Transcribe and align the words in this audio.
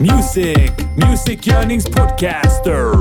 Music, 0.00 0.70
musikgörningspodcaster. 0.96 2.92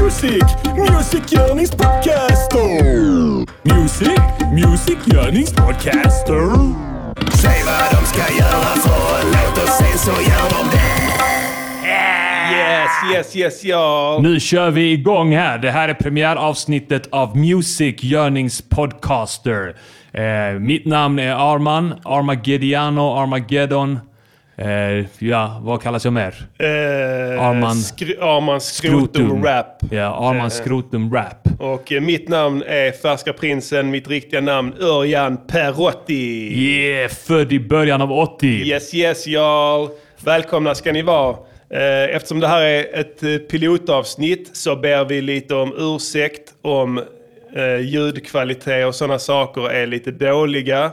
Music, 0.00 0.42
musikgörningspodcaster. 0.76 2.82
Music, 3.62 4.20
musikgörningspodcaster. 4.52 6.50
Säg 7.32 7.62
vad 7.66 7.90
de 7.92 8.06
ska 8.06 8.34
göra 8.34 8.74
för 8.76 9.20
en 9.20 9.26
låt 9.26 9.62
och 9.62 9.68
sen 9.68 9.98
så 9.98 10.10
gör 10.10 10.50
de 10.50 10.68
det. 10.70 10.78
Yes, 12.56 12.90
yes, 13.14 13.36
yes, 13.36 13.64
ja. 13.64 14.18
Nu 14.22 14.40
kör 14.40 14.70
vi 14.70 14.92
igång 14.92 15.36
här. 15.36 15.58
Det 15.58 15.70
här 15.70 15.88
är 15.88 15.94
premiäravsnittet 15.94 17.08
av 17.12 17.36
Music 17.36 18.02
Görnings 18.02 18.62
Podcaster. 18.68 19.76
Eh, 20.12 20.52
mitt 20.60 20.86
namn 20.86 21.18
är 21.18 21.54
Arman, 21.54 21.94
Armageddano, 22.04 23.16
Armageddon. 23.16 23.98
Eh, 24.58 25.04
ja, 25.18 25.60
vad 25.62 25.82
kallas 25.82 26.04
jag 26.04 26.12
mer? 26.14 26.34
Eh, 26.58 26.66
Arman- 27.42 27.74
skr- 27.74 28.20
Arman 28.22 28.60
Skrotum 28.60 29.44
Rap. 29.44 29.66
Ja, 29.90 30.28
Arman 30.30 30.46
Eh. 30.46 30.48
Skrotum 30.48 31.14
Rap. 31.14 31.48
Och 31.60 31.92
eh, 31.92 32.00
mitt 32.00 32.28
namn 32.28 32.62
är 32.66 32.92
Färska 32.92 33.32
Prinsen, 33.32 33.90
mitt 33.90 34.08
riktiga 34.08 34.40
namn 34.40 34.74
Örjan 34.80 35.36
Perotti. 35.46 36.52
Yeah, 36.60 37.10
född 37.10 37.52
i 37.52 37.60
början 37.60 38.02
av 38.02 38.12
80. 38.12 38.46
Yes, 38.46 38.94
yes, 38.94 39.26
y'all. 39.26 39.88
Välkomna 40.24 40.74
ska 40.74 40.92
ni 40.92 41.02
vara. 41.02 41.36
Eh, 41.70 42.16
Eftersom 42.16 42.40
det 42.40 42.48
här 42.48 42.62
är 42.62 43.00
ett 43.00 43.22
eh, 43.22 43.36
pilotavsnitt 43.36 44.50
så 44.56 44.76
ber 44.76 45.04
vi 45.04 45.20
lite 45.20 45.54
om 45.54 45.74
ursäkt 45.78 46.52
om 46.62 47.00
eh, 47.56 47.80
ljudkvalitet 47.80 48.86
och 48.86 48.94
sådana 48.94 49.18
saker 49.18 49.70
är 49.70 49.86
lite 49.86 50.10
dåliga. 50.10 50.84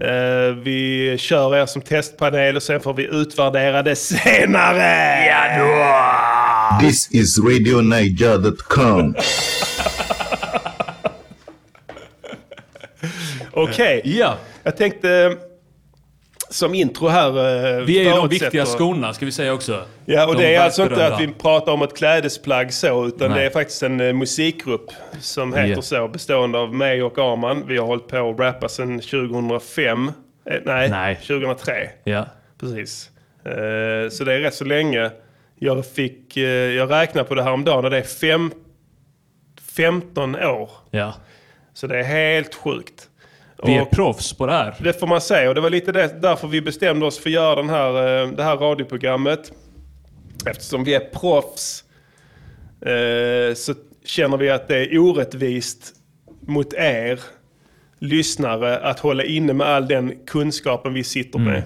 Eh, 0.00 0.54
vi 0.62 1.16
kör 1.18 1.56
er 1.56 1.66
som 1.66 1.82
testpanel 1.82 2.56
och 2.56 2.62
sen 2.62 2.80
får 2.80 2.94
vi 2.94 3.04
utvärdera 3.12 3.82
det 3.82 3.96
senare. 4.16 5.26
Ja 5.26 5.58
då! 5.58 6.86
This 6.86 7.08
is 7.12 7.38
RadioNiger.com. 7.38 9.14
Okej, 13.52 14.00
Ja, 14.04 14.34
jag 14.62 14.76
tänkte 14.76 15.36
som 16.50 16.74
intro 16.74 17.08
här. 17.08 17.28
eh, 17.28 17.84
vi 17.84 17.98
är 17.98 18.02
ju 18.04 18.10
de 18.10 18.28
viktiga 18.28 18.66
skorna 18.66 19.14
ska 19.14 19.24
vi 19.26 19.32
säga 19.32 19.52
också. 19.52 19.84
Ja, 20.04 20.26
och 20.26 20.34
De 20.36 20.42
det 20.42 20.54
är 20.54 20.60
alltså 20.60 20.82
inte 20.82 21.06
att 21.06 21.20
vi 21.20 21.28
pratar 21.28 21.72
om 21.72 21.82
ett 21.82 21.96
klädesplagg 21.96 22.72
så, 22.72 23.06
utan 23.06 23.30
Nej. 23.30 23.40
det 23.40 23.46
är 23.46 23.50
faktiskt 23.50 23.82
en 23.82 24.00
eh, 24.00 24.12
musikgrupp 24.12 24.90
som 25.20 25.54
heter 25.54 25.68
Ja. 25.70 25.82
så, 25.82 26.08
bestående 26.08 26.58
av 26.58 26.74
mig 26.74 27.02
och 27.02 27.18
Arman. 27.18 27.64
Vi 27.66 27.76
har 27.76 27.86
hållit 27.86 28.08
på 28.08 28.30
att 28.30 28.40
rappa 28.40 28.68
sedan 28.68 29.00
2005. 29.00 30.08
Eh, 30.50 30.56
nej, 30.64 30.90
Nej. 30.90 31.14
2003. 31.16 31.72
Ja. 32.04 32.26
Precis. 32.60 33.10
Så 34.10 34.24
det 34.24 34.32
är 34.34 34.38
rätt 34.40 34.54
så 34.54 34.64
länge. 34.64 35.10
Jag, 35.58 35.86
fick, 35.86 36.36
jag 36.76 36.90
räknar 36.90 37.24
på 37.24 37.34
det 37.34 37.42
här 37.42 37.52
om 37.52 37.64
dagen 37.64 37.84
och 37.84 37.90
det 37.90 37.98
är 37.98 38.02
fem, 38.02 38.50
15 39.76 40.34
år. 40.36 40.70
ja. 40.90 41.14
Så 41.74 41.86
det 41.86 41.98
är 41.98 42.02
helt 42.02 42.54
sjukt. 42.54 43.08
Vi 43.62 43.74
är 43.74 43.84
proffs 43.84 44.32
på 44.32 44.46
det 44.46 44.52
här. 44.52 44.74
det 44.80 44.92
får 44.92 45.06
man 45.06 45.20
säga 45.20 45.48
och 45.48 45.54
det 45.54 45.60
var 45.60 45.70
lite 45.70 45.92
det, 45.92 46.22
därför 46.22 46.48
vi 46.48 46.60
bestämde 46.60 47.06
oss 47.06 47.18
för 47.18 47.30
att 47.30 47.34
göra 47.34 47.54
den 47.54 47.68
här, 47.70 48.22
eh, 48.22 48.30
det 48.30 48.42
här 48.42 48.56
radioprogrammet. 48.56 49.52
Eftersom 50.46 50.84
vi 50.84 50.94
är 50.94 51.00
proffs 51.00 51.84
eh, 52.80 53.54
så 53.54 53.74
känner 54.04 54.36
vi 54.36 54.50
att 54.50 54.68
det 54.68 54.76
är 54.76 54.98
orättvist 54.98 55.92
mot 56.40 56.74
er 56.74 57.20
lyssnare 57.98 58.78
att 58.78 58.98
hålla 58.98 59.24
inne 59.24 59.52
med 59.52 59.66
all 59.66 59.88
den 59.88 60.12
kunskapen 60.26 60.94
vi 60.94 61.04
sitter 61.04 61.38
med. 61.38 61.62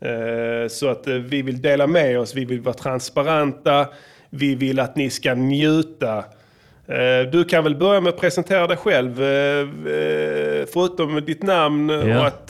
Eh, 0.00 0.68
Så 0.68 0.88
att 0.88 1.06
eh, 1.06 1.14
vi 1.14 1.42
vill 1.42 1.62
dela 1.62 1.86
med 1.86 2.18
oss, 2.20 2.34
vi 2.34 2.44
vill 2.44 2.60
vara 2.60 2.74
transparenta, 2.74 3.86
vi 4.30 4.54
vill 4.54 4.80
att 4.80 4.96
ni 4.96 5.10
ska 5.10 5.34
njuta. 5.34 6.24
Eh, 6.88 7.30
Du 7.32 7.44
kan 7.44 7.64
väl 7.64 7.76
börja 7.76 8.00
med 8.00 8.10
att 8.10 8.20
presentera 8.20 8.66
dig 8.66 8.76
själv, 8.76 9.22
eh, 9.22 9.60
eh, 9.60 10.66
förutom 10.72 11.22
ditt 11.26 11.42
namn 11.42 11.88
Ja. 11.88 12.20
och 12.20 12.26
att 12.26 12.48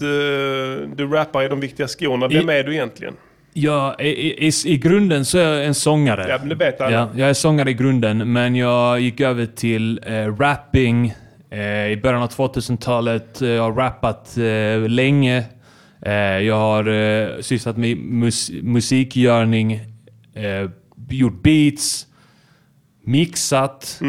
du 0.96 1.06
rappar 1.12 1.42
i 1.44 1.48
de 1.48 1.60
viktiga 1.60 1.88
skorna. 1.88 2.28
Vem 2.28 2.50
I- 2.50 2.52
är 2.58 2.64
du 2.64 2.72
egentligen? 2.72 3.14
Ja, 3.56 3.96
i, 4.00 4.46
i, 4.46 4.50
i 4.66 4.76
grunden 4.78 5.24
så 5.24 5.38
är 5.38 5.42
jag 5.52 5.64
en 5.64 5.74
sångare. 5.74 6.26
Ja, 6.28 6.38
det 6.38 6.54
vet 6.54 6.80
alla. 6.80 6.92
Ja, 6.96 7.08
jag 7.16 7.28
är 7.30 7.34
sångare 7.34 7.70
i 7.70 7.74
grunden, 7.74 8.32
men 8.32 8.56
jag 8.56 9.00
gick 9.00 9.20
över 9.20 9.46
till 9.46 10.00
eh, 10.06 10.12
rapping 10.36 11.14
eh, 11.50 11.86
i 11.86 12.00
början 12.02 12.22
av 12.22 12.28
2000-talet. 12.30 13.42
Eh, 13.42 13.48
Jag 13.48 13.62
har 13.62 13.72
rappat 13.72 14.36
eh, 14.38 14.88
länge. 14.88 15.44
Jag 16.42 16.54
har 16.56 16.88
eh, 16.88 17.28
sysslat 17.40 17.76
med 17.76 17.96
mus 17.96 18.50
musikgörning, 18.62 19.80
gjort 21.10 21.42
beats, 21.42 22.06
mixat, 23.04 24.00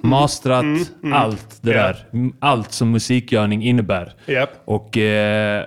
mastrat, 0.00 0.64
allt 1.12 1.58
det 1.62 1.70
Ja. 1.70 1.76
där. 1.82 2.06
Allt 2.40 2.72
som 2.72 2.90
musikgörning 2.90 3.62
innebär. 3.64 4.14
Japp. 4.26 4.50
Och 4.64 4.98
eh, 4.98 5.64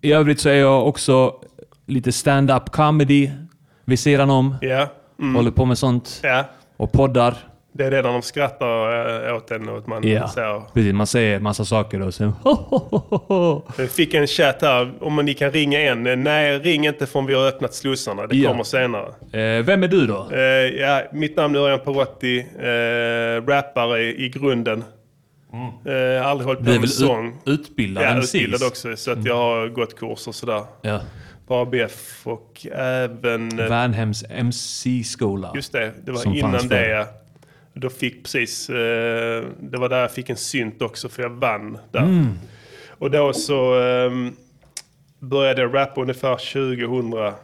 i 0.00 0.12
övrigt 0.12 0.40
så 0.40 0.48
är 0.48 0.54
jag 0.54 0.88
också 0.88 1.34
lite 1.86 2.12
stand-up 2.12 2.70
comedy 2.70 3.30
vid 3.84 3.98
sidan 3.98 4.30
om. 4.30 4.54
Ja. 4.60 4.88
Mm. 5.20 5.34
Håller 5.34 5.50
på 5.50 5.64
med 5.64 5.78
sånt. 5.78 6.20
ja, 6.22 6.44
Och 6.76 6.92
poddar. 6.92 7.36
Det 7.72 7.84
är 7.84 7.90
det 7.90 8.02
när 8.02 8.12
de 8.12 8.22
skrattar 8.22 9.28
eh, 9.28 9.36
åt 9.36 9.50
en 9.50 9.68
och 9.68 9.78
att 9.78 9.86
man 9.86 10.08
Ja, 10.08 10.28
säger 10.28 10.62
precis. 10.74 10.92
Man 10.94 11.06
säger 11.06 11.40
massa 11.40 11.64
saker 11.64 12.02
och 12.02 12.14
sen... 12.14 12.32
Jag 13.76 13.90
fick 13.90 14.14
en 14.14 14.26
chatt 14.26 14.62
här 14.62 14.92
om 15.00 15.16
ni 15.16 15.34
kan 15.34 15.50
ringa 15.50 15.80
en. 15.80 16.22
Nej, 16.22 16.58
ring 16.58 16.86
inte 16.86 17.06
förrän 17.06 17.26
vi 17.26 17.34
har 17.34 17.46
öppnat 17.48 17.74
slussarna. 17.74 18.26
Det 18.26 18.36
Ja. 18.36 18.50
kommer 18.50 18.64
senare. 18.64 19.06
Eh, 19.32 19.64
vem 19.64 19.82
är 19.82 19.88
du 19.88 20.06
då? 20.06 20.28
Eh, 20.32 20.40
ja, 20.80 21.02
mitt 21.12 21.36
namn 21.36 21.54
är 21.56 21.60
Örjan 21.60 21.78
Perotti. 21.80 22.38
Eh, 22.58 23.46
rappare 23.46 24.02
i, 24.02 24.24
i 24.24 24.28
grunden. 24.28 24.84
Eh, 25.86 26.26
aldrig 26.26 26.46
hållit 26.46 26.58
på 26.60 26.64
Du 26.64 26.70
är 26.70 26.74
med 26.74 26.80
väl 26.80 26.88
sång. 26.88 27.28
ut, 27.44 27.60
utbildad 27.60 28.04
Ja, 28.04 28.18
utbildad 28.22 28.62
också. 28.66 28.96
Så 28.96 29.10
att 29.12 29.24
jag 29.24 29.36
har 29.36 29.68
gått 29.68 29.96
kurser 29.98 30.28
och 30.30 30.34
sådär. 30.34 30.62
Ja. 30.82 31.00
På 31.46 31.54
ABF 31.54 32.20
och 32.26 32.66
även... 32.74 33.56
Värnhems 33.56 34.24
MC-skola. 34.30 35.52
Just 35.54 35.72
det, 35.72 35.92
det 36.04 36.12
var 36.12 36.36
innan 36.36 36.68
det 36.68 36.88
ja. 36.88 37.06
Då 37.74 37.90
fick 37.90 38.22
precis, 38.22 38.70
eh, 38.70 39.44
det 39.60 39.78
var 39.78 39.88
där 39.88 40.00
jag 40.00 40.12
fick 40.12 40.30
en 40.30 40.36
synt 40.36 40.82
också 40.82 41.08
för 41.08 41.22
jag 41.22 41.30
vann 41.30 41.78
där. 41.90 42.00
Mm. 42.00 42.28
Och 42.88 43.10
då 43.10 43.32
så 43.32 43.80
ehm, 43.80 44.36
började 45.18 45.62
jag 45.62 45.74
rappa 45.74 46.00
ungefär 46.00 46.36
2000, 46.36 47.34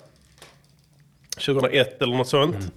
2001 1.47 2.03
eller 2.03 2.17
något 2.17 2.29
sånt. 2.29 2.73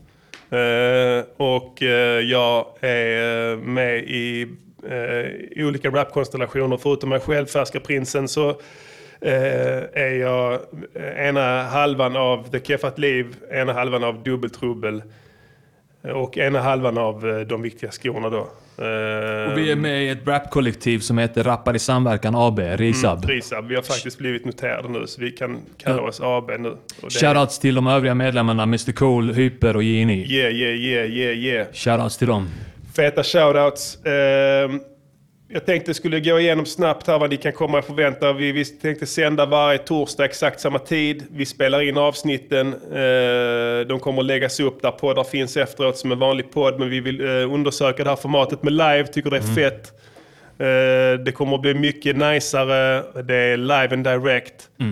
Eh, 0.50 1.26
och 1.38 1.84
eh, 1.84 2.20
jag 2.20 2.66
är 2.82 3.56
med 3.56 3.98
i 3.98 4.48
olika 5.56 5.90
rapkonstellationer. 5.90 6.78
Förutom 6.78 7.10
mig 7.10 7.20
själv, 7.20 7.46
Färska 7.46 7.80
Prinsen, 7.80 8.28
så 8.28 8.62
är 9.24 10.14
jag 10.14 10.60
ena 11.18 11.64
halvan 11.64 12.16
av 12.16 12.50
The 12.52 12.60
Keffat 12.60 13.00
Liv, 13.00 13.36
ena 13.52 13.74
halvan 13.74 14.04
av 14.04 14.24
Dubbeltrubbel 14.24 15.04
och 16.04 16.38
ena 16.38 16.60
halvan 16.62 16.98
av 16.98 17.30
eh, 17.30 17.40
De 17.40 17.62
Viktiga 17.62 17.92
Skorna 17.92 18.30
då. 18.30 18.38
Eh, 18.78 19.52
Och 19.52 19.58
vi 19.58 19.72
är 19.72 19.76
med 19.76 20.04
i 20.04 20.10
ett 20.10 20.28
rapkollektiv 20.28 21.00
som 21.00 21.18
heter 21.18 21.44
Rappar 21.44 21.76
i 21.76 21.80
Samverkan 21.80 22.36
AB, 22.36 22.60
RISAB. 22.60 23.24
Mm, 23.24 23.36
Risab. 23.36 23.68
Vi 23.68 23.76
har 23.76 23.82
faktiskt 23.82 24.18
blivit 24.18 24.46
noterade 24.46 24.90
nu 24.90 25.08
så 25.08 25.22
vi 25.22 25.32
kan 25.32 25.58
kalla 25.78 26.02
oss 26.02 26.22
AB 26.22 26.52
nu. 26.60 26.78
Shoutouts 27.10 27.60
till 27.60 27.76
de 27.76 27.88
övriga 27.88 28.16
medlemmarna, 28.16 28.64
Mr 28.64 28.92
Cool, 28.92 29.34
Hyper 29.34 29.76
och 29.76 29.84
Gini. 29.84 30.34
Yeah, 30.34 30.52
yeah, 30.54 30.76
yeah, 30.76 31.10
yeah, 31.10 31.38
yeah. 31.38 31.68
Shoutouts 31.74 32.18
till 32.18 32.28
dem. 32.28 32.50
Feta 32.96 33.24
shoutouts. 33.24 34.06
Ehm, 34.06 34.80
jag 35.54 35.66
tänkte 35.66 35.94
skulle 35.94 36.20
gå 36.20 36.40
igenom 36.40 36.66
snabbt 36.66 37.08
här 37.08 37.20
vad 37.20 37.30
ni 37.30 37.38
kan 37.38 37.52
komma 37.52 37.80
att 37.80 37.86
förvänta. 37.86 38.34
Vi, 38.34 38.52
vi 38.52 38.66
tänkte 38.66 39.06
sända 39.06 39.46
varje 39.46 39.78
torsdag 39.78 40.26
exakt 40.26 40.60
samma 40.60 40.80
tid. 40.80 41.24
Vi 41.32 41.46
spelar 41.46 41.82
in 41.82 41.98
avsnitten. 41.98 42.68
Eh, 42.74 43.88
de 43.88 44.00
kommer 44.00 44.22
att 44.22 44.26
läggas 44.26 44.60
upp 44.60 44.82
där 44.82 44.92
poddar 44.92 45.24
finns 45.24 45.58
efteråt 45.58 45.98
som 45.98 46.12
en 46.12 46.20
vanlig 46.20 46.52
podd. 46.52 46.80
Men 46.80 46.90
vi 46.90 47.00
vill 47.00 47.22
eh, 47.22 47.54
undersöka 47.54 48.04
det 48.04 48.10
här 48.10 48.18
formatet 48.18 48.64
med 48.64 48.74
live. 48.74 49.08
Tycker 49.08 49.30
det 49.30 49.38
är 49.38 49.56
fett. 49.56 49.92
Eh, 50.58 51.24
det 51.24 51.32
kommer 51.32 51.56
att 51.56 51.62
bli 51.62 51.74
mycket 51.74 52.18
najsare. 52.18 53.04
Det 53.22 53.36
är 53.36 53.58
live 53.58 53.90
and 53.92 54.04
direct. 54.04 54.70
Eh, 54.80 54.86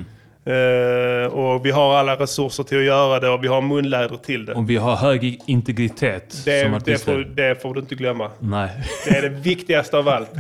och 1.32 1.66
vi 1.66 1.72
har 1.72 1.96
alla 1.96 2.16
resurser 2.16 2.64
till 2.64 2.78
att 2.78 2.84
göra 2.84 3.20
det 3.20 3.30
och 3.30 3.44
vi 3.44 3.48
har 3.48 3.62
munläder 3.62 4.18
till 4.18 4.46
det. 4.46 4.54
Och 4.54 4.70
vi 4.70 4.78
har 4.78 4.96
hög 4.96 5.40
integritet 5.46 6.26
som 6.30 6.42
Det, 6.46 6.64
det, 6.64 6.76
artister. 6.76 7.14
får, 7.14 7.20
det 7.36 7.62
får 7.62 7.74
du 7.74 7.80
inte 7.80 7.96
glömma. 7.96 8.32
Nej. 8.40 8.70
Det 9.06 9.18
är 9.18 9.22
det 9.22 9.30
viktigaste 9.30 9.98
av 9.98 10.08
allt. 10.10 10.32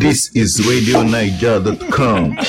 This 0.00 0.36
is 0.36 0.60
RadioNiger.com. 0.70 2.36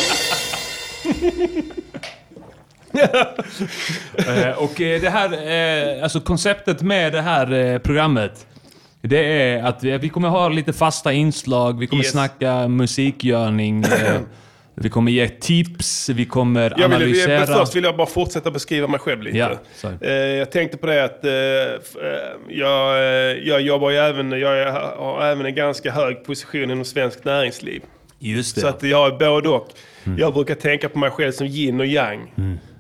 Eh, 4.28 4.50
och 4.64 4.82
eh, 4.82 5.02
det 5.02 5.10
här, 5.10 5.30
eh, 5.98 6.04
alltså 6.04 6.20
konceptet 6.20 6.82
med 6.82 7.14
det 7.14 7.22
här 7.22 7.54
eh, 7.54 7.78
programmet, 7.80 8.48
det 9.02 9.42
är 9.42 9.64
att 9.64 9.84
vi, 9.84 10.10
kommer 10.10 10.30
ha 10.30 10.50
lite 10.50 10.74
fasta 10.74 11.14
inslag, 11.14 11.80
vi 11.80 11.88
kommer 11.88 12.04
Yes. 12.04 12.12
snacka 12.12 12.68
musikgörning, 12.68 13.84
eh, 13.84 13.90
Vi 14.78 14.90
kommer 14.90 15.12
ge 15.12 15.28
tips, 15.30 16.10
vi 16.10 16.26
kommer 16.26 16.74
Jag 16.78 16.90
vill, 16.90 16.96
analysera. 16.96 17.46
först 17.46 17.76
vill 17.76 17.84
jag 17.84 17.98
bara 17.98 18.08
fortsätta 18.08 18.52
beskriva 18.52 18.88
mig 18.88 19.00
själv 19.00 19.22
lite. 19.22 19.38
Ja. 19.38 19.90
Eh, 20.02 20.12
jag 20.14 20.52
tänkte 20.52 20.78
på 20.78 20.86
det 20.88 21.04
att 21.04 21.26
eh, 21.26 21.32
eh, 21.32 22.20
jag, 22.50 22.98
jag 23.44 23.62
jobbar 23.62 23.90
ju 23.90 23.98
även, 23.98 24.32
jag 24.32 24.72
har 24.98 25.26
även 25.26 25.46
en 25.46 25.56
ganska 25.56 25.92
hög 25.92 26.24
position 26.26 26.64
inom 26.64 26.86
svenskt 26.86 27.26
näringsliv. 27.26 27.82
Just 28.20 28.56
det. 28.56 28.62
Så 28.62 28.68
att 28.68 28.84
jag 28.84 29.14
är 29.14 29.18
både 29.20 29.50
och. 29.50 29.68
Mm. 30.06 30.20
Jag 30.20 30.34
brukar 30.34 30.56
tänka 30.56 30.90
på 30.90 31.00
mig 31.00 31.10
själv 31.10 31.32
som 31.32 31.48
yin 31.48 31.80
och 31.80 31.86
yang. 31.86 32.34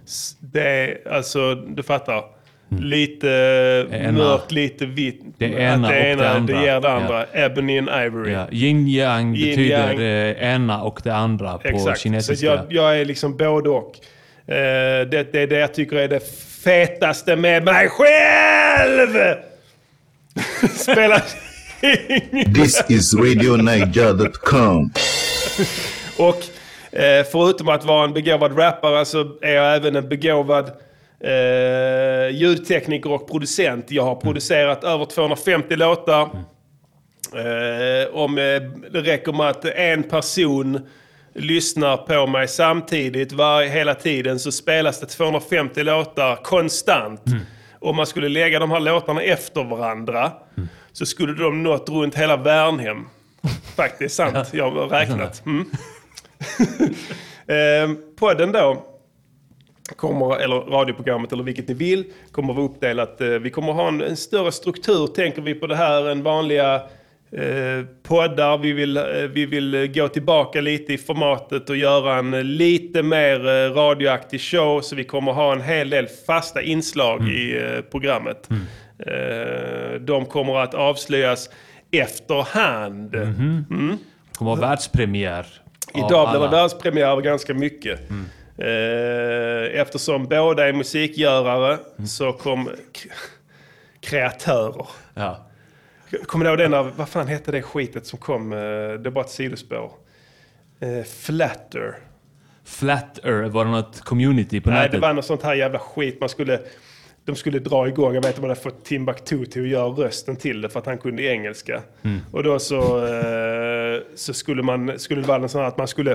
S- 0.05 0.35
Det 0.39 0.61
är, 0.69 1.11
alltså, 1.11 1.55
du 1.55 1.83
fattar. 1.83 2.23
Lite 2.69 3.27
Ena. 3.91 4.11
mörkt, 4.11 4.51
lite 4.51 4.85
vitt. 4.85 5.21
Det 5.37 5.45
ena 5.45 5.73
Att 5.73 5.93
och 5.93 5.99
det 5.99 6.09
ena, 6.11 6.29
andra. 6.29 6.61
ger 6.63 6.81
det 6.81 6.91
andra. 6.91 7.25
Ebony 7.33 7.77
and 7.79 7.89
ivory. 7.89 8.31
ja, 8.31 8.47
yin 8.51 8.87
yang 8.87 9.35
Yin, 9.35 9.49
betyder 9.55 9.93
yang. 9.93 10.01
eh, 10.01 10.53
ena 10.55 10.81
och 10.83 11.01
det 11.03 11.15
andra 11.15 11.57
på 11.57 11.67
Exakt. 11.67 11.99
kinesiska. 11.99 12.35
Så 12.35 12.45
jag, 12.45 12.59
jag 12.69 12.99
är 12.99 13.05
liksom 13.05 13.37
både 13.37 13.69
och. 13.69 13.95
Eh, 14.47 15.07
det, 15.07 15.31
det 15.33 15.41
är 15.41 15.47
det 15.47 15.59
jag 15.59 15.73
tycker 15.73 15.95
är 15.95 16.07
det 16.07 16.19
fetaste 16.63 17.35
med 17.35 17.63
mig 17.63 17.89
själv! 17.89 19.09
Spelar 20.75 21.21
This 22.55 22.83
is 22.89 23.13
RadioNiger.com. 23.13 24.91
Och 26.17 26.43
eh, 26.99 27.25
förutom 27.31 27.69
att 27.69 27.85
vara 27.85 28.03
en 28.03 28.13
begåvad 28.13 28.57
rappare 28.59 29.05
så 29.05 29.19
är 29.41 29.51
jag 29.53 29.75
även 29.75 29.95
en 29.95 30.09
begåvad 30.09 30.71
eh, 31.19 32.29
ljudtekniker 32.29 33.11
och 33.11 33.29
producent. 33.29 33.91
Jag 33.91 34.03
har 34.03 34.15
producerat 34.15 34.83
över 34.83 35.05
250 35.05 35.75
låtar. 35.75 36.29
Eh, 37.33 38.15
om 38.15 38.37
eh, 38.37 38.61
det 38.91 39.01
räcker 39.01 39.33
med 39.33 39.47
att 39.47 39.65
en 39.65 40.03
person 40.03 40.79
lyssnar 41.33 41.97
på 41.97 42.27
mig 42.27 42.47
samtidigt 42.47 43.31
var, 43.31 43.63
hela 43.63 43.95
tiden 43.95 44.39
så 44.39 44.51
spelas 44.51 44.99
det 44.99 45.05
250 45.05 45.83
låtar 45.83 46.35
konstant. 46.35 47.21
Om 47.79 47.95
man 47.95 48.05
skulle 48.05 48.29
lägga 48.29 48.59
de 48.59 48.71
här 48.71 48.79
låtarna 48.79 49.21
efter 49.21 49.63
varandra 49.63 50.31
så 50.91 51.05
skulle 51.05 51.33
de 51.33 51.63
nått 51.63 51.89
runt 51.89 52.15
hela 52.15 52.37
Värnhem. 52.37 53.05
Faktiskt 53.75 54.15
sant, 54.15 54.49
jag 54.53 54.71
har 54.71 54.87
räknat. 54.87 55.43
Mm. 55.45 55.65
Eh, 57.47 57.89
podden 58.19 58.51
då, 58.51 58.85
kommer, 59.95 60.37
eller 60.37 60.55
radioprogrammet 60.55 61.31
eller 61.33 61.43
vilket 61.43 61.67
ni 61.67 61.73
vill, 61.73 62.03
kommer 62.31 62.53
vara 62.53 62.65
uppdelat. 62.65 63.21
eh, 63.21 63.27
Vi 63.27 63.49
kommer 63.49 63.73
ha 63.73 63.87
en, 63.87 64.01
en 64.01 64.17
större 64.17 64.51
struktur, 64.51 65.07
tänker 65.07 65.41
vi 65.41 65.53
på 65.55 65.67
det 65.67 65.75
här, 65.75 66.09
än 66.09 66.23
vanliga 66.23 66.75
eh, 67.31 67.85
poddar. 68.03 68.57
Vi 68.57 68.71
vill, 68.71 68.97
eh, 68.97 69.03
vi 69.33 69.45
vill 69.45 69.91
gå 69.95 70.07
tillbaka 70.07 70.61
lite 70.61 70.93
i 70.93 70.97
formatet 70.97 71.69
och 71.69 71.75
göra 71.77 72.15
en 72.15 72.57
lite 72.57 73.03
mer 73.03 73.47
eh, 73.47 73.73
radioaktig 73.73 74.41
show. 74.41 74.81
Så 74.81 74.95
vi 74.95 75.03
kommer 75.03 75.31
ha 75.31 75.53
en 75.53 75.61
hel 75.61 75.89
del 75.89 76.07
fasta 76.27 76.61
inslag 76.61 77.29
i 77.29 77.57
eh, 77.57 77.81
programmet. 77.91 78.49
Eh, 78.99 79.99
de 79.99 80.25
kommer 80.25 80.57
att 80.57 80.73
avslöjas 80.73 81.49
efterhand. 81.91 83.11
Det 83.11 83.33
kommer 84.37 84.55
vara 84.55 84.69
världspremiär. 84.69 85.45
Idag 85.93 86.07
blir 86.29 86.39
det 86.39 86.45
alla. 86.45 86.51
världspremiär 86.51 87.07
av 87.07 87.21
ganska 87.21 87.53
mycket. 87.53 87.99
Eh, 88.57 89.81
Eftersom 89.81 90.25
båda 90.25 90.67
är 90.67 90.73
musikgörare 90.73 91.77
så 92.07 92.33
kom 92.33 92.69
kreatörer. 94.01 94.87
Ja. 95.13 95.47
Kommer 96.25 96.45
du 96.45 96.51
ihåg 96.51 96.57
den 96.59 96.73
av, 96.73 96.91
vad 96.95 97.09
fan 97.09 97.27
hette 97.27 97.51
det 97.51 97.61
skitet 97.61 98.05
som 98.05 98.19
kom? 98.19 98.53
eh, 98.53 98.57
Det 98.93 99.09
var 99.09 99.21
ett 99.21 99.29
sidospår. 99.29 99.91
Eh, 100.79 101.03
Flatter. 101.03 101.95
Flat 102.65 103.19
Earth, 103.25 103.49
var 103.53 103.65
det 103.65 103.71
något 103.71 104.01
community 104.01 104.61
på 104.61 104.69
Nej, 104.69 104.79
nätet? 104.79 104.91
det 104.91 104.99
var 104.99 105.13
något 105.13 105.25
sånt 105.25 105.43
här 105.43 105.53
jävla 105.55 105.79
skit. 105.79 106.19
Man 106.19 106.29
skulle, 106.29 106.59
de 107.25 107.35
skulle 107.35 107.59
dra 107.59 107.87
igång, 107.87 108.13
jag 108.15 108.21
vet 108.21 108.35
att 108.35 108.41
man 108.41 108.49
hade 108.49 108.61
fått 108.61 108.85
Timbuktu 108.85 109.45
till 109.45 109.61
att 109.61 109.67
göra 109.67 109.87
rösten 109.87 110.35
till 110.35 110.61
det 110.61 110.69
för 110.69 110.79
att 110.79 110.85
han 110.85 110.97
kunde 110.97 111.23
engelska. 111.23 111.81
Och 112.31 112.43
då 112.43 112.59
så, 112.59 113.07
så 114.15 114.33
skulle, 114.33 114.63
man, 114.63 114.99
skulle 114.99 115.21
det 115.21 115.27
vara 115.27 115.37
något 115.37 115.51
sånt 115.51 115.61
här 115.61 115.67
att 115.67 115.77
man 115.77 115.87
skulle... 115.87 116.11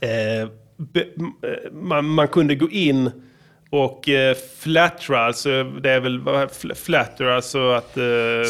Eh, 0.00 0.48
man, 1.72 2.04
man 2.04 2.28
kunde 2.28 2.54
gå 2.54 2.70
in 2.70 3.10
och 3.70 4.08
eh, 4.08 4.36
flattra, 4.58 5.18
alltså 5.26 5.64
det 5.64 5.90
är 5.90 6.00
väl 6.00 6.20
flatter, 6.74 7.24
alltså 7.24 7.70
att 7.70 7.96
eh, 7.96 8.04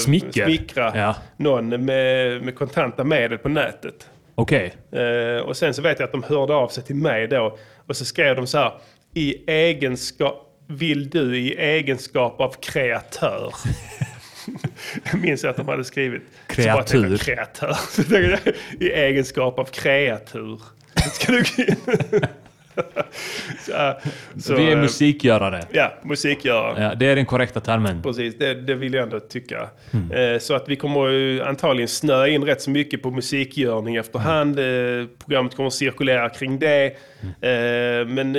Smicker. 0.05 0.45
smickra 0.45 0.93
Ja. 0.97 1.17
någon 1.37 1.69
med, 1.85 2.43
med 2.43 2.55
kontanta 2.55 3.05
medel 3.05 3.39
på 3.39 3.49
nätet. 3.49 4.09
Okej. 4.35 4.75
Eh, 4.93 5.43
och 5.43 5.57
sen 5.57 5.75
så 5.75 5.83
vet 5.83 5.99
jag 5.99 6.07
att 6.07 6.13
de 6.13 6.23
hörde 6.23 6.55
av 6.55 6.69
sig 6.69 6.85
till 6.85 6.97
mig 6.97 7.29
då. 7.29 7.59
Och 7.87 7.97
så 7.97 8.05
skrev 8.05 8.37
de 8.37 8.47
så 8.47 8.59
här. 8.59 8.73
I 9.15 9.51
egenskap, 9.51 10.51
vill 10.67 11.11
du 11.11 11.39
i 11.39 11.55
egenskap 11.57 12.41
av 12.41 12.55
kreatör? 12.63 13.55
jag 15.13 15.21
minns 15.21 15.45
att 15.45 15.57
de 15.57 15.69
hade 15.69 15.85
skrivit. 15.85 16.23
Så 16.23 16.63
bara 16.63 16.83
Kreatur. 16.83 17.17
kreatör. 17.17 17.73
Så 17.91 18.03
tänkte 18.03 18.39
jag, 18.45 18.55
I 18.89 18.93
egenskap 18.93 19.59
av 19.59 19.65
kreatur. 19.65 20.61
Ska 21.13 21.33
du 21.33 21.45
så, 23.61 23.95
så, 24.41 24.55
Vi 24.55 24.67
är 24.67 24.77
eh, 24.77 24.83
musikgörare. 24.83 25.61
Ja, 25.73 25.93
musikgörare. 26.03 26.83
Ja, 26.83 26.95
det 26.95 27.07
är 27.07 27.17
den 27.17 27.27
korrekta 27.27 27.61
termen. 27.61 28.03
Precis, 28.03 28.39
det, 28.39 28.55
det 28.55 28.75
vill 28.75 28.95
jag 28.95 29.03
ändå 29.03 29.21
tycka. 29.21 29.69
Eh, 29.93 30.39
så 30.41 30.55
att 30.55 30.69
vi 30.69 30.77
kommer 30.77 31.41
antagligen 31.43 31.89
snöa 31.89 32.29
in 32.29 32.45
rätt 32.45 32.63
så 32.63 32.71
mycket 32.71 33.03
på 33.03 33.11
musikgörning 33.11 33.97
efterhand. 33.97 34.59
Eh, 34.59 34.65
programmet 35.19 35.57
kommer 35.57 35.71
cirkulera 35.71 36.29
kring 36.29 36.59
det. 36.59 36.87
Eh, 37.23 38.07
men 38.07 38.39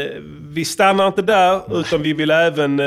vi 0.53 0.65
stannar 0.65 1.07
inte 1.07 1.21
där, 1.21 1.79
utan 1.79 2.01
vi 2.01 2.13
vill 2.13 2.31
även, 2.31 2.79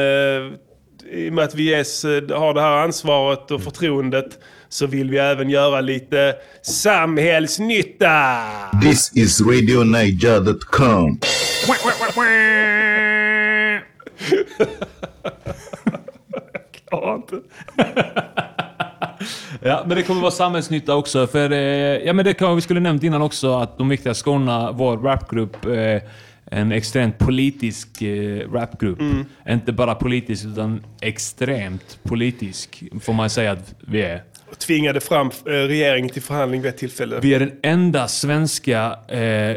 i 1.13 1.29
och 1.29 1.33
med 1.33 1.45
att 1.45 1.55
vi 1.55 1.75
har 1.75 2.55
det 2.55 2.61
här 2.61 2.77
ansvaret 2.77 3.51
och 3.51 3.63
förtroendet, 3.63 4.39
så 4.69 4.87
vill 4.87 5.11
vi 5.11 5.19
även 5.19 5.51
göra 5.51 5.81
lite 5.81 6.35
samhällsnytta. 6.63 8.43
This 8.83 9.17
is 9.17 9.41
RadioNiger.com. 9.41 11.21
Klarar 16.89 17.15
inte. 17.17 17.41
Ja, 19.63 19.85
men 19.87 19.97
det 19.97 20.03
kommer 20.03 20.21
vara 20.21 20.31
samhällsnytta 20.31 20.95
också. 20.95 21.27
För, 21.27 21.53
eh, 21.53 21.59
ja, 22.07 22.13
men 22.13 22.25
det 22.25 22.35
kan 22.35 22.57
vi 22.57 22.63
skulle 22.63 22.81
nämnt 22.81 23.03
innan 23.03 23.23
också 23.23 23.55
att 23.55 23.79
de 23.79 23.89
viktiga 23.89 24.15
Skåne, 24.15 24.71
vår 24.73 24.97
rapgrupp, 24.99 25.67
eh, 25.67 26.03
en 26.51 26.73
extremt 26.73 27.19
politisk 27.19 28.03
eh, 28.03 28.51
rapgrupp. 28.53 28.99
Inte 29.49 29.73
bara 29.73 29.95
politisk 29.95 30.45
utan 30.45 30.85
extremt 31.01 31.99
politisk, 32.03 32.83
får 33.01 33.13
man 33.13 33.31
säga 33.31 33.53
att 33.53 33.75
vi 33.81 34.03
är. 34.03 34.23
Och 34.51 34.59
tvingade 34.59 35.01
fram 35.01 35.27
eh, 35.27 35.51
regeringen 35.51 36.11
till 36.11 36.23
förhandling 36.23 36.63
vid 36.63 36.69
ett 36.69 36.79
tillfälle. 36.79 37.19
Vi 37.23 37.35
är 37.35 37.41
den 37.41 37.53
enda 37.63 38.09
svenska 38.09 38.99
eh, 39.09 39.57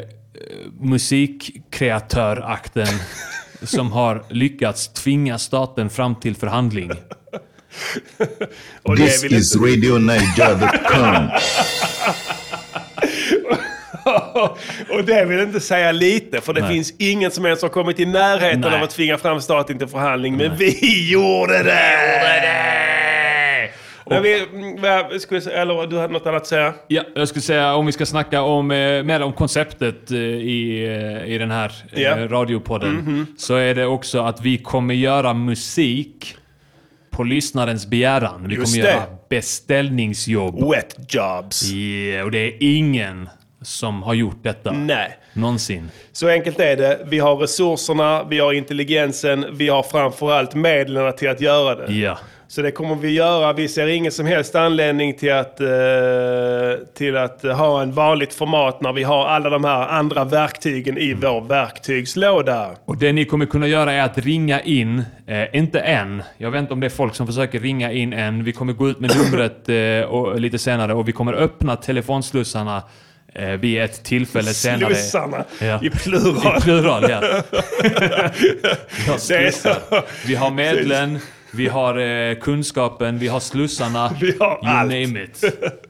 musikkreatörakten 0.82 2.88
som 3.64 3.92
har 3.92 4.24
lyckats 4.30 4.88
tvinga 4.94 5.38
staten 5.38 5.90
fram 5.90 6.16
till 6.16 6.36
förhandling. 6.36 6.92
Och 8.84 8.96
det 8.98 9.06
This 9.08 9.24
vill 9.24 9.34
is 9.34 9.56
inte- 9.56 9.68
RadioNiger.com. 9.68 11.30
och 14.90 15.04
det 15.06 15.26
vill 15.26 15.40
inte 15.40 15.60
säga 15.60 15.92
lite, 15.92 16.42
för 16.42 16.54
det 16.54 16.62
Nej. 16.62 16.74
finns 16.74 16.94
ingen 16.98 17.32
som 17.32 17.46
ens 17.46 17.62
har 17.62 17.70
kommit 17.70 18.00
i 18.00 18.06
närheten 18.06 18.62
Nej. 18.62 18.76
av 18.78 18.84
att 18.84 18.90
tvinga 18.90 19.18
fram 19.18 19.42
staten 19.42 19.78
till 19.78 19.88
förhandling. 19.88 20.38
Men 20.38 20.58
vi 20.58 21.12
gjorde 21.12 21.64
det! 21.64 23.01
Men 24.14 24.24
vi, 24.24 24.46
mm, 24.54 24.82
vad 24.82 25.22
skulle 25.22 25.42
säga, 25.42 25.62
eller 25.62 25.88
du 25.88 25.98
hade 26.00 26.14
något 26.14 26.28
annat 26.28 26.42
att 26.42 26.48
säga? 26.48 26.74
Ja, 26.88 27.04
jag 27.16 27.28
skulle 27.28 27.42
säga 27.42 27.76
om 27.76 27.86
vi 27.86 27.92
ska 27.92 28.06
snacka 28.06 28.42
om, 28.42 28.72
eh, 28.72 29.04
mer 29.04 29.22
om 29.22 29.34
konceptet 29.34 30.12
eh, 30.12 30.18
i, 30.18 30.86
eh, 31.26 31.34
i 31.34 31.38
den 31.38 31.52
här 31.52 31.72
eh, 31.92 32.02
Ja. 32.02 32.16
Mhm. 32.16 32.30
radiopodden. 32.30 33.28
Så 33.38 33.56
är 33.56 33.76
det 33.76 33.86
också 33.86 34.20
att 34.22 34.42
vi 34.42 34.58
kommer 34.58 34.94
göra 34.94 35.34
musik 35.34 36.36
på 37.12 37.24
lyssnarens 37.24 37.88
begäran. 37.88 38.46
Vi 38.48 38.56
Just 38.56 38.74
kommer 38.76 38.88
göra 38.88 39.00
det. 39.00 39.30
beställningsjobb. 39.30 40.72
Wet 40.72 40.96
jobs. 41.14 41.72
Ja, 41.72 42.24
och 42.24 42.32
det 42.32 42.40
är 42.40 42.54
ingen 42.60 43.30
som 43.62 44.04
har 44.04 44.14
gjort 44.14 44.44
detta. 44.44 44.72
Nej. 44.72 45.18
Någonsin. 45.34 45.90
Så 46.12 46.28
enkelt 46.28 46.60
är 46.60 46.76
det. 46.78 47.00
Vi 47.06 47.20
har 47.20 47.36
resurserna, 47.36 48.24
vi 48.24 48.40
har 48.40 48.54
intelligensen, 48.54 49.46
vi 49.52 49.70
har 49.70 49.84
framförallt 49.84 50.56
medlen 50.56 51.16
till 51.16 51.30
att 51.30 51.42
göra 51.42 51.76
det. 51.76 51.94
Ja. 51.94 52.18
Så 52.52 52.62
det 52.62 52.72
kommer 52.72 52.96
vi 52.96 53.10
göra. 53.10 53.54
Vi 53.54 53.68
ser 53.68 53.88
ingen 53.88 54.12
som 54.12 54.26
helst 54.26 54.56
anledning 54.56 55.14
till 55.14 55.34
att, 55.34 55.60
eh, 55.60 55.68
till 56.98 57.18
att 57.18 57.42
ha 57.42 57.82
en 57.82 57.92
vanligt 57.92 58.34
format 58.34 58.82
när 58.82 58.94
vi 58.94 59.04
har 59.04 59.26
alla 59.26 59.50
de 59.50 59.64
här 59.64 59.88
andra 59.88 60.24
verktygen 60.24 60.98
i 60.98 61.14
vår 61.14 61.42
verktygslåda. 61.42 62.72
Och 62.86 62.98
det 62.98 63.14
ni 63.14 63.26
kommer 63.26 63.46
kunna 63.46 63.68
göra 63.68 63.94
är 63.94 64.02
att 64.02 64.18
ringa 64.18 64.62
in, 64.62 65.04
eh, 65.28 65.56
inte 65.56 65.80
än. 65.80 66.24
Jag 66.38 66.52
vet 66.52 66.60
inte 66.60 66.74
om 66.74 66.80
det 66.80 66.88
är 66.88 66.90
folk 66.90 67.16
som 67.16 67.28
försöker 67.28 67.60
ringa 67.60 67.92
in 67.92 68.14
än. 68.14 68.44
Vi 68.44 68.52
kommer 68.52 68.74
gå 68.74 68.90
ut 68.90 69.00
med 69.00 69.12
numret 69.18 69.70
eh, 70.04 70.10
och, 70.10 70.40
lite 70.40 70.58
senare 70.58 70.94
och 70.94 71.08
vi 71.08 71.12
kommer 71.12 71.34
öppna 71.34 71.76
telefonslussarna 71.76 72.84
eh, 73.34 73.50
vid 73.50 73.82
ett 73.82 74.04
tillfälle 74.04 74.54
senare. 74.54 74.96
Slussarna 74.96 75.46
Ja. 75.60 75.80
i 75.84 75.90
plural. 75.90 76.58
I 76.58 76.62
plural, 76.62 77.06
ja. 77.10 77.44
så. 79.52 79.74
Vi 80.26 80.36
har 80.36 80.52
medlen, 80.52 81.20
vi 81.54 81.68
har 81.68 81.98
eh, 81.98 82.36
kunskapen, 82.36 83.20
vi 83.20 83.28
har 83.28 83.40
slussarna. 83.40 84.12
Vi 84.22 84.36
har 84.40 84.60
you 84.64 84.68
allt. 84.68 84.92
name 84.92 85.24
it. 85.24 85.44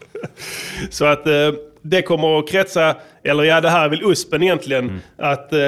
Så 0.89 1.05
att 1.05 1.27
eh, 1.27 1.33
det 1.81 2.01
kommer 2.01 2.39
att 2.39 2.49
kretsa, 2.49 2.95
eller 3.23 3.43
ja 3.43 3.61
det 3.61 3.69
här 3.69 3.85
är 3.85 3.89
väl 3.89 4.03
USPen 4.03 4.43
egentligen, 4.43 4.83
Mm. 4.89 4.99
att 5.17 5.53
eh, 5.53 5.59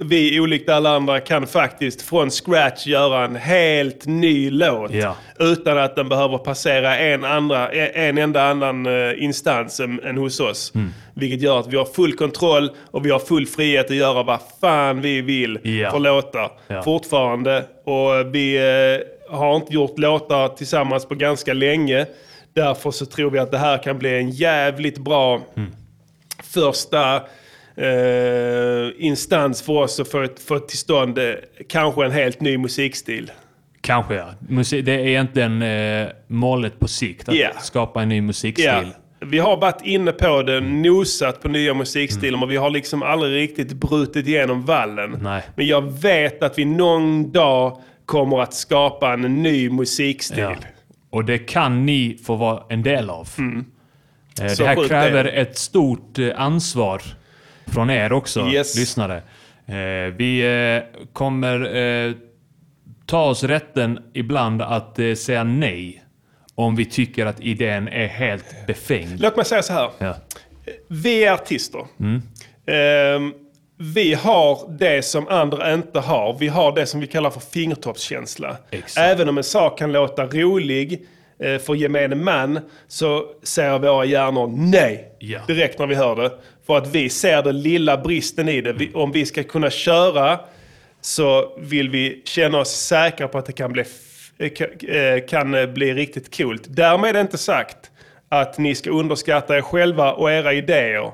vi 0.00 0.40
olikt 0.40 0.68
alla 0.68 0.90
andra 0.90 1.20
kan 1.20 1.46
faktiskt 1.46 2.02
från 2.02 2.30
scratch 2.30 2.86
göra 2.86 3.24
en 3.24 3.36
helt 3.36 4.06
ny 4.06 4.50
låt. 4.50 4.90
Ja. 4.90 5.16
Utan 5.38 5.78
att 5.78 5.96
den 5.96 6.08
behöver 6.08 6.38
passera 6.38 6.96
en, 6.98 7.24
andra, 7.24 7.72
en 7.72 8.18
enda 8.18 8.42
annan 8.42 8.86
eh, 8.86 9.22
instans 9.24 9.80
än, 9.80 10.00
än 10.04 10.16
hos 10.18 10.40
oss. 10.40 10.72
Mm. 10.74 10.90
Vilket 11.14 11.42
gör 11.42 11.60
att 11.60 11.66
vi 11.72 11.76
har 11.76 11.84
full 11.84 12.12
kontroll 12.12 12.70
och 12.90 13.06
vi 13.06 13.10
har 13.10 13.18
full 13.18 13.46
frihet 13.46 13.90
att 13.90 13.96
göra 13.96 14.22
vad 14.22 14.38
fan 14.60 15.00
vi 15.00 15.20
vill 15.20 15.58
Ja. 15.62 15.90
för 15.90 15.98
låtar. 15.98 16.50
Ja. 16.68 16.82
Fortfarande. 16.82 17.64
Och 17.84 18.34
vi 18.34 18.56
eh, 18.56 19.36
har 19.38 19.56
inte 19.56 19.74
gjort 19.74 19.98
låtar 19.98 20.48
tillsammans 20.48 21.06
på 21.06 21.14
ganska 21.14 21.52
länge. 21.52 22.06
Därför 22.54 22.90
så 22.90 23.06
tror 23.06 23.30
vi 23.30 23.38
att 23.38 23.50
det 23.50 23.58
här 23.58 23.78
kan 23.82 23.98
bli 23.98 24.18
en 24.18 24.30
jävligt 24.30 24.98
bra 24.98 25.40
första 26.42 27.16
eh, 27.76 28.88
instans 28.98 29.62
för 29.62 29.72
oss 29.72 30.00
att 30.00 30.08
få, 30.08 30.28
få 30.46 30.58
till 30.58 30.78
stånd 30.78 31.18
eh, 31.18 31.34
kanske 31.68 32.04
en 32.04 32.12
helt 32.12 32.40
ny 32.40 32.58
musikstil. 32.58 33.32
Kanske 33.80 34.14
ja. 34.14 34.26
Musik, 34.48 34.84
det 34.84 34.92
är 34.92 34.98
egentligen 35.06 35.62
eh, 35.62 36.08
målet 36.26 36.78
på 36.78 36.88
sikt, 36.88 37.28
att 37.28 37.34
Ja. 37.34 37.48
skapa 37.60 38.02
en 38.02 38.08
ny 38.08 38.20
musikstil. 38.20 38.64
Ja. 38.66 38.82
Vi 39.26 39.38
har 39.38 39.56
varit 39.56 39.80
inne 39.82 40.12
på 40.12 40.42
det, 40.42 40.60
nosat 40.60 41.42
på 41.42 41.48
nya 41.48 41.74
musikstilar, 41.74 42.38
men 42.38 42.48
vi 42.48 42.56
har 42.56 42.70
liksom 42.70 43.02
aldrig 43.02 43.34
riktigt 43.34 43.72
brutit 43.72 44.26
igenom 44.26 44.62
vallen. 44.64 45.18
Nej. 45.22 45.42
Men 45.56 45.66
jag 45.66 46.00
vet 46.02 46.42
att 46.42 46.58
vi 46.58 46.64
någon 46.64 47.32
dag 47.32 47.78
kommer 48.06 48.40
att 48.42 48.54
skapa 48.54 49.12
en 49.12 49.20
ny 49.42 49.70
musikstil. 49.70 50.38
Ja. 50.38 50.54
Och 51.10 51.24
det 51.24 51.38
kan 51.38 51.86
ni 51.86 52.18
få 52.24 52.36
vara 52.36 52.62
en 52.68 52.82
del 52.82 53.10
av. 53.10 53.28
Eh, 53.38 53.44
Mm. 53.44 53.64
Så 54.56 54.62
det 54.62 54.68
här 54.68 54.88
kräver 54.88 55.24
det. 55.24 55.30
ett 55.30 55.58
stort 55.58 56.18
eh, 56.18 56.28
ansvar 56.36 57.02
från 57.66 57.90
er 57.90 58.12
också, 58.12 58.46
Yes. 58.48 58.78
lyssnare. 58.78 59.16
Eh, 59.66 60.14
vi 60.16 60.40
eh, 60.40 61.02
kommer 61.12 61.76
eh, 61.76 62.12
ta 63.06 63.24
oss 63.24 63.44
rätten 63.44 63.98
ibland 64.14 64.62
att 64.62 64.98
eh, 64.98 65.14
säga 65.14 65.44
nej 65.44 66.03
om 66.54 66.76
vi 66.76 66.84
tycker 66.84 67.26
att 67.26 67.40
idén 67.40 67.88
är 67.88 68.06
helt 68.06 68.66
befängd. 68.66 69.20
Låt 69.20 69.36
mig 69.36 69.44
säga 69.44 69.62
så 69.62 69.72
här. 69.72 69.90
Ja. 69.98 70.14
Vi 70.88 71.24
är 71.24 71.32
artister. 71.32 71.86
Ehm, 72.66 73.32
vi 73.78 74.14
har 74.14 74.76
det 74.78 75.02
som 75.04 75.28
andra 75.28 75.74
inte 75.74 76.00
har. 76.00 76.36
Vi 76.38 76.48
har 76.48 76.72
det 76.74 76.86
som 76.86 77.00
vi 77.00 77.06
kallar 77.06 77.30
för 77.30 77.40
fingertoppskänsla. 77.40 78.56
Exakt. 78.70 78.98
Även 78.98 79.28
om 79.28 79.38
en 79.38 79.44
sak 79.44 79.78
kan 79.78 79.92
låta 79.92 80.26
rolig 80.26 81.06
eh, 81.38 81.58
för 81.58 81.74
gemene 81.74 82.14
man 82.14 82.60
så 82.88 83.24
säger 83.42 83.78
våra 83.78 84.04
hjärnor 84.04 84.46
nej 84.56 85.08
Ja. 85.18 85.40
direkt 85.46 85.78
när 85.78 85.86
vi 85.86 85.94
hör 85.94 86.16
det. 86.16 86.30
För 86.66 86.76
att 86.78 86.94
vi 86.94 87.08
ser 87.10 87.42
den 87.42 87.62
lilla 87.62 87.96
bristen 87.96 88.48
i 88.48 88.60
det. 88.60 88.72
Vi, 88.72 88.90
om 88.94 89.12
vi 89.12 89.26
ska 89.26 89.42
kunna 89.42 89.70
köra 89.70 90.40
så 91.00 91.56
vill 91.58 91.90
vi 91.90 92.22
känna 92.24 92.58
oss 92.58 92.70
säkra 92.70 93.28
på 93.28 93.38
att 93.38 93.46
det 93.46 93.52
kan 93.52 93.72
bli, 93.72 93.84
kan 95.28 95.54
eh, 95.54 95.66
bli 95.66 95.94
riktigt 95.94 96.36
coolt. 96.36 96.62
Därmed 96.68 97.10
är 97.10 97.12
det 97.12 97.20
inte 97.20 97.38
sagt 97.38 97.90
att 98.28 98.58
ni 98.58 98.74
ska 98.74 98.90
underskatta 98.90 99.56
er 99.56 99.62
själva 99.62 100.12
och 100.12 100.32
era 100.32 100.52
idéer. 100.52 101.12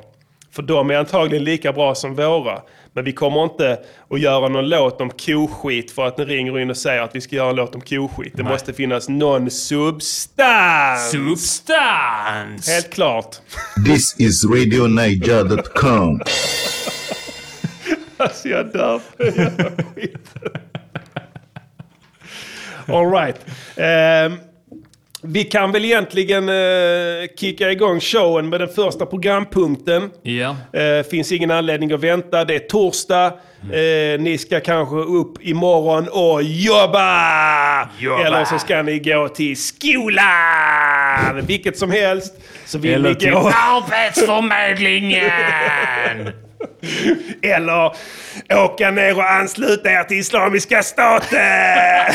För 0.52 0.62
de 0.62 0.90
är 0.90 0.94
antagligen 0.94 1.44
lika 1.44 1.72
bra 1.72 1.94
som 1.94 2.14
våra. 2.14 2.62
Men 2.92 3.04
vi 3.04 3.12
kommer 3.12 3.44
inte 3.44 3.78
att 4.10 4.20
göra 4.20 4.48
någon 4.48 4.68
låt 4.68 5.00
om 5.00 5.10
koskit 5.10 5.90
för 5.90 6.06
att 6.06 6.18
ni 6.18 6.24
ringer 6.24 6.58
in 6.58 6.70
och 6.70 6.76
säger 6.76 7.02
att 7.02 7.14
vi 7.14 7.20
ska 7.20 7.36
göra 7.36 7.50
en 7.50 7.56
låt 7.56 7.74
om 7.74 7.80
koskit. 7.80 8.32
Det 8.36 8.42
Nej. 8.42 8.52
måste 8.52 8.72
finnas 8.72 9.08
någon 9.08 9.50
substans. 9.50 11.10
Substans! 11.10 12.68
Helt 12.68 12.90
klart. 12.90 13.36
This 13.86 14.20
is 14.20 14.44
RadioNiger.com. 14.44 16.20
Alltså 18.16 18.48
jag 18.48 18.72
dör. 18.72 19.00
All 22.92 23.10
right. 23.10 23.36
Ehm, 23.76 24.36
vi 25.22 25.44
kan 25.44 25.72
väl 25.72 25.84
egentligen 25.84 26.48
uh, 26.48 27.26
kicka 27.36 27.70
igång 27.70 28.00
showen 28.00 28.48
med 28.48 28.60
den 28.60 28.68
första 28.68 29.06
programpunkten. 29.06 30.10
Ja. 30.22 30.56
Eh, 30.72 31.02
finns 31.10 31.32
ingen 31.32 31.50
anledning 31.50 31.92
att 31.92 32.00
vänta. 32.00 32.44
Det 32.44 32.54
är 32.54 32.58
torsdag. 32.58 33.26
Eh, 33.72 34.20
ni 34.20 34.38
ska 34.38 34.60
kanske 34.60 34.96
upp 34.96 35.32
imorgon 35.40 36.08
och 36.08 36.42
jobba! 36.42 37.88
Jobba. 37.98 38.26
Eller 38.26 38.44
så 38.44 38.58
ska 38.58 38.82
ni 38.82 38.98
gå 38.98 39.28
till 39.28 39.56
skolan! 39.56 41.46
Vilket 41.46 41.78
som 41.78 41.90
helst. 41.90 42.34
Så 42.66 42.78
vill 42.78 42.94
Eller 42.94 43.08
ni 43.08 43.14
till 43.14 43.30
gå... 43.30 43.38
Arbetsförmedlingen! 43.38 46.32
Eller 47.42 47.92
åka 48.54 48.90
ner 48.90 49.16
och 49.16 49.30
ansluta 49.30 49.90
er 49.90 50.04
till 50.04 50.18
Islamiska 50.18 50.82
staten! 50.82 52.14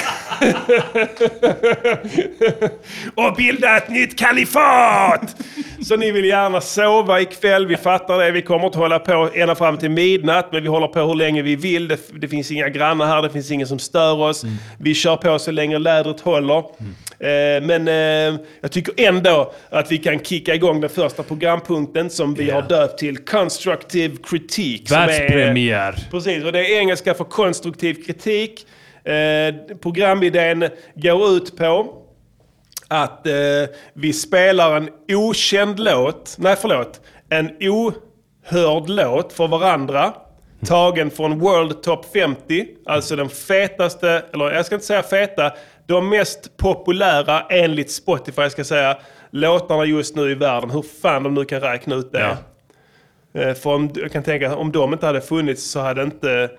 och 3.16 3.36
bilda 3.36 3.78
ett 3.78 3.90
nytt 3.90 4.20
kalifat! 4.20 5.36
Så 5.82 5.96
ni 5.96 6.12
vill 6.12 6.26
gärna 6.26 6.62
sova 6.62 7.22
ikväll, 7.22 7.68
vi 7.68 7.78
fattar 7.78 8.20
det. 8.20 8.32
Vi 8.32 8.42
kommer 8.42 8.66
inte 8.66 8.78
hålla 8.78 9.00
på 9.00 9.30
ända 9.34 9.56
fram 9.56 9.78
till 9.78 9.92
midnatt, 9.92 10.50
men 10.52 10.64
vi 10.64 10.70
håller 10.70 10.88
på 10.88 11.00
hur 11.00 11.16
länge 11.16 11.42
vi 11.42 11.56
vill. 11.56 11.88
Det, 11.88 12.22
det 12.22 12.28
finns 12.28 12.52
inga 12.52 12.70
grannar 12.70 13.06
här, 13.06 13.22
det 13.22 13.30
finns 13.30 13.52
ingen 13.52 13.68
som 13.68 13.80
stör 13.80 14.22
oss. 14.22 14.46
Vi 14.78 14.94
kör 14.94 15.16
på 15.16 15.40
så 15.40 15.52
länge 15.52 15.80
lädret 15.80 16.22
håller. 16.22 16.58
Eh, 16.58 16.64
men 17.62 17.88
eh, 17.88 18.40
jag 18.62 18.72
tycker 18.72 18.94
ändå 19.08 19.54
att 19.70 19.92
vi 19.92 19.98
kan 19.98 20.20
kicka 20.20 20.56
igång 20.56 20.82
den 20.82 20.90
första 20.90 21.24
programpunkten 21.24 22.10
som 22.10 22.34
vi 22.34 22.48
Ja. 22.48 22.56
har 22.56 22.62
döpt 22.62 22.98
till 23.00 23.18
Constructive 23.18 24.16
Critique. 24.30 24.96
Världspremiär. 24.96 25.96
Precis, 26.12 26.44
och 26.44 26.52
det 26.52 26.60
är 26.60 26.80
engelska 26.80 27.14
för 27.14 27.24
konstruktiv 27.24 27.94
kritik. 28.06 28.66
Eh, 29.04 29.56
programidén 29.82 30.70
går 30.96 31.30
ut 31.38 31.58
på 31.58 32.02
att 32.88 33.28
eh, 33.28 33.34
vi 33.94 34.14
spelar 34.14 34.78
en 34.78 34.90
okänd 35.10 35.80
låt, 35.80 36.36
nej 36.40 36.56
förlåt, 36.62 37.02
en 37.30 37.50
ohörd 37.62 38.90
låt 38.90 39.34
för 39.34 39.48
varandra. 39.48 40.14
Tagen 40.66 41.10
från 41.12 41.40
World 41.40 41.84
Top 41.84 42.06
50, 42.14 42.66
alltså 42.86 43.16
den 43.16 43.30
fetaste, 43.30 44.24
eller 44.34 44.52
jag 44.52 44.66
ska 44.66 44.76
inte 44.76 44.88
säga 44.88 45.04
feta, 45.04 45.52
de 45.86 46.10
mest 46.10 46.58
populära 46.58 47.42
enligt 47.50 47.92
Spotify 47.92 48.50
ska 48.50 48.64
säga, 48.64 48.98
låtarna 49.32 49.86
just 49.86 50.16
nu 50.16 50.32
i 50.32 50.36
världen. 50.36 50.70
Hur 50.70 50.82
fan 51.02 51.24
de 51.24 51.34
nu 51.34 51.46
kan 51.46 51.62
räkna 51.62 51.96
ut 51.96 52.12
det. 52.12 52.20
Ja. 52.20 52.38
Eh, 53.42 53.54
För 53.54 53.70
om, 53.76 53.90
jag 53.96 54.12
kan 54.12 54.24
tänka 54.24 54.56
om 54.56 54.72
de 54.72 54.94
inte 54.94 55.06
hade 55.06 55.22
funnits 55.22 55.64
så 55.72 55.80
hade 55.80 56.04
inte 56.04 56.52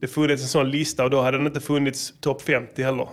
det 0.00 0.06
funnits 0.08 0.42
en 0.42 0.48
sån 0.48 0.70
lista 0.70 1.04
och 1.04 1.10
då 1.10 1.22
hade 1.22 1.36
den 1.36 1.46
inte 1.46 1.60
funnits 1.60 2.20
topp 2.20 2.42
50 2.42 2.82
heller. 2.82 3.08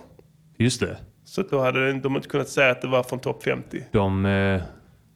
Just 0.58 0.80
det. 0.80 0.96
Så 1.24 1.42
då 1.42 1.60
hade 1.60 1.92
de 1.92 2.16
inte 2.16 2.28
kunnat 2.28 2.48
säga 2.48 2.70
att 2.70 2.82
det 2.82 2.88
var 2.88 3.02
från 3.02 3.18
topp 3.18 3.42
50. 3.42 3.82
De... 3.92 4.26
Eh, 4.26 4.62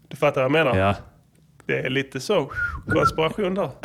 Du 0.08 0.16
fattar 0.16 0.40
vad 0.40 0.44
jag 0.44 0.52
menar? 0.66 0.76
ja. 0.78 0.94
Det 1.66 1.78
är 1.78 1.90
lite 1.90 2.20
så 2.20 2.50
konspiration 2.88 3.54
där. 3.54 3.70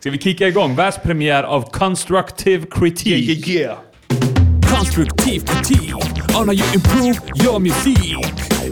Ska 0.00 0.10
vi 0.10 0.18
kicka 0.18 0.48
igång 0.48 0.74
världspremiär 0.76 1.42
av 1.42 1.70
Constructive 1.70 2.66
Critique? 2.70 3.50
yeah. 3.52 3.78
Constructive 4.80 5.44
critique 5.44 5.92
on 6.34 6.46
how 6.46 6.52
you 6.52 6.64
improve 6.72 7.20
your 7.34 7.60
music. 7.60 7.98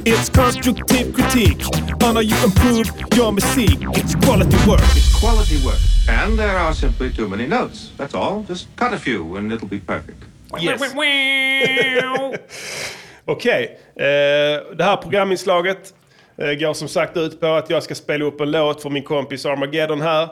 It's 0.06 0.30
constructive 0.30 1.12
critique 1.12 1.62
on 2.02 2.14
how 2.14 2.20
you 2.20 2.34
improve 2.42 2.90
your 3.14 3.30
music. 3.30 3.76
It's 3.92 4.14
quality 4.14 4.56
work. 4.66 4.80
quality 5.20 5.58
work. 5.62 5.76
And 6.08 6.38
there 6.38 6.56
are 6.56 6.72
simply 6.72 7.12
too 7.12 7.28
many 7.28 7.46
notes. 7.46 7.90
That's 7.98 8.14
all. 8.14 8.42
Just 8.48 8.74
cut 8.76 8.94
a 8.94 8.98
few 8.98 9.36
and 9.36 9.52
it'll 9.52 9.68
be 9.68 9.80
perfect. 9.80 10.24
Yes. 10.58 10.80
Okej, 13.24 13.78
eh, 13.96 14.06
det 14.76 14.84
här 14.84 14.96
programinslaget 14.96 15.94
går 16.38 16.74
som 16.74 16.88
sagt 16.88 17.16
ut 17.16 17.40
på 17.40 17.46
att 17.46 17.70
jag 17.70 17.82
ska 17.82 17.94
spela 17.94 18.24
upp 18.24 18.40
en 18.40 18.50
låt 18.50 18.82
för 18.82 18.90
min 18.90 19.02
kompis 19.02 19.46
Armageddon 19.46 20.00
här. 20.00 20.28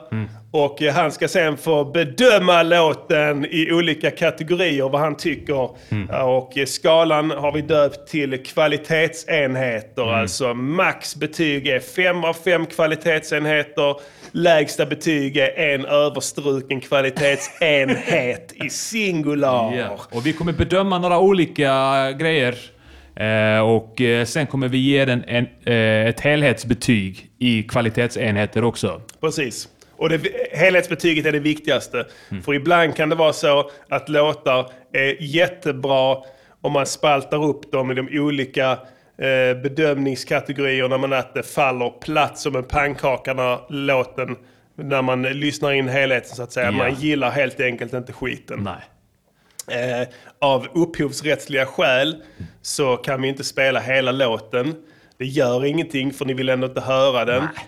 Och 0.51 0.81
eh, 0.81 0.93
han 0.93 1.11
ska 1.11 1.27
sen 1.27 1.57
få 1.57 1.85
bedöma 1.85 2.63
låten 2.63 3.45
i 3.45 3.71
olika 3.71 4.11
kategorier, 4.11 4.89
vad 4.89 5.01
han 5.01 5.17
tycker. 5.17 5.69
Ja, 6.09 6.23
Och 6.23 6.57
eh, 6.57 6.65
skalan 6.65 7.31
har 7.31 7.51
vi 7.51 7.61
döpt 7.61 8.09
till 8.09 8.43
kvalitetsenheter. 8.45 10.13
Alltså 10.13 10.53
max 10.53 11.15
betyg 11.15 11.67
är 11.67 11.79
fem 11.79 12.23
av 12.23 12.33
fem 12.33 12.65
kvalitetsenheter. 12.65 13.95
Lägsta 14.31 14.85
betyg 14.85 15.37
är 15.37 15.73
en 15.73 15.85
överstruken 15.85 16.81
kvalitetsenhet 16.81 18.53
i 18.65 18.69
singular. 18.69 19.75
Ja. 19.75 19.99
Och 20.11 20.25
vi 20.25 20.33
kommer 20.33 20.53
bedöma 20.53 20.99
några 20.99 21.19
olika 21.19 22.11
grejer 22.11 22.55
Eh, 22.55 22.76
och 23.63 24.01
eh, 24.01 24.25
sen 24.25 24.47
kommer 24.47 24.67
vi 24.67 24.77
ge 24.77 25.05
den 25.05 25.23
en, 25.27 25.47
eh, 25.65 26.07
ett 26.07 26.19
helhetsbetyg 26.19 27.29
i 27.39 27.63
kvalitetsenheter 27.63 28.63
också. 28.63 29.01
Precis. 29.21 29.69
Och 29.97 30.09
det, 30.09 30.21
helhetsbetyget 30.51 31.25
är 31.25 31.31
det 31.31 31.39
viktigaste. 31.39 32.05
För 32.45 32.53
ibland 32.53 32.95
kan 32.95 33.09
det 33.09 33.15
vara 33.15 33.33
så 33.33 33.71
att 33.89 34.09
låtar 34.09 34.69
är 34.93 35.23
jättebra 35.23 36.17
om 36.61 36.71
man 36.71 36.85
spaltar 36.85 37.45
upp 37.45 37.71
dem 37.71 37.91
i 37.91 37.93
de 37.93 38.19
olika 38.19 38.71
eh, 38.71 39.61
bedömningskategorierna 39.63 40.97
men 40.97 41.13
att 41.13 41.33
det 41.33 41.43
faller 41.43 41.89
platt 41.89 42.37
som 42.37 42.55
en 42.55 42.63
pannkaka 42.63 43.33
när 43.33 43.59
låten, 43.69 44.35
när 44.75 45.01
man 45.01 45.21
lyssnar 45.21 45.71
in 45.71 45.87
helheten 45.87 46.35
så 46.35 46.43
att 46.43 46.51
säga. 46.51 46.65
Ja. 46.65 46.71
Man 46.71 46.93
gillar 46.93 47.31
helt 47.31 47.59
enkelt 47.59 47.93
inte 47.93 48.13
skiten. 48.13 48.59
Nej. 48.63 48.81
Eh, 49.71 50.07
av 50.39 50.67
upphovsrättsliga 50.73 51.65
skäl 51.65 52.23
så 52.61 52.97
kan 52.97 53.21
vi 53.21 53.27
inte 53.27 53.43
spela 53.43 53.79
hela 53.79 54.11
låten. 54.11 54.75
Det 55.17 55.25
gör 55.25 55.65
ingenting 55.65 56.13
för 56.13 56.25
ni 56.25 56.33
vill 56.33 56.49
ändå 56.49 56.67
inte 56.67 56.81
höra 56.81 57.25
den. 57.25 57.43
Nej 57.43 57.65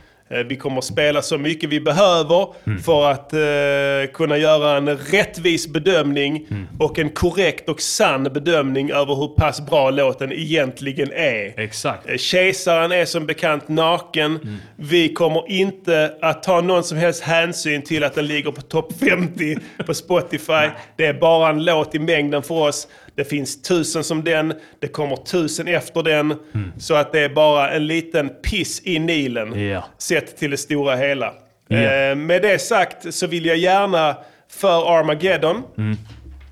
vi 0.48 0.56
kommer 0.56 0.78
att 0.78 0.84
spela 0.84 1.22
så 1.22 1.38
mycket 1.38 1.70
vi 1.70 1.80
behöver 1.80 2.48
för 2.84 3.12
att 3.12 3.34
eh, 3.34 4.14
kunna 4.14 4.38
göra 4.38 4.78
en 4.78 4.98
rättvis 4.98 5.68
bedömning 5.68 6.48
och 6.80 7.00
en 7.00 7.10
korrekt 7.10 7.70
och 7.70 7.82
sann 7.82 8.24
bedömning 8.24 8.92
över 8.92 9.16
hur 9.16 9.28
pass 9.28 9.62
bra 9.62 9.90
låten 9.90 10.32
egentligen 10.32 11.12
är. 11.12 11.60
Exakt. 11.60 12.10
Eh, 12.10 12.18
Kejsaren 12.18 12.92
är 12.92 13.06
som 13.06 13.26
bekant 13.26 13.68
naken. 13.68 14.60
Vi 14.76 15.14
kommer 15.14 15.52
inte 15.52 16.14
att 16.22 16.44
ta 16.44 16.62
någon 16.62 16.84
som 16.84 16.98
helst 16.98 17.24
hänsyn 17.24 17.82
till 17.82 18.04
att 18.04 18.16
den 18.16 18.28
ligger 18.28 18.52
på 18.52 18.62
topp 18.62 18.94
50 19.00 19.58
på 19.86 19.94
Spotify. 19.94 20.70
Det 20.96 21.06
är 21.06 21.14
bara 21.14 21.50
en 21.50 21.64
låt 21.66 21.96
i 21.96 22.00
mängden 22.00 22.44
för 22.44 22.56
oss. 22.56 22.88
Det 23.20 23.26
finns 23.26 23.62
tusen 23.62 24.04
som 24.04 24.24
den, 24.24 24.54
det 24.80 24.88
kommer 24.88 25.16
tusen 25.16 25.68
efter 25.68 26.04
den. 26.04 26.36
Så 26.78 26.96
att 26.96 27.12
det 27.12 27.20
är 27.20 27.30
bara 27.30 27.70
en 27.72 27.88
liten 27.88 28.30
piss 28.30 28.82
i 28.86 29.00
Nilen 29.00 29.68
Ja. 29.70 29.84
sett 29.98 30.38
till 30.38 30.52
det 30.52 30.58
stora 30.58 30.96
hela. 30.96 31.34
Ja. 31.68 31.78
Eh, 31.78 32.16
med 32.16 32.42
det 32.42 32.60
sagt 32.62 33.14
så 33.14 33.28
vill 33.28 33.46
jag 33.46 33.58
gärna 33.58 34.16
för 34.50 34.98
Armageddon 35.00 35.64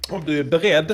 om 0.10 0.24
du 0.26 0.40
är 0.40 0.44
beredd 0.44 0.92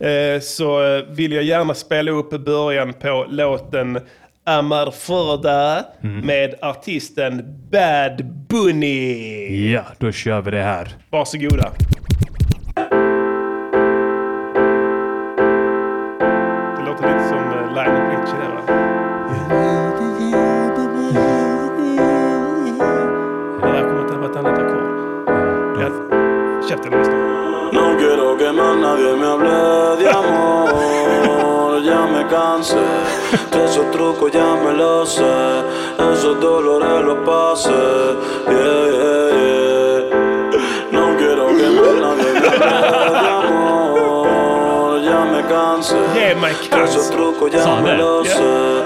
eh, 0.00 0.40
så 0.40 1.02
vill 1.10 1.32
jag 1.32 1.44
gärna 1.44 1.74
spela 1.74 2.10
upp 2.10 2.30
början 2.30 2.92
på 2.92 3.26
låten 3.28 3.98
Amar 4.44 4.90
Furda 4.90 5.84
med 6.00 6.54
artisten 6.62 7.42
Bad 7.70 8.24
Bunny. 8.48 9.72
Ja, 9.72 9.82
då 9.98 10.12
kör 10.12 10.40
vi 10.40 10.50
det 10.50 10.62
här. 10.62 10.88
Varsågoda. 11.10 11.72
Esos 33.64 33.90
trucos 33.90 34.30
ya 34.32 34.54
me 34.56 34.72
los 34.72 35.12
sé, 35.14 35.62
esos 36.12 36.40
dolores 36.40 37.04
los 37.04 37.18
pasé. 37.26 37.70
Yeah, 38.48 38.86
yeah, 38.92 39.30
yeah. 39.36 40.60
No 40.92 41.16
quiero 41.16 41.46
que 41.48 41.52
me 41.54 41.82
de 42.58 43.28
amor, 43.28 45.02
ya 45.02 45.24
me 45.24 45.42
cansé. 45.48 45.96
Ge 46.14 46.34
mig 46.34 46.56
De 46.70 46.84
esos 46.84 47.08
cancer. 47.08 47.16
trucos 47.16 47.50
ya 47.52 47.66
me 47.80 47.96
los 47.96 48.28
sé, 48.28 48.82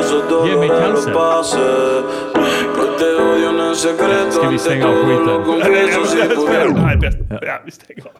esos 0.00 0.28
dolores 0.28 0.70
los 0.70 1.04
cancer. 1.06 1.12
pasé. 1.14 1.70
Que 2.74 2.84
te 2.98 3.14
odio 3.14 3.50
en 3.50 3.60
el 3.60 3.76
secreto 3.76 4.32
Ska 4.32 4.48
vi 4.48 4.58
stänga 4.58 4.86
av 4.88 4.94
skiten? 4.94 5.42
Nej, 7.40 7.60
vi 7.64 7.70
stänger 7.70 8.04
av. 8.06 8.12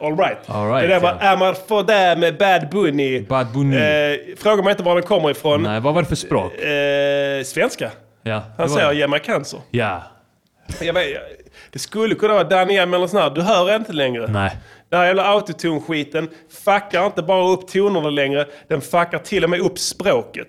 All 0.00 0.16
right. 0.16 0.38
All 0.46 0.68
right, 0.70 0.82
det 0.82 0.94
där 0.94 1.00
var 1.00 1.18
ja. 1.20 1.30
Amar 1.32 1.54
Fodä 1.68 2.16
med 2.16 2.36
Bad 2.38 2.68
Bunny. 2.70 3.20
Bad 3.20 3.46
Bunny. 3.52 3.76
Eh, 3.76 4.18
fråga 4.36 4.62
mig 4.62 4.70
inte 4.70 4.82
var 4.82 4.94
den 4.94 5.04
kommer 5.04 5.30
ifrån. 5.30 5.62
Nej, 5.62 5.80
vad 5.80 5.94
var 5.94 6.02
det 6.02 6.08
för 6.08 6.16
språk? 6.16 6.54
Eh, 6.60 7.42
svenska. 7.44 7.90
Ja, 8.22 8.42
Han 8.56 8.66
det 8.68 8.72
säger 8.74 8.88
det. 8.88 8.94
ge 8.94 9.08
mig 9.08 9.20
cancer. 9.20 9.60
Ja. 9.70 10.02
Jag 10.80 10.92
vet, 10.92 11.06
det 11.72 11.78
skulle 11.78 12.14
kunna 12.14 12.34
vara 12.34 12.44
Danny 12.44 12.76
M 12.76 12.94
eller 12.94 13.06
sån 13.06 13.20
här. 13.22 13.30
Du 13.30 13.40
hör 13.42 13.76
inte 13.76 13.92
längre. 13.92 14.26
Nej. 14.26 14.56
Den 14.88 14.98
här 15.00 15.06
jävla 15.06 15.24
autotune-skiten 15.24 16.28
fuckar 16.64 17.06
inte 17.06 17.22
bara 17.22 17.48
upp 17.52 17.68
tonerna 17.68 18.10
längre. 18.10 18.46
Den 18.68 18.80
fuckar 18.80 19.18
till 19.18 19.44
och 19.44 19.50
med 19.50 19.60
upp 19.60 19.78
språket. 19.78 20.48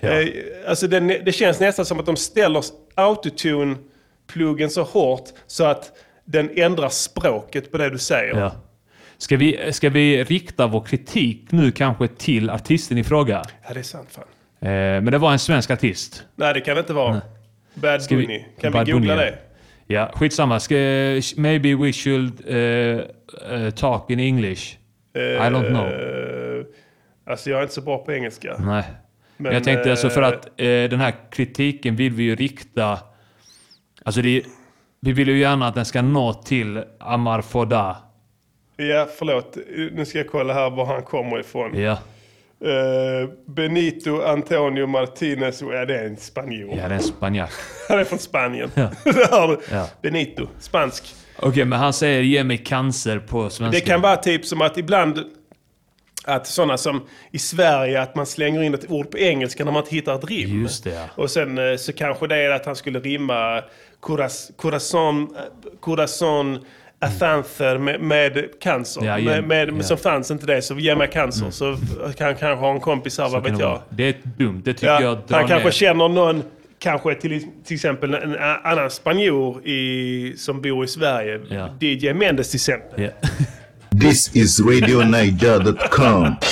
Ja. 0.00 0.08
Eh, 0.08 0.28
alltså 0.68 0.86
den, 0.86 1.06
det 1.06 1.32
känns 1.32 1.60
nästan 1.60 1.84
som 1.84 2.00
att 2.00 2.06
de 2.06 2.16
ställer 2.16 2.62
autotune-pluggen 2.94 4.68
så 4.70 4.82
hårt 4.82 5.24
så 5.46 5.64
att 5.64 5.92
den 6.24 6.50
ändrar 6.56 6.88
språket 6.88 7.72
på 7.72 7.78
det 7.78 7.90
du 7.90 7.98
säger. 7.98 8.36
Ja. 8.40 8.52
Ska 9.18 9.36
vi, 9.36 9.72
ska 9.72 9.88
vi 9.90 10.24
rikta 10.24 10.66
vår 10.66 10.80
kritik 10.80 11.46
nu 11.50 11.72
kanske 11.72 12.08
till 12.08 12.50
artisten 12.50 12.98
i 12.98 13.04
fråga? 13.04 13.42
Ja, 13.68 13.74
det 13.74 13.78
är 13.80 13.82
sant 13.82 14.08
fan. 14.10 14.24
Eh, 14.60 14.68
men 14.70 15.04
det 15.04 15.18
var 15.18 15.32
en 15.32 15.38
svensk 15.38 15.70
artist. 15.70 16.24
Nej, 16.36 16.54
det 16.54 16.60
kan 16.60 16.74
det 16.74 16.80
inte 16.80 16.92
vara. 16.92 17.20
Bad 17.74 18.02
Ska 18.02 18.16
vi- 18.16 18.26
Bunny. 18.26 18.44
Kan 18.60 18.72
Bad 18.72 18.86
vi 18.86 18.92
googla 18.92 19.14
Bunny, 19.16 19.26
ja. 19.26 19.30
det? 19.30 19.38
Ja, 19.94 20.10
skitsamma. 20.14 20.60
Ska, 20.60 20.74
maybe 21.36 21.74
we 21.74 21.92
should 21.92 22.32
eh, 22.46 22.56
eh, 22.56 23.70
talk 23.70 24.10
in 24.10 24.20
English. 24.20 24.76
I 25.14 25.18
don't 25.18 25.68
know. 25.68 25.86
Eh, 25.86 26.64
alltså 27.26 27.50
jag 27.50 27.58
är 27.58 27.62
inte 27.62 27.74
så 27.74 27.80
bra 27.80 27.98
på 28.04 28.12
engelska. 28.12 28.56
Nej. 28.58 28.84
Men 29.36 29.52
jag 29.54 29.64
tänkte 29.64 29.90
alltså 29.90 30.10
för 30.10 30.22
att 30.22 30.48
den 30.56 31.00
här 31.00 31.14
kritiken 31.30 31.96
vill 31.96 32.12
vi 32.12 32.22
ju 32.22 32.36
rikta... 32.36 32.98
Alltså 34.02 34.22
det, 34.22 34.42
vi 35.04 35.12
vill 35.12 35.28
ju 35.28 35.38
gärna 35.38 35.66
att 35.66 35.74
den 35.74 35.84
ska 35.84 36.02
nå 36.02 36.32
till 36.34 36.82
Amar 37.00 37.42
Foda. 37.42 37.96
Ja, 38.76 39.08
förlåt. 39.18 39.56
Nu 39.92 40.04
ska 40.04 40.18
jag 40.18 40.30
kolla 40.30 40.54
här 40.54 40.70
var 40.70 40.86
han 40.86 41.02
kommer 41.02 41.40
ifrån. 41.40 41.80
Ja, 41.80 41.98
Eh, 42.64 43.28
Benito 43.46 44.22
Antonio 44.22 44.86
Martinez. 44.86 45.62
Ja, 45.62 45.84
det 45.84 45.98
är 45.98 46.06
en 46.06 46.16
spanjor. 46.16 46.70
ja 46.70 46.88
det 46.88 46.94
är 46.94 46.98
en 46.98 47.02
spanjack. 47.02 47.50
Han 47.88 47.98
är 47.98 48.04
från 48.04 48.18
Spanien. 48.18 48.70
Ja. 48.74 48.90
Ja. 49.70 49.88
Benito, 50.02 50.46
spansk. 50.58 51.14
Okej, 51.38 51.64
men 51.64 51.78
han 51.78 51.92
säger 51.92 52.20
ge 52.22 52.44
mig 52.44 52.58
cancer 52.58 53.18
på 53.18 53.50
svenska. 53.50 53.78
Det 53.80 53.86
kan 53.86 54.00
vara 54.00 54.16
typ 54.16 54.44
som 54.44 54.62
att 54.62 54.78
ibland 54.78 55.24
att 56.24 56.46
sådana 56.46 56.76
som 56.76 57.06
i 57.30 57.38
Sverige 57.38 58.02
att 58.02 58.14
man 58.16 58.26
slänger 58.26 58.62
in 58.62 58.74
ett 58.74 58.90
ord 58.90 59.10
på 59.10 59.18
engelska 59.18 59.64
när 59.64 59.72
man 59.72 59.82
inte 59.82 59.94
hittar 59.94 60.14
ett 60.14 60.30
rim. 60.30 60.62
Just 60.62 60.84
det, 60.84 60.90
ja. 60.90 61.04
Och 61.14 61.30
sen 61.30 61.58
eh, 61.58 61.76
så 61.76 61.92
kanske 61.92 62.26
det 62.26 62.36
är 62.36 62.50
att 62.50 62.66
han 62.66 62.76
skulle 62.76 63.00
rimma 63.00 63.62
corazon, 64.56 65.28
corazon 65.80 66.58
afanter 66.98 67.78
med, 67.78 68.00
med 68.00 68.48
cancer. 68.60 69.04
Ja, 69.04 69.18
med, 69.18 69.44
med, 69.44 69.72
ja. 69.76 69.82
Som 69.82 69.96
fanns 69.98 70.30
inte 70.30 70.46
det, 70.46 70.62
så 70.62 70.74
ge 70.74 70.94
mig 70.96 71.10
cancer. 71.10 71.50
Så 71.50 71.76
kan 72.18 72.34
kanske 72.34 72.46
ha 72.46 72.70
en 72.70 72.80
kompis 72.80 73.18
här, 73.18 73.28
vad 73.28 73.42
vet 73.42 73.56
det 73.56 73.62
jag. 73.62 73.82
Det 73.90 74.04
är 74.08 74.14
dumt. 74.38 74.62
Det 74.64 74.74
tycker 74.74 74.86
Ja, 74.86 75.02
jag 75.02 75.18
drar 75.28 75.38
han 75.38 75.48
kanske 75.48 75.64
ner. 75.64 75.72
känner 75.72 76.08
någon, 76.08 76.42
kanske 76.78 77.14
till, 77.14 77.46
till 77.64 77.74
exempel 77.74 78.14
en 78.14 78.36
annan 78.64 78.90
spanjor 78.90 79.66
i, 79.66 80.34
som 80.36 80.60
bor 80.62 80.84
i 80.84 80.88
Sverige. 80.88 81.40
Ja. 81.48 81.68
DJ 81.80 82.12
Mendes 82.12 82.50
till 82.50 82.56
exempel. 82.56 83.02
Ja. 83.02 83.10
This 84.00 84.36
is 84.36 84.60
RadioNiger.com. 84.60 86.34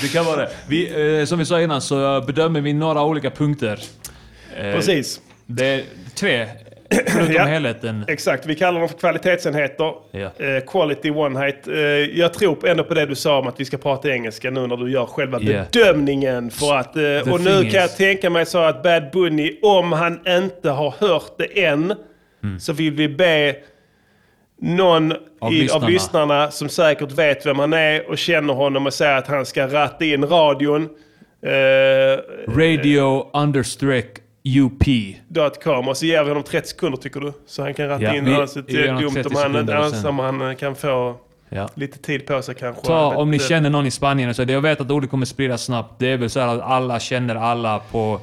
Det 0.00 0.08
kan 0.12 0.24
vara 0.24 0.36
det. 0.36 0.48
Vi, 0.68 1.18
eh, 1.20 1.24
som 1.26 1.38
vi 1.38 1.44
sa 1.44 1.60
innan 1.60 1.80
så 1.80 2.24
bedömer 2.26 2.60
vi 2.60 2.72
några 2.72 3.04
olika 3.04 3.30
punkter. 3.30 3.80
Eh, 4.56 4.72
Precis. 4.74 5.20
Det 5.46 5.66
är 5.66 5.82
tre, 6.14 6.46
förutom 7.06 7.34
Ja. 7.34 7.44
helheten. 7.44 8.04
Exakt, 8.08 8.46
vi 8.46 8.54
kallar 8.54 8.80
dem 8.80 8.88
för 8.88 8.98
kvalitetsenheter. 8.98 9.92
Ja. 10.10 10.30
Eh, 10.38 10.60
quality 10.66 11.10
one 11.10 11.38
height. 11.38 11.68
Eh, 11.68 11.74
jag 12.18 12.34
tror 12.34 12.68
ändå 12.68 12.84
på 12.84 12.94
det 12.94 13.06
du 13.06 13.14
sa 13.14 13.38
om 13.38 13.46
att 13.46 13.60
vi 13.60 13.64
ska 13.64 13.76
prata 13.76 14.08
engelska 14.10 14.50
nu 14.50 14.66
när 14.66 14.76
du 14.76 14.90
gör 14.90 15.06
själva 15.06 15.40
Yeah. 15.40 15.66
bedömningen. 15.72 16.50
För 16.50 16.74
att, 16.76 16.96
eh, 16.96 17.32
och 17.32 17.40
nu 17.40 17.62
kan 17.70 17.80
jag 17.80 17.96
tänka 17.96 18.30
mig 18.30 18.46
så 18.46 18.58
att 18.58 18.82
Bad 18.82 19.10
Bunny, 19.12 19.58
om 19.62 19.92
han 19.92 20.20
inte 20.28 20.70
har 20.70 20.94
hört 20.98 21.38
det 21.38 21.64
än, 21.64 21.94
Mm. 22.42 22.60
så 22.60 22.72
vill 22.72 22.92
vi 22.92 23.08
be 23.08 23.56
någon 24.60 25.12
Av 25.40 25.52
i, 25.52 25.60
lyssnarna. 25.60 25.84
av 25.86 25.90
lyssnarna 25.90 26.50
som 26.50 26.68
säkert 26.68 27.12
vet 27.12 27.46
vem 27.46 27.58
han 27.58 27.72
är 27.72 28.10
och 28.10 28.18
känner 28.18 28.54
honom 28.54 28.86
och 28.86 28.94
säger 28.94 29.16
att 29.16 29.26
han 29.26 29.46
ska 29.46 29.66
ratta 29.66 30.04
in 30.04 30.26
radion. 30.26 30.88
Radio 32.48 33.30
understreck 33.32 34.06
UP. 34.46 34.84
.com 35.62 35.88
och 35.88 35.96
så 35.96 36.06
ger 36.06 36.22
vi 36.24 36.28
honom 36.30 36.42
30 36.42 36.68
sekunder 36.68 36.98
tycker 36.98 37.20
du. 37.20 37.32
Så 37.46 37.62
han 37.62 37.74
kan 37.74 37.88
ratta 37.88 38.04
Ja, 38.04 38.14
in. 38.14 38.24
vi- 38.24 38.34
annars 38.34 38.56
är 38.56 38.62
det 38.62 38.86
honom 38.86 39.02
dumt 39.02 39.14
30 39.14 39.28
om 39.28 39.36
han, 39.54 39.68
annars 39.70 40.04
om 40.04 40.18
han 40.18 40.40
eh, 40.50 40.54
kan 40.56 40.74
få 40.74 41.16
Ja. 41.48 41.68
lite 41.74 41.98
tid 41.98 42.26
på 42.26 42.42
sig 42.42 42.54
kanske. 42.54 42.86
Ta, 42.86 43.16
om 43.16 43.30
ni 43.30 43.38
känner 43.38 43.70
någon 43.70 43.86
i 43.86 43.90
Spanien, 43.90 44.34
så 44.34 44.42
jag 44.42 44.60
vet 44.60 44.80
att 44.80 44.90
ordet 44.90 45.10
kommer 45.10 45.26
spridas 45.26 45.64
snabbt. 45.64 45.94
Det 45.98 46.06
är 46.08 46.16
väl 46.16 46.30
så 46.30 46.40
att 46.40 46.60
alla 46.60 47.00
känner 47.00 47.34
alla 47.34 47.78
på 47.92 48.20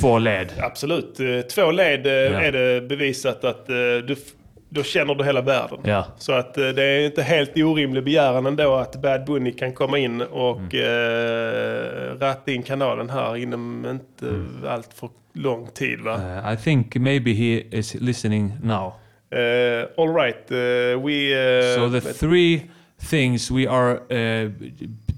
två 0.00 0.18
led. 0.18 0.48
Absolut. 0.62 1.20
Eh, 1.20 1.26
Två 1.40 1.70
led 1.70 2.06
eh, 2.06 2.12
är 2.44 2.52
det 2.52 2.88
bevisat 2.88 3.44
att 3.44 3.68
eh, 3.68 3.74
du, 4.06 4.16
då 4.68 4.82
känner 4.82 5.14
du 5.14 5.24
hela 5.24 5.40
världen. 5.40 5.78
Ja. 5.84 6.04
Så 6.18 6.32
att 6.32 6.58
eh, 6.58 6.68
det 6.68 6.82
är 6.84 7.06
inte 7.06 7.22
helt 7.22 7.56
orimlig 7.56 8.04
begäran 8.04 8.46
ändå 8.46 8.74
att 8.74 9.02
Bad 9.02 9.24
Bunny 9.24 9.52
kan 9.52 9.72
komma 9.72 9.98
in 9.98 10.20
och 10.22 10.60
Mm. 10.74 10.80
eh, 10.84 12.20
rappa 12.20 12.50
in 12.50 12.62
kanalen 12.62 13.10
här 13.10 13.36
inom 13.36 13.86
inte 13.90 14.26
Mm. 14.34 14.48
allt 14.68 14.94
för 14.94 15.08
lång 15.32 15.66
tid 15.66 16.00
va? 16.00 16.14
Uh, 16.14 16.52
I 16.52 16.56
think 16.56 16.96
maybe 16.96 17.34
he 17.34 17.66
is 17.70 17.94
listening 17.94 18.52
now. 18.62 18.94
Uh, 19.32 19.86
all 19.96 20.08
right, 20.08 20.50
uh, 20.50 20.98
we... 21.00 21.32
Uh, 21.32 21.74
So 21.74 21.88
the 21.88 22.00
three 22.00 22.70
things 22.98 23.50
we 23.50 23.66
are 23.66 24.02
uh, 24.10 24.50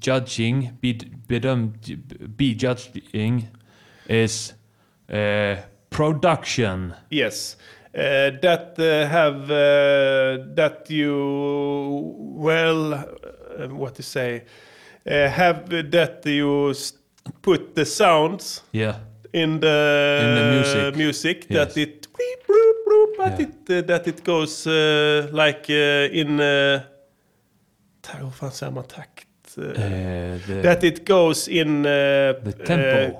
judging, 0.01 0.71
be, 0.81 0.99
be 2.37 2.55
judging, 2.55 3.49
is 4.09 4.55
uh, 5.13 5.57
production. 5.91 6.95
Yes. 7.11 7.57
Uh, 7.95 8.31
that 8.41 8.79
uh, 8.79 9.07
have 9.07 9.51
uh, 9.51 10.55
that 10.55 10.89
you 10.89 12.17
well 12.37 13.05
what 13.69 13.95
to 13.95 14.03
say 14.03 14.45
have 15.05 15.69
that 15.69 16.25
you 16.25 16.73
put 17.43 17.75
the 17.75 17.85
sounds 17.85 18.63
Yeah. 18.73 18.95
In 19.33 19.61
the, 19.61 20.19
In 20.21 20.35
the 20.35 20.43
music. 20.43 20.97
music 20.97 21.47
Yes. 21.51 21.75
that 21.75 21.77
it 21.77 22.09
that 23.19 23.39
Yeah. 23.39 23.49
it 23.49 23.71
uh, 23.71 23.87
that 23.87 24.07
it 24.07 24.25
goes 24.25 24.67
uh, 24.67 25.29
like 25.33 25.69
uh, 25.71 26.09
in 26.21 26.41
uh, 26.41 26.81
hur 28.07 28.31
fan 28.31 28.51
säger 28.51 28.73
man 28.73 28.85
takt? 28.85 29.27
Uh, 29.59 29.65
Uh, 29.65 30.39
the 30.47 30.63
that 30.63 30.83
it 30.85 31.05
goes 31.07 31.49
in 31.49 31.85
uh, 31.87 32.35
the 32.45 32.53
tempo. 32.65 32.97
uh, 32.97 33.13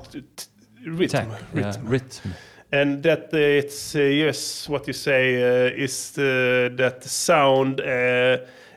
rhythm, 0.85 1.09
tack, 1.09 1.29
yeah, 1.55 1.65
rhythm. 1.65 1.89
rhythm. 1.89 2.35
And 2.73 3.03
that 3.03 3.33
it's 3.35 3.95
yes, 3.95 4.67
what 4.69 4.87
you 4.87 4.95
say 4.95 5.35
is 5.77 6.13
that 6.13 7.05
sound 7.05 7.81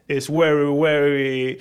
is 0.08 0.28
very 0.28 0.70
very 0.82 1.60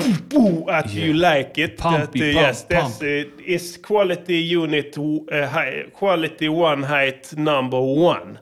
at 0.00 0.92
you 0.92 1.12
like 1.14 1.58
it. 1.58 1.76
Pumpy, 1.78 2.20
that, 2.20 2.30
uh, 2.30 2.32
pump, 2.32 2.46
yes, 2.46 2.62
that's 2.62 2.98
pump. 2.98 3.02
it. 3.02 3.40
Is 3.44 3.76
quality 3.78 4.38
unit 4.38 4.96
uh, 4.98 5.46
high, 5.46 5.86
quality 5.92 6.48
one 6.48 6.82
height 6.82 7.36
number 7.36 7.80
one. 7.80 8.38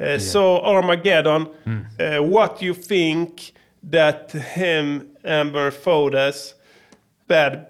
Uh, 0.00 0.18
So 0.18 0.58
Armageddon, 0.62 1.46
Hmm. 1.64 1.80
uh, 2.00 2.22
what 2.22 2.62
you 2.62 2.74
think 2.74 3.52
that 3.90 4.32
him 4.32 5.06
Amber 5.24 5.70
Fodas 5.70 6.54
bad 7.26 7.66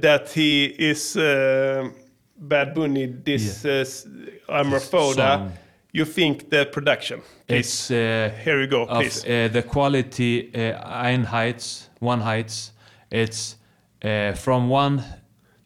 that 0.00 0.30
he 0.32 0.64
is 0.78 1.16
uh, 1.16 1.88
Bad 2.36 2.74
Bunny 2.74 3.06
this 3.24 3.64
uh, 3.64 3.68
s- 3.82 4.06
Amber 4.48 4.80
Foda 4.80 5.50
you 5.92 6.04
think 6.04 6.50
the 6.50 6.64
production 6.66 7.20
It's 7.48 7.90
uh, 7.90 8.30
here 8.44 8.60
you 8.60 8.66
go 8.66 8.82
of 8.82 8.98
please 9.00 9.24
uh, 9.24 9.48
the 9.52 9.62
quality 9.62 10.50
uh, 10.54 11.04
Einheits, 11.06 11.87
one 12.00 12.20
heights. 12.20 12.72
It's 13.10 13.56
uh, 14.04 14.32
from 14.34 14.68
one 14.68 15.02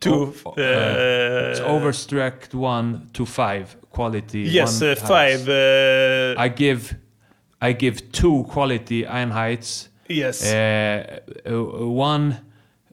to 0.01 0.35
o- 0.47 0.51
uh, 0.51 1.51
it's 1.51 1.61
overstruck 1.61 2.55
one 2.55 3.09
to 3.13 3.25
five 3.27 3.77
quality. 3.91 4.41
yes 4.41 4.83
uh, 4.83 4.95
five 4.97 5.49
uh, 5.49 6.35
I 6.41 6.49
give 6.49 6.95
I 7.61 7.73
give 7.73 8.11
two 8.13 8.45
quality 8.49 9.05
Einheits. 9.05 9.89
yes 10.09 10.43
Uh, 10.43 11.21
uh, 11.47 11.87
one 11.87 12.37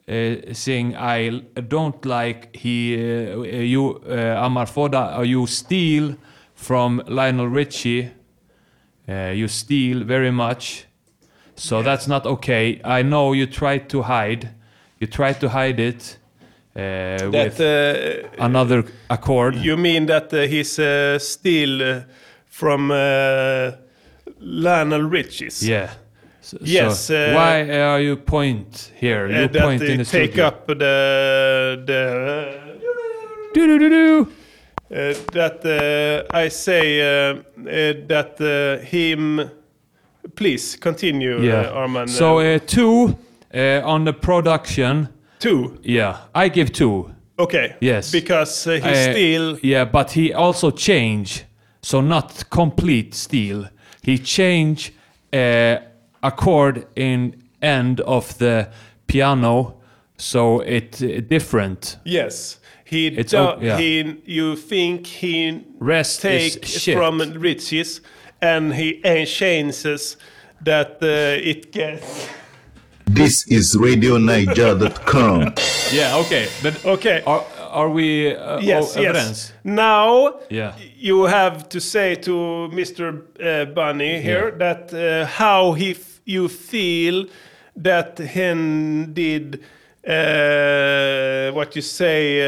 uh, 0.08 0.54
thing 0.54 0.94
I 0.96 1.42
don't 1.68 2.04
like 2.04 2.56
he 2.56 2.94
uh, 2.94 3.42
you 3.42 4.00
uh, 4.08 4.44
Amar 4.46 4.66
Foda 4.66 5.18
uh, 5.18 5.22
you 5.22 5.46
steal 5.46 6.16
from 6.54 7.02
Lionel 7.08 7.48
Richie. 7.48 8.10
Uh, 9.08 9.32
you 9.34 9.48
steal 9.48 10.04
very 10.04 10.30
much, 10.30 10.84
so 11.60 11.82
that's 11.82 12.06
not 12.08 12.26
okay. 12.26 12.80
I 12.84 13.02
know 13.02 13.32
you 13.34 13.46
try 13.46 13.78
to 13.78 14.02
hide. 14.02 14.48
You 14.98 15.06
try 15.06 15.32
to 15.34 15.48
hide 15.48 15.78
it 15.78 16.18
uh, 16.74 16.78
that 16.78 17.30
with 17.32 17.60
uh, 17.60 18.28
another 18.38 18.84
accord. 19.10 19.56
you 19.56 19.76
mean 19.76 20.06
that 20.06 20.32
uh, 20.32 20.46
he's 20.46 20.78
uh, 20.78 21.18
still 21.18 21.82
uh, 21.82 22.02
from 22.46 22.90
uh, 22.90 23.72
Lionel 24.40 25.02
Richie's 25.02 25.62
yeah. 25.66 25.90
So, 26.42 26.56
Yes, 26.62 27.00
so 27.00 27.14
uh, 27.14 27.34
why 27.34 27.70
are 27.70 28.00
you 28.00 28.16
point 28.16 28.92
here? 28.96 29.28
You 29.28 29.48
point 29.48 29.82
in 29.82 29.98
the 29.98 30.04
take 30.04 30.30
studio. 30.30 30.46
up 30.46 30.66
the 30.66 31.82
the 31.86 32.80
Do-do-do-do. 33.52 34.32
Uh, 34.90 35.14
that 35.32 35.60
uh, 36.32 36.36
I 36.36 36.48
say 36.48 36.98
that 37.58 38.80
him. 38.90 39.50
Please 40.36 40.76
continue, 40.76 41.40
Yeah. 41.42 41.60
uh, 41.70 41.86
Arman. 41.86 42.08
So 42.08 42.38
Uh, 42.38 42.42
uh, 42.56 42.58
two 42.66 43.16
uh, 43.54 43.80
on 43.84 44.04
the 44.04 44.12
production. 44.12 45.08
two. 45.38 45.78
Yeah, 45.82 46.16
I 46.34 46.48
give 46.50 46.70
two. 46.72 47.10
Okay. 47.38 47.74
Yes. 47.80 48.12
Because 48.12 48.66
uh, 48.66 48.72
he 48.74 48.90
Uh, 48.90 49.12
still. 49.12 49.58
Yeah, 49.62 49.84
but 49.90 50.10
he 50.12 50.32
also 50.34 50.70
change. 50.70 51.44
So 51.82 52.00
not 52.02 52.44
complete 52.50 53.14
steal. 53.14 53.68
He 54.02 54.18
change 54.18 54.92
uh, 55.32 55.76
a 56.22 56.30
chord 56.36 56.86
in 56.96 57.34
end 57.62 58.00
of 58.00 58.36
the 58.38 58.68
piano, 59.06 59.74
so 60.16 60.60
it 60.60 61.00
different. 61.28 61.98
Yes. 62.04 62.58
He. 62.84 63.06
It's 63.06 63.30
do, 63.32 63.54
yeah. 63.62 63.78
He. 63.78 64.16
You 64.26 64.56
think 64.56 65.06
he 65.06 65.60
Rest 65.78 66.20
take 66.22 66.66
from 66.94 67.20
Richie's, 67.40 68.00
and 68.42 68.74
he 68.74 69.00
uh, 69.04 69.24
changes 69.26 70.16
that 70.64 70.98
uh, 71.02 71.06
it 71.50 71.72
gets. 71.72 72.28
This 73.06 73.44
is 73.48 73.74
RadioNiger.com. 73.76 75.54
Yeah, 75.92 76.16
okay, 76.18 76.46
but 76.62 76.84
Okay. 76.84 77.22
are 77.26 77.44
are 77.70 77.88
we 77.90 78.34
uh, 78.34 78.58
Yes. 78.60 78.96
Yes. 78.96 78.96
evidence? 78.96 79.52
Now. 79.64 80.34
Yeah. 80.50 80.72
you 80.96 81.24
have 81.26 81.68
to 81.68 81.80
say 81.80 82.14
to 82.16 82.68
Mr. 82.72 83.22
Uh, 83.40 83.64
Bunny 83.74 84.20
here 84.20 84.50
that 84.58 84.92
uh, 84.92 85.26
how 85.26 85.72
he 85.74 85.90
f- 85.92 86.20
you 86.24 86.48
feel 86.48 87.26
that 87.76 88.18
he 88.18 89.06
did 89.12 89.60
uh, 90.06 91.52
what 91.52 91.74
you 91.76 91.82
say 91.82 92.40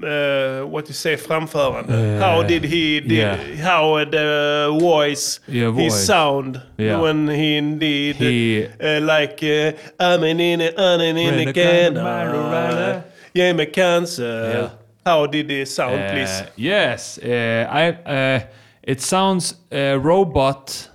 uh, 0.00 0.06
uh, 0.06 0.66
what 0.66 0.88
you 0.88 0.94
say 0.94 1.16
framförande. 1.16 2.18
how 2.20 2.42
did 2.42 2.64
he 2.64 3.00
did, 3.00 3.10
yeah. 3.10 3.36
how 3.62 4.04
the 4.04 4.68
voice 4.80 5.40
Yeah, 5.48 5.72
his 5.72 5.94
sound 6.06 6.60
Yeah. 6.78 7.00
when 7.00 7.28
he 7.28 7.60
did 7.60 8.16
He- 8.16 8.66
uh, 8.80 9.00
like 9.00 9.42
uh, 9.42 9.72
I'm 10.00 10.24
in 10.24 10.60
it, 10.60 10.74
I'm 10.78 11.00
in 11.00 11.16
it 11.18 11.48
again. 11.48 11.96
Uh, 11.96 13.02
yeah, 13.34 13.52
my 13.52 13.66
cancer. 13.66 14.70
How 15.04 15.26
did 15.26 15.50
it 15.50 15.66
sound, 15.68 16.00
Uh, 16.00 16.10
please? 16.12 16.42
Yes, 16.56 17.18
uh, 17.18 17.66
I. 17.70 17.88
Uh, 18.06 18.40
it 18.82 19.00
sounds 19.00 19.54
uh, 19.72 19.98
robot. 20.00 20.88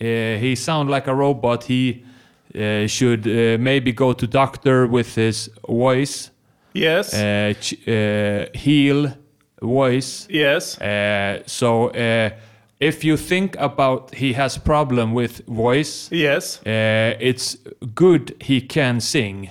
Uh, 0.00 0.04
he 0.40 0.54
sound 0.54 0.90
like 0.90 1.06
a 1.10 1.14
robot. 1.14 1.64
He 1.64 2.04
uh, 2.54 2.86
should 2.86 3.26
uh, 3.26 3.56
maybe 3.58 3.92
go 3.92 4.12
to 4.12 4.26
doctor 4.26 4.86
with 4.86 5.14
his 5.14 5.50
voice. 5.66 6.30
Yes. 6.78 7.14
Uh, 7.14 7.52
uh, 7.90 8.58
heal 8.58 9.12
voice. 9.62 10.26
yes. 10.30 10.78
Uh, 10.80 11.42
so 11.46 11.88
uh, 11.88 12.30
if 12.80 13.04
you 13.04 13.16
think 13.16 13.56
about 13.58 14.14
he 14.14 14.32
has 14.34 14.58
problem 14.58 15.12
with 15.14 15.42
voice, 15.46 16.08
Yes. 16.12 16.60
uh, 16.66 17.16
it's 17.20 17.56
good 17.94 18.34
he 18.40 18.60
can 18.60 19.00
sing. 19.00 19.50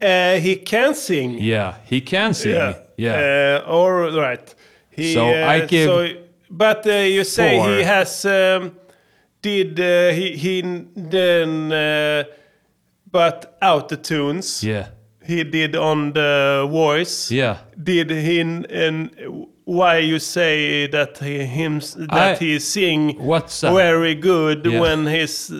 Uh, 0.00 0.36
he 0.40 0.56
can 0.56 0.94
sing. 0.94 1.38
Yeah, 1.40 1.74
he 1.90 2.00
can 2.00 2.34
sing. 2.34 2.52
Yeah. 2.54 2.74
Yeah. 2.96 3.60
Uh, 3.66 3.70
all 3.70 4.10
right. 4.12 4.54
He, 4.90 5.12
So 5.14 5.26
I 5.26 5.66
give 5.66 5.88
so- 5.88 6.08
but 6.50 6.84
you 6.86 7.24
say 7.24 7.56
four. 7.58 7.68
he 7.68 7.82
has 7.82 8.24
um, 8.24 8.72
did 9.42 9.78
he 10.14 10.36
he 10.36 10.62
then 10.94 11.72
uh, 11.72 12.24
but 13.10 13.56
out 13.60 13.88
the 13.88 13.96
tunes 13.96 14.62
yeah. 14.62 14.86
He 15.26 15.44
did 15.44 15.74
on 15.76 16.12
the 16.12 16.66
voice. 16.70 17.30
Yeah. 17.34 17.56
Did 17.82 18.10
he 18.10 18.40
and 18.40 19.10
why 19.64 19.98
you 19.98 20.18
say 20.18 20.86
that 20.88 21.18
he 21.18 21.38
him 21.44 21.80
that 21.96 22.36
I- 22.40 22.44
he 22.44 22.58
sing 22.58 23.16
What's 23.18 23.60
that? 23.60 23.72
very 23.74 24.14
good 24.14 24.66
Yeah. 24.66 24.80
when 24.80 25.06
his 25.06 25.50
uh, 25.50 25.56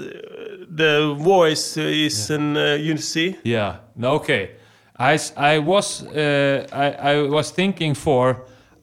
the 0.77 1.15
voice 1.19 1.77
is 1.81 2.31
in 2.31 2.57
uh, 2.57 2.75
you 2.81 2.97
see 2.99 3.37
Yeah. 3.45 3.77
No, 3.97 4.15
okay. 4.17 4.51
i 4.99 5.59
was 5.59 6.03
uh, 6.07 6.67
I, 6.73 7.15
I 7.15 7.29
was 7.29 7.51
thinking 7.53 7.95
for 7.97 8.37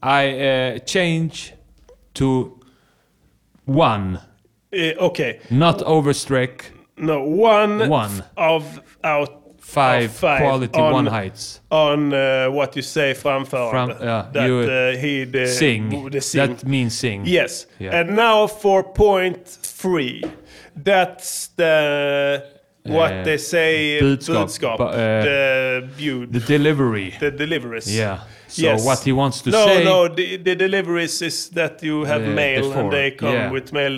I 0.03 0.23
uh, 0.29 0.79
change 0.85 1.53
to 2.13 2.59
one, 3.65 4.19
Uh, 4.73 5.05
okay 5.07 5.39
not 5.49 5.81
overstreak. 5.85 6.71
no 6.97 7.21
one 7.23 7.89
One. 7.89 8.23
of 8.37 8.63
out 9.03 9.40
five, 9.73 10.11
five 10.11 10.39
quality 10.41 10.79
on- 10.79 10.93
one 10.93 11.07
heights. 11.09 11.61
on 11.69 12.13
uh, 12.13 12.47
what 12.51 12.75
you 12.75 12.81
say 12.83 13.13
framförande. 13.13 13.71
Fram- 13.71 14.07
yeah, 14.07 14.25
that 14.33 14.47
you, 14.47 14.59
uh, 14.59 14.97
he 15.01 15.25
the, 15.25 15.47
Sing. 15.47 16.09
the 16.11 16.21
sing. 16.21 16.47
That 16.47 16.65
means 16.65 16.97
sing. 16.99 17.23
Yes. 17.25 17.67
Yeah. 17.79 17.99
And 17.99 18.15
now 18.15 18.47
for 18.47 18.83
point 18.83 19.47
three. 19.81 20.21
That's 20.83 21.49
the 21.57 22.43
what 22.83 23.11
Eh, 23.11 23.23
they 23.23 23.37
say 23.37 23.99
budskap. 24.01 24.35
budskap. 24.35 24.77
Ba- 24.77 24.91
eh, 24.93 25.21
the 25.23 25.87
bud. 25.97 26.33
The 26.33 26.39
delivery. 26.57 27.13
the 27.19 27.31
deliveries. 27.31 27.87
Yeah. 27.87 28.17
So 28.47 28.61
Yes. 28.63 28.85
what 28.85 28.99
he 29.05 29.11
wants 29.13 29.41
to 29.41 29.49
no, 29.49 29.65
say. 29.65 29.83
No, 29.83 30.07
the, 30.07 30.37
the 30.37 30.55
deliveries 30.55 31.21
is 31.21 31.49
that 31.49 31.83
you 31.83 32.05
have 32.05 32.21
mail 32.25 32.61
before, 32.63 32.81
and 32.83 32.91
they 32.91 33.11
come 33.11 33.33
yeah. 33.33 33.51
with 33.51 33.71
mail. 33.73 33.95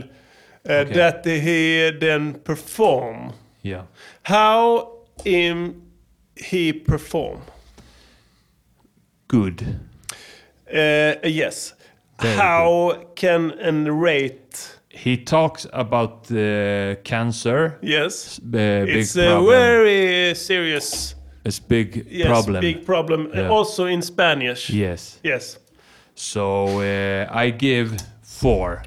Uh, 0.70 0.72
Okay. 0.74 0.94
That 0.94 1.26
he 1.26 1.92
then 2.00 2.34
perform. 2.44 3.34
Yeah. 3.64 3.82
How 4.24 4.93
um, 5.26 5.82
he 6.36 6.74
perform? 6.74 7.42
Good. 9.28 9.80
Uh, 10.72 11.16
yes. 11.24 11.74
Very 12.22 12.36
How 12.36 13.04
can 13.16 13.52
and 13.52 14.02
rate? 14.02 14.78
He 14.90 15.18
talks 15.18 15.66
about 15.74 16.32
uh, 16.32 16.96
cancer. 17.04 17.78
Yes. 17.82 18.40
Uh, 18.40 18.58
It's 18.88 19.16
a 19.18 19.26
problem. 19.26 19.50
very 19.50 20.36
serious 20.36 21.16
It's 21.46 21.60
big 21.60 22.06
yes, 22.10 22.28
problem. 22.28 22.62
big 22.62 22.86
problem. 22.86 23.30
Yeah. 23.34 23.50
Also 23.50 23.86
in 23.86 24.02
Spanish. 24.02 24.70
Yes. 24.70 25.20
Yes. 25.24 25.58
So 26.16 26.80
uh, 26.80 27.28
I 27.32 27.50
give 27.50 27.98
four. 28.22 28.84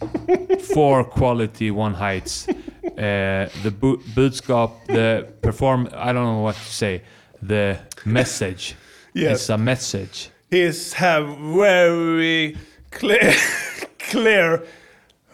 four 0.74 1.04
quality 1.04 1.70
one 1.70 1.94
heights. 1.94 2.46
Uh, 2.86 3.48
the 3.62 3.70
bu- 3.70 3.98
budskap, 4.14 4.70
the 4.86 5.26
perform. 5.42 5.88
I 5.94 6.12
don't 6.12 6.24
know 6.24 6.40
what 6.42 6.56
to 6.56 6.72
say. 6.72 7.02
The 7.42 7.78
message. 8.04 8.74
Yes. 9.14 9.40
It's 9.40 9.48
a 9.48 9.56
message. 9.56 10.28
He's 10.50 10.92
have 10.92 11.26
very 11.38 12.54
clear, 12.90 13.32
clear 13.98 14.62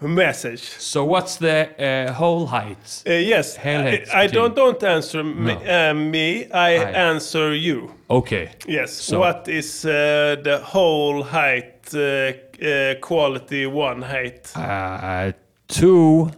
message. 0.01 0.63
So 0.63 1.05
what's 1.05 1.37
the 1.37 1.69
uh, 2.09 2.13
whole 2.13 2.47
height? 2.47 3.03
Uh, 3.05 3.15
yes, 3.15 3.57
Helhet 3.59 4.09
I, 4.15 4.23
I 4.23 4.27
don't 4.29 4.55
don't 4.55 4.81
answer 4.85 5.25
me. 5.25 5.55
No. 5.55 5.91
Uh, 5.91 5.95
me 5.95 6.49
I 6.53 6.75
I. 6.77 6.91
answer 7.11 7.55
you. 7.57 7.91
Okay. 8.09 8.51
Yes. 8.69 8.93
So- 8.93 9.19
What 9.19 9.49
is 9.49 9.85
uh, 9.85 10.37
the 10.45 10.61
whole 10.63 11.25
height 11.25 11.93
uh, 11.93 12.95
quality 13.01 13.67
one 13.67 14.03
height? 14.03 14.53
Uh, 14.57 15.33
two. 15.67 16.31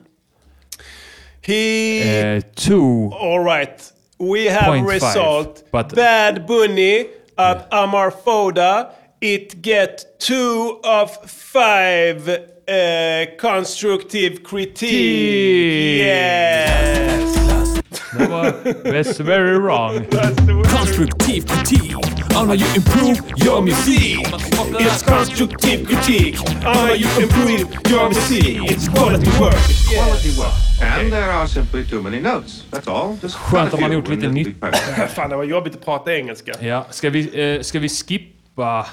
He 1.47 2.03
Uh, 2.03 2.41
two. 2.55 3.11
All 3.13 3.41
right. 3.45 3.93
We 4.19 4.47
have 4.47 4.65
Point 4.65 4.87
five, 4.87 5.03
result. 5.03 5.63
but- 5.73 5.95
Bad 5.95 6.47
Bunny 6.47 7.07
at 7.37 7.71
Amarfoda. 7.71 8.87
It 9.21 9.63
get 9.63 10.05
two 10.19 10.79
of 10.85 11.11
five 11.27 12.29
uh, 12.29 13.27
constructive 13.39 14.43
critique. 14.43 15.99
Yes. 16.07 17.35
Det 18.19 18.27
var 18.31 18.53
that's 18.93 19.19
very 19.21 19.59
wrong. 19.59 20.07
That's. 20.11 20.41
Constructive 20.77 21.47
critique 21.47 21.95
on 22.37 22.47
how 22.49 22.55
you 22.55 22.67
improve 22.77 23.21
your 23.37 23.63
music. 23.63 24.19
It's 24.81 25.03
constructive 25.03 25.87
critique. 25.87 26.37
How 26.63 26.93
you 26.95 27.09
improve 27.23 27.67
your 27.91 28.09
music. 28.09 28.71
It's 28.71 28.89
quality 28.89 29.31
work. 29.41 29.57
Quality 29.89 30.31
work. 30.39 30.64
And 30.83 31.11
there 31.11 31.31
are 31.33 31.47
simply 31.49 31.85
too 31.85 32.03
many 32.03 32.21
notes. 32.21 32.65
That's 32.71 32.91
all. 32.91 33.17
Just 33.23 33.35
Skönt 33.35 33.75
om 33.75 33.81
man 33.81 33.93
gjort 33.93 34.09
lite 34.09 34.29
nytt. 34.29 34.57
Fan, 35.15 35.31
det 35.31 35.37
var 35.37 35.45
jobbigt 35.45 35.75
att 35.75 35.85
prata 35.85 36.15
engelska. 36.15 36.53
Ja, 36.61 36.87
ska 36.91 37.11
vi, 37.11 37.55
eh, 37.57 37.61
ska 37.63 37.79
vi 37.79 37.89
skippa... 37.89 38.87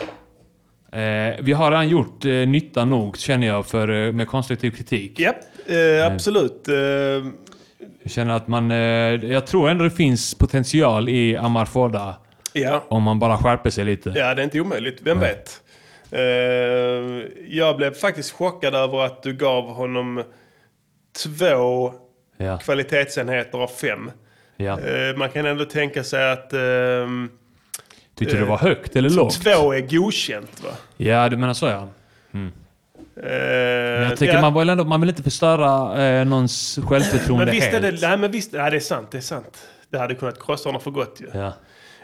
Eh, 0.92 1.36
vi 1.42 1.54
har 1.54 1.72
redan 1.72 1.90
gjort 1.90 2.26
eh, 2.26 2.32
nytta 2.32 2.86
nog, 2.86 3.18
känner 3.18 3.48
jag, 3.48 3.66
för, 3.66 4.08
eh, 4.08 4.12
med 4.14 4.28
konstruktiv 4.28 4.72
kritik. 4.72 5.20
Japp, 5.20 5.36
eh, 5.68 6.06
absolut. 6.14 6.68
Eh, 6.68 6.76
Jag 6.76 8.12
känner 8.12 8.34
att 8.34 8.48
man... 8.48 8.72
Eh, 8.72 8.78
jag 9.32 9.48
tror 9.48 9.70
ändå 9.70 9.84
det 9.84 9.92
finns 9.92 10.36
potential 10.36 11.10
i 11.10 11.38
Amarfoda 11.38 12.16
ja. 12.54 12.84
om 12.90 13.04
man 13.04 13.20
bara 13.20 13.38
skärper 13.38 13.70
sig 13.70 13.86
lite. 13.86 14.10
Ja, 14.16 14.34
det 14.36 14.42
är 14.42 14.44
inte 14.44 14.60
omöjligt. 14.62 15.00
Vem 15.02 15.20
vet? 15.20 15.62
Eh, 16.12 16.22
jag 17.48 17.78
blev 17.78 17.94
faktiskt 17.94 18.32
chockad 18.32 18.76
över 18.76 19.06
att 19.06 19.24
du 19.24 19.34
gav 19.34 19.64
honom 19.74 20.24
två 21.24 21.94
Ja, 22.38 22.58
kvalitetsenheter 22.58 23.58
av 23.58 23.68
fem. 23.68 24.12
ja. 24.58 24.80
Eh, 24.80 25.18
man 25.18 25.30
kan 25.30 25.46
ändå 25.46 25.66
tänka 25.66 26.04
sig 26.04 26.32
att 26.32 26.54
ehm, 26.54 27.30
Tyckte 28.16 28.36
du 28.36 28.40
det 28.42 28.46
var 28.50 28.58
högt 28.58 28.96
eller 28.96 29.10
lågt? 29.10 29.44
två 29.44 29.74
är 29.74 29.82
godkänt. 29.82 30.64
Va? 30.64 30.70
Ja, 30.98 31.30
du 31.30 31.38
menar 31.38 31.54
så 31.54 31.66
ja. 31.66 31.88
Eh, 33.24 33.32
Jag 34.10 34.18
tycker 34.18 34.34
ja. 34.34 34.42
man, 34.42 34.54
vill 34.54 34.70
ändå, 34.70 34.84
man 34.84 35.02
vill 35.02 35.10
inte 35.10 35.24
förstöra 35.24 36.04
eh, 36.06 36.26
någons 36.26 36.80
självförtroende 36.90 37.46
Men 37.46 37.56
visst 37.56 37.68
är 37.68 37.82
helt. 37.82 38.02
det, 38.02 38.08
nej, 38.08 38.18
men 38.18 38.32
visst, 38.32 38.52
nej, 38.54 38.72
det 38.72 38.78
är 38.78 38.82
sant, 38.82 39.08
det 39.12 39.18
är 39.18 39.22
sant. 39.22 39.68
Det 39.90 39.98
hade 40.00 40.16
kunnat 40.16 40.40
krossa 40.46 40.70
honom 40.70 40.82
för 40.82 40.92
gott 40.92 41.18
ju. 41.22 41.30
Ja. 41.40 41.54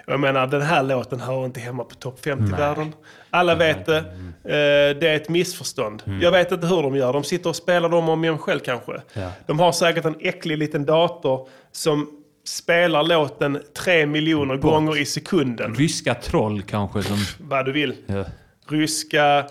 Jag 0.07 0.19
menar, 0.19 0.47
den 0.47 0.61
här 0.61 0.83
låten 0.83 1.19
hör 1.19 1.45
inte 1.45 1.59
hemma 1.59 1.83
på 1.83 1.95
topp 1.95 2.19
50-världen. 2.25 2.93
Alla 3.29 3.55
vet 3.55 3.85
det. 3.85 3.97
Eh, 3.97 4.99
det 4.99 5.07
är 5.07 5.15
ett 5.15 5.29
missförstånd. 5.29 6.03
Jag 6.21 6.31
vet 6.31 6.51
inte 6.51 6.67
hur 6.67 6.81
de 6.81 6.95
gör. 6.95 7.13
De 7.13 7.23
sitter 7.23 7.49
och 7.49 7.55
spelar 7.55 7.89
dem 7.89 8.09
om 8.09 8.23
igen 8.23 8.37
själv 8.37 8.59
kanske. 8.59 9.01
Ja. 9.13 9.31
De 9.47 9.59
har 9.59 9.71
säkert 9.71 10.05
en 10.05 10.15
äcklig 10.19 10.57
liten 10.57 10.85
dator 10.85 11.47
som 11.71 12.09
spelar 12.47 13.03
låten 13.03 13.61
tre 13.77 14.05
miljoner 14.05 14.55
gånger 14.55 14.97
i 15.01 15.05
sekunden. 15.05 15.75
Ryska 15.75 16.13
troll 16.15 16.61
kanske 16.61 17.03
som... 17.03 17.17
Vad 17.39 17.65
du 17.65 17.71
vill. 17.71 17.95
Ja. 18.05 18.25
Ryska, 18.69 19.45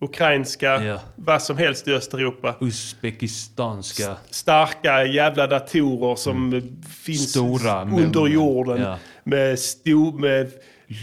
ukrainska, 0.00 0.84
Ja. 0.84 1.00
vad 1.16 1.42
som 1.42 1.58
helst 1.58 1.88
i 1.88 1.92
Östeuropa. 1.94 2.54
Uzbekistanska. 2.60 4.16
Starka 4.30 5.04
jävla 5.04 5.46
datorer 5.46 6.16
som 6.16 6.62
finns 7.02 7.30
Stora, 7.30 7.82
under 7.82 8.26
jorden. 8.26 8.82
ja. 8.82 8.98
Med, 9.24 9.58
sto, 9.58 10.12
med 10.18 10.50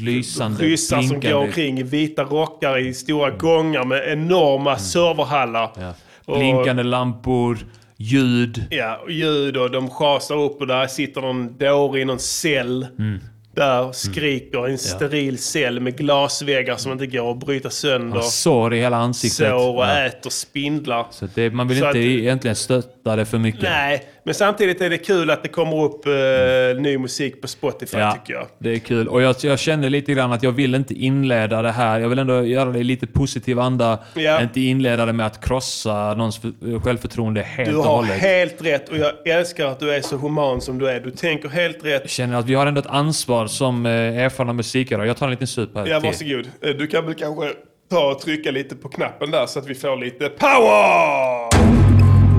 Lysande, 0.02 0.64
ryssar 0.64 1.02
som 1.02 1.20
går 1.20 1.34
omkring 1.34 1.80
i 1.80 1.84
vita 1.84 2.24
rockar 2.24 2.78
i 2.78 2.94
stora 2.94 3.30
gångar 3.32 3.84
med 3.86 4.12
enorma 4.14 4.78
serverhallar. 4.78 5.72
Ja. 5.80 5.94
Och- 6.26 6.38
Blinkande 6.38 6.84
lampor, 6.84 7.58
ljud. 7.98 8.64
Ja, 8.70 9.00
och 9.04 9.12
ljud 9.12 9.58
och 9.58 9.72
de 9.72 9.90
schasar 9.90 10.36
upp 10.36 10.62
och 10.62 10.68
där 10.68 10.88
sitter 10.88 11.22
någon 11.22 11.58
dåre 11.58 12.00
i 12.02 12.06
någon 12.06 12.20
cell. 12.20 12.88
Mm. 13.00 13.20
Där 13.56 13.92
skriker 13.92 14.68
i 14.68 14.72
en 14.72 14.78
steril 14.78 15.38
cell 15.38 15.80
med 15.80 15.98
glasväggar 15.98 16.76
som 16.76 16.92
inte 16.92 17.08
går 17.08 17.32
att 17.32 17.40
bryta 17.40 17.70
sönder. 17.70 18.14
Han 18.20 18.24
sår 18.24 18.74
i 18.74 18.80
hela 18.80 18.98
ansiktet. 18.98 19.38
Sår 19.50 19.76
och 19.78 19.84
Ja. 19.84 20.06
äter 20.06 20.30
spindlar. 20.30 21.06
Så 21.12 21.28
det, 21.36 21.50
man 21.50 21.68
vill 21.68 21.78
Så 21.80 21.86
inte 21.88 22.00
att- 22.00 22.06
egentligen 22.06 22.56
stötta 22.56 23.16
det 23.16 23.26
för 23.26 23.38
mycket. 23.38 23.62
Nej, 23.62 24.04
men 24.28 24.34
samtidigt 24.36 24.82
är 24.82 24.90
det 24.90 24.98
kul 24.98 25.30
att 25.30 25.44
det 25.44 25.50
kommer 25.50 25.84
upp 25.84 26.06
eh, 26.06 26.82
ny 26.82 26.98
musik 26.98 27.42
på 27.42 27.48
Spotify 27.48 27.98
Ja, 27.98 28.12
tycker 28.12 28.34
jag. 28.34 28.48
det 28.60 28.74
är 28.74 28.80
kul. 28.80 29.08
Och 29.08 29.22
jag, 29.22 29.36
jag 29.42 29.60
känner 29.60 29.90
lite 29.90 30.14
grann 30.14 30.32
att 30.34 30.44
jag 30.44 30.52
vill 30.52 30.76
inte 30.76 30.94
inleda 30.94 31.62
det 31.62 31.72
här. 31.72 32.00
Jag 32.00 32.10
vill 32.10 32.20
ändå 32.20 32.44
göra 32.44 32.70
det 32.72 32.80
i 32.80 32.84
lite 32.84 33.08
positiv 33.08 33.60
anda. 33.60 34.00
Ja. 34.16 34.42
Inte 34.42 34.62
inleda 34.62 35.06
det 35.06 35.14
med 35.14 35.26
att 35.26 35.46
krossa 35.46 36.14
någons 36.14 36.38
för, 36.40 36.80
självförtroende 36.80 37.42
helt 37.42 37.70
Du 37.70 37.76
och 37.76 37.84
har 37.84 37.96
hållet. 37.96 38.12
helt 38.12 38.62
rätt 38.66 38.90
och 38.90 38.98
jag 38.98 39.28
älskar 39.40 39.66
att 39.66 39.80
du 39.80 39.94
är 39.94 40.02
så 40.02 40.18
human 40.18 40.62
som 40.62 40.78
du 40.80 40.90
är. 40.90 41.00
Du 41.00 41.12
tänker 41.12 41.50
helt 41.50 41.86
rätt. 41.86 42.02
Jag 42.02 42.10
känner 42.10 42.38
att 42.40 42.46
vi 42.46 42.54
har 42.56 42.66
ändå 42.66 42.80
ett 42.80 42.88
ansvar 42.88 43.48
som 43.48 43.86
eh, 43.86 43.92
erfarna 43.92 44.54
musikare. 44.54 45.08
Jag 45.08 45.18
tar 45.18 45.26
en 45.26 45.32
liten 45.32 45.48
sup 45.48 45.76
här 45.76 45.86
Ja, 45.88 46.00
varsågod. 46.00 46.48
Eh, 46.62 46.70
Du 46.70 46.88
kan 46.88 47.06
väl 47.06 47.14
kanske 47.16 47.50
ta 47.90 48.12
och 48.12 48.20
trycka 48.20 48.52
lite 48.52 48.76
på 48.76 48.90
knappen 48.90 49.32
där 49.32 49.46
så 49.46 49.60
att 49.60 49.68
vi 49.68 49.76
får 49.76 49.96
lite 49.98 50.30
power! 50.30 51.87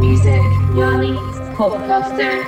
Music, 0.00 0.42
Johnny, 0.76 1.14
podcaster. 1.56 2.44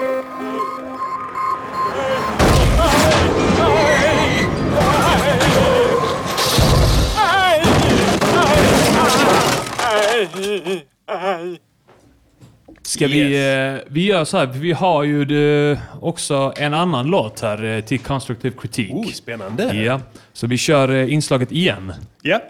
Ska 12.82 13.06
vi, 13.06 13.22
eh, 13.22 13.80
vi 13.86 14.04
gör 14.06 14.24
så 14.24 14.38
här, 14.38 14.46
vi 14.46 14.72
har 14.72 15.02
ju 15.02 15.24
det, 15.24 15.80
också 16.00 16.52
en 16.56 16.74
annan 16.74 17.06
låt 17.06 17.40
här 17.40 17.64
eh, 17.64 17.80
till 17.80 18.00
Constructive 18.00 18.56
Critique. 18.60 18.94
Oh, 18.94 19.06
spännande. 19.06 19.74
Ja, 19.76 20.00
så 20.32 20.46
vi 20.46 20.58
kör 20.58 20.88
eh, 20.88 21.12
inslaget 21.12 21.52
igen. 21.52 21.92
Ja. 22.22 22.40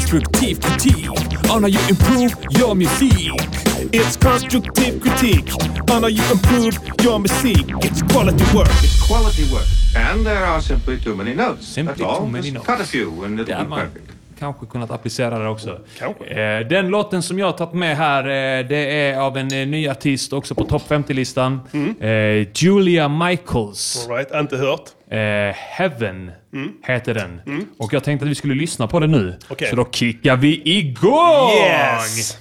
Constructive 0.00 0.58
critique 0.60 1.08
on 1.50 1.62
how 1.62 1.68
you 1.68 1.78
improve 1.88 2.32
your 2.58 2.74
music. 2.74 3.12
It's 3.92 4.16
constructive 4.16 4.98
critique 4.98 5.52
on 5.92 6.02
how 6.02 6.08
you 6.08 6.22
improve 6.32 6.74
your 7.04 7.18
music. 7.18 7.66
It's 7.84 8.00
quality 8.10 8.44
work. 8.56 8.70
Quality 9.08 9.44
work. 9.52 9.66
And 9.94 10.24
there 10.26 10.42
are 10.46 10.60
simply 10.62 10.98
too 11.00 11.14
many 11.14 11.34
notes. 11.34 11.66
Simply 11.66 12.02
too 12.04 12.26
many 12.26 12.50
Just 12.50 12.54
notes. 12.54 12.66
cut 12.66 12.80
a 12.80 12.84
few 12.84 13.24
and 13.24 13.40
it'll 13.40 13.62
be 13.62 13.68
man 13.68 13.78
perfect. 13.80 14.10
kanske 14.38 14.66
kunnat 14.66 14.90
applicera 14.90 15.38
det 15.38 15.48
också. 15.48 15.78
Kanske. 15.98 16.24
Eh, 16.24 16.66
den 16.68 16.88
låten 16.88 17.22
som 17.22 17.38
jag 17.38 17.46
har 17.46 17.52
tagit 17.52 17.74
med 17.74 17.96
här, 17.96 18.24
eh, 18.24 18.66
det 18.68 19.08
är 19.10 19.18
av 19.18 19.36
en 19.36 19.52
eh, 19.52 19.66
ny 19.66 19.88
artist 19.88 20.32
också 20.32 20.54
på 20.54 20.64
topp 20.64 20.82
50-listan. 20.88 21.60
Mm. 21.72 22.00
Eh, 22.00 22.48
Julia 22.54 23.08
Michaels. 23.08 24.06
All 24.10 24.16
right, 24.16 24.34
inte 24.34 24.56
hört. 24.56 24.84
Eh, 25.10 25.54
Heaven 26.52 26.72
heter 26.82 27.14
den. 27.14 27.40
Och 27.78 27.92
jag 27.92 28.04
tänkte 28.04 28.24
att 28.24 28.30
vi 28.30 28.34
skulle 28.34 28.54
lyssna 28.54 28.86
på 28.86 29.00
den 29.00 29.10
nu. 29.10 29.20
Mm. 29.20 29.34
Okej. 29.48 29.68
Så 29.70 29.76
då 29.76 29.88
kickar 29.90 30.36
vi 30.36 30.62
igång! 30.64 31.50
Yes! 31.50 32.38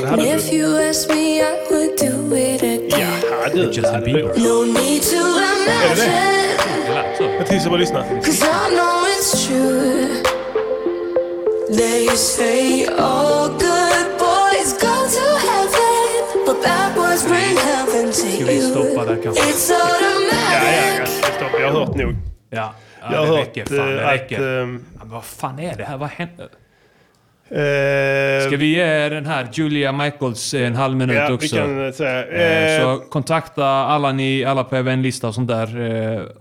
Så 0.00 0.06
hade 0.06 0.22
if 0.36 0.50
du. 0.50 0.56
you 0.56 0.88
ask 0.90 1.08
me, 1.08 1.40
I 1.40 1.42
would 1.70 1.96
do 1.98 2.36
it 2.36 2.62
again. 2.62 2.88
Jaha 3.22 3.48
du. 3.54 3.62
Justin 3.72 4.04
Bieber. 4.04 4.32
No 4.38 4.64
need 4.64 5.02
to 5.02 5.16
imagine. 5.16 6.12
Jag 7.38 7.46
tycker 7.48 7.68
bara 7.70 7.78
lyssna. 7.80 8.04
Cause 8.24 8.44
I 8.44 8.74
know 8.74 9.06
it's 9.18 9.46
true. 9.46 10.22
They 11.76 12.06
say 12.16 12.86
all 12.98 13.48
good 13.48 14.06
boys 14.18 14.72
go 14.80 14.94
to 15.16 15.26
heaven, 15.48 16.44
but 16.46 16.62
bad 16.62 16.94
boys 16.94 17.24
bring 17.26 17.56
heaven 17.56 18.06
to 18.06 18.12
Ska 18.12 18.44
vi 18.44 18.54
you. 18.56 18.70
stoppa 18.70 19.04
där 19.04 19.22
kanske? 19.22 19.42
It's 19.42 19.70
Ja, 19.70 19.78
ja, 19.78 20.04
automatic. 20.04 20.98
ja. 21.00 21.06
Stopp, 21.36 21.60
jag 21.60 21.70
har 21.72 21.80
hört 21.86 21.94
nog. 21.96 22.14
Ja, 22.50 22.74
ja 23.02 23.12
Jag 23.12 23.18
har 23.18 23.26
hört 23.26 23.38
räcker. 23.38 23.64
Fan, 23.66 23.76
det 23.86 24.00
eh, 24.02 24.06
att... 24.08 24.14
räcker. 24.14 24.60
ehm, 24.62 24.84
Ja, 24.94 24.98
men 25.04 25.10
vad 25.10 25.24
fan 25.24 25.58
är 25.58 25.76
det 25.76 25.84
här? 25.84 25.96
Vad 25.96 26.08
händer? 26.08 26.48
Eh, 27.52 28.46
Ska 28.48 28.56
vi 28.56 28.66
ge 28.76 29.08
den 29.08 29.26
här 29.26 29.48
Julia 29.52 29.92
Michaels 29.92 30.54
en 30.54 30.74
halv 30.76 30.96
minut 30.96 31.16
Ja, 31.16 31.26
vi 31.28 31.34
också? 31.34 31.56
kan 31.56 31.86
eh, 31.86 31.92
säga. 31.92 32.76
Eh, 32.78 32.82
Så 32.82 32.98
kontakta 33.10 33.66
alla 33.66 34.12
ni, 34.12 34.44
alla 34.44 34.64
på 34.64 34.82
vänlista 34.82 35.28
och 35.28 35.34
sånt 35.34 35.48
där. 35.48 35.68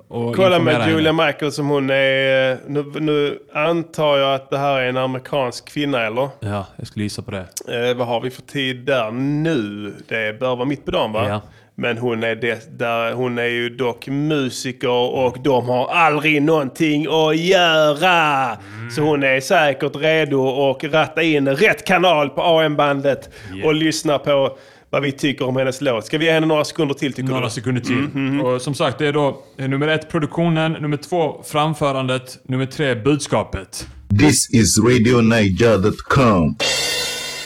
Och 0.07 0.35
Kolla 0.35 0.59
med 0.59 0.87
Julia 0.87 1.11
henne. 1.11 1.25
Michaels 1.27 1.55
som 1.55 1.67
hon 1.69 1.89
är... 1.89 2.57
Nu, 2.67 2.85
nu 2.99 3.39
antar 3.53 4.17
jag 4.17 4.35
att 4.35 4.49
det 4.49 4.57
här 4.57 4.79
är 4.79 4.89
en 4.89 4.97
amerikansk 4.97 5.65
kvinna 5.69 6.01
eller? 6.05 6.29
Ja, 6.39 6.65
jag 6.77 6.87
skulle 6.87 7.03
gissa 7.03 7.21
på 7.21 7.31
det. 7.31 7.45
Eh, 7.89 7.97
vad 7.97 8.07
har 8.07 8.21
vi 8.21 8.29
för 8.31 8.41
tid 8.41 8.77
där 8.85 9.11
nu? 9.11 9.93
Det 10.07 10.39
bör 10.39 10.55
vara 10.55 10.65
mitt 10.65 10.85
på 10.85 10.91
dagen 10.91 11.11
va? 11.11 11.25
Ja. 11.29 11.41
Men 11.75 11.97
hon 11.97 12.23
är, 12.23 12.35
det, 12.35 12.79
där, 12.79 13.13
hon 13.13 13.37
är 13.37 13.45
ju 13.45 13.69
dock 13.69 14.07
musiker 14.07 14.89
och 14.89 15.37
de 15.43 15.69
har 15.69 15.87
aldrig 15.87 16.41
någonting 16.41 17.05
att 17.09 17.37
göra. 17.37 18.45
Mm. 18.77 18.91
Så 18.91 19.01
hon 19.01 19.23
är 19.23 19.39
säkert 19.39 19.95
redo 19.95 20.69
att 20.71 20.83
ratta 20.83 21.21
in 21.23 21.47
rätt 21.49 21.85
kanal 21.85 22.29
på 22.29 22.41
AM-bandet 22.41 23.29
och 23.63 23.73
lyssna 23.75 24.17
på 24.19 24.57
vad 24.89 25.01
vi 25.01 25.11
tycker 25.11 25.47
om 25.47 25.55
hennes 25.55 25.81
låt. 25.81 26.05
Ska 26.05 26.17
vi 26.17 26.25
ge 26.25 26.31
henne 26.31 26.47
några 26.47 26.63
sekunder 26.63 26.93
till 26.95 27.13
tycker 27.13 27.29
Några 27.29 27.45
du? 27.45 27.51
sekunder 27.51 27.81
till. 27.81 28.05
Mm, 28.15 28.41
Och 28.41 28.61
som 28.61 28.73
sagt, 28.75 28.97
det 28.97 29.07
är 29.07 29.13
då 29.13 29.37
nummer 29.57 29.87
ett 29.87 30.09
produktionen, 30.09 30.71
nummer 30.71 30.97
två 30.97 31.43
framförandet, 31.45 32.39
nummer 32.43 32.65
tre 32.65 32.95
budskapet. 32.95 33.87
This 34.19 34.49
is 34.53 34.79
RadioNiger.com. 34.79 36.55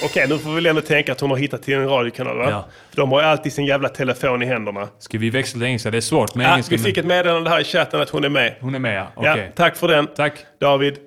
Okej, 0.04 0.26
nu 0.30 0.38
får 0.38 0.50
vi 0.50 0.56
väl 0.56 0.66
ändå 0.66 0.82
tänka 0.82 1.12
att 1.12 1.20
hon 1.22 1.30
har 1.30 1.38
hittat 1.38 1.64
till 1.64 1.74
en 1.74 1.88
radiokanal 1.90 2.38
va? 2.38 2.48
Ja. 2.50 2.66
För 2.90 2.98
de 2.98 3.12
har 3.12 3.22
ju 3.22 3.28
alltid 3.28 3.54
sin 3.54 3.66
jävla 3.66 3.90
telefon 3.90 4.44
i 4.44 4.46
händerna. 4.46 4.88
Ska 5.00 5.18
vi 5.18 5.30
växla 5.30 5.60
till 5.60 5.64
engelska? 5.68 5.92
Det 5.92 5.98
är 5.98 6.02
svårt 6.02 6.36
med 6.36 6.46
Ja, 6.46 6.52
engelska. 6.52 6.76
vi 6.76 6.84
fick 6.84 6.98
ett 6.98 7.06
meddelande 7.06 7.50
här 7.50 7.60
i 7.62 7.64
chatten 7.64 8.02
att 8.02 8.10
hon 8.10 8.24
är 8.24 8.30
med. 8.30 8.56
Hon 8.60 8.76
är 8.76 8.80
med 8.80 8.96
ja. 8.98 9.08
Ja, 9.24 9.32
Okej. 9.34 9.52
tack 9.56 9.76
för 9.76 9.88
den. 9.88 10.08
Tack. 10.08 10.34
David. 10.60 10.98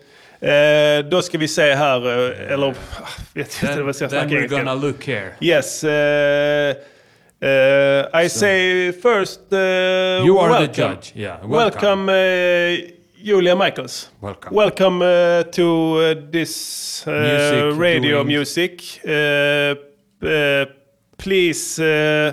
Eh, 0.40 1.05
då 1.11 1.22
ska 1.22 1.38
vi 1.38 1.48
se 1.48 1.74
här, 1.74 2.07
eh, 2.07 2.53
eller 2.53 2.66
ah, 2.66 2.72
vet 3.35 3.62
inte 3.62 3.74
Then, 3.74 3.87
vad 3.87 3.94
jag 4.01 4.11
then 4.11 4.11
snackar 4.11 4.29
we're 4.37 4.48
gonna 4.48 4.74
look 4.74 5.07
here. 5.07 5.31
Yes. 5.40 5.85
eh, 5.85 6.77
eh, 7.40 8.24
I 8.24 8.29
say 8.29 8.92
first 8.92 9.40
uh, 9.53 9.59
You 9.59 10.38
are 10.40 10.48
welcome. 10.48 10.68
the 10.74 10.83
judge. 10.83 11.12
Yeah. 11.16 11.51
Welcome, 11.51 12.12
eh, 12.12 12.79
Julia 13.22 13.57
Michaels. 13.57 14.11
Welcome. 14.20 14.54
Welcome 14.54 15.02
uh, 15.02 15.42
to 15.44 15.66
uh, 15.96 16.14
this 16.31 17.04
uh, 17.07 17.11
Music 17.11 17.78
radio 17.81 18.18
doing- 18.22 18.26
music. 18.28 19.00
Uh, 19.04 19.74
uh, 20.24 20.66
please 21.16 21.78
uh, 21.81 22.33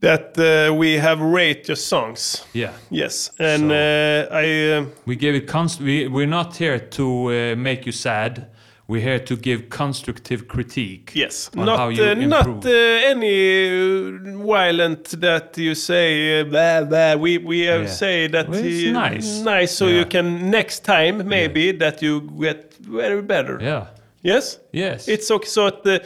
that 0.00 0.36
we 0.76 0.94
have 0.98 1.20
rate 1.20 1.68
your 1.68 1.76
songs. 1.76 2.44
Yeah. 2.52 2.72
Yes, 2.90 3.30
and 3.38 3.68
So- 3.70 4.28
I 4.32 4.86
We 5.06 5.16
give 5.16 5.34
it 5.34 5.46
const- 5.46 5.80
we, 5.80 6.08
we're 6.08 6.26
not 6.26 6.56
here 6.56 6.78
to 6.78 7.56
make 7.56 7.84
you 7.86 7.92
sad. 7.92 8.46
We're 8.90 9.02
here 9.02 9.18
to 9.18 9.36
give 9.36 9.68
constructive 9.68 10.48
critique. 10.48 11.12
yes, 11.14 11.50
not 11.54 11.78
uh, 11.78 12.14
not 12.14 12.64
uh, 12.64 12.70
any 13.12 13.68
uh, 13.68 14.42
violent 14.46 15.20
that 15.20 15.58
you 15.58 15.74
say 15.74 16.40
uh, 16.40 16.44
blah, 16.44 16.84
blah. 16.84 17.14
We 17.16 17.36
we 17.36 17.68
uh, 17.68 17.80
Yeah. 17.80 17.86
say 17.86 18.28
that 18.28 18.48
Well, 18.48 18.64
it's 18.64 18.86
uh, 18.88 18.92
nice. 19.10 19.40
nice, 19.44 19.72
so 19.76 19.86
Yeah. 19.86 19.98
you 19.98 20.04
can 20.06 20.50
next 20.50 20.84
time 20.86 21.28
maybe 21.28 21.72
that 21.72 22.00
you 22.02 22.22
get 22.40 22.74
very 22.80 23.20
better. 23.22 23.58
Yeah. 23.60 23.86
Yes. 24.22 24.58
Yes. 24.72 25.06
It's 25.08 25.30
okay. 25.30 25.46
So 25.48 25.70
the, 25.70 26.00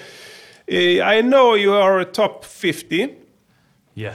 uh, 0.68 1.04
I 1.16 1.20
know 1.22 1.54
you 1.54 1.72
are 1.74 2.04
top 2.04 2.44
50. 2.44 3.14
yeah. 3.94 4.14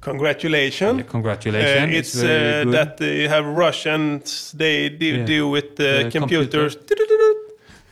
Congratulations. 0.00 0.98
Yeah, 0.98 1.06
congratulations. 1.10 1.92
Uh, 1.92 1.98
It's 1.98 2.14
it's 2.14 2.24
uh, 2.24 2.70
that 2.72 3.00
uh, 3.00 3.04
you 3.04 3.28
have 3.28 3.46
Russians. 3.46 4.52
They 4.58 4.88
do, 4.88 5.06
Yeah. 5.06 5.24
do 5.26 5.48
with 5.50 5.76
the 5.76 6.02
The 6.04 6.10
computers. 6.18 6.76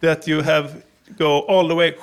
That 0.00 0.26
you 0.26 0.42
have 0.42 0.84
go 1.18 1.40
all 1.40 1.68
the 1.68 1.74
way 1.74 1.94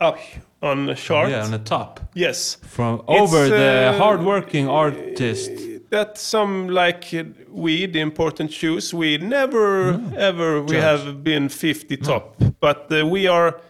up 0.00 0.18
on 0.62 0.86
the 0.86 0.94
chart. 0.94 1.30
Yeah, 1.30 1.44
on 1.44 1.50
the 1.50 1.58
top. 1.58 2.00
yes. 2.14 2.56
From 2.66 3.02
over 3.08 3.48
the 3.48 3.90
uh, 3.94 3.98
hardworking 3.98 4.68
artist. 4.68 5.50
That 5.90 6.18
some 6.18 6.68
like 6.68 7.04
we, 7.50 7.86
the 7.86 7.98
important 8.00 8.52
shoes, 8.52 8.94
we 8.94 9.18
never 9.18 10.00
ever 10.16 10.62
we 10.62 10.74
Judge. 10.74 10.82
have 11.04 11.24
been 11.24 11.48
50 11.48 11.96
top, 11.96 12.36
but 12.60 12.86
uh, 12.92 13.04
we 13.06 13.26
are. 13.26 13.60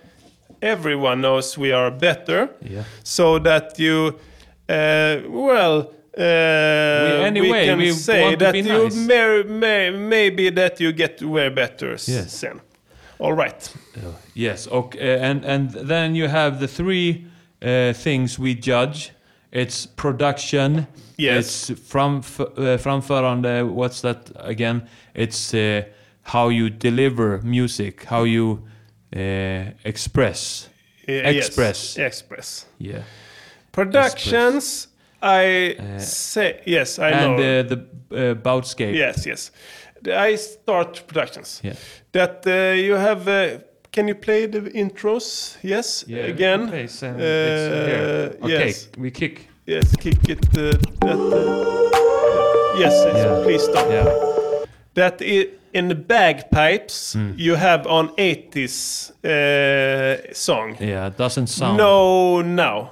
Everyone 0.63 1.23
knows 1.23 1.57
we 1.57 1.73
are 1.73 1.91
better. 1.91 2.51
Yeah. 2.61 2.85
so 3.03 3.39
that 3.39 3.79
you 3.79 4.19
uh, 4.69 5.17
well 5.29 5.93
uh, 6.19 6.23
anyway, 7.25 7.65
can 7.67 7.79
we 7.79 7.93
say 7.93 8.35
that 8.37 8.53
be 8.53 8.61
you 8.61 8.91
may, 9.07 9.43
may, 9.45 9.91
maybe 9.91 10.51
that 10.51 10.79
you 10.81 10.93
get 10.93 11.23
way 11.23 11.49
better 11.49 11.93
Yes. 11.93 12.33
sen. 12.33 12.61
All 13.21 13.33
right. 13.35 13.75
Yes, 14.35 14.67
okay, 14.69 15.19
and 15.21 15.45
and 15.45 15.71
then 15.71 16.15
you 16.15 16.29
have 16.29 16.59
the 16.59 16.67
three 16.69 17.27
uh, 17.63 17.93
things 17.93 18.39
we 18.39 18.55
judge. 18.55 19.13
It's 19.53 19.87
production. 19.87 20.87
Yes. 21.19 21.71
It's 21.71 21.81
from 21.89 22.17
uh, 22.39 22.79
framförande. 22.79 23.69
What's 23.75 24.01
that 24.01 24.31
again? 24.37 24.89
It's 25.15 25.53
uh, 25.55 25.83
how 26.23 26.49
you 26.51 26.71
deliver 26.71 27.41
music, 27.43 28.05
how 28.05 28.25
you 28.25 28.63
uh, 29.15 29.73
express. 29.85 30.69
Uh, 31.09 31.13
Express. 31.13 31.97
Yes. 31.99 32.07
Express. 32.07 32.67
Yeah. 32.79 33.03
Productions. 33.73 34.89
I 35.23 35.77
say 35.99 36.61
yes. 36.67 36.99
I 36.99 37.11
and 37.11 37.37
know. 37.37 37.61
uh, 37.61 37.63
the 37.63 37.77
uh, 38.31 38.35
Boutscape. 38.35 38.95
yes. 38.95 39.27
Yes. 39.27 39.51
I 40.07 40.37
start 40.37 41.03
productions. 41.07 41.61
Yeah. 41.65 41.75
That 42.13 42.47
uh, 42.47 42.75
you 42.77 42.95
have. 42.97 43.29
Uh, 43.29 43.59
can 43.93 44.07
you 44.09 44.15
play 44.15 44.47
the 44.47 44.61
intros? 44.71 45.57
Yes. 45.63 46.05
Again. 46.09 46.69
Okay, 46.69 46.87
so 46.87 47.07
Uh. 47.09 48.45
Okay, 48.45 48.67
yes. 48.67 48.89
we 48.99 49.11
kick. 49.11 49.49
Yes, 49.67 49.95
kick 49.97 50.29
it. 50.29 50.47
Uh, 50.57 50.71
that, 51.01 51.19
uh, 51.19 52.79
yes, 52.79 52.95
Yeah. 53.15 53.43
please 53.45 53.63
stop. 53.65 53.87
Yeah. 53.91 54.07
That 54.95 55.21
i- 55.23 55.49
in 55.73 55.89
the 55.89 55.95
bagpipes 55.95 57.13
Hmm. 57.15 57.33
you 57.37 57.55
have 57.57 57.87
on 57.87 58.11
80s 58.19 59.13
uh, 59.25 60.33
song. 60.33 60.77
Yeah, 60.81 61.11
doesn't 61.17 61.47
sound. 61.49 61.77
No, 61.77 62.43
now. 62.43 62.91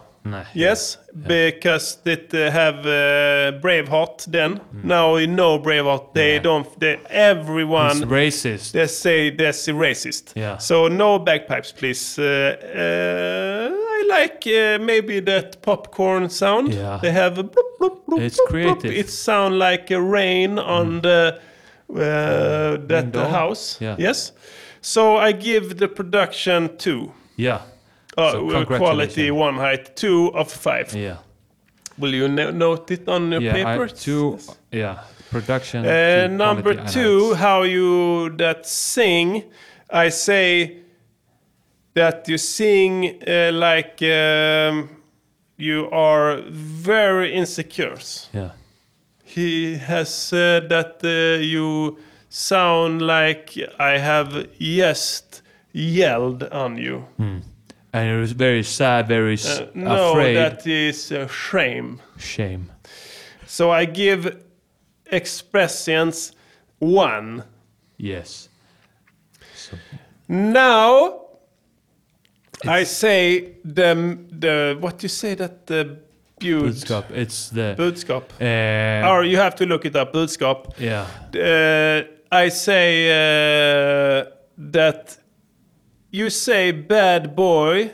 Yes, 0.55 0.99
because 1.27 1.99
it 2.05 2.33
uh, 2.35 2.51
have 2.51 2.79
uh, 2.87 3.59
Braveheart 3.61 4.27
then. 4.27 4.61
Now 4.83 5.17
you 5.17 5.27
know 5.27 5.59
Braveheart. 5.59 6.15
They. 6.15 6.35
Yeah. 6.35 6.43
don't. 6.43 6.81
They, 6.81 6.99
everyone. 7.11 7.97
It's 7.97 8.07
racist. 8.07 8.73
They 8.73 8.87
say 8.87 9.31
that's 9.31 9.69
racist. 9.69 10.33
Yeah. 10.37 10.59
So 10.59 10.89
no 10.89 11.19
bagpipes, 11.19 11.73
please. 11.73 12.19
Uh, 12.19 12.57
uh, 12.63 13.71
I 13.73 14.05
like 14.09 14.47
uh, 14.47 14.79
maybe 14.79 15.21
that 15.21 15.63
popcorn 15.63 16.31
sound. 16.31 16.75
Yeah. 16.75 16.99
They 17.03 17.13
have 17.13 17.39
a 17.39 17.45
bloop 17.45 18.05
bloop 18.07 18.21
It's 18.21 18.41
creative. 18.49 18.93
It 18.93 19.11
sound 19.11 19.59
like 19.59 19.91
a 19.91 20.01
rain 20.01 20.59
on 20.59 21.01
the 21.03 21.41
uh, 21.91 21.97
that 22.87 23.05
Window? 23.05 23.29
house. 23.29 23.81
Yeah. 23.81 23.97
Yes. 23.99 24.33
So 24.81 25.17
I 25.17 25.33
give 25.33 25.79
the 25.79 25.89
production 25.89 26.77
two. 26.77 27.13
Yeah. 27.37 27.63
Uh, 28.19 28.33
So 28.33 28.65
quality 28.65 29.31
one 29.31 29.55
height 29.55 29.95
two 29.97 30.31
of 30.35 30.51
five. 30.51 30.93
Yeah. 30.95 31.17
Will 31.99 32.15
you 32.15 32.29
no- 32.29 32.51
note 32.51 32.91
it 32.91 33.09
on 33.09 33.31
your 33.33 33.41
Yeah. 33.43 33.53
I, 33.55 33.65
paper? 33.65 33.89
two. 33.89 34.39
Yeah. 34.73 34.99
Production. 35.31 35.85
Uh, 35.87 36.27
two, 36.29 36.37
number 36.37 36.75
two, 36.75 37.35
highlights. 37.35 37.41
how 37.41 37.63
you 37.63 38.31
that 38.37 38.67
sing, 38.67 39.45
I 39.91 40.11
say 40.11 40.79
that 41.95 42.29
you 42.29 42.39
sing 42.39 43.23
uh, 43.27 43.51
like 43.53 44.03
um, 44.03 44.89
you 45.57 45.89
are 45.93 46.41
very 46.51 47.35
insecure. 47.35 47.99
Yeah. 48.33 48.51
He 49.25 49.77
has 49.77 50.09
said 50.15 50.69
that 50.71 51.01
uh, 51.05 51.41
you 51.41 51.99
sound 52.31 53.03
like 53.03 53.53
I 53.79 53.99
have 53.99 54.47
just 54.59 55.43
yelled 55.73 56.43
on 56.45 56.79
you. 56.79 57.05
And 57.93 58.09
it 58.09 58.21
was 58.21 58.33
very 58.33 58.63
sad, 58.63 59.09
very 59.09 59.35
s- 59.35 59.61
Uh, 59.61 59.67
no, 59.75 60.11
afraid. 60.11 60.37
that 60.37 60.67
is 60.67 61.11
a 61.13 61.27
shame. 61.29 62.01
Shame. 62.19 62.71
So 63.47 63.71
I 63.71 63.87
give 63.87 64.37
expressions 65.11 66.33
one. 66.79 67.45
Yes. 67.97 68.49
So, 69.55 69.77
Now 70.29 71.21
I 72.67 72.85
say 72.85 73.53
the 73.65 74.19
the 74.31 74.77
what 74.81 75.03
you 75.03 75.09
say 75.09 75.35
that 75.37 75.67
the 75.67 75.85
bud, 76.41 76.47
budskap. 76.65 77.11
It's 77.11 77.49
the. 77.51 77.75
budskap. 77.79 78.25
Uh, 78.41 79.09
or 79.11 79.25
you 79.25 79.39
have 79.39 79.55
to 79.57 79.65
look 79.67 79.85
it 79.85 79.97
up. 79.97 80.13
Budskap. 80.13 80.75
yeah. 80.79 81.07
Uh, 81.35 82.03
I 82.31 82.51
say 82.51 83.09
uh, 83.09 84.27
that 84.73 85.19
you 86.11 86.31
say 86.31 86.71
bad 86.73 87.35
boy 87.37 87.93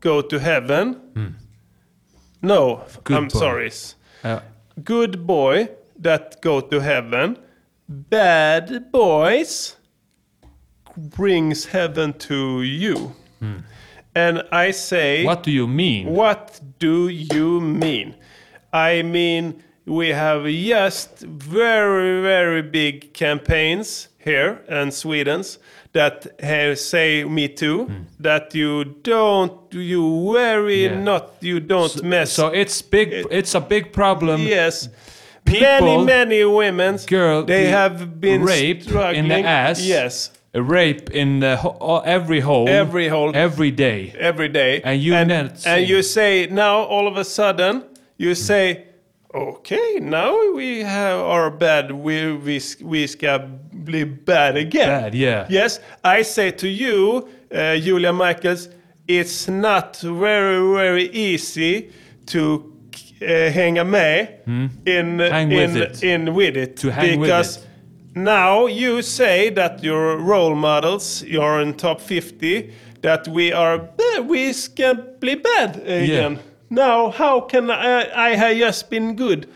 go 0.00 0.22
to 0.22 0.38
heaven. 0.38 1.36
No, 2.42 2.76
Hmm. 2.76 3.00
Good 3.04 3.16
I'm 3.16 3.28
boy. 3.28 3.38
sorry. 3.38 3.70
Uh, 4.24 4.40
Good 4.82 5.26
boy 5.26 5.68
that 5.98 6.40
go 6.40 6.60
to 6.60 6.80
heaven. 6.80 7.36
Bad 7.88 8.90
boys 8.92 9.76
brings 10.96 11.66
heaven 11.66 12.12
to 12.14 12.62
you. 12.62 13.14
And 14.14 14.42
I 14.52 14.70
say 14.72 15.24
what 15.24 15.42
do 15.42 15.50
you 15.50 15.66
mean? 15.66 16.08
what 16.08 16.60
do 16.78 17.08
you 17.08 17.60
mean? 17.60 18.14
I 18.72 19.02
mean, 19.02 19.62
we 19.86 20.08
have 20.08 20.44
just 20.46 21.20
very, 21.20 22.20
very 22.22 22.62
big 22.62 23.12
campaigns 23.14 24.08
here 24.18 24.62
in 24.68 24.90
Sweden's 24.90 25.58
that 25.92 26.26
have 26.40 26.78
say 26.78 27.24
me 27.24 27.48
too. 27.48 27.88
That 28.20 28.54
you 28.54 28.84
don't, 29.02 29.52
you 29.72 30.02
Hmm. 30.02 30.68
Yeah. 30.94 31.00
not, 31.00 31.32
you 31.40 31.60
don't 31.60 32.02
mess. 32.04 32.32
So 32.32 32.48
it's 32.48 32.80
big. 32.82 33.26
It's 33.30 33.54
a 33.54 33.60
big 33.60 33.92
problem. 33.92 34.40
yes, 34.42 34.88
People- 35.44 36.04
many, 36.04 36.04
many 36.04 36.44
women, 36.44 36.96
Girl, 37.06 37.42
they 37.44 37.66
have 37.68 38.20
been 38.20 38.42
rape 38.42 38.86
in 39.14 39.28
the 39.28 39.40
ass. 39.44 39.80
Yes, 39.84 40.30
A 40.54 40.60
rape 40.62 41.10
in 41.10 41.40
the 41.40 41.56
ho- 41.56 42.02
every 42.04 42.40
hole. 42.40 42.68
Every 42.68 43.08
hole. 43.08 43.30
Every 43.34 43.70
day. 43.70 44.12
every 44.18 44.48
day. 44.48 44.80
And 44.84 45.00
you 45.00 45.14
and, 45.14 45.30
and 45.64 45.88
you 45.88 46.02
say 46.02 46.46
now 46.50 46.82
all 46.82 47.06
of 47.06 47.16
a 47.16 47.24
sudden 47.24 47.84
you 48.18 48.34
say, 48.34 48.84
okay, 49.32 49.98
now 50.00 50.34
we 50.54 50.80
have 50.82 51.20
our 51.20 51.50
bad. 51.50 51.92
We 51.92 52.32
we 52.36 52.60
we 52.82 53.06
ska 53.06 53.48
bli 53.84 54.04
bad 54.04 54.56
again. 54.56 54.88
Bad, 55.02 55.14
yeah. 55.14 55.46
Yes, 55.48 55.80
I 56.04 56.22
say 56.22 56.50
to 56.52 56.68
you, 56.68 57.28
uh, 57.54 57.76
Julia 57.76 58.12
Michaels, 58.12 58.68
it's 59.08 59.48
not 59.48 59.96
very 60.02 60.74
very 60.74 61.10
easy 61.12 61.90
to 62.26 62.72
uh, 63.22 63.26
hänga 63.52 63.84
med 63.84 64.28
in 64.86 65.18
Hmm. 65.18 65.20
Hang 65.20 65.52
in 65.52 65.72
with 65.74 65.76
it. 65.76 66.02
in 66.02 66.34
with 66.34 66.56
it 66.56 66.76
To 66.76 66.90
hang 66.90 67.18
with 67.20 67.28
because 67.28 67.56
it. 67.58 67.66
now 68.14 68.66
you 68.68 69.02
say 69.02 69.50
that 69.50 69.82
your 69.82 70.16
role 70.16 70.54
models, 70.54 71.22
you're 71.26 71.60
in 71.62 71.74
top 71.74 72.00
50, 72.00 72.70
that 73.02 73.26
we 73.28 73.52
are 73.52 73.78
bad, 73.78 74.28
we 74.28 74.52
can 74.76 74.96
be 75.20 75.34
bad 75.34 75.76
again. 75.86 76.38
Now, 76.70 77.10
how 77.10 77.40
can 77.40 77.70
I, 77.70 78.06
I 78.30 78.36
have 78.36 78.56
just 78.56 78.90
been 78.90 79.16
good? 79.16 79.46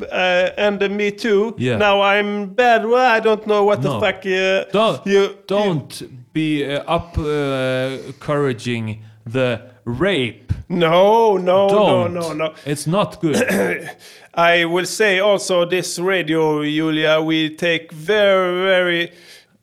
Uh, 0.00 0.50
and 0.56 0.82
uh, 0.82 0.88
me 0.88 1.10
too. 1.10 1.54
Yeah. 1.58 1.76
Now 1.78 2.00
I'm 2.02 2.54
bad. 2.54 2.84
Well, 2.86 3.16
I 3.16 3.20
don't 3.20 3.44
know 3.46 3.64
what 3.64 3.82
No. 3.82 3.94
the 3.94 4.00
fuck. 4.00 4.24
Uh, 4.26 4.70
Don't 4.72 5.06
you, 5.06 5.36
don't 5.46 6.02
be 6.32 6.64
uh, 6.64 6.82
up 6.96 7.18
uh, 7.18 8.06
encouraging 8.06 9.02
the 9.26 9.60
rape. 9.84 10.52
No, 10.68 11.36
no, 11.36 11.68
Don't. 11.68 12.14
no, 12.14 12.20
no, 12.20 12.32
no. 12.32 12.54
It's 12.64 12.86
not 12.86 13.20
good. 13.20 13.36
I 14.34 14.64
will 14.64 14.86
say 14.86 15.18
also 15.18 15.64
this 15.64 15.98
radio, 15.98 16.62
Julia, 16.62 17.20
we 17.20 17.56
take 17.56 17.90
very, 17.92 18.62
very 18.62 19.12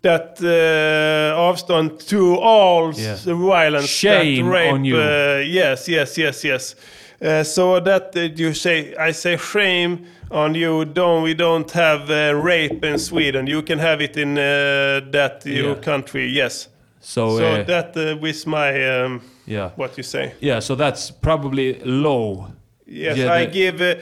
that 0.01 0.37
uh, 0.41 1.39
avstånd 1.49 2.05
to 2.09 2.35
all 2.37 2.91
Yeah. 2.93 3.15
violence, 3.25 3.87
Shame 3.89 4.45
that 4.45 4.51
rape. 4.51 4.73
on 4.73 4.85
you. 4.85 4.97
Uh, 4.97 5.41
yes, 5.45 5.87
yes, 5.87 6.17
yes, 6.17 6.43
yes. 6.43 6.75
Uh, 7.21 7.43
so 7.43 7.79
that 7.79 8.15
uh, 8.15 8.19
you 8.35 8.53
say, 8.53 8.95
I 8.95 9.11
say 9.11 9.37
shame 9.37 10.05
on 10.29 10.53
you. 10.55 10.85
Don't 10.85 11.23
we 11.23 11.33
don't 11.33 11.71
have 11.71 12.09
uh, 12.11 12.33
rape 12.35 12.83
in 12.85 12.99
Sweden? 12.99 13.47
You 13.47 13.63
can 13.63 13.79
have 13.79 14.01
it 14.01 14.17
in 14.17 14.37
uh, 14.37 15.01
that 15.11 15.41
your 15.45 15.75
Yeah. 15.75 15.81
country. 15.81 16.27
Yes. 16.27 16.69
So, 16.99 17.37
So 17.37 17.45
uh, 17.45 17.63
that 17.63 17.95
was 18.21 18.45
my 18.45 19.03
um, 19.03 19.21
yeah, 19.47 19.69
what 19.77 19.97
you 19.97 20.03
say. 20.03 20.33
yeah. 20.41 20.59
So 20.61 20.75
that's 20.75 21.09
probably 21.11 21.79
low. 21.83 22.47
Yes, 22.85 23.17
Yeah, 23.17 23.33
I 23.33 23.45
give 23.45 23.81
uh, 23.81 23.95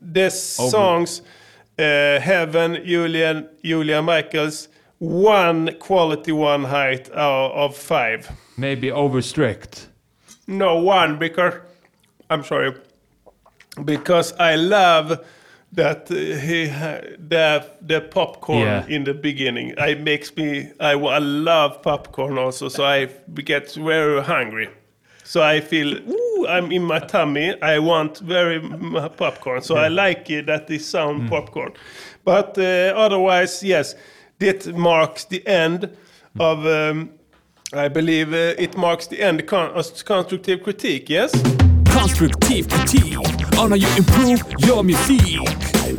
this 0.00 0.58
Over- 0.60 0.70
songs, 0.70 1.22
uh, 1.78 2.20
Heaven, 2.20 2.82
Julian, 2.84 3.48
Julia 3.64 4.02
Michaels, 4.02 4.68
one 4.98 5.72
quality, 5.78 6.32
one 6.32 6.64
height 6.64 7.08
of 7.10 7.76
five. 7.76 8.28
Maybe 8.56 8.90
over 8.92 9.22
strict. 9.22 9.88
No, 10.46 10.76
one 10.82 11.18
because 11.18 11.54
I'm 12.30 12.44
sorry, 12.44 12.74
because 13.84 14.32
I 14.38 14.56
love 14.56 15.24
that 15.72 16.10
uh, 16.10 16.14
he 16.14 16.66
the 17.28 17.64
the 17.80 18.00
popcorn 18.00 18.60
Yeah. 18.60 18.86
in 18.88 19.04
the 19.04 19.14
beginning. 19.14 19.74
It 19.78 20.00
makes 20.00 20.34
me 20.36 20.70
I, 20.80 20.92
I 20.92 21.18
love 21.18 21.82
popcorn 21.82 22.38
also, 22.38 22.68
so 22.68 22.84
I 22.84 23.08
get 23.44 23.72
very 23.74 24.22
hungry. 24.22 24.68
So 25.24 25.42
I 25.42 25.60
feel 25.60 25.96
ooh, 26.08 26.46
I'm 26.48 26.72
in 26.72 26.82
my 26.82 27.00
tummy. 27.00 27.54
I 27.62 27.78
want 27.78 28.18
very 28.20 28.56
m- 28.56 29.10
popcorn. 29.16 29.62
So 29.62 29.76
I 29.76 29.88
like 29.88 30.30
it 30.30 30.46
that 30.46 30.66
they 30.66 30.78
sound 30.78 31.28
popcorn. 31.28 31.72
But 32.24 32.56
uh, 32.58 32.94
otherwise, 32.96 33.62
yes, 33.62 33.94
it 34.40 34.74
marks 34.76 35.24
the 35.24 35.46
end 35.46 35.88
of. 36.40 36.66
Um, 36.66 37.10
I 37.74 37.88
believe 37.88 38.32
uh, 38.32 38.54
it 38.62 38.76
marks 38.78 39.08
the 39.08 39.20
end 39.20 39.40
of 39.40 39.46
constructive 39.46 40.62
critique. 40.62 41.10
Yes. 41.10 41.32
Constructive 41.92 42.68
critique 42.68 43.16
on 43.58 43.70
how 43.70 43.76
you 43.76 43.88
improve 43.96 44.42
your 44.58 44.82
music. 44.82 45.18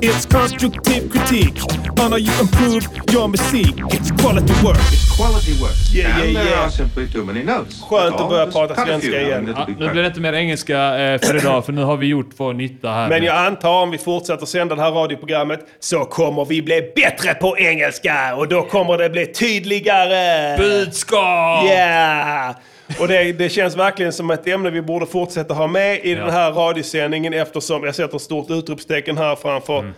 It's 0.01 0.25
constructive 0.25 1.09
critique 1.09 1.61
on 1.99 2.11
how 2.11 2.17
you 2.17 2.31
improve 2.39 2.87
your 3.11 3.27
music. 3.27 3.73
It's 3.91 4.11
quality 4.11 4.53
work. 4.63 4.77
It's 4.77 5.09
quality 5.17 5.53
work. 5.61 5.75
Yeah, 5.91 6.23
yeah, 6.23 6.43
yeah. 6.43 6.65
are 6.65 6.71
simply 6.71 7.07
too 7.07 7.25
many 7.25 7.43
notes. 7.43 7.81
Skönt 7.81 8.15
att 8.15 8.29
börja 8.29 8.47
prata 8.47 8.75
svenska 8.75 9.21
igen. 9.21 9.53
Ja, 9.57 9.67
nu 9.67 9.89
blir 9.89 10.01
det 10.01 10.07
inte 10.07 10.19
mer 10.19 10.33
engelska 10.33 10.99
eh, 10.99 11.19
för 11.19 11.37
idag, 11.37 11.65
för 11.65 11.73
nu 11.73 11.83
har 11.83 11.97
vi 11.97 12.07
gjort 12.07 12.37
två 12.37 12.51
nytta 12.51 12.91
här. 12.91 13.09
Men 13.09 13.23
jag 13.23 13.35
antar 13.35 13.69
om 13.83 13.91
vi 13.91 13.97
fortsätter 13.97 14.45
sända 14.45 14.75
det 14.75 14.81
här 14.81 14.91
radioprogrammet 14.91 15.59
så 15.79 16.05
kommer 16.05 16.45
vi 16.45 16.61
bli 16.61 16.91
bättre 16.95 17.33
på 17.33 17.57
engelska 17.57 18.35
och 18.35 18.47
då 18.47 18.61
kommer 18.61 18.97
det 18.97 19.09
bli 19.09 19.25
tydligare. 19.25 20.57
Budskap! 20.57 21.65
Yeah! 21.65 22.55
Och 22.99 23.07
det, 23.07 23.31
det 23.33 23.49
känns 23.49 23.75
verkligen 23.77 24.13
som 24.13 24.31
ett 24.31 24.47
ämne 24.47 24.69
vi 24.69 24.81
borde 24.81 25.05
fortsätta 25.05 25.53
ha 25.53 25.67
med 25.67 25.99
i 26.05 26.11
Ja. 26.11 26.19
den 26.19 26.29
här 26.29 26.51
radiosändningen 26.51 27.33
eftersom 27.33 27.83
jag 27.83 27.95
sätter 27.95 28.15
ett 28.15 28.21
stort 28.21 28.49
utropstecken 28.49 29.17
här 29.17 29.35
framför 29.35 29.79
Mm. 29.79 29.93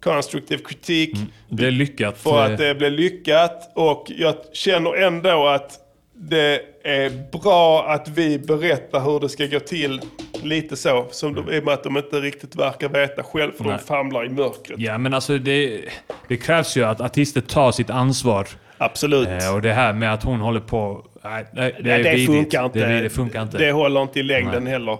constructive 0.00 0.62
kritik. 0.62 1.16
Det 1.48 1.66
är 1.66 1.70
lyckat. 1.70 2.18
För 2.18 2.38
eh, 2.38 2.52
att 2.52 2.58
det 2.58 2.74
blir 2.74 2.90
lyckat 2.90 3.72
och 3.74 4.06
jag 4.18 4.34
känner 4.52 4.94
ändå 5.02 5.46
att 5.46 5.78
det 6.14 6.60
är 6.84 7.10
bra 7.42 7.84
att 7.88 8.08
vi 8.08 8.38
berättar 8.38 9.00
hur 9.00 9.20
det 9.20 9.28
ska 9.28 9.46
gå 9.46 9.60
till. 9.60 10.00
Lite 10.42 10.76
så, 10.76 11.06
som 11.10 11.34
de, 11.34 11.52
i 11.52 11.60
och 11.60 11.64
med 11.64 11.74
att 11.74 11.84
de 11.84 11.96
inte 11.96 12.20
riktigt 12.20 12.56
verkar 12.56 12.88
veta 12.88 13.22
själv 13.22 13.52
för 13.52 13.64
Nej. 13.64 13.76
de 13.78 13.84
famlar 13.86 14.26
i 14.26 14.28
mörkret. 14.28 14.78
Ja, 14.80 14.98
men 14.98 15.14
alltså 15.14 15.38
det, 15.38 15.80
det 16.28 16.36
krävs 16.36 16.76
ju 16.76 16.84
att 16.84 17.00
artister 17.00 17.40
tar 17.40 17.72
sitt 17.72 17.90
ansvar. 17.90 18.48
Absolut. 18.78 19.28
Eh, 19.28 19.54
och 19.54 19.62
det 19.62 19.72
här 19.72 19.92
med 19.92 20.14
att 20.14 20.22
hon 20.22 20.40
håller 20.40 20.60
på... 20.60 21.04
Nej, 21.24 21.44
nej, 21.52 21.74
det, 21.80 21.90
det 21.90 21.98
vidrigt. 21.98 22.26
funkar 22.26 22.64
inte. 22.64 22.86
Det, 22.86 23.00
det 23.00 23.10
funkar 23.10 23.42
inte. 23.42 23.58
Det 23.58 23.72
håller 23.72 24.02
inte 24.02 24.20
i 24.20 24.22
längden 24.22 24.64
Nej. 24.64 24.72
heller. 24.72 24.98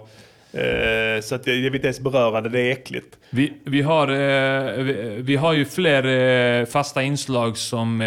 Eh, 0.53 1.21
så 1.21 1.35
att 1.35 1.47
jag, 1.47 1.55
jag 1.55 1.61
vill 1.63 1.75
inte 1.75 1.87
ens 1.87 1.99
beröra 1.99 2.41
det, 2.41 2.49
det 2.49 2.59
är 2.59 2.71
äckligt. 2.71 3.17
Vi, 3.29 3.53
vi, 3.65 3.81
har, 3.81 4.07
eh, 4.07 4.83
vi, 4.83 5.15
vi 5.19 5.35
har 5.35 5.53
ju 5.53 5.65
fler 5.65 6.05
eh, 6.61 6.65
fasta 6.65 7.03
inslag 7.03 7.57
som 7.57 8.01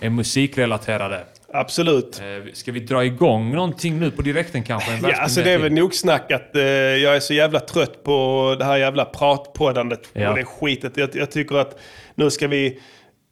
är 0.00 0.10
musikrelaterade. 0.10 1.20
Absolut. 1.52 2.22
Ska 2.52 2.72
vi 2.72 2.80
dra 2.80 3.04
igång 3.04 3.52
någonting 3.54 4.00
nu 4.00 4.10
på 4.10 4.22
direkten 4.22 4.62
kanske? 4.62 4.92
En 4.92 5.02
Ja, 5.02 5.16
alltså 5.16 5.42
det 5.42 5.50
är 5.50 5.58
väl 5.58 5.72
nog 5.72 5.94
snackat. 5.94 6.50
Jag 6.52 7.16
är 7.16 7.20
så 7.20 7.34
jävla 7.34 7.60
trött 7.60 8.04
på 8.04 8.56
det 8.58 8.64
här 8.64 8.76
jävla 8.76 9.04
pratpoddandet 9.04 10.00
Ja. 10.12 10.30
och 10.30 10.36
det 10.36 10.44
skitet. 10.44 10.96
Jag, 10.96 11.10
jag 11.12 11.30
tycker 11.30 11.56
att 11.56 11.78
nu 12.14 12.30
ska 12.30 12.48
vi 12.48 12.78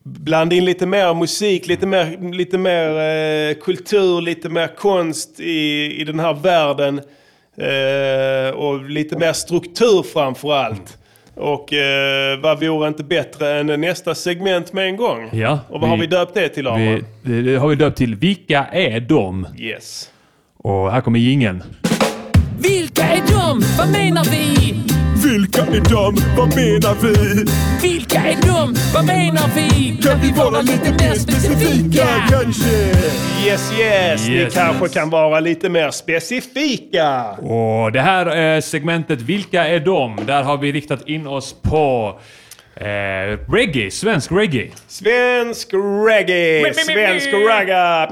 blanda 0.05 0.57
in 0.57 0.65
lite 0.65 0.87
mer 0.87 1.15
musik, 1.15 1.67
lite 1.67 1.87
mer, 1.87 2.33
lite 2.33 2.59
mer 2.59 2.89
eh, 3.51 3.55
kultur, 3.55 4.21
lite 4.21 4.49
mer 4.49 4.67
konst 4.77 5.41
i, 5.41 5.93
i 6.01 6.05
den 6.05 6.21
här 6.21 6.35
världen. 6.35 7.01
Eh, 7.57 8.55
och 8.55 8.91
lite 8.91 9.19
mer 9.19 9.33
struktur 9.33 10.03
framför 10.13 10.53
allt. 10.53 10.99
Och 11.35 11.73
eh, 11.73 12.39
vad 12.41 12.61
vore 12.61 12.89
inte 12.89 13.05
bättre 13.05 13.59
än 13.61 13.67
nästa 13.81 14.15
segment 14.15 14.73
med 14.73 14.87
en 14.87 14.97
gång? 14.97 15.29
Ja, 15.33 15.61
och 15.69 15.81
vad 15.81 15.91
har 15.91 15.97
vi- 15.97 16.01
vi 16.01 16.07
döpt 16.07 16.35
det 16.35 16.49
till 16.49 16.67
Arman? 16.67 17.05
Vi, 17.23 17.43
det, 17.43 17.57
har 17.57 17.69
vi 17.69 17.75
döpt 17.75 17.99
till 17.99 18.15
Vilka 18.15 18.65
är 18.73 19.01
de? 19.01 19.47
Yes. 19.59 20.11
Och 20.57 20.93
här 20.93 21.01
kommer 21.01 21.19
jingeln. 21.19 21.63
Vilka 22.59 23.03
är 23.03 23.23
de? 23.33 23.63
Vad 23.79 23.89
menar 23.93 24.25
vi? 24.25 24.75
Vilka 25.25 25.61
är 25.63 25.81
de? 25.81 26.17
Vad 26.37 26.57
menar 26.57 26.95
vi? 27.03 27.45
Vilka 27.83 28.19
är 28.19 28.37
de? 28.47 28.75
Vad 28.95 29.05
menar 29.07 29.51
vi? 29.55 29.99
Kan 30.03 30.21
vi 30.21 30.33
vara 30.33 30.61
lite 30.61 30.91
mer 30.93 31.15
specifika 31.15 32.07
kanske? 32.31 32.77
Yes, 33.47 33.73
yes. 33.79 34.29
Ni 34.29 34.35
Yes, 34.35 34.55
kanske 34.55 34.85
yes. 34.85 34.95
kan 34.95 35.11
vara 35.11 35.41
lite 35.41 35.69
mer 35.69 35.91
specifika. 35.91 37.23
Och 37.33 37.93
det 37.93 38.01
här 38.01 38.55
eh, 38.57 38.61
segmentet 38.61 39.21
Vilka 39.21 39.67
är 39.69 39.81
de? 39.81 40.17
Där 40.27 40.43
har 40.43 40.57
vi 40.59 40.73
riktat 40.73 41.09
in 41.09 41.27
oss 41.27 41.55
på 41.63 42.19
eh, 42.77 43.39
reggae, 43.49 43.91
svensk 43.91 44.33
reggae. 44.33 44.71
Svensk 44.89 45.69
reggae, 46.07 46.75
svensk 46.75 47.29
ragga. 47.33 48.09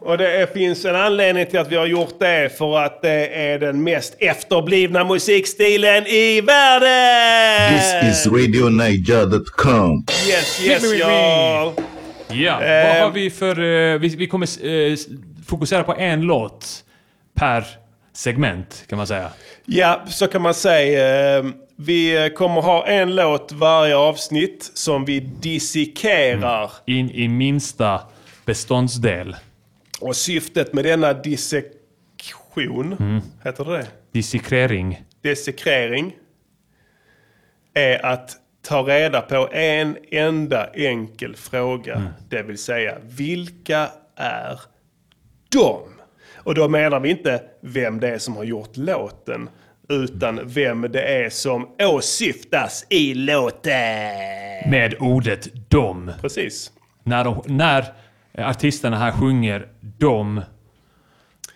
Och 0.00 0.18
det 0.18 0.30
är, 0.40 0.46
finns 0.46 0.84
en 0.84 0.96
anledning 0.96 1.46
till 1.46 1.58
att 1.58 1.72
vi 1.72 1.76
har 1.76 1.86
gjort 1.86 2.18
det. 2.18 2.58
För 2.58 2.78
att 2.78 3.02
det 3.02 3.28
är 3.28 3.58
den 3.58 3.84
mest 3.84 4.16
efterblivna 4.18 5.04
musikstilen 5.04 6.06
i 6.06 6.40
världen! 6.40 7.78
This 7.78 8.18
is 8.18 8.26
RadioNiger.com. 8.32 10.04
Yes, 10.28 10.66
yes, 10.66 10.92
y'all. 10.92 11.72
Ja, 12.30 12.62
Eh, 12.62 12.86
vad 12.86 13.02
har 13.02 13.10
vi 13.10 13.30
för... 13.30 13.60
Eh, 13.60 13.98
vi, 13.98 14.08
vi 14.08 14.26
kommer 14.26 14.66
eh, 14.66 14.96
fokusera 15.46 15.82
på 15.82 15.94
en 15.94 16.20
låt 16.20 16.66
per 17.34 17.64
segment 18.18 18.84
kan 18.88 18.98
man 18.98 19.06
säga. 19.06 19.30
Ja, 19.64 20.02
så 20.08 20.26
kan 20.26 20.42
man 20.42 20.54
säga. 20.54 21.38
Eh, 21.38 21.44
Vi 21.80 22.30
kommer 22.36 22.60
ha 22.60 22.86
en 22.86 23.14
låt 23.14 23.52
varje 23.52 23.96
avsnitt 23.96 24.70
som 24.74 25.04
vi 25.04 25.20
dissekerar. 25.20 26.70
In 26.86 27.10
i 27.10 27.28
minsta 27.28 28.00
beståndsdel. 28.44 29.36
Och 30.00 30.16
syftet 30.16 30.72
med 30.72 30.84
denna 30.84 31.12
dissektion, 31.12 33.22
heter 33.44 33.64
det? 33.64 33.86
Dissekrering. 34.12 35.02
Dissekrering, 35.22 36.16
är 37.74 38.06
att 38.06 38.36
ta 38.62 38.82
reda 38.82 39.20
på 39.20 39.48
en 39.52 39.96
enda 40.10 40.70
enkel 40.74 41.36
fråga. 41.36 42.12
Det 42.28 42.42
vill 42.42 42.58
säga, 42.58 42.98
vilka 43.04 43.90
är 44.16 44.60
de? 45.48 45.97
Och 46.48 46.54
då 46.54 46.68
menar 46.68 47.00
vi 47.00 47.10
inte 47.10 47.42
vem 47.60 48.00
det 48.00 48.08
är 48.08 48.18
som 48.18 48.36
har 48.36 48.44
gjort 48.44 48.76
låten, 48.76 49.50
utan 49.88 50.40
vem 50.44 50.80
det 50.80 51.02
är 51.02 51.30
som 51.30 51.68
åsyftas 51.82 52.86
i 52.88 53.14
låten. 53.14 54.70
Med 54.70 54.94
ordet 55.00 55.70
dom. 55.70 56.12
Precis. 56.20 56.72
När, 57.04 57.24
de, 57.24 57.42
när 57.46 57.84
artisterna 58.38 58.96
här 58.96 59.12
sjunger 59.12 59.68
dom 59.80 60.40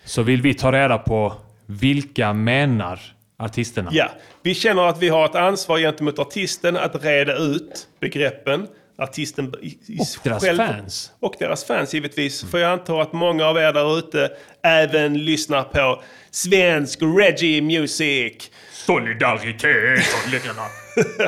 så 0.05 0.22
vill 0.22 0.43
vi 0.43 0.55
ta 0.55 0.72
reda 0.72 0.99
på 0.99 1.32
vilka 1.66 2.32
menar 2.32 3.01
artisterna. 3.38 3.90
Ja, 3.93 4.09
vi 4.43 4.55
känner 4.55 4.82
att 4.82 5.03
vi 5.03 5.09
har 5.09 5.24
ett 5.24 5.34
ansvar 5.34 5.78
gentemot 5.78 6.18
artisten 6.18 6.76
att 6.76 7.05
reda 7.05 7.36
ut 7.36 7.88
begreppen. 8.01 8.66
Artisten 9.03 9.55
i, 9.63 9.67
i 9.67 9.99
Och 9.99 10.07
deras 10.25 10.57
fans. 10.57 11.11
Och 11.21 11.35
deras 11.39 11.65
fans 11.65 11.95
givetvis. 11.95 12.45
För 12.51 12.59
jag 12.59 12.71
antar 12.73 13.01
att 13.03 13.13
många 13.13 13.47
av 13.47 13.57
er 13.57 13.73
där 13.73 13.99
ute 13.99 14.31
även 14.63 15.25
lyssnar 15.25 15.63
på 15.63 16.03
svensk 16.31 16.99
reggae 17.03 17.61
music. 17.63 18.51
Solidaritet, 18.73 20.05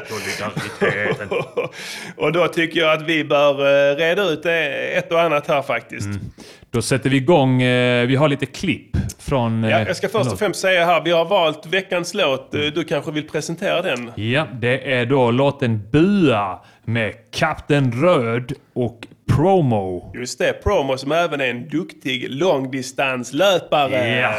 Solidariteten. 0.08 1.28
och 2.16 2.32
då 2.32 2.48
tycker 2.48 2.80
jag 2.80 2.92
att 2.92 3.02
vi 3.02 3.24
bör 3.24 3.60
eh, 3.92 3.96
reda 3.96 4.22
ut 4.22 4.42
det 4.42 4.66
ett 4.94 5.12
och 5.12 5.20
annat 5.20 5.46
här 5.46 5.62
faktiskt. 5.62 6.08
Då 6.70 6.82
sätter 6.82 7.10
vi 7.10 7.16
igång. 7.16 7.62
Eh, 7.62 8.06
vi 8.06 8.16
har 8.16 8.28
lite 8.28 8.46
klipp 8.46 8.90
från... 9.18 9.64
eh, 9.64 9.70
Ja, 9.70 9.80
jag 9.86 9.96
ska 9.96 10.08
först 10.08 10.32
och 10.32 10.38
främst 10.38 10.60
säga 10.60 10.84
här, 10.84 11.00
vi 11.04 11.10
har 11.10 11.24
valt 11.24 11.66
veckans 11.66 12.14
låt. 12.14 12.54
Eh, 12.54 12.60
Du 12.60 12.84
kanske 12.84 13.10
vill 13.10 13.28
presentera 13.28 13.82
den? 13.82 14.12
Ja, 14.16 14.46
det 14.52 14.92
är 14.92 15.06
då 15.06 15.30
låten 15.30 15.90
Bua 15.90 16.64
med 16.84 17.14
Kapten 17.30 17.92
Röd 18.02 18.52
och 18.72 19.06
Promo. 19.36 20.12
Just 20.14 20.38
det, 20.38 20.52
Promo 20.52 20.98
som 20.98 21.12
även 21.12 21.40
är 21.40 21.46
en 21.48 21.68
duktig 21.68 22.26
långdistanslöpare. 22.30 24.08
Ja. 24.20 24.34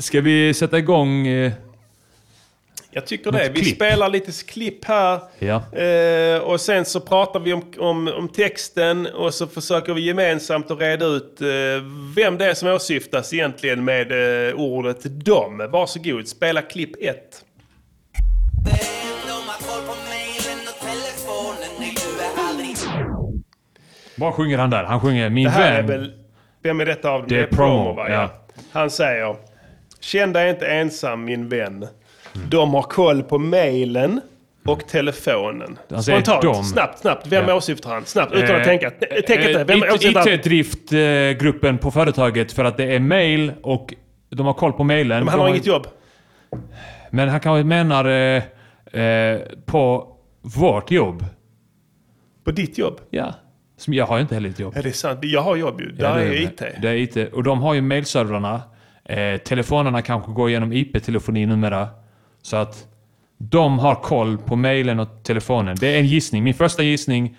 Ska 0.00 0.20
vi 0.20 0.54
sätta 0.54 0.78
igång? 0.78 1.26
eh, 1.26 1.52
Jag 2.90 3.06
tycker 3.06 3.32
det. 3.32 3.48
Vi 3.54 3.60
klipp. 3.60 3.74
spelar 3.76 4.08
lite 4.08 4.32
klipp 4.46 4.84
här. 4.84 5.20
Ja. 5.38 5.76
Eh, 5.78 6.38
och 6.42 6.60
sen 6.60 6.84
så 6.84 7.00
pratar 7.00 7.40
vi 7.40 7.52
om, 7.52 7.64
om, 7.78 8.08
om 8.08 8.28
texten 8.28 9.06
och 9.06 9.34
så 9.34 9.46
försöker 9.46 9.94
vi 9.94 10.00
gemensamt 10.06 10.70
att 10.70 10.80
reda 10.80 11.06
ut 11.06 11.40
eh, 11.40 11.48
vem 12.16 12.38
det 12.38 12.46
är 12.50 12.54
som 12.54 12.68
åsyftas 12.68 13.32
egentligen 13.32 13.84
med 13.84 14.12
eh, 14.48 14.54
ordet 14.54 15.02
dom. 15.04 15.58
Varsågod, 15.70 16.28
spela 16.28 16.62
klipp 16.62 16.92
1. 17.00 17.16
Vad 24.16 24.34
sjunger 24.34 24.58
han 24.58 24.70
där? 24.70 24.84
Han 24.84 25.00
sjunger 25.00 25.30
Min 25.30 25.44
Det 25.44 25.50
här 25.50 25.72
är 25.72 25.82
vän. 25.82 25.86
väl... 26.00 26.12
Vem 26.62 26.80
är 26.80 26.86
detta 26.86 27.10
av 27.10 27.18
dem? 27.20 27.28
Det 27.28 27.40
är 27.40 27.46
Promo, 27.46 27.92
va? 27.92 28.10
ja. 28.10 28.30
Han 28.72 28.90
säger 28.90 29.36
Känn 30.00 30.32
dig 30.32 30.50
inte 30.50 30.66
ensam 30.66 31.24
min 31.24 31.48
vän. 31.48 31.86
De 32.48 32.74
har 32.74 32.82
koll 32.82 33.22
på 33.22 33.38
mailen 33.38 34.20
och 34.64 34.86
telefonen. 34.88 35.78
Han 35.90 36.02
säger 36.02 36.20
Spontant, 36.22 36.42
de. 36.42 36.64
snabbt, 36.64 36.98
snabbt. 36.98 37.26
Vem 37.26 37.48
Ja. 37.48 37.54
åsyftar 37.54 37.90
han? 37.90 38.04
Snabbt, 38.04 38.32
utan 38.32 38.50
att 38.56 38.60
Eh, 38.60 38.64
tänka. 38.64 38.90
Tänk 39.26 39.46
inte. 39.46 39.64
Vem 39.64 39.82
Eh, 39.82 39.94
åsyftar? 39.94 40.28
IT-driftgruppen 40.28 41.78
på 41.78 41.90
företaget 41.90 42.52
för 42.52 42.64
att 42.64 42.76
det 42.76 42.84
är 42.94 43.00
mail 43.00 43.52
och 43.62 43.94
de 44.28 44.46
har 44.46 44.52
koll 44.54 44.72
på 44.72 44.84
mailen. 44.84 45.18
Men 45.18 45.28
han 45.28 45.38
De 45.38 45.42
har 45.42 45.48
inget 45.48 45.66
jobb. 45.66 45.86
Men 47.10 47.28
han 47.28 47.40
kanske 47.40 47.64
menar 47.64 48.04
eh, 48.04 48.42
eh, 49.02 49.40
på 49.66 50.08
vårt 50.42 50.90
jobb. 50.90 51.24
På 52.44 52.50
ditt 52.50 52.78
jobb? 52.78 53.00
Ja. 53.10 53.34
Som 53.82 53.94
jag 53.94 54.06
har 54.06 54.16
ju 54.16 54.22
inte 54.22 54.34
heller 54.34 54.48
ett 54.48 54.58
jobb. 54.58 54.72
Ja, 54.76 54.82
det 54.82 54.88
är 54.88 54.92
sant. 54.92 55.18
Jag 55.22 55.40
har 55.42 55.56
jobb 55.56 55.80
ju. 55.80 55.92
Där 55.92 56.16
är 56.16 56.26
är- 56.26 56.42
IT. 56.42 56.62
Det 56.82 56.88
är 56.88 56.94
IT. 56.94 57.32
Och 57.32 57.42
de 57.42 57.62
har 57.62 57.74
ju 57.74 57.80
mailservrarna. 57.80 58.62
Eh, 59.04 59.36
telefonerna 59.36 60.02
kanske 60.02 60.32
går 60.32 60.50
genom 60.50 60.72
IP-telefoni 60.72 61.46
numera. 61.46 61.88
Så 62.42 62.56
att 62.56 62.86
de 63.38 63.78
har 63.78 63.94
koll 63.94 64.38
på 64.38 64.56
mailen 64.56 65.00
och 65.00 65.08
telefonen. 65.24 65.76
Det 65.80 65.94
är 65.94 65.98
en 65.98 66.06
gissning. 66.06 66.44
Min 66.44 66.54
första 66.54 66.82
gissning. 66.82 67.36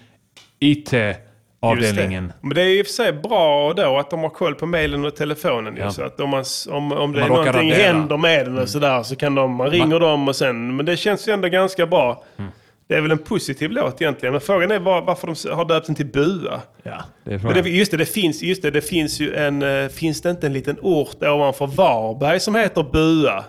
IT-avdelningen. 0.59 2.23
Just 2.23 2.35
det. 2.41 2.47
Men 2.47 2.55
det 2.55 2.61
är 2.61 2.79
i 2.79 2.81
och 2.81 2.85
för 2.85 2.93
sig 2.93 3.13
bra 3.13 3.73
då 3.73 3.97
att 3.99 4.09
de 4.09 4.19
har 4.19 4.29
koll 4.29 4.55
på 4.55 4.65
mailen 4.65 5.05
och 5.05 5.15
telefonen. 5.15 5.75
Ja. 5.77 5.85
Ju, 5.85 5.91
så 5.91 6.03
att 6.03 6.19
om, 6.19 6.29
man, 6.29 6.43
om, 6.69 6.91
om 6.91 7.11
det 7.13 7.19
man 7.19 7.31
är 7.31 7.35
någonting 7.35 7.71
radera. 7.71 7.93
händer 7.93 8.17
med 8.17 8.45
den 8.45 8.59
och 8.59 8.69
sådär 8.69 9.03
så 9.03 9.15
kan 9.15 9.35
de, 9.35 9.55
man 9.55 9.69
ringer 9.69 9.99
dem 9.99 10.27
och 10.27 10.35
sen... 10.35 10.75
Men 10.75 10.85
det 10.85 10.97
känns 10.97 11.27
ju 11.27 11.33
ändå 11.33 11.47
ganska 11.47 11.85
bra. 11.87 12.23
Mm. 12.37 12.51
Det 12.87 12.95
är 12.95 13.01
väl 13.01 13.11
en 13.11 13.17
positiv 13.17 13.71
låt 13.71 14.01
egentligen. 14.01 14.31
Men 14.33 14.41
frågan 14.41 14.71
är 14.71 14.79
var, 14.79 15.01
varför 15.01 15.27
de 15.27 15.55
har 15.55 15.65
döpt 15.65 15.85
den 15.87 15.95
till 15.95 16.05
Bua. 16.05 16.61
Ja, 16.83 17.03
det 17.23 17.33
är 17.33 17.39
Men 17.39 17.53
det, 17.63 17.69
just 17.69 17.91
det, 17.91 17.97
det 17.97 18.05
finns, 18.05 18.43
just 18.43 18.61
det, 18.61 18.71
det 18.71 18.81
finns 18.81 19.19
ju 19.19 19.35
en... 19.35 19.61
eh, 19.83 19.87
Finns 19.89 20.21
det 20.21 20.29
inte 20.29 20.47
en 20.47 20.53
liten 20.53 20.77
ort 20.81 21.23
ovanför 21.23 21.67
Varberg 21.67 22.39
som 22.39 22.55
heter 22.55 22.83
Bua? 22.83 23.43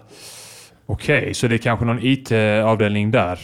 Okej, 0.87 1.35
så 1.35 1.47
det 1.47 1.55
är 1.55 1.59
kanske 1.59 1.85
någon 1.85 1.99
IT-avdelning 2.03 3.11
där. 3.11 3.39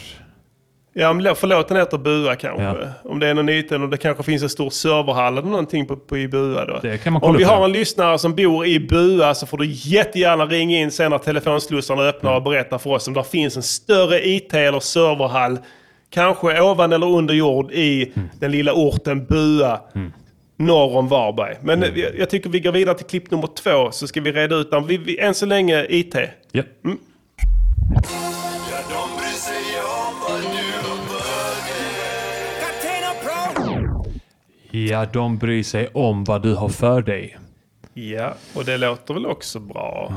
Ja, 0.93 1.09
om 1.09 1.21
lå- 1.21 1.33
för 1.35 1.47
låten 1.47 1.77
heter 1.77 1.97
Bua 1.97 2.35
kanske. 2.35 2.63
Ja. 2.63 2.77
Om 3.03 3.19
det 3.19 3.27
är 3.27 3.33
någon 3.33 3.49
yta 3.49 3.75
och 3.75 3.89
det 3.89 3.97
kanske 3.97 4.23
finns 4.23 4.43
en 4.43 4.49
stor 4.49 4.69
serverhall 4.69 5.37
eller 5.37 5.47
någonting 5.49 5.85
på, 5.87 5.95
på 5.97 6.17
i 6.17 6.27
Bua 6.27 6.65
då. 6.65 6.79
Det 6.81 6.97
kan 7.03 7.13
man 7.13 7.21
Om 7.21 7.27
kolla 7.27 7.37
vi 7.37 7.43
upp 7.43 7.49
har 7.51 7.65
en 7.65 7.71
lyssnare 7.71 8.17
som 8.19 8.35
bor 8.35 8.65
i 8.65 8.79
Bua 8.79 9.33
så 9.35 9.45
får 9.47 9.57
du 9.57 9.65
jättegärna 9.69 10.45
ringa 10.45 10.77
in 10.77 10.91
sen 10.91 11.11
när 11.11 11.17
telefonslussarna 11.17 12.01
öppnar 12.03 12.35
och 12.35 12.43
berätta 12.43 12.79
för 12.79 12.89
oss 12.89 13.07
om 13.07 13.13
det 13.13 13.23
finns 13.23 13.57
en 13.57 13.63
större 13.63 14.27
IT 14.27 14.53
eller 14.53 14.79
serverhall. 14.79 15.59
Kanske 16.11 16.61
ovan 16.61 16.93
eller 16.93 17.07
under 17.07 17.33
jord 17.33 17.71
i 17.71 18.11
Mm. 18.15 18.29
den 18.39 18.51
lilla 18.51 18.73
orten 18.73 19.25
Bua. 19.25 19.79
norr 20.57 20.97
om 20.97 21.07
Varberg. 21.07 21.55
Men 21.61 21.83
eh, 21.83 21.89
jag, 21.95 22.17
jag 22.19 22.29
tycker 22.29 22.49
vi 22.49 22.59
går 22.59 22.71
vidare 22.71 22.97
till 22.97 23.05
klipp 23.05 23.31
nummer 23.31 23.47
två 23.63 23.91
så 23.91 24.07
ska 24.07 24.21
vi 24.21 24.31
reda 24.31 24.55
ut 24.55 24.71
den. 24.71 24.87
Vi, 24.87 24.97
vi, 24.97 25.19
än 25.19 25.33
så 25.33 25.45
länge 25.45 25.85
IT. 25.89 26.15
Ja. 26.51 26.63
Ja, 34.71 35.05
de 35.13 35.37
bryr 35.37 35.63
sig 35.63 35.87
om 35.93 36.23
vad 36.23 36.41
du 36.43 36.53
har 36.55 36.69
för 36.69 37.01
dig. 37.01 37.37
Ja, 37.93 38.33
och 38.55 38.65
det 38.65 38.77
låter 38.77 39.13
väl 39.13 39.25
också 39.25 39.59
bra. 39.59 40.13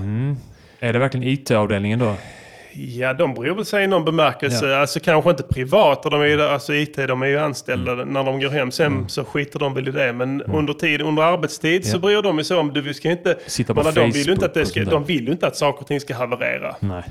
Är 0.81 0.93
det 0.93 0.99
verkligen 0.99 1.29
IT-avdelningen 1.29 1.99
då? 1.99 2.15
Ja, 2.77 3.13
de 3.15 3.35
bryr 3.35 3.51
väl 3.51 3.65
sig 3.65 3.85
i 3.85 3.87
någon 3.87 4.05
bemärkelse. 4.05 4.77
Alltså 4.77 5.01
kanske 5.01 5.31
inte 5.31 5.43
privat, 5.43 6.03
de 6.03 6.21
är 6.21 6.25
ju, 6.27 6.43
alltså 6.43 6.75
IT, 6.75 6.97
de 6.97 7.23
är 7.23 7.27
ju 7.27 7.39
anställda 7.39 7.93
Mm. 7.93 8.09
när 8.09 8.25
de 8.25 8.41
går 8.41 8.49
hem. 8.49 8.71
Sen 8.71 9.09
så 9.09 9.25
skiter 9.25 9.59
de 9.59 9.75
väl 9.75 9.89
i 9.89 9.91
det. 9.91 10.13
Men 10.13 10.43
under, 10.43 10.73
tid, 10.75 11.03
under 11.03 11.23
arbetstid 11.23 11.87
så 11.87 11.97
Ja. 11.97 12.01
bryr 12.01 12.23
de 12.23 12.45
sig 12.45 12.57
om, 12.57 12.73
du 12.73 12.95
ska 12.95 13.11
inte... 13.11 13.37
Sitta 13.47 13.75
på 13.75 13.83
Men 13.83 13.95
de, 13.95 14.11
vill 14.11 14.27
ju 14.27 14.33
inte 14.33 14.47
att 14.47 14.55
det 14.55 14.61
Facebook 14.61 14.85
ska, 14.87 14.91
de 14.91 15.05
vill 15.05 15.27
ju 15.27 15.33
inte 15.33 15.47
att 15.47 15.57
saker 15.57 15.81
och 15.81 15.87
ting 15.87 16.01
ska 16.01 16.15
haverera. 16.15 16.77
Nej. 16.81 17.03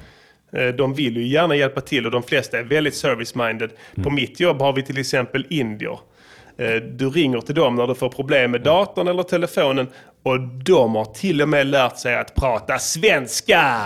Eh, 0.54 0.68
De 0.74 0.94
vill 0.94 1.18
ju 1.18 1.28
gärna 1.28 1.56
hjälpa 1.56 1.82
till 1.82 2.06
och 2.06 2.12
de 2.12 2.24
flesta 2.24 2.60
är 2.60 2.64
väldigt 2.64 2.94
service-minded. 2.94 3.70
På 4.04 4.10
mitt 4.10 4.40
jobb 4.40 4.60
har 4.62 4.74
vi 4.74 4.84
till 4.84 4.98
exempel 5.00 5.46
indier. 5.50 6.00
Eh, 6.58 6.76
Du 6.76 7.10
ringer 7.10 7.42
till 7.42 7.56
dem 7.56 7.76
när 7.76 7.88
du 7.88 7.96
får 7.96 8.10
problem 8.10 8.52
med 8.52 8.62
datorn 8.62 9.08
eller 9.08 9.24
telefonen 9.24 9.88
och 10.24 10.40
de 10.40 10.96
har 10.96 11.06
till 11.06 11.42
och 11.42 11.50
med 11.50 11.68
lärt 11.68 11.98
sig 11.98 12.16
att 12.16 12.36
prata 12.36 12.80
svenska. 12.80 13.80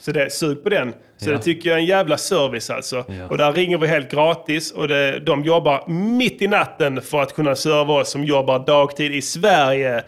Så 0.00 0.12
det, 0.12 0.32
sug 0.32 0.62
på 0.62 0.68
den. 0.68 0.94
Så 1.16 1.30
Ja. 1.30 1.36
det 1.36 1.42
tycker 1.42 1.68
jag 1.70 1.76
är 1.76 1.80
en 1.80 1.86
jävla 1.86 2.16
service 2.18 2.70
alltså. 2.70 2.96
Ja. 3.08 3.26
Och 3.28 3.38
där 3.38 3.52
ringer 3.52 3.78
vi 3.78 3.86
helt 3.86 4.10
gratis 4.10 4.72
och 4.72 4.88
det, 4.88 5.18
de 5.20 5.44
jobbar 5.44 5.84
mitt 5.88 6.42
i 6.42 6.48
natten 6.48 7.02
för 7.02 7.22
att 7.22 7.34
kunna 7.34 7.56
serva 7.56 7.94
oss 7.94 8.10
som 8.10 8.24
jobbar 8.24 8.58
dagtid 8.58 9.14
i 9.14 9.22
Sverige 9.22 10.02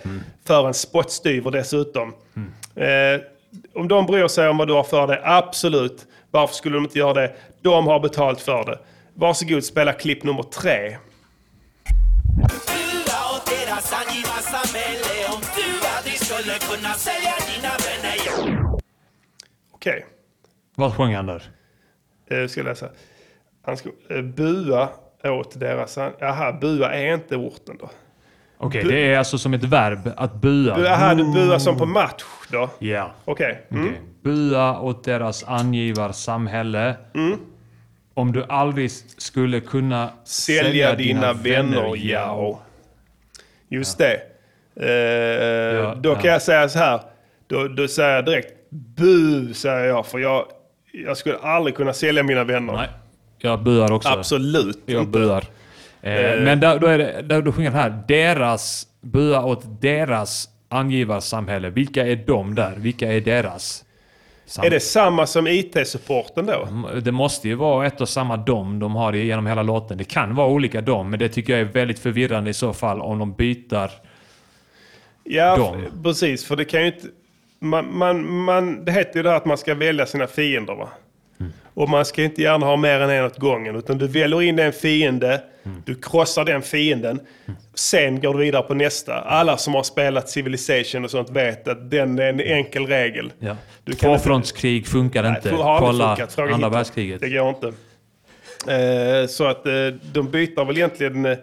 för 0.46 0.66
en 0.66 0.74
spottstyver 0.74 1.50
dessutom. 1.50 2.14
Eh, 2.76 3.20
om 3.74 3.88
de 3.88 4.06
bryr 4.06 4.28
sig 4.28 4.48
om 4.48 4.56
vad 4.58 4.68
du 4.68 4.74
har 4.74 4.84
för 4.84 5.06
dig, 5.06 5.20
absolut. 5.24 6.06
Varför 6.30 6.54
skulle 6.54 6.76
de 6.76 6.84
inte 6.84 6.98
göra 6.98 7.14
det? 7.14 7.32
De 7.62 7.86
har 7.86 8.00
betalt 8.00 8.40
för 8.40 8.64
det. 8.64 8.78
Varsågod, 9.14 9.64
spela 9.64 9.92
klipp 9.92 10.24
nummer 10.24 10.42
tre. 10.42 10.96
Okej, 19.82 20.06
Vad 20.74 20.96
sjöng 20.96 21.14
han 21.14 21.26
där? 21.26 21.42
eh, 22.30 22.38
jag 22.38 22.50
ska 22.50 22.62
läsa. 22.62 22.88
Han 23.64 23.76
ska 23.76 23.90
eh, 24.10 24.22
bua 24.22 24.88
åt 25.24 25.60
deras... 25.60 25.98
Jaha, 26.18 26.52
bua 26.52 26.92
är 26.92 27.14
inte 27.14 27.36
orten 27.36 27.76
då. 27.80 27.90
Okej, 28.58 28.84
det 28.84 29.12
är 29.12 29.18
alltså 29.18 29.38
som 29.38 29.54
ett 29.54 29.64
verb 29.64 30.12
att 30.16 30.34
bua. 30.34 30.78
Jaha, 30.80 31.14
du 31.14 31.24
buar 31.24 31.58
som 31.58 31.78
på 31.78 31.86
match 31.86 32.24
då? 32.50 32.70
Ja. 32.78 33.10
Okej. 33.24 33.66
Mm. 33.70 33.84
Okej. 33.84 34.00
Bua 34.22 34.80
åt 34.80 35.04
deras 35.04 35.44
angivarsamhälle. 35.44 36.96
Mm. 37.14 37.38
Om 38.14 38.32
du 38.32 38.44
aldrig 38.48 38.90
skulle 39.18 39.60
kunna 39.60 40.10
Sälja 40.24 40.94
dina 40.94 41.32
vänner, 41.32 41.96
ja. 41.96 42.60
Just 43.68 43.98
det. 43.98 44.14
Eh, 44.76 45.96
då 45.96 46.14
kan 46.14 46.24
ja. 46.24 46.32
jag 46.32 46.42
säga 46.42 46.68
så 46.68 46.78
här. 46.78 47.00
Då, 47.46 47.68
då 47.68 47.88
säger 47.88 48.14
jag 48.14 48.24
direkt 48.24 48.61
bu, 48.72 49.54
säger 49.54 49.84
jag. 49.88 50.06
För 50.06 50.18
jag, 50.18 50.44
jag 50.92 51.16
skulle 51.16 51.36
aldrig 51.38 51.76
kunna 51.76 51.92
sälja 51.92 52.22
mina 52.22 52.44
vänner. 52.44 52.72
Nej, 52.72 52.88
jag 53.38 53.62
buar 53.62 53.92
också. 53.92 54.08
Absolut 54.08 54.78
Jag 54.86 55.02
inte. 55.02 55.18
buar. 55.18 55.44
Eh, 56.02 56.40
men 56.42 56.60
där, 56.60 56.78
då, 56.78 56.86
är 56.86 56.98
det, 56.98 57.22
där, 57.22 57.42
då 57.42 57.52
sjunger 57.52 57.70
han 57.70 57.80
här. 57.80 58.02
Deras, 58.08 58.86
bua 59.00 59.44
åt 59.44 59.80
deras 59.80 60.48
angivarsamhälle. 60.68 61.70
Vilka 61.70 62.06
är 62.06 62.16
de 62.26 62.54
där? 62.54 62.74
Vilka 62.76 63.12
är 63.12 63.20
deras? 63.20 63.84
Sam- 64.46 64.64
Är 64.66 64.70
det 64.70 64.80
samma 64.80 65.26
som 65.26 65.46
IT-supporten 65.46 66.46
då? 66.46 66.68
Det 67.00 67.12
måste 67.12 67.48
ju 67.48 67.54
vara 67.54 67.86
ett 67.86 68.00
och 68.00 68.08
samma 68.08 68.36
dom 68.36 68.78
de 68.78 68.94
har 68.94 69.12
genom 69.12 69.46
hela 69.46 69.62
låten. 69.62 69.98
Det 69.98 70.04
kan 70.04 70.34
vara 70.34 70.48
olika 70.48 70.80
dom, 70.80 71.10
men 71.10 71.18
det 71.18 71.28
tycker 71.28 71.52
jag 71.52 71.60
är 71.60 71.72
väldigt 71.72 71.98
förvirrande 71.98 72.50
i 72.50 72.54
så 72.54 72.72
fall 72.72 73.00
om 73.00 73.18
de 73.18 73.32
byter. 73.32 73.90
Ja, 75.24 75.56
Dem. 75.56 75.82
f- 75.86 75.92
precis. 76.02 76.44
För 76.44 76.56
det 76.56 76.64
kan 76.64 76.80
ju 76.80 76.86
inte... 76.86 77.06
Man, 77.62 77.96
man, 77.98 78.26
man, 78.44 78.84
det 78.84 78.92
heter 78.92 79.16
ju 79.16 79.22
det 79.22 79.30
här 79.30 79.36
att 79.36 79.44
man 79.44 79.58
ska 79.58 79.74
välja 79.74 80.06
sina 80.06 80.26
fiender 80.26 80.74
va? 80.74 80.88
Och 81.74 81.88
man 81.88 82.04
ska 82.04 82.22
inte 82.22 82.42
gärna 82.42 82.66
ha 82.66 82.76
mer 82.76 83.00
än 83.00 83.10
en 83.10 83.24
åt 83.24 83.38
gången. 83.38 83.76
Utan 83.76 83.98
du 83.98 84.06
väljer 84.08 84.42
in 84.42 84.58
en 84.58 84.72
fiende, 84.72 85.42
du 85.84 85.94
krossar 85.94 86.44
den 86.44 86.62
fienden. 86.62 87.20
Sen 87.74 88.20
går 88.20 88.34
du 88.34 88.40
vidare 88.40 88.62
på 88.62 88.74
nästa. 88.74 89.14
Alla 89.14 89.56
som 89.56 89.74
har 89.74 89.82
spelat 89.82 90.28
Civilization 90.28 91.04
och 91.04 91.10
sånt 91.10 91.30
vet 91.30 91.68
att 91.68 91.90
den 91.90 92.18
är 92.18 92.22
en 92.28 92.40
enkel 92.40 92.86
regel. 92.86 93.32
Ja. 93.38 93.46
Kan 93.48 93.56
inte- 93.86 94.00
Tvåfrontskrig 94.00 94.86
funkar 94.86 95.22
Nej, 95.22 95.32
inte. 95.36 95.50
Kolla 95.50 96.16
andra 96.54 96.68
världskriget. 96.68 97.20
Det 97.20 97.28
går 97.28 97.48
inte. 97.48 97.72
Eh, 98.72 99.26
så 99.26 99.46
att 99.46 99.66
eh, 99.66 99.72
de 100.12 100.30
byter 100.30 100.64
väl 100.64 100.76
egentligen 100.76 101.26
eh, 101.26 101.38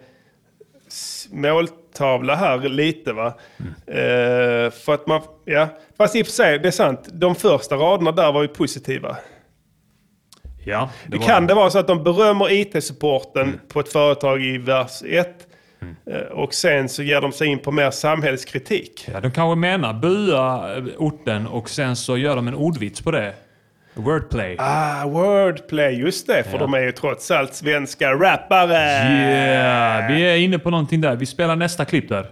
måltavla 1.32 2.36
här 2.36 2.70
lite 2.70 3.14
va. 3.14 3.34
Mm. 3.58 3.74
Eh, 3.88 4.72
för 4.72 4.94
att 4.94 5.08
man, 5.08 5.22
ja. 5.46 5.68
Fast 5.98 6.16
i 6.16 6.22
och 6.22 6.26
för 6.26 6.34
sig, 6.34 6.60
det 6.60 6.68
är 6.68 6.72
sant. 6.72 7.10
De 7.12 7.36
första 7.36 7.76
raderna 7.76 8.12
där 8.12 8.32
var 8.32 8.42
ju 8.42 8.48
positiva. 8.48 9.18
Ja, 10.66 10.90
Det, 11.08 11.18
var 11.18 11.26
kan 11.26 11.48
det 11.48 11.54
vara 11.54 11.70
så 11.70 11.80
att 11.80 11.88
de 11.88 12.04
berömmer 12.04 12.52
IT-supporten 12.52 13.60
på 13.68 13.80
ett 13.80 13.92
företag 13.92 14.42
i 14.42 14.58
vers 14.58 15.04
1. 15.06 15.46
Och 16.32 16.54
sen 16.54 16.90
så 16.90 17.04
ger 17.04 17.22
de 17.22 17.32
sig 17.32 17.48
in 17.48 17.60
på 17.60 17.72
mer 17.72 17.92
samhällskritik. 17.92 19.10
Ja, 19.14 19.20
de 19.20 19.32
kanske 19.32 19.56
menar 19.56 19.94
bua 19.94 20.78
eh, 20.78 20.84
orten 20.98 21.48
och 21.48 21.70
sen 21.70 21.96
så 21.96 22.18
gör 22.18 22.36
de 22.36 22.48
en 22.48 22.56
ordvits 22.56 23.02
på 23.02 23.12
det. 23.12 23.34
Wordplay. 23.94 24.56
Ah, 24.60 25.06
wordplay, 25.06 25.94
just 26.00 26.28
det. 26.28 26.44
För 26.44 26.52
Ja. 26.52 26.58
de 26.58 26.74
är 26.74 26.80
ju 26.80 26.92
trots 26.92 27.32
allt 27.32 27.54
svenska 27.56 28.14
rappare. 28.14 28.74
Yeah, 28.74 30.12
vi 30.12 30.22
är 30.22 30.36
inne 30.38 30.60
på 30.60 30.70
någonting 30.70 31.02
där. 31.02 31.16
Vi 31.16 31.26
spelar 31.26 31.56
nästa 31.56 31.86
klipp 31.86 32.10
där. 32.10 32.30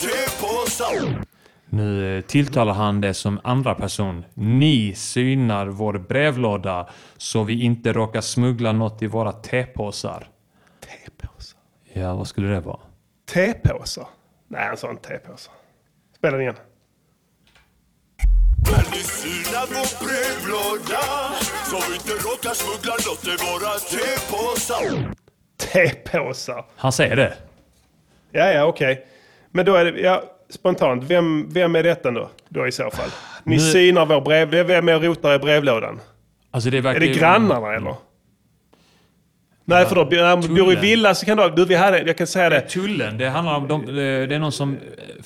Tepåsar 0.00 1.24
Nu 1.68 2.16
eh, 2.16 2.20
tilltalar 2.20 2.72
han 2.72 3.00
det 3.00 3.14
som 3.14 3.40
andra 3.44 3.74
person. 3.74 4.24
Ni 4.34 4.94
synar 4.94 5.66
vår 5.66 5.98
brevlåda 5.98 6.88
så 7.16 7.42
vi 7.44 7.62
inte 7.62 7.92
råkar 7.92 8.20
smuggla 8.20 8.72
något 8.72 9.02
i 9.02 9.06
våra 9.06 9.32
tepåsar. 9.32 10.26
Tepåsar? 10.80 11.58
Ja, 11.92 12.14
vad 12.14 12.26
skulle 12.26 12.48
det 12.48 12.60
vara? 12.60 12.80
Tepåsar? 13.32 14.06
Nej, 14.52 14.66
han 14.66 14.76
sa 14.76 14.90
inte 14.90 15.08
tepåsar. 15.08 15.54
Spela 16.16 16.32
den 16.36 16.40
igen. 16.42 16.54
Syna 19.04 19.58
vår 19.68 20.04
brevlåda 20.04 21.02
Så 21.64 21.76
vi 21.90 21.94
inte 21.94 22.12
råkar 22.28 22.54
smuggla 22.54 22.92
något 22.92 23.26
i 23.26 23.30
våra 23.30 23.72
tepåsar 23.78 25.14
Tepåsar? 25.56 26.64
Han 26.76 26.92
säger 26.92 27.16
det. 27.16 27.34
Ja, 28.30 28.50
ja, 28.52 28.64
okej. 28.64 29.06
Men 29.50 29.64
då 29.66 29.74
är 29.74 29.84
det, 29.84 30.00
ja, 30.00 30.22
spontant, 30.50 31.04
vem, 31.04 31.48
vem 31.52 31.76
är 31.76 31.82
detta 31.82 32.10
då? 32.10 32.30
Då 32.48 32.66
i 32.66 32.72
så 32.72 32.90
fall? 32.90 33.10
Ni 33.44 33.54
Nu- 33.56 33.60
synar 33.60 34.06
vår 34.06 34.20
brev... 34.20 34.48
Vem 34.66 34.88
är 34.88 34.96
och 34.96 35.02
rotar 35.02 35.34
i 35.34 35.38
brevlådan? 35.38 36.00
Alltså 36.50 36.70
det 36.70 36.76
Är 36.78 36.82
verkar 36.82 37.00
det 37.00 37.06
ju- 37.06 37.14
grannarna 37.14 37.74
eller? 37.74 37.94
Nej, 39.64 39.86
för 39.86 39.94
då, 39.94 40.04
när 40.04 40.36
man 40.36 40.54
bor 40.54 40.72
i 40.72 40.76
villa 40.76 41.14
så 41.14 41.26
kan 41.26 41.36
du, 41.36 41.50
du 41.50 41.64
vi 41.64 41.74
hade, 41.74 42.02
jag 42.02 42.16
kan 42.16 42.26
säga 42.26 42.50
det. 42.50 42.60
Tullen, 42.60 43.18
det 43.18 43.28
handlar 43.28 43.56
om... 43.56 43.68
De, 43.68 43.86
det 43.94 44.34
är 44.34 44.38
någon 44.38 44.52
som 44.52 44.76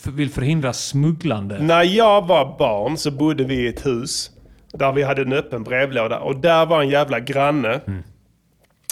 eh, 0.04 0.12
vill 0.12 0.30
förhindra 0.30 0.72
smugglande. 0.72 1.58
När 1.58 1.82
jag 1.82 2.26
var 2.26 2.58
barn 2.58 2.96
så 2.96 3.10
bodde 3.10 3.44
vi 3.44 3.54
i 3.54 3.68
ett 3.68 3.86
hus 3.86 4.30
där 4.72 4.92
vi 4.92 5.02
hade 5.02 5.22
en 5.22 5.32
öppen 5.32 5.62
brevlåda. 5.62 6.18
Och 6.18 6.36
där 6.36 6.66
var 6.66 6.82
en 6.82 6.88
jävla 6.88 7.20
granne 7.20 7.80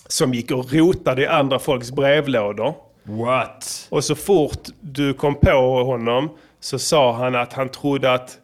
som 0.08 0.34
gick 0.34 0.50
och 0.50 0.72
rotade 0.72 1.22
i 1.22 1.26
andra 1.26 1.58
folks 1.58 1.92
brevlådor. 1.92 2.74
What? 3.02 3.86
Och 3.90 4.04
så 4.04 4.14
fort 4.14 4.68
du 4.80 5.14
kom 5.14 5.34
på 5.34 5.84
honom 5.84 6.30
så 6.60 6.78
sa 6.78 7.12
han 7.12 7.34
att 7.34 7.52
han 7.52 7.68
trodde 7.68 8.12
att 8.12 8.38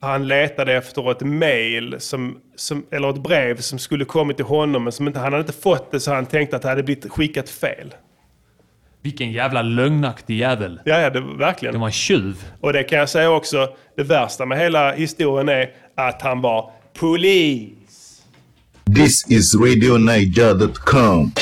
han 0.00 0.28
letade 0.28 0.72
efter 0.72 1.10
ett 1.10 1.20
mail 1.20 1.96
som, 1.98 2.38
som, 2.56 2.86
eller 2.90 3.10
ett 3.10 3.22
brev 3.22 3.60
som 3.60 3.78
skulle 3.78 4.04
kommit 4.04 4.36
till 4.36 4.46
honom 4.46 4.84
men 4.84 4.92
som 4.92 5.06
inte, 5.06 5.18
han 5.18 5.32
hade 5.32 5.40
inte 5.40 5.52
fått 5.52 5.92
det 5.92 6.00
så 6.00 6.14
han 6.14 6.26
tänkte 6.26 6.56
att 6.56 6.62
det 6.62 6.68
hade 6.68 6.82
blivit 6.82 7.10
skickat 7.10 7.48
fel. 7.48 7.94
Vilken 9.02 9.32
jävla 9.32 9.62
lögnaktig 9.62 10.38
jävel. 10.38 10.80
Ja, 10.84 11.00
ja 11.00 11.10
det, 11.10 11.20
verkligen. 11.20 11.72
Det 11.72 11.78
var 11.78 11.86
en 11.86 11.92
tjuv. 11.92 12.44
Och 12.60 12.72
det 12.72 12.82
kan 12.82 12.98
jag 12.98 13.08
säga 13.08 13.30
också, 13.30 13.68
det 13.96 14.02
värsta 14.02 14.46
med 14.46 14.58
hela 14.58 14.92
historien 14.92 15.48
är 15.48 15.70
att 15.94 16.22
han 16.22 16.40
var 16.40 16.70
polis. 16.98 18.22
This 18.96 19.26
is 19.28 19.54
RadioNiger.com. 19.54 21.32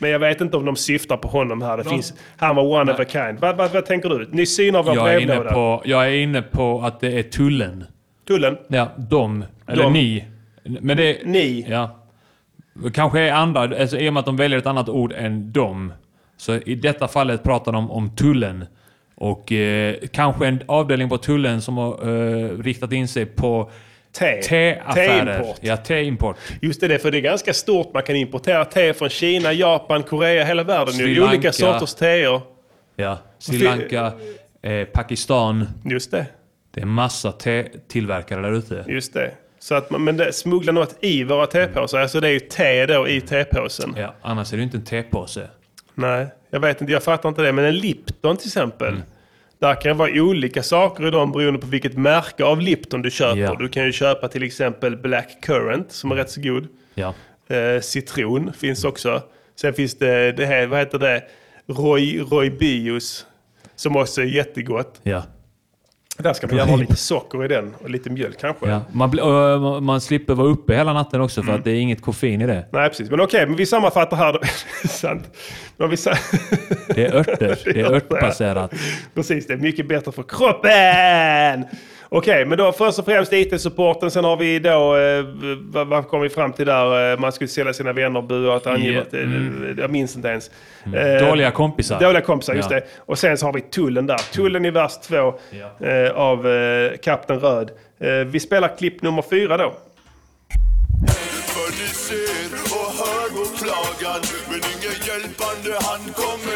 Men 0.00 0.10
jag 0.10 0.18
vet 0.18 0.40
inte 0.40 0.56
om 0.56 0.64
de 0.64 0.76
syftar 0.76 1.16
på 1.16 1.28
honom 1.28 1.62
här. 1.62 1.76
Det 1.76 1.84
finns, 1.84 2.14
han 2.36 2.56
var 2.56 2.62
one 2.80 2.92
of 2.92 3.00
a 3.00 3.04
kind. 3.08 3.38
Vad, 3.40 3.56
vad, 3.56 3.72
vad 3.72 3.86
tänker 3.86 4.08
du? 4.08 4.28
Ni 4.32 4.46
synar 4.46 4.82
vår 4.82 4.94
Jag 4.94 5.14
är, 5.14 5.18
inne 5.18 5.26
brevlåda. 5.26 5.52
på, 5.54 5.82
jag 5.84 6.06
är 6.06 6.12
inne 6.12 6.42
på 6.42 6.80
att 6.82 7.00
det 7.00 7.18
är 7.18 7.22
tullen. 7.22 7.84
Tullen. 8.28 8.56
Ja, 8.68 8.88
de. 8.96 9.44
Eller 9.66 9.82
De. 9.82 9.92
ni. 9.92 10.24
Men 10.64 10.96
det... 10.96 11.18
Ni. 11.24 11.66
Ja. 11.68 11.96
Kanske 12.94 13.20
är 13.20 13.32
andra, 13.32 13.60
alltså 13.60 13.98
i 13.98 14.08
och 14.08 14.12
med 14.12 14.20
att 14.20 14.26
de 14.26 14.36
väljer 14.36 14.58
ett 14.58 14.66
annat 14.66 14.88
ord 14.88 15.12
än 15.12 15.52
de. 15.52 15.92
Så 16.36 16.54
i 16.54 16.74
detta 16.74 17.08
fallet 17.08 17.42
pratar 17.42 17.72
de 17.72 17.90
om 17.90 18.16
tullen. 18.16 18.64
Och 19.14 19.52
eh, 19.52 19.94
kanske 20.12 20.46
en 20.46 20.60
avdelning 20.66 21.08
på 21.08 21.18
tullen 21.18 21.62
som 21.62 21.76
har 21.76 22.08
eh, 22.08 22.58
riktat 22.58 22.92
in 22.92 23.08
sig 23.08 23.26
på 23.26 23.70
Te. 24.12 24.42
teaffärer. 24.42 25.24
Teimport. 25.24 25.58
Ja, 25.60 25.76
teimport. 25.76 26.36
Just 26.62 26.80
det, 26.80 26.98
för 26.98 27.10
det 27.10 27.18
är 27.18 27.22
ganska 27.22 27.54
stort. 27.54 27.94
Man 27.94 28.02
kan 28.02 28.16
importera 28.16 28.64
te 28.64 28.94
från 28.94 29.08
Kina, 29.08 29.52
Japan, 29.52 30.02
Korea, 30.02 30.44
hela 30.44 30.62
världen. 30.62 30.94
Sri 30.94 31.04
ju. 31.04 31.20
Olika 31.20 31.32
Lanka. 31.32 31.52
sorters 31.52 31.94
teer. 31.94 32.40
Ja. 32.96 33.18
Sri 33.38 33.58
Lanka, 33.58 34.12
eh, 34.62 34.84
Pakistan. 34.84 35.68
Just 35.84 36.10
det. 36.10 36.26
Det 36.74 36.80
är 36.80 36.86
massa 36.86 37.32
te-tillverkare 37.32 38.42
där 38.42 38.52
ute. 38.52 38.84
Just 38.88 39.14
det. 39.14 39.30
Så 39.58 39.74
att 39.74 39.90
man, 39.90 40.04
men 40.04 40.16
det 40.16 40.32
smugglar 40.32 40.72
något 40.72 40.96
i 41.00 41.24
våra 41.24 41.46
tepåsar. 41.46 42.00
Alltså 42.00 42.20
det 42.20 42.28
är 42.28 42.32
ju 42.32 42.40
te 42.40 42.86
då 42.86 43.08
i 43.08 43.20
tepåsen. 43.20 43.94
Ja, 43.96 44.14
annars 44.22 44.52
är 44.52 44.56
det 44.56 44.60
ju 44.60 44.64
inte 44.64 44.76
en 44.76 44.84
tepåse. 44.84 45.48
Nej, 45.94 46.26
jag 46.50 46.60
vet 46.60 46.80
inte. 46.80 46.92
Jag 46.92 47.02
fattar 47.02 47.28
inte 47.28 47.42
det. 47.42 47.52
Men 47.52 47.64
en 47.64 47.76
Lipton 47.76 48.36
till 48.36 48.46
exempel. 48.48 48.88
Mm. 48.88 49.02
Där 49.60 49.80
kan 49.80 49.96
vara 49.96 50.10
olika 50.22 50.62
saker 50.62 51.06
i 51.06 51.10
dem 51.10 51.32
beroende 51.32 51.60
på 51.60 51.66
vilket 51.66 51.96
märke 51.96 52.44
av 52.44 52.60
Lipton 52.60 53.02
du 53.02 53.10
köper. 53.10 53.40
Ja. 53.40 53.56
Du 53.58 53.68
kan 53.68 53.84
ju 53.84 53.92
köpa 53.92 54.28
till 54.28 54.42
exempel 54.42 54.96
Black 54.96 55.40
Currant 55.42 55.92
som 55.92 56.10
är 56.10 56.14
rätt 56.14 56.30
så 56.30 56.40
god. 56.40 56.68
Ja. 56.94 57.14
Eh, 57.48 57.80
citron 57.80 58.52
finns 58.52 58.84
också. 58.84 59.22
Sen 59.56 59.74
finns 59.74 59.98
det, 59.98 60.32
det 60.32 60.46
här, 60.46 60.66
vad 60.66 60.78
heter 60.78 60.98
det? 60.98 61.22
Roy, 61.66 62.20
Roy 62.20 62.50
Bios. 62.50 63.26
Som 63.76 63.96
också 63.96 64.20
är 64.20 64.26
jättegott. 64.26 65.00
Ja. 65.02 65.22
Där 66.22 66.32
ska 66.32 66.46
man 66.46 66.56
gärna 66.56 66.70
ha 66.70 66.76
lite 66.78 66.96
socker 66.96 67.44
i 67.44 67.48
den 67.48 67.74
och 67.82 67.90
lite 67.90 68.10
mjölk 68.10 68.40
kanske. 68.40 68.68
Ja. 68.68 68.80
Man, 68.92 69.10
blir- 69.10 69.22
ö, 69.26 69.80
man- 69.80 70.00
slipper 70.00 70.34
vara 70.34 70.48
uppe 70.48 70.74
hela 70.76 70.92
natten 70.92 71.20
också 71.20 71.40
Mm. 71.40 71.52
för 71.52 71.58
att 71.58 71.64
det 71.64 71.70
är 71.70 71.80
inget 71.80 72.02
koffein 72.02 72.40
i 72.40 72.46
det. 72.46 72.66
Nej 72.72 72.88
precis, 72.88 73.10
men 73.10 73.20
okej, 73.20 73.46
men 73.46 73.56
vi 73.56 73.66
sammanfattar 73.66 74.16
här. 74.16 74.38
Sant. 74.88 75.36
Men 75.76 75.90
vi 75.90 75.96
sa- 75.96 76.12
Det 76.94 77.06
är 77.06 77.14
örter. 77.14 77.58
Det 77.64 77.80
är 77.80 77.84
örtbaserat. 77.94 78.74
Precis, 79.14 79.46
det 79.46 79.52
är 79.52 79.56
mycket 79.58 79.88
bättre 79.88 80.12
för 80.12 80.22
kroppen! 80.22 81.64
Okej, 82.12 82.44
men 82.44 82.58
då 82.58 82.72
först 82.72 82.98
och 82.98 83.04
främst 83.04 83.32
IT-supporten. 83.32 84.10
Sen 84.10 84.24
har 84.24 84.36
vi 84.36 84.58
då, 84.58 84.96
eh, 84.96 85.24
vad, 85.72 85.86
vad 85.86 86.08
kom 86.08 86.20
vi 86.20 86.28
fram 86.28 86.52
till 86.52 86.66
där? 86.66 87.12
Eh, 87.12 87.18
Man 87.18 87.32
skulle 87.32 87.48
sälja 87.48 87.72
sina 87.72 87.92
vänner, 87.92 88.22
bua 88.22 88.54
och 88.56 88.66
ange 88.66 88.90
Ja, 88.90 89.00
att, 89.02 89.14
eh, 89.14 89.20
mm. 89.20 89.76
Jag 89.78 89.90
minns 89.90 90.16
inte 90.16 90.28
ens. 90.28 90.50
Eh, 90.94 91.28
Dåliga 91.28 91.50
kompisar. 91.50 92.00
Dåliga 92.00 92.20
kompisar, 92.22 92.54
just 92.54 92.70
Ja. 92.70 92.76
det. 92.76 92.84
Och 92.98 93.18
sen 93.18 93.38
så 93.38 93.46
har 93.46 93.52
vi 93.52 93.60
tullen 93.60 94.06
där. 94.06 94.18
Tullen 94.32 94.64
i 94.64 94.70
vers 94.70 94.92
två 95.08 95.34
eh, 95.80 96.10
av 96.14 96.48
eh, 96.48 96.96
Kapten 97.02 97.40
Röd. 97.40 97.70
Eh, 98.00 98.10
vi 98.10 98.40
spelar 98.40 98.76
klipp 98.78 99.02
nummer 99.02 99.22
fyra 99.30 99.56
då. 99.56 99.72
För 101.54 101.70
ni 101.82 101.88
ser 101.88 102.54
och 102.54 102.92
hör 103.00 103.26
vår 103.36 103.56
klagan 103.58 104.20
Men 104.48 104.60
ingen 104.72 104.96
hjälpande 105.08 105.72
hand 105.86 106.14
kommer 106.14 106.49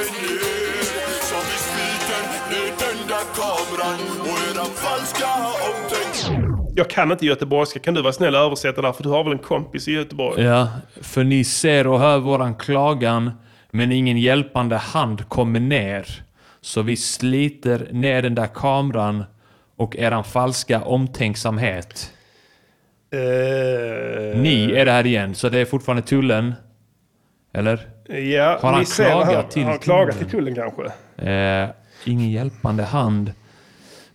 kameran 3.84 4.20
Och 4.20 4.56
era 4.56 4.64
falska 4.64 5.24
omtänk 5.68 6.40
Jag 6.76 6.90
kan 6.90 7.12
inte 7.12 7.26
göteborgska. 7.26 7.78
Kan 7.80 7.94
du 7.94 8.02
vara 8.02 8.12
snäll 8.12 8.34
och 8.34 8.40
översätta 8.40 8.82
där? 8.82 8.92
För 8.92 9.02
du 9.02 9.08
har 9.08 9.24
väl 9.24 9.32
en 9.32 9.38
kompis 9.38 9.88
i 9.88 9.92
Göteborg? 9.92 10.42
Ja, 10.42 10.68
för 11.00 11.24
ni 11.24 11.44
ser 11.44 11.86
och 11.86 12.00
hör 12.00 12.18
våran 12.18 12.54
klagan, 12.54 13.30
men 13.70 13.92
ingen 13.92 14.18
hjälpande 14.18 14.76
hand 14.76 15.28
kommer 15.28 15.60
ner. 15.60 16.06
Så 16.60 16.82
vi 16.82 16.96
sliter 16.96 17.88
ner 17.92 18.22
den 18.22 18.34
där 18.34 18.46
kameran 18.46 19.24
och 19.76 19.96
eran 19.96 20.24
falska 20.24 20.82
omtänksamhet. 20.84 22.10
Eh, 23.12 24.38
Ni 24.40 24.72
är 24.76 24.84
det 24.84 24.92
här 24.92 25.06
igen, 25.06 25.34
så 25.34 25.48
det 25.48 25.58
är 25.58 25.64
fortfarande 25.64 26.02
tullen. 26.02 26.54
Eller? 27.54 27.80
Ja, 28.08 28.58
Har 28.62 28.72
han 28.72 28.84
klagat 28.84 29.50
till 29.50 29.62
Har 29.62 29.70
han 29.70 29.78
klagat 29.78 30.14
tullen? 30.14 30.30
till 30.30 30.38
tullen 30.38 30.54
kanske? 30.54 30.84
Eh, 31.30 31.68
ingen 32.04 32.30
hjälpande 32.30 32.82
hand. 32.82 33.32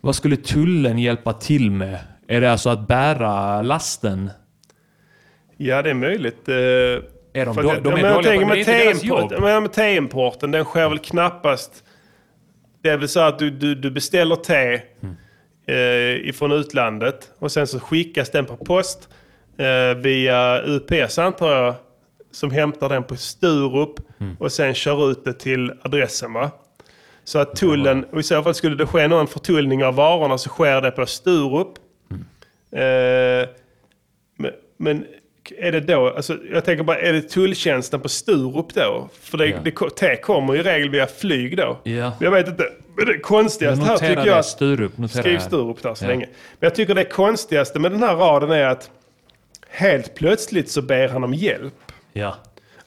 Vad 0.01 0.15
skulle 0.15 0.35
tullen 0.37 0.99
hjälpa 0.99 1.33
till 1.33 1.71
med? 1.71 1.99
Är 2.27 2.41
det 2.41 2.51
alltså 2.51 2.69
att 2.69 2.87
bära 2.87 3.61
lasten? 3.61 4.29
Ja, 5.57 5.81
det 5.81 5.89
är 5.89 5.93
möjligt. 5.93 6.49
eh, 6.49 6.55
Är 6.55 7.45
de, 7.45 7.55
för 7.55 7.63
då, 7.63 7.69
de 7.69 7.89
är 7.93 8.01
men 8.01 8.13
dåliga 8.13 8.13
på 8.13 8.21
det, 8.21 8.45
med 8.45 8.55
är 8.55 8.59
inte 8.59 8.71
deras 8.85 9.03
jobb. 9.03 9.33
men 9.39 9.69
teimporten, 9.69 10.51
den 10.51 10.63
sker 10.65 10.89
väl 10.89 10.99
knappast... 10.99 11.83
Det 12.81 12.89
är 12.89 12.97
väl 12.97 13.07
så 13.09 13.19
att 13.19 13.39
du, 13.39 13.49
du, 13.49 13.75
du 13.75 13.91
beställer 13.91 14.35
te 14.35 14.81
Mm. 15.01 15.15
eh, 15.67 16.29
ifrån 16.29 16.51
utlandet 16.51 17.29
och 17.39 17.51
sen 17.51 17.67
så 17.67 17.79
skickas 17.79 18.29
den 18.29 18.45
på 18.45 18.57
post 18.57 19.09
eh, 19.57 19.97
via 19.97 20.61
UPS 20.65 21.19
antar 21.19 21.51
jag. 21.63 21.75
Som 22.31 22.51
hämtar 22.51 22.89
den 22.89 23.03
på 23.03 23.15
Sturup 23.15 23.95
Mm. 24.21 24.35
och 24.39 24.51
sen 24.51 24.73
kör 24.73 25.11
ut 25.11 25.25
det 25.25 25.33
till 25.33 25.71
adressen 25.81 26.33
va? 26.33 26.51
Så 27.29 27.39
att 27.39 27.55
tullen, 27.55 28.03
och 28.11 28.19
i 28.19 28.23
så 28.23 28.43
fall 28.43 28.53
skulle 28.53 28.75
det 28.75 28.85
ske 28.85 29.07
någon 29.07 29.27
förtullning 29.27 29.83
av 29.85 29.95
varorna 29.95 30.37
så 30.37 30.49
sker 30.49 30.81
det 30.81 30.91
på 30.91 31.05
Sturup. 31.05 31.67
Mm. 32.11 32.23
Eh, 32.71 33.49
men, 34.37 34.51
men 34.77 35.05
är 35.57 35.71
det 35.71 35.79
då, 35.79 36.09
alltså, 36.09 36.37
jag 36.53 36.65
tänker 36.65 36.83
bara, 36.83 36.97
är 36.99 37.13
det 37.13 37.21
tulltjänsten 37.21 38.01
på 38.01 38.09
Sturup 38.09 38.73
då? 38.73 39.09
För 39.21 39.37
det, 39.37 39.47
Ja. 39.47 39.57
det, 39.63 39.71
te 39.95 40.15
kommer 40.15 40.55
i 40.55 40.63
regel 40.63 40.89
via 40.89 41.07
flyg 41.07 41.57
då. 41.57 41.79
Ja. 41.83 42.13
Jag 42.19 42.31
vet 42.31 42.47
inte, 42.47 42.63
men 42.97 43.05
det 43.05 43.19
konstigaste 43.19 43.85
här 43.85 43.97
tycker 43.97 44.15
det, 44.15 44.27
jag... 44.27 44.45
Sturup, 44.45 44.91
Skriv 45.09 45.23
det. 45.33 45.39
Sturup 45.39 45.81
där 45.83 45.93
så 45.95 46.05
Ja. 46.05 46.09
länge. 46.09 46.25
Men 46.59 46.67
jag 46.67 46.75
tycker 46.75 46.95
det 46.95 47.05
konstigaste 47.05 47.79
med 47.79 47.91
den 47.91 48.03
här 48.03 48.15
raden 48.15 48.51
är 48.51 48.65
att 48.65 48.89
helt 49.69 50.15
plötsligt 50.15 50.71
så 50.71 50.81
ber 50.81 51.07
han 51.07 51.23
om 51.23 51.33
hjälp. 51.33 51.73
Ja. 52.13 52.35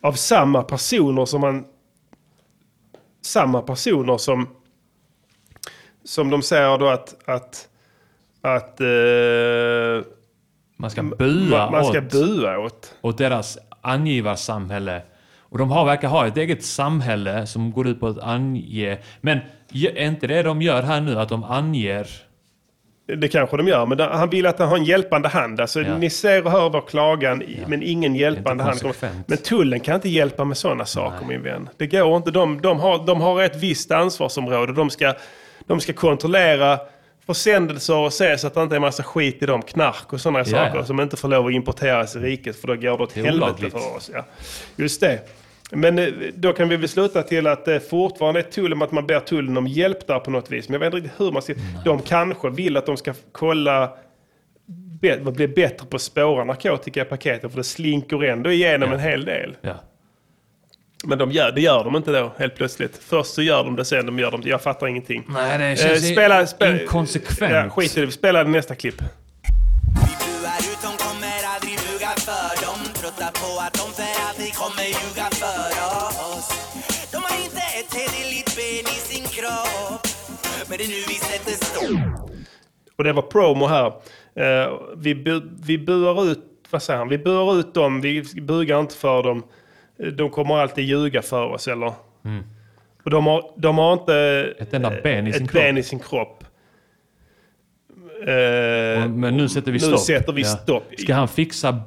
Av 0.01 0.13
samma 0.13 0.63
personer 0.63 1.25
som 1.27 1.43
han... 1.43 1.65
Samma 3.23 3.63
personer 3.63 4.19
som... 4.19 4.49
Som 6.05 6.31
de 6.31 6.43
säger 6.43 6.79
då 6.79 6.89
att... 6.89 7.29
att 7.29 7.69
att 8.45 8.81
eh, 8.81 10.07
Man 10.77 10.91
ska 10.91 11.03
bua 11.03 11.59
man, 11.59 11.73
man 11.73 11.85
ska 11.85 11.99
åt, 11.99 12.13
bua 12.13 12.59
åt. 12.59 12.95
åt 13.01 13.19
deras 13.19 13.59
angivarsamhälle. 13.81 15.03
Och 15.39 15.59
de 15.59 15.71
har, 15.71 15.85
verkar 15.85 16.09
ha 16.09 16.27
ett 16.27 16.37
eget 16.37 16.65
samhälle 16.65 17.47
som 17.47 17.73
går 17.73 17.89
ut 17.89 18.01
på 18.01 18.07
att 18.07 18.19
ange. 18.19 18.99
Men 19.21 19.39
är 19.73 20.07
inte 20.07 20.27
det 20.27 20.43
de 20.43 20.63
gör 20.63 20.83
här 20.83 21.01
nu? 21.01 21.19
Att 21.19 21.29
de 21.29 21.45
anger... 21.45 22.07
Det 23.07 23.29
kanske 23.29 23.57
de 23.57 23.69
gör, 23.69 23.87
men 23.87 23.99
han 24.01 24.31
vill 24.31 24.47
att 24.47 24.59
han 24.59 24.69
har 24.69 24.77
en 24.77 24.85
hjälpande 24.85 25.29
hand. 25.29 25.61
Alltså, 25.61 25.81
Ja. 25.81 25.99
Ni 25.99 26.11
ser 26.11 26.45
och 26.45 26.51
hör 26.53 26.71
vår 26.71 26.81
klagan, 26.89 27.43
i- 27.43 27.59
men 27.67 27.83
ingen 27.83 28.15
hjälpande 28.15 28.65
hand. 28.65 28.81
Men 29.27 29.39
tullen 29.39 29.81
kan 29.81 29.95
inte 29.95 30.09
hjälpa 30.09 30.45
med 30.45 30.57
sådana 30.57 30.85
saker, 30.85 31.27
min 31.27 31.43
vän. 31.43 31.69
Det 31.77 31.87
går 31.87 32.17
inte. 32.17 32.31
De, 32.31 32.61
de, 32.61 32.81
har, 32.81 33.07
de 33.07 33.21
har 33.21 33.43
ett 33.43 33.57
visst 33.57 33.91
ansvarsområde. 33.91 34.73
De 34.73 34.91
ska, 34.91 35.15
de 35.67 35.81
ska 35.81 35.93
kontrollera 35.93 36.79
försändelser 37.27 37.97
och 37.97 38.13
se 38.13 38.39
så 38.39 38.47
att 38.47 38.55
det 38.55 38.63
inte 38.63 38.77
är 38.77 38.81
massa 38.81 39.03
skit 39.03 39.43
i 39.43 39.47
dem. 39.47 39.63
Knark 39.63 40.13
och 40.13 40.21
sådana 40.21 40.39
Ja, 40.39 40.45
saker 40.45 40.77
ja. 40.77 40.85
som 40.85 41.01
inte 41.01 41.17
får 41.17 41.29
lov 41.29 41.47
att 41.47 41.53
importeras 41.53 42.17
i 42.17 42.19
riket, 42.19 42.57
för 42.61 42.69
då 42.69 42.75
går 42.75 42.81
det 42.99 43.05
åt 43.05 43.15
Det 43.15 43.23
helvete 43.23 43.71
för 43.71 43.97
oss. 43.97 44.11
Ja. 44.15 44.25
Just 44.77 45.01
det. 45.01 45.19
Men 45.75 45.99
eh, 45.99 46.09
då 46.35 46.53
kan 46.53 46.69
vi 46.69 46.77
väl 46.77 46.89
sluta 46.89 47.23
till 47.23 47.47
att 47.47 47.65
det 47.65 47.81
fortfarande 47.91 48.41
är 48.41 48.45
tullen, 48.45 48.83
att 48.83 48.93
man 48.93 49.07
ber 49.07 49.21
tullen 49.21 49.57
om 49.57 49.67
hjälp 49.67 50.07
där 50.07 50.19
på 50.19 50.31
något 50.31 50.51
vis. 50.53 50.69
Men 50.69 50.73
jag 50.73 50.81
vet 50.81 50.87
inte 50.87 50.97
riktigt 51.07 51.21
hur 51.21 51.33
man 51.33 51.43
ska... 51.43 51.55
De 51.85 52.01
kanske 52.03 52.51
vill 52.51 52.77
att 52.77 52.87
de 52.87 52.97
ska 52.97 53.15
kolla 53.33 53.93
bli 55.33 55.49
bättre 55.49 55.87
på 55.87 55.97
att 55.97 56.03
spåra 56.03 56.45
narkotika 56.45 57.03
i 57.03 57.05
paketen 57.05 57.51
för 57.51 57.57
det 57.57 57.65
slinker 57.65 58.25
ändå 58.25 58.51
igenom 58.53 58.89
Ja. 58.89 58.95
en 58.95 59.01
hel 59.01 59.25
del. 59.25 59.57
Ja. 59.61 59.75
Men 61.05 61.19
de 61.19 61.31
gör, 61.31 61.53
det 61.53 61.61
gör 61.61 61.85
de 61.85 61.97
inte 61.97 62.13
då 62.13 62.33
helt 62.39 62.55
plötsligt. 62.57 62.97
Först 62.97 63.35
så 63.35 63.43
gör 63.43 63.65
de 63.65 63.77
det, 63.77 63.85
sen 63.85 64.07
de 64.07 64.19
gör 64.19 64.31
de 64.31 64.41
det. 64.41 64.49
Jag 64.49 64.63
fattar 64.63 64.87
ingenting. 64.87 65.25
Nej, 65.29 65.59
det 65.59 65.65
Eh, 65.65 65.77
känns 65.77 66.13
spela, 66.13 66.47
spela, 66.47 66.81
inkonsekvent. 66.83 67.53
Ja, 67.53 67.71
skit 67.71 67.97
i 67.97 68.01
det, 68.01 68.07
vi 68.07 68.13
spelar 68.13 68.45
nästa 68.45 68.75
klipp. 68.75 69.03
Och 82.97 83.05
det 83.05 83.13
var 83.13 83.23
promo 83.23 83.67
här. 83.67 83.87
Eh, 84.35 84.73
vi, 84.97 85.15
bu, 85.15 85.41
vi 85.63 85.79
buar 85.79 86.25
ut, 86.31 86.39
vad 86.71 86.83
säger 86.83 86.99
han? 86.99 87.09
Vi 87.09 87.19
buar 87.19 87.59
ut 87.61 87.75
dem, 87.75 88.01
vi 88.01 88.23
bugar 88.43 88.81
inte 88.81 88.95
för 88.95 89.23
dem. 89.23 89.43
Eh, 89.99 90.07
De 90.07 90.31
kommer 90.31 90.55
alltid 90.57 90.85
ljuga 90.85 91.23
för 91.23 91.45
oss, 91.47 91.69
eller? 91.69 91.93
Mm. 92.25 92.45
Och 93.05 93.11
de 93.11 93.27
har, 93.27 93.51
de 93.57 93.79
har 93.79 93.93
inte 93.93 94.15
Ett 94.59 94.75
enda 94.75 94.93
ben 95.03 95.27
i 95.27 95.31
ett 95.31 95.37
sin 95.37 95.47
ben 95.47 95.65
kropp. 95.75 95.79
i 95.79 95.83
sin 95.83 95.99
kropp. 95.99 96.45
Eh, 98.27 99.05
Och- 99.05 99.11
Men 99.11 99.37
nu 99.37 99.49
sätter 99.49 99.73
vi 99.73 99.79
nu 99.79 99.85
stopp. 99.87 100.01
sätter 100.01 100.33
vi 100.33 100.43
Ja. 100.43 100.49
stopp. 100.49 100.85
Ska 100.99 101.15
han 101.15 101.29
fixa 101.29 101.81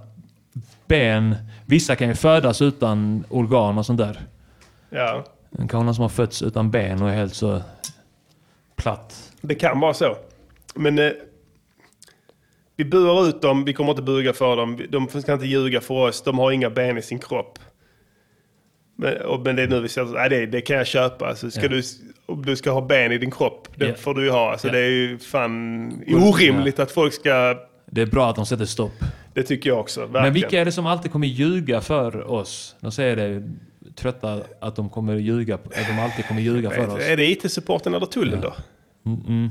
ben? 0.88 1.36
Vissa 1.66 1.96
kan 1.96 2.08
ju 2.08 2.16
födas 2.16 2.62
utan 2.62 3.24
organ 3.30 3.78
och 3.78 3.86
sånt 3.86 3.98
där. 4.00 4.20
Ja, 4.90 5.24
Det 5.50 5.58
kan 5.58 5.68
vara 5.78 5.84
någon 5.84 5.96
som 5.96 6.02
har 6.02 6.10
fötts 6.10 6.42
utan 6.42 6.72
ben 6.72 7.02
och 7.02 7.10
är 7.10 7.14
helt 7.14 7.34
så 7.36 7.62
platt. 8.76 9.32
det 9.42 9.56
kan 9.56 9.80
vara 9.80 9.94
så. 9.94 10.16
Men 10.76 11.00
eh, 11.00 11.12
Vi 12.76 12.86
buar 12.86 13.28
ut 13.28 13.42
dem, 13.42 13.66
vi 13.66 13.74
kommer 13.74 13.92
inte 13.92 14.02
buga 14.02 14.34
för 14.34 14.56
dem. 14.58 14.80
De 14.90 15.22
ska 15.22 15.34
inte 15.34 15.46
ljuga 15.46 15.82
för 15.82 15.94
oss, 15.94 16.22
de 16.24 16.40
har 16.40 16.52
inga 16.52 16.70
ben 16.70 16.98
i 16.98 17.02
sin 17.02 17.20
kropp. 17.20 17.60
Men, 18.98 19.22
och, 19.22 19.40
men 19.40 19.56
det 19.56 19.64
är 19.64 19.68
nu 19.68 19.80
vi 19.82 19.90
säger, 19.90 20.08
nej 20.08 20.30
det, 20.30 20.46
det 20.46 20.62
kan 20.62 20.76
jag 20.78 20.88
köpa. 20.88 21.28
Alltså, 21.28 21.52
ska 21.52 21.62
Ja. 21.62 21.68
du, 21.68 21.82
om 22.26 22.46
du 22.46 22.56
ska 22.56 22.72
ha 22.72 22.82
ben 22.82 23.12
i 23.12 23.18
din 23.18 23.32
kropp, 23.32 23.68
det 23.76 23.88
Ja. 23.88 23.96
får 23.96 24.14
du 24.14 24.24
ju 24.24 24.30
ha. 24.30 24.52
Alltså, 24.52 24.68
Ja. 24.68 24.74
Det 24.74 24.80
är 24.80 24.90
ju 24.90 25.18
fan 25.18 25.92
orimligt 26.08 26.80
att 26.80 26.92
folk 26.92 27.14
ska... 27.14 27.58
Det 27.86 28.02
är 28.02 28.06
bra 28.06 28.30
att 28.30 28.36
de 28.36 28.46
sätter 28.46 28.66
stopp. 28.66 28.92
Det 29.34 29.44
tycker 29.44 29.70
jag 29.70 29.80
också. 29.80 30.00
Verkligen. 30.00 30.24
Men 30.24 30.34
vilka 30.34 30.62
är 30.62 30.66
det 30.66 30.72
som 30.72 30.86
alltid 30.86 31.12
kommer 31.12 31.28
ljuga 31.28 31.82
för 31.82 32.32
oss? 32.32 32.76
De 32.80 32.92
säger 32.92 33.16
det, 33.16 33.44
trötta 33.96 34.42
att 34.62 34.76
de 34.76 34.90
kommer 34.90 35.16
ljuga, 35.16 35.56
att 35.56 35.74
de 35.88 36.00
alltid 36.00 36.26
kommer 36.28 36.42
ljuga 36.42 36.70
för 36.70 36.88
oss. 36.96 37.04
Är 37.04 37.18
det 37.18 37.26
IT-supporten 37.32 37.94
eller 37.94 38.06
tullen 38.06 38.42
då? 38.42 38.54
Mm, 39.06 39.50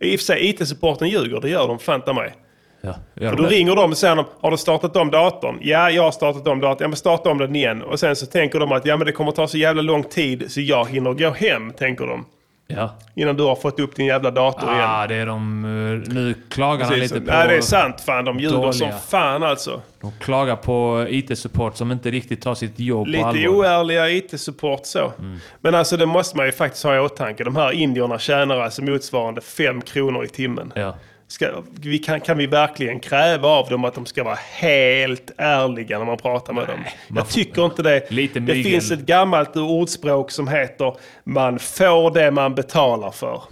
I 0.00 0.16
och 0.16 0.20
för 0.20 0.24
sig, 0.24 0.48
IT-supporten 0.48 1.08
ljuger, 1.08 1.40
det 1.40 1.48
gör 1.48 1.68
de 1.68 1.78
fan 1.78 2.00
ta 2.02 2.12
mig. 2.12 2.34
Ja, 2.80 2.94
gör 3.14 3.30
För 3.30 3.36
då 3.36 3.42
det? 3.42 3.48
ringer 3.48 3.76
de 3.76 3.90
och 3.90 3.98
säger 3.98 4.16
de, 4.16 4.24
har 4.40 4.50
du 4.50 4.56
startat 4.56 4.96
om 4.96 5.10
datorn? 5.10 5.58
Ja, 5.60 5.90
jag 5.90 6.02
har 6.02 6.10
startat 6.10 6.46
om 6.48 6.60
datorn. 6.60 6.84
Ja, 6.84 6.88
men 6.88 6.96
starta 6.96 7.30
om 7.30 7.38
den 7.38 7.56
igen. 7.56 7.82
Och 7.82 8.00
sen 8.00 8.16
så 8.16 8.26
tänker 8.26 8.58
de 8.60 8.72
att 8.72 8.86
ja, 8.86 8.96
men 8.96 9.06
det 9.06 9.12
kommer 9.12 9.32
ta 9.32 9.48
så 9.48 9.58
jävla 9.58 9.82
lång 9.82 10.02
tid 10.04 10.52
så 10.52 10.60
jag 10.60 10.88
hinner 10.88 11.12
gå 11.12 11.30
hem, 11.30 11.72
tänker 11.72 12.06
de. 12.06 12.24
Ja. 12.68 12.94
Innan 13.14 13.36
du 13.36 13.42
har 13.42 13.56
fått 13.56 13.80
upp 13.80 13.96
din 13.96 14.06
jävla 14.06 14.30
dator 14.30 14.70
igen. 14.72 14.84
Ah, 14.88 15.06
det 15.06 15.14
är 15.14 15.26
de... 15.26 15.64
eh, 15.64 16.14
Nu 16.14 16.34
klagar 16.50 16.84
han 16.86 16.98
lite 16.98 17.20
på... 17.20 17.26
Nej, 17.26 17.48
det 17.48 17.56
är 17.56 17.60
sant. 17.60 18.00
Fan, 18.00 18.24
de 18.24 18.38
ljuger 18.40 18.56
dåliga. 18.56 18.72
som 18.72 18.90
fan 19.08 19.42
alltså. 19.42 19.82
De 20.00 20.12
klagar 20.20 20.56
på 20.56 21.06
IT-support 21.08 21.74
som 21.76 21.92
inte 21.92 22.10
riktigt 22.10 22.42
tar 22.42 22.54
sitt 22.54 22.80
jobb 22.80 23.04
på 23.04 23.10
Lite 23.10 23.24
allvar. 23.24 23.40
Mm. 23.40 23.54
oärliga 23.56 24.08
IT-support 24.10 24.80
så. 24.84 25.12
Men 25.60 25.74
alltså 25.74 25.96
det 25.96 26.06
måste 26.06 26.36
man 26.36 26.46
ju 26.46 26.52
faktiskt 26.52 26.84
ha 26.84 26.96
i 26.96 26.98
åtanke. 26.98 27.44
De 27.44 27.56
här 27.56 27.72
indierna 27.72 28.18
tjänar 28.18 28.58
alltså 28.60 28.82
motsvarande 28.82 29.40
5 29.40 29.80
kronor 29.82 30.24
i 30.24 30.28
timmen. 30.28 30.72
Ja. 30.74 30.94
Ska, 31.28 31.62
vi 31.80 31.98
kan, 31.98 32.20
kan 32.20 32.38
vi 32.38 32.46
verkligen 32.46 33.00
kräva 33.00 33.48
av 33.48 33.68
dem 33.68 33.84
att 33.84 33.94
de 33.94 34.06
ska 34.06 34.24
vara 34.24 34.38
helt 34.52 35.30
ärliga 35.36 35.98
när 35.98 36.06
man 36.06 36.16
pratar 36.18 36.52
med 36.52 36.66
dem? 36.66 36.80
man 37.08 37.16
Jag 37.16 37.26
får- 37.26 37.32
tycker 37.32 37.64
inte 37.64 37.82
det. 37.82 38.10
Lite 38.10 38.40
det 38.40 38.54
mygel. 38.54 38.72
finns 38.72 38.90
ett 38.90 39.00
gammalt 39.06 39.56
ordspråk 39.56 40.30
som 40.30 40.48
heter 40.48 40.96
man 41.24 41.58
får 41.58 42.10
det 42.10 42.30
man 42.30 42.54
betalar 42.54 43.10
för. 43.10 43.42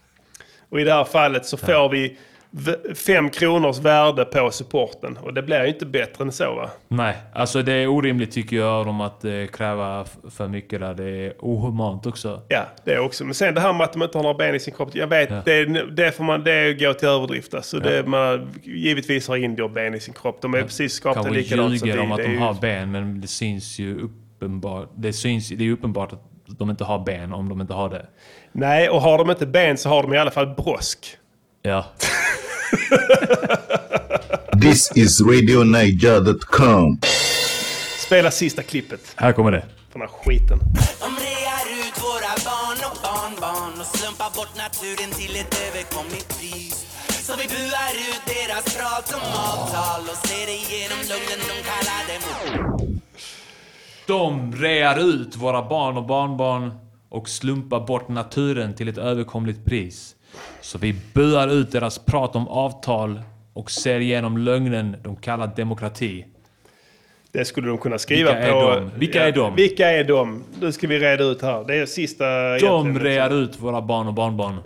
Och 0.68 0.80
i 0.80 0.84
det 0.84 0.92
här 0.92 1.04
fallet 1.04 1.46
så 1.46 1.56
får 1.56 1.88
vi 1.88 2.16
fem 3.06 3.30
kronors 3.30 3.78
värde 3.78 4.24
på 4.24 4.50
supporten. 4.50 5.16
Och 5.22 5.34
det 5.34 5.42
blir 5.42 5.62
ju 5.62 5.68
inte 5.68 5.86
bättre 5.86 6.24
än 6.24 6.32
så 6.32 6.54
va? 6.54 6.70
Nej, 6.88 7.16
alltså 7.32 7.62
det 7.62 7.72
är 7.72 7.86
orimligt 7.86 8.30
tycker 8.32 8.56
jag 8.56 8.86
dem 8.86 9.00
att 9.00 9.24
eh, 9.24 9.46
kräva 9.52 10.04
för 10.30 10.48
mycket 10.48 10.80
där. 10.80 10.94
Det 10.94 11.04
är 11.26 11.32
ohumant 11.38 12.06
också. 12.06 12.42
Ja, 12.48 12.62
det 12.84 12.92
är 12.92 12.98
också. 12.98 13.24
Men 13.24 13.34
sen 13.34 13.54
det 13.54 13.60
här 13.60 13.72
med 13.72 13.84
att 13.84 13.92
de 13.92 14.02
inte 14.02 14.18
har 14.18 14.22
några 14.22 14.38
ben 14.38 14.54
i 14.54 14.60
sin 14.60 14.74
kropp. 14.74 14.90
Jag 14.94 15.06
vet, 15.06 15.30
Ja. 15.30 15.42
det, 15.44 15.64
det 15.90 16.12
får 16.12 16.24
man 16.24 16.44
det 16.44 16.74
går 16.74 16.92
till 16.92 17.08
överdrift. 17.08 17.54
Alltså, 17.54 17.78
det, 17.78 18.06
man, 18.06 18.48
givetvis 18.62 19.28
har 19.28 19.36
indier 19.36 19.68
ben 19.68 19.94
i 19.94 20.00
sin 20.00 20.14
kropp. 20.14 20.38
De 20.42 20.54
är 20.54 20.62
precis 20.62 20.92
skapade 20.92 21.24
Kanske 21.24 21.40
likadant 21.42 21.78
som 21.78 21.86
vi. 21.88 21.92
ljuger 21.94 22.02
om 22.04 22.12
att 22.12 22.18
de 22.18 22.32
ju- 22.32 22.38
har 22.38 22.54
ben, 22.54 22.90
men 22.92 23.20
det 23.20 23.26
syns 23.28 23.78
ju 23.78 24.00
uppenbart. 24.00 24.88
Det, 24.96 25.12
syns, 25.12 25.48
det 25.48 25.54
är 25.54 25.66
ju 25.66 25.72
uppenbart 25.72 26.12
att 26.12 26.22
de 26.58 26.70
inte 26.70 26.84
har 26.84 26.98
ben 27.04 27.32
om 27.32 27.48
de 27.48 27.60
inte 27.60 27.74
har 27.74 27.90
det. 27.90 28.06
Nej, 28.52 28.88
och 28.88 29.00
har 29.02 29.18
de 29.18 29.30
inte 29.30 29.46
ben 29.46 29.76
så 29.76 29.88
har 29.88 30.02
de 30.02 30.14
i 30.14 30.18
alla 30.18 30.30
fall 30.30 30.46
brosk. 30.46 31.06
Ja. 31.62 31.84
This 34.62 34.92
is 34.96 35.20
RadioNiger.com. 35.20 36.98
Spela 38.06 38.30
sista 38.30 38.62
klippet 38.62 39.00
Här 39.16 39.32
kommer 39.32 39.52
det. 39.52 39.64
för 39.92 39.98
den 39.98 40.08
här 40.08 40.08
skiten. 40.24 40.58
De 41.00 41.16
rear 41.26 41.66
ut 41.86 42.02
våra 42.02 42.32
barn 42.50 42.78
och 42.90 42.98
barnbarn 43.02 43.80
och 43.80 43.86
slumpar 43.86 44.30
bort 44.36 44.56
naturen 44.56 45.10
till 45.10 45.36
ett 45.36 45.60
överkomligt 45.68 46.38
pris. 46.38 46.86
Så 47.26 47.32
vi 47.36 47.46
buar 47.48 47.92
ut 48.10 48.22
deras 48.26 48.64
prat 48.76 49.08
som 49.08 49.20
avtal 49.20 50.00
och 50.10 50.28
ser 50.28 50.48
igenom 50.48 50.98
lögnen 51.08 51.40
de 51.48 51.62
kallar 51.70 52.02
dem. 52.08 53.00
De 54.06 54.52
rear 54.62 54.98
ut 54.98 55.36
våra 55.36 55.68
barn 55.68 55.96
och 55.96 56.06
barnbarn 56.06 56.72
och 57.08 57.28
slumpar 57.28 57.80
bort 57.86 58.08
naturen 58.08 58.74
till 58.74 58.88
ett 58.88 58.98
överkomligt 58.98 59.64
pris. 59.64 60.15
Så 60.60 60.78
vi 60.78 60.94
buar 61.12 61.48
ut 61.48 61.72
deras 61.72 61.98
prat 61.98 62.36
om 62.36 62.48
avtal 62.48 63.20
och 63.52 63.70
ser 63.70 64.00
igenom 64.00 64.38
lögnen 64.38 64.96
de 65.04 65.16
kallar 65.16 65.50
demokrati. 65.56 66.24
Det 67.32 67.44
skulle 67.44 67.68
de 67.68 67.78
kunna 67.78 67.98
skriva 67.98 68.32
Vilka 68.32 68.46
är 68.48 68.52
på... 68.52 68.70
de? 68.74 68.90
Vilka 68.98 69.24
är 69.28 69.32
de? 69.32 69.54
Vilka 69.54 69.90
är 69.90 70.04
de? 70.04 70.44
Nu 70.60 70.72
ska 70.72 70.86
vi 70.86 70.98
reda 70.98 71.24
ut 71.24 71.42
här. 71.42 71.64
Det 71.64 71.74
är 71.76 71.86
sista... 71.86 72.58
De 72.58 72.98
rear 72.98 73.30
ut 73.42 73.60
våra 73.60 73.82
barn 73.82 74.06
och 74.06 74.14
barnbarn. 74.14 74.56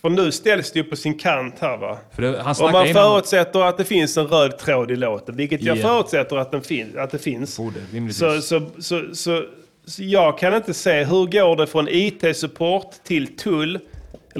För 0.00 0.10
nu 0.10 0.32
ställs 0.32 0.72
det 0.72 0.78
ju 0.78 0.84
på 0.84 0.96
sin 0.96 1.18
kant 1.18 1.54
här 1.60 1.76
va? 1.76 1.98
För 2.12 2.22
det, 2.22 2.42
han 2.42 2.54
snackar 2.54 2.72
man 2.72 2.86
innan... 2.86 3.02
förutsätter 3.02 3.60
att 3.60 3.78
det 3.78 3.84
finns 3.84 4.16
en 4.16 4.26
röd 4.26 4.58
tråd 4.58 4.90
i 4.90 4.96
låten, 4.96 5.36
vilket 5.36 5.62
jag 5.62 5.76
Ja. 5.76 5.82
förutsätter 5.82 6.36
att, 6.36 6.50
den 6.50 6.62
fin- 6.62 6.98
att 6.98 7.10
det 7.10 7.18
finns. 7.18 7.56
Borde. 7.56 8.12
Så, 8.12 8.40
så, 8.42 8.60
så, 8.78 9.14
så, 9.14 9.44
så 9.86 10.02
jag 10.02 10.38
kan 10.38 10.54
inte 10.54 10.74
se 10.74 11.04
hur 11.04 11.26
går 11.26 11.56
det 11.56 11.66
från 11.66 11.88
IT-support 11.88 12.90
till 13.04 13.36
tull, 13.36 13.78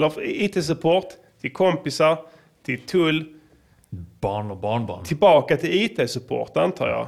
eller 0.05 0.21
IT-support 0.25 1.05
till 1.41 1.53
kompisar, 1.53 2.17
till 2.65 2.79
tull, 2.85 3.25
Barn 4.19 4.51
och 4.51 4.57
barnbarn. 4.57 5.03
tillbaka 5.03 5.57
till 5.57 5.73
IT-support 5.83 6.57
antar 6.57 6.89
jag. 6.89 7.07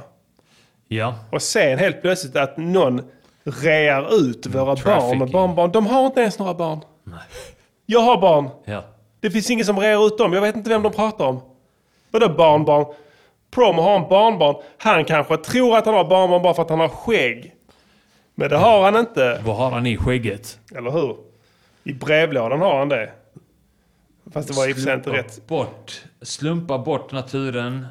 Ja. 0.88 1.14
Och 1.30 1.42
sen 1.42 1.78
helt 1.78 2.02
plötsligt 2.02 2.36
att 2.36 2.56
någon 2.56 3.02
rear 3.44 4.14
ut 4.14 4.46
våra 4.46 4.64
barn 4.84 5.22
och 5.22 5.28
barnbarn. 5.28 5.72
De 5.72 5.86
har 5.86 6.06
inte 6.06 6.20
ens 6.20 6.38
några 6.38 6.54
barn. 6.54 6.80
Jag 7.86 8.00
har 8.00 8.20
barn. 8.20 8.48
Ja. 8.64 8.82
Det 9.20 9.30
finns 9.30 9.50
ingen 9.50 9.64
som 9.66 9.80
rear 9.80 10.06
ut 10.06 10.18
dem. 10.18 10.32
Jag 10.32 10.40
vet 10.40 10.56
inte 10.56 10.70
vem 10.70 10.82
de 10.82 10.92
pratar 10.92 11.26
om. 11.26 11.40
Vadå 12.10 12.28
barnbarn? 12.28 12.84
Promo 13.50 13.82
har 13.82 13.96
en 13.96 14.08
barnbarn. 14.08 14.56
Han 14.78 15.04
kanske 15.04 15.36
tror 15.36 15.76
att 15.76 15.86
han 15.86 15.94
har 15.94 16.04
barnbarn 16.04 16.42
bara 16.42 16.54
för 16.54 16.62
att 16.62 16.70
han 16.70 16.80
har 16.80 16.88
skägg. 16.88 17.54
Men 18.34 18.50
det 18.50 18.56
har 18.56 18.82
han 18.82 18.96
inte. 18.96 19.40
Vad 19.44 19.56
har 19.56 19.70
han 19.70 19.86
i 19.86 19.96
skägget? 19.96 20.58
Eller 20.76 20.90
hur? 20.90 21.16
I 21.84 21.92
brevlådan 21.92 22.60
har 22.60 22.78
han 22.78 22.88
det. 22.88 23.10
Fast 24.32 24.48
det 24.48 24.54
var 24.54 24.68
i 24.68 24.72
och 24.72 24.76
för 24.76 24.82
sig 24.82 24.94
inte 24.94 25.10
rätt. 25.10 25.46
Bort. 25.46 26.02
Slumpa 26.22 26.78
bort 26.78 27.12
naturen. 27.12 27.86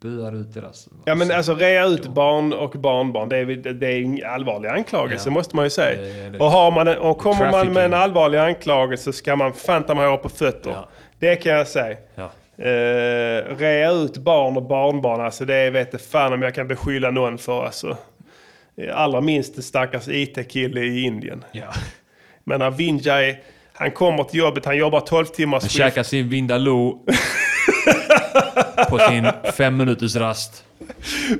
Buar 0.00 0.36
ut 0.36 0.54
deras... 0.54 0.88
Ja 1.04 1.14
men 1.14 1.30
alltså 1.30 1.54
rea 1.54 1.84
ut 1.86 2.06
barn 2.06 2.52
och 2.52 2.70
barnbarn, 2.70 3.28
det 3.28 3.36
är, 3.36 3.44
det 3.72 3.86
är 3.86 4.02
en 4.02 4.20
allvarlig 4.26 4.68
anklagelse 4.68 5.28
Ja. 5.28 5.32
måste 5.32 5.56
man 5.56 5.64
ju 5.64 5.70
säga. 5.70 6.00
Det 6.02 6.08
är 6.20 6.30
det. 6.30 6.38
Och, 6.38 6.46
har 6.50 6.70
man 6.70 6.88
en, 6.88 6.98
och 6.98 7.18
kommer 7.18 7.50
man 7.50 7.72
med 7.72 7.84
en 7.84 7.94
allvarlig 7.94 8.38
anklagelse 8.38 9.12
ska 9.12 9.36
man 9.36 9.52
fanta 9.52 9.94
mig 9.94 10.06
ha 10.08 10.16
på 10.16 10.28
fötter. 10.28 10.70
Ja. 10.70 10.88
Det 11.18 11.36
kan 11.36 11.52
jag 11.52 11.68
säga. 11.68 11.96
Ja. 12.14 12.30
Uh, 12.60 13.56
rea 13.56 13.90
ut 13.92 14.16
barn 14.18 14.56
och 14.56 14.62
barnbarn, 14.62 15.20
alltså 15.20 15.44
det 15.44 15.70
vet 15.70 15.88
jag 15.92 16.00
fan 16.00 16.32
om 16.32 16.42
jag 16.42 16.54
kan 16.54 16.68
beskylla 16.68 17.10
någon 17.10 17.38
för. 17.38 17.64
Alltså. 17.64 17.96
Eh, 18.76 18.98
Allra 19.00 19.20
minst 19.20 19.64
stackars 19.64 20.08
IT-kille 20.08 20.80
i 20.80 21.02
Indien. 21.02 21.44
Ja. 21.52 21.66
Men 22.48 22.58
när 22.58 22.70
Vinjay, 22.70 23.36
han 23.72 23.90
kommer 23.90 24.24
till 24.24 24.38
jobbet, 24.38 24.64
han 24.64 24.76
jobbar 24.76 25.00
12 25.00 25.24
timmars 25.24 25.62
Han 25.62 25.70
käkar 25.70 26.02
sin 26.02 26.28
Vindaloo 26.28 27.04
på 28.90 28.98
sin 28.98 29.28
fem 29.56 29.76
minuters 29.76 30.16
rast. 30.16 30.64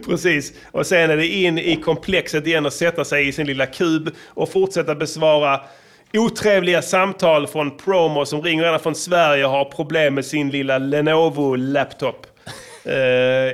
Precis. 0.07 0.53
Och 0.71 0.87
sen 0.87 1.11
är 1.11 1.17
det 1.17 1.27
in 1.27 1.59
i 1.59 1.77
komplexet 1.77 2.47
igen 2.47 2.67
och 2.67 2.73
sätta 2.73 3.05
sig 3.05 3.29
i 3.29 3.33
sin 3.33 3.47
lilla 3.47 3.67
kub 3.67 4.11
och 4.27 4.53
fortsätta 4.53 4.95
besvara 4.95 5.61
otrevliga 6.13 6.83
samtal 6.83 7.47
från 7.47 7.77
promo 7.77 8.27
som 8.27 8.43
ringer 8.43 8.65
ända 8.65 8.79
från 8.79 8.95
Sverige 8.95 9.45
och 9.45 9.51
har 9.51 9.65
problem 9.65 10.15
med 10.15 10.25
sin 10.25 10.51
lilla 10.51 10.79
Lenovo-laptop. 10.79 12.27
Eh, 12.85 12.95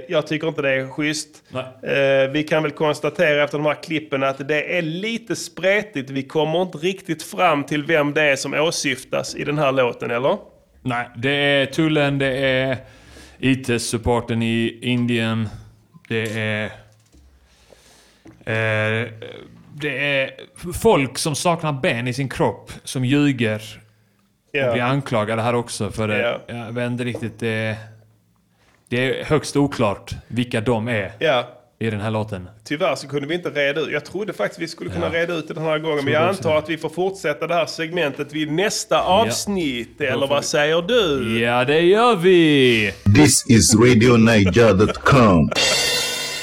jag 0.09 0.27
tycker 0.27 0.49
inte 0.49 0.62
det 0.62 0.70
är 0.70 0.89
schysst. 0.89 1.43
Eh, 1.83 2.31
vi 2.33 2.43
kan 2.49 2.62
väl 2.62 2.72
konstatera 2.72 3.45
efter 3.45 3.59
de 3.59 3.66
här 3.66 3.83
klippen 3.83 4.22
att 4.22 4.49
det 4.49 4.79
är 4.79 4.83
lite 4.83 5.37
spretigt. 5.37 6.11
Vi 6.11 6.22
kommer 6.22 6.62
inte 6.62 6.79
riktigt 6.79 7.22
fram 7.22 7.64
till 7.64 7.85
vem 7.85 8.14
det 8.14 8.22
är 8.22 8.37
som 8.37 8.55
åsyftas 8.55 9.35
i 9.37 9.45
den 9.45 9.59
här 9.59 9.72
låten, 9.72 10.11
eller? 10.11 10.39
Nej, 10.83 11.09
det 11.16 11.31
är 11.31 11.66
tullen, 11.66 12.18
det 12.18 12.37
är 12.37 12.77
IT-supporten 13.39 14.43
i 14.43 14.79
Indien. 14.83 15.49
Det 16.09 16.39
är... 16.39 16.64
Eh, 18.47 19.09
det 19.77 20.20
är 20.20 20.31
folk 20.72 21.18
som 21.18 21.35
saknar 21.35 21.72
ben 21.72 22.09
i 22.09 22.14
sin 22.14 22.29
kropp 22.29 22.72
som 22.85 23.05
ljuger. 23.05 23.62
Ja. 24.53 24.66
Och 24.66 24.72
blir 24.72 24.83
anklagade 24.83 25.43
här 25.43 25.55
också 25.55 25.91
för 25.91 26.09
det. 26.09 26.18
Ja. 26.18 26.55
Jag 26.55 26.72
vet 26.72 26.91
inte 26.91 27.05
riktigt. 27.05 27.41
Det, 27.41 27.77
det 28.89 29.20
är 29.20 29.24
högst 29.24 29.57
oklart 29.57 30.14
vilka 30.28 30.61
de 30.61 30.89
är 30.89 31.12
Ja. 31.18 31.49
i 31.78 31.91
den 31.91 32.01
här 32.01 32.11
låten. 32.11 32.49
Tyvärr 32.64 32.95
så 32.95 33.09
kunde 33.09 33.28
vi 33.28 33.35
inte 33.35 33.51
reda 33.51 33.80
ut. 33.80 33.93
Jag 33.93 34.05
trodde 34.05 34.32
faktiskt 34.32 34.61
vi 34.61 34.68
skulle 34.68 34.91
kunna 34.91 35.07
Ja. 35.07 35.20
reda 35.20 35.35
ut 35.35 35.49
det 35.49 35.55
den 35.55 35.64
här 35.64 35.78
gången. 35.78 36.05
Men 36.05 36.14
jag 36.14 36.28
antar 36.28 36.53
det. 36.53 36.59
att 36.59 36.70
vi 36.70 36.78
får 36.78 36.89
fortsätta 36.89 37.47
det 37.47 37.55
här 37.55 37.66
segmentet 37.66 38.32
vid 38.32 38.53
nästa 38.53 39.03
avsnitt. 39.03 40.01
Eller 40.01 40.12
får 40.20 40.26
vad 40.26 40.41
vi- 40.43 40.47
säger 40.49 40.82
du? 40.82 41.39
Ja, 41.41 41.64
det 41.64 41.80
gör 41.80 42.16
vi! 42.16 42.93
This 43.16 43.45
is 43.49 43.74
RadioNiger.com. 43.74 45.51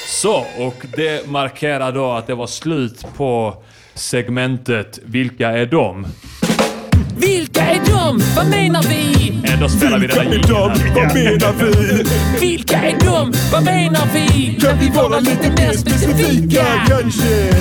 Så, 0.08 0.46
och 0.58 0.86
det 0.98 1.28
markerar 1.28 1.92
då 1.92 2.12
att 2.12 2.28
det 2.28 2.36
var 2.36 2.48
slut 2.48 3.06
på 3.18 3.64
segmentet 3.94 5.00
Vilka 5.04 5.50
är 5.50 5.66
de? 5.66 6.08
Vilka 7.18 7.62
är 7.62 7.76
de? 7.86 8.20
Vad 8.36 8.50
menar 8.50 8.84
vi? 8.84 9.34
Ändå 9.54 9.70
spelar 9.70 10.00
vi 10.00 10.08
denna 10.08 10.30
Vilka 10.30 10.38
är 10.38 10.48
de? 10.48 10.94
Vad 10.96 11.14
menar 11.14 11.54
vi? 11.54 12.04
Vilka 12.48 12.78
är 12.78 12.92
de? 13.00 13.34
Vad 13.52 13.64
menar 13.66 14.08
vi? 14.14 14.58
Kan 14.62 14.80
vi 14.80 14.90
vara 14.90 15.20
lite 15.20 15.50
mer 15.50 15.72
specifika? 15.72 16.66
kanske? 16.88 17.52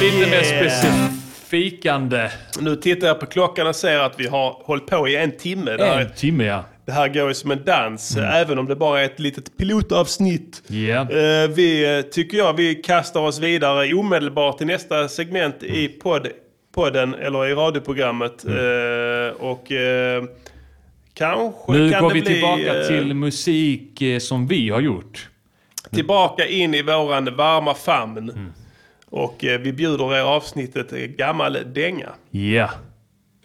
Lite 0.00 0.30
mer 0.30 0.42
specifikande. 0.42 2.30
Nu 2.60 2.76
tittar 2.76 3.06
jag 3.06 3.20
på 3.20 3.26
klockan 3.26 3.66
och 3.66 3.76
ser 3.76 3.98
att 3.98 4.14
vi 4.18 4.26
har 4.26 4.50
hållit 4.64 4.86
på 4.86 5.08
i 5.08 5.16
en 5.16 5.36
timme. 5.36 5.70
Det 5.76 5.84
här, 5.84 6.00
En 6.00 6.10
timme 6.16 6.44
ja. 6.44 6.64
det 6.86 6.92
här 6.92 7.08
går 7.08 7.28
ju 7.28 7.34
som 7.34 7.50
en 7.50 7.64
dans, 7.66 8.16
Mm. 8.16 8.30
även 8.30 8.58
om 8.58 8.66
det 8.66 8.76
bara 8.76 9.00
är 9.00 9.04
ett 9.04 9.20
litet 9.20 9.56
pilotavsnitt. 9.58 10.62
Ja. 10.66 11.00
Eh, 11.00 11.48
vi, 11.54 11.96
eh, 11.98 12.02
tycker 12.02 12.38
jag, 12.38 12.52
vi 12.56 12.74
kastar 12.74 13.20
oss 13.20 13.38
vidare 13.38 13.94
omedelbart 13.94 14.58
till 14.58 14.66
nästa 14.66 15.08
segment 15.08 15.62
i 15.62 15.88
podd, 15.88 16.26
podden, 16.80 17.14
eller 17.14 17.46
i 17.46 17.54
radioprogrammet. 17.54 18.44
Eh, 18.44 19.42
och 19.42 19.72
eh, 19.72 20.24
kanske 21.14 21.72
Nu 21.72 21.90
kan 21.90 22.02
går 22.02 22.08
det 22.08 22.14
vi 22.14 22.20
bli, 22.20 22.32
tillbaka 22.32 22.80
eh, 22.80 22.86
till 22.86 23.14
musik 23.14 24.02
eh, 24.02 24.18
som 24.18 24.46
vi 24.46 24.68
har 24.70 24.80
gjort. 24.80 25.28
tillbaka 25.90 26.46
in 26.46 26.74
i 26.74 26.82
våran 26.82 27.36
varma 27.36 27.74
famn. 27.74 28.30
Mm. 28.30 28.52
Och 29.10 29.44
eh, 29.44 29.60
vi 29.60 29.72
bjuder 29.72 30.14
er 30.14 30.22
avsnittet 30.22 31.16
Gammal 31.16 31.58
dänga. 31.74 32.08
Ja. 32.30 32.70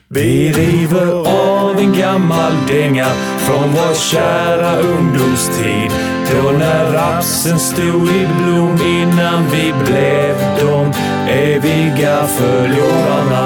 Vi 0.08 0.52
river 0.52 1.12
av 1.28 1.78
en 1.78 1.94
gammal 1.94 2.54
dänga 2.68 3.06
från 3.46 3.70
vår 3.72 3.94
kära 4.12 4.80
ungdomstid. 4.80 6.15
Då 6.32 6.52
när 6.52 6.92
rapsen 6.94 7.60
stod 7.60 8.08
i 8.10 8.28
blom 8.44 8.78
innan 8.86 9.46
vi 9.52 9.74
blev 9.86 10.36
de 10.60 10.92
eviga 11.32 12.24
förlorarna. 12.24 13.46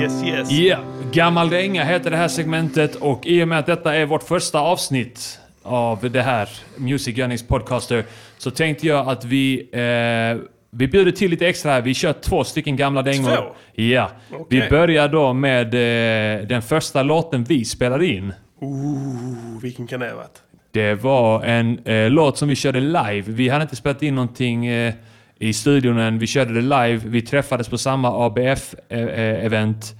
Yes, 0.00 0.22
yes. 0.24 0.50
Ja, 0.50 0.78
Gammal 1.12 1.50
dänga 1.50 1.84
heter 1.84 2.10
det 2.10 2.16
här 2.16 2.28
segmentet 2.28 2.94
och 2.94 3.26
i 3.26 3.42
och 3.42 3.48
med 3.48 3.58
att 3.58 3.66
detta 3.66 3.94
är 3.94 4.06
vårt 4.06 4.22
första 4.22 4.60
avsnitt 4.60 5.38
av 5.62 6.10
det 6.10 6.22
här 6.22 6.48
Music 6.76 7.16
Gunnings 7.16 7.46
Podcaster 7.46 8.04
så 8.38 8.50
tänkte 8.50 8.86
jag 8.86 9.08
att 9.08 9.24
vi 9.24 9.68
eh, 9.72 10.38
vi 10.70 10.88
bjuder 10.88 11.12
till 11.12 11.30
lite 11.30 11.46
extra 11.48 11.72
här. 11.72 11.82
Vi 11.82 11.94
kör 11.94 12.12
två 12.12 12.44
stycken 12.44 12.76
gamla 12.76 13.02
dängor. 13.02 13.36
Två? 13.36 13.42
Ja. 13.72 14.10
Okej. 14.32 14.46
Vi 14.48 14.68
börjar 14.70 15.08
då 15.08 15.32
med 15.32 15.66
eh, 15.74 16.46
den 16.46 16.62
första 16.62 17.02
låten 17.02 17.44
vi 17.44 17.64
spelade 17.64 18.06
in. 18.06 18.32
Ooh, 18.60 19.60
vilken 19.62 19.86
kan 19.86 20.00
det 20.00 20.08
ha 20.08 20.16
varit? 20.16 20.42
Det 20.72 20.94
var 20.94 21.44
en 21.44 21.78
eh, 21.86 22.10
låt 22.10 22.38
som 22.38 22.48
vi 22.48 22.56
körde 22.56 22.80
live. 22.80 23.22
Vi 23.26 23.48
hade 23.48 23.62
inte 23.62 23.76
spelat 23.76 24.02
in 24.02 24.14
någonting 24.14 24.66
eh, 24.66 24.94
i 25.38 25.52
studion 25.52 25.98
än. 25.98 26.18
Vi 26.18 26.26
körde 26.26 26.54
det 26.54 26.60
live. 26.60 26.96
Vi 27.04 27.22
träffades 27.22 27.68
på 27.68 27.78
samma 27.78 28.26
ABF-event. 28.26 29.94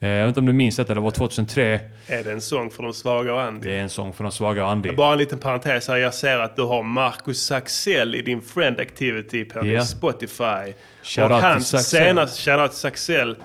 Eh, 0.00 0.08
jag 0.08 0.20
vet 0.26 0.28
inte 0.28 0.40
om 0.40 0.46
du 0.46 0.52
minns 0.52 0.76
detta, 0.76 0.94
det 0.94 1.00
var 1.00 1.10
2003. 1.10 1.80
Är 2.06 2.24
det 2.24 2.32
en 2.32 2.40
sång 2.40 2.70
för 2.70 2.82
de 2.82 2.92
svaga 2.92 3.34
och 3.34 3.40
Andy? 3.42 3.68
Det 3.68 3.74
är 3.76 3.80
en 3.82 3.88
sång 3.88 4.12
för 4.12 4.24
de 4.24 4.32
svaga 4.32 4.64
och 4.64 4.70
Andy. 4.70 4.92
Bara 4.92 5.12
en 5.12 5.18
liten 5.18 5.38
parentes 5.38 5.88
här. 5.88 5.96
Jag 5.96 6.14
ser 6.14 6.38
att 6.38 6.56
du 6.56 6.62
har 6.62 6.82
Marcus 6.82 7.42
Saxell 7.46 8.14
i 8.14 8.22
din 8.22 8.40
friend 8.42 8.80
activity 8.80 9.44
på 9.44 9.66
Ja. 9.66 9.82
Spotify. 9.84 10.72
Shout 11.02 11.24
och 11.24 11.30
out 11.30 11.40
till 11.40 11.48
hans 11.48 11.68
Saxell. 11.68 12.06
senaste, 12.06 12.42
shoutout 12.50 12.70
till 12.70 12.80
Saxell. 12.80 13.36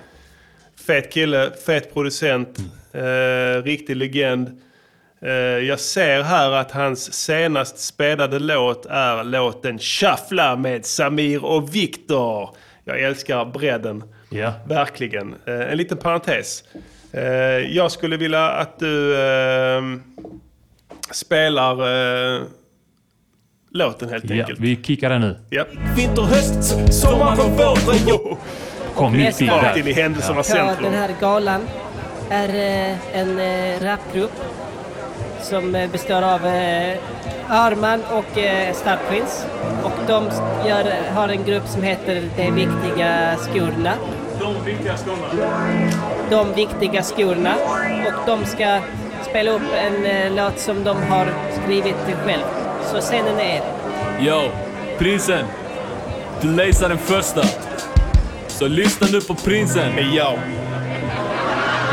Fet 0.87 1.13
kille, 1.13 1.51
fet 1.65 1.93
producent, 1.93 2.59
Mm. 2.93 3.57
eh, 3.57 3.63
riktig 3.63 3.95
legend. 3.95 4.61
Eh, 5.25 5.31
jag 5.67 5.79
ser 5.79 6.21
här 6.23 6.51
att 6.51 6.71
hans 6.71 7.13
senast 7.13 7.77
spelade 7.79 8.39
låt 8.39 8.85
är 8.85 9.23
låten 9.23 9.79
Shuffla 9.79 10.55
med 10.55 10.85
Samir 10.85 11.45
och 11.45 11.75
Viktor. 11.75 12.49
Jag 12.85 13.01
älskar 13.01 13.45
bredden. 13.45 14.03
Ja. 14.29 14.53
Verkligen. 14.67 15.35
Eh, 15.45 15.71
en 15.71 15.77
liten 15.77 15.97
parentes. 15.97 16.63
Eh, 17.11 17.23
jag 17.75 17.91
skulle 17.91 18.17
vilja 18.17 18.49
att 18.49 18.79
du 18.79 19.15
spelar 21.11 21.75
låten 23.71 24.09
helt 24.09 24.29
Ja, 24.29 24.35
enkelt. 24.41 24.59
vi 24.59 24.83
kickar 24.83 25.09
den 25.09 25.21
nu. 25.21 25.37
Ja. 25.49 25.65
Vinter, 25.97 26.21
höst, 26.21 26.93
sommar 26.93 27.35
vår. 27.35 27.95
Jo. 28.07 28.37
Kom 28.95 29.11
mitt 29.13 29.41
i 29.41 29.47
Rakt 29.47 29.77
in 29.77 29.83
där. 29.85 29.91
i 29.91 29.93
händelsernas 29.93 30.49
Ja, 30.49 30.55
centrum. 30.55 30.91
den 30.91 31.01
här 31.01 31.11
galan 31.19 31.61
är 32.29 32.49
en 33.13 33.39
rapgrupp 33.79 34.31
som 35.43 35.75
eh, 35.75 35.89
består 35.91 36.21
av 36.21 36.45
eh, 36.45 36.97
Arman 37.49 38.03
och 38.11 38.37
eh, 38.37 38.73
Star 38.73 38.99
Prince. 39.09 39.47
Och 39.83 39.91
de 40.07 40.23
gör, 40.69 41.13
har 41.15 41.29
en 41.29 41.43
grupp 41.43 41.67
som 41.67 41.83
heter 41.83 42.29
De 42.37 42.51
viktiga 42.51 43.37
skorna. 43.37 43.93
De 44.39 44.65
viktiga 44.65 44.97
skorna. 44.97 45.49
De 46.29 46.53
viktiga 46.53 47.03
skorna. 47.03 47.55
Och 48.07 48.27
de 48.27 48.45
ska 48.45 48.79
spela 49.29 49.51
upp 49.51 49.73
en 49.75 50.05
eh, 50.05 50.35
låt 50.35 50.59
som 50.59 50.83
de 50.83 50.97
har 51.03 51.27
skrivit 51.63 51.95
själv. 52.25 52.43
Så 52.91 53.01
scenen 53.01 53.39
är 53.39 53.55
er. 53.55 53.63
Yo, 54.19 54.41
prinsen. 54.97 55.45
Du 56.41 56.47
läser 56.47 56.89
den 56.89 56.97
första. 56.97 57.43
Så 58.47 58.67
lyssna 58.67 59.07
nu 59.11 59.21
på 59.21 59.35
prinsen. 59.35 59.91
Ja. 60.13 60.35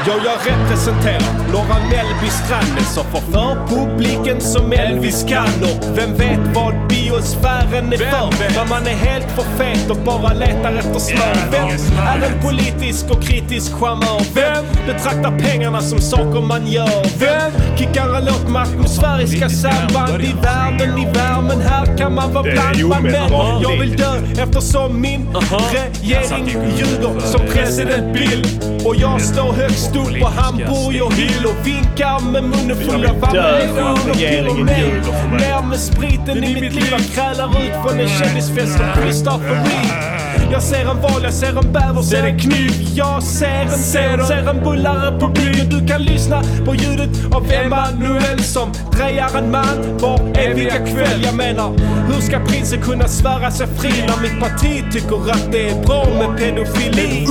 Ja, 0.07 0.15
jag 0.25 0.53
representerar 0.53 1.53
Norra 1.53 1.79
Mellby 1.91 2.31
Strandnäs 2.31 2.97
och 2.97 3.07
får 3.07 3.33
för 3.33 3.67
publiken 3.67 4.41
som 4.41 4.73
Elvis 4.73 5.25
kan. 5.29 5.49
Och 5.63 5.99
vem 5.99 6.15
vet 6.15 6.39
vad 6.55 6.89
biosfären 6.89 7.93
är 7.93 7.97
för? 7.97 8.55
När 8.57 8.69
man 8.69 8.87
är 8.87 8.97
helt 8.97 9.31
för 9.31 9.43
fet 9.43 9.91
och 9.91 9.97
bara 9.97 10.33
letar 10.33 10.73
efter 10.73 10.99
smör. 10.99 11.51
Vem 11.51 11.69
är 11.99 12.27
en 12.27 12.43
politisk 12.43 13.11
och 13.11 13.23
kritisk 13.23 13.73
charmör? 13.73 14.21
Vem 14.35 14.65
betraktar 14.87 15.39
pengarna 15.39 15.81
som 15.81 15.99
saker 15.99 16.41
man 16.41 16.67
gör? 16.67 17.19
Vem 17.19 17.79
kickar 17.79 18.17
en 18.17 18.25
låt 18.25 18.49
med 18.49 18.63
atmosfäriska 18.63 19.49
samband 19.49 20.23
i 20.23 20.35
världen, 20.43 20.99
i 20.99 21.05
värmen? 21.05 21.61
Här 21.61 21.99
kan 21.99 22.15
man 22.15 22.33
vara 22.33 22.43
blandad 22.43 22.77
men 22.77 22.93
omedelbart 22.93 23.63
jag 23.63 23.77
vill 23.77 23.97
dö 23.97 24.43
eftersom 24.43 25.01
min 25.01 25.29
regering 25.73 26.47
ljuger 26.77 27.21
som 27.21 27.41
president 27.41 28.13
Bill. 28.13 28.47
Och 28.85 28.97
jag 28.97 29.21
står 29.21 29.53
högst 29.53 29.90
upp 29.97 30.21
på 30.21 30.27
Hamburger 30.27 31.11
Hill 31.11 31.47
och 31.47 31.67
vinkar 31.67 32.31
med 32.33 32.43
munnen 32.43 32.77
full 32.77 33.07
av 33.07 33.25
ammunition 33.25 34.51
och 34.51 34.59
och 34.59 34.65
mig. 34.65 35.03
ner 35.39 35.69
med 35.69 35.79
spriten 35.79 36.45
i 36.45 36.61
mitt 36.61 36.75
liv. 36.75 36.89
Jag 36.91 37.01
krälar 37.01 37.49
ut 37.49 37.73
från 37.83 38.01
en 38.01 38.09
kändisfest 38.09 38.77
som 38.77 39.03
Christopher 39.03 39.55
Reeve. 39.55 40.21
Jag 40.53 40.63
ser 40.63 40.91
en 40.91 41.01
val, 41.01 41.21
jag 41.23 41.33
ser 41.33 41.59
en 41.59 41.73
bäver, 41.73 42.03
ser 42.03 42.25
en 42.27 42.39
kniv. 42.39 42.73
Jag 42.95 43.23
ser 43.23 43.63
en 43.63 43.71
ser, 43.71 44.19
ser 44.19 44.49
en 44.49 44.65
bullare 44.65 45.21
publik. 45.21 45.63
Och 45.63 45.81
du 45.81 45.87
kan 45.87 46.03
lyssna 46.03 46.43
på 46.67 46.75
ljudet 46.75 47.35
av 47.35 47.53
Emanuel 47.53 48.43
som 48.43 48.73
drejar 48.93 49.39
en 49.39 49.51
man 49.51 49.99
var 49.99 50.21
eviga 50.39 50.77
kväll. 50.87 51.23
Jag 51.25 51.37
menar, 51.37 51.71
hur 52.13 52.21
ska 52.21 52.39
prinsen 52.39 52.83
kunna 52.83 53.09
svära 53.09 53.51
sig 53.51 53.67
fri 53.67 53.93
när 54.07 54.23
mitt 54.23 54.41
parti 54.41 54.85
tycker 54.93 55.31
att 55.31 55.53
det 55.53 55.69
är 55.69 55.83
bra 55.87 56.07
med 56.19 56.39
pedofili? 56.39 57.27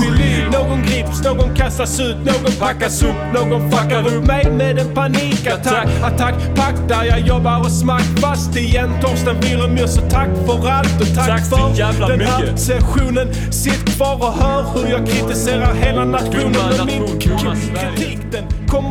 Någon 0.54 0.82
grips, 0.82 1.24
någon 1.24 1.56
kastas 1.56 2.00
ut, 2.00 2.18
någon 2.18 2.52
packas 2.60 3.04
upp, 3.04 3.16
någon 3.34 3.72
fuckar 3.72 4.08
upp 4.08 4.26
mig 4.28 4.52
med 4.52 4.80
en 4.80 4.94
panikattack. 4.96 5.88
Attack, 6.04 6.36
pack 6.56 6.76
där 6.88 7.04
jag 7.04 7.20
jobbar 7.20 7.60
och 7.60 7.72
smack 7.72 8.04
fast 8.22 8.56
igen. 8.56 8.90
Torsten 9.02 9.40
Wiremyr, 9.42 9.88
så 9.88 10.02
tack 10.02 10.30
för 10.46 10.70
allt 10.70 11.02
och 11.02 11.16
tack, 11.16 11.28
Tack 11.28 11.46
för 11.50 12.08
den 12.08 12.22
här 12.22 12.42
mycket. 12.42 12.60
sessionen. 12.60 13.34
Sitt 13.52 13.96
kvar 13.96 14.16
och 14.16 14.34
hör 14.34 14.64
hur 14.76 14.92
jag 14.92 15.08
kritiserar 15.08 15.74
hela 15.74 16.06
nationen. 16.06 16.99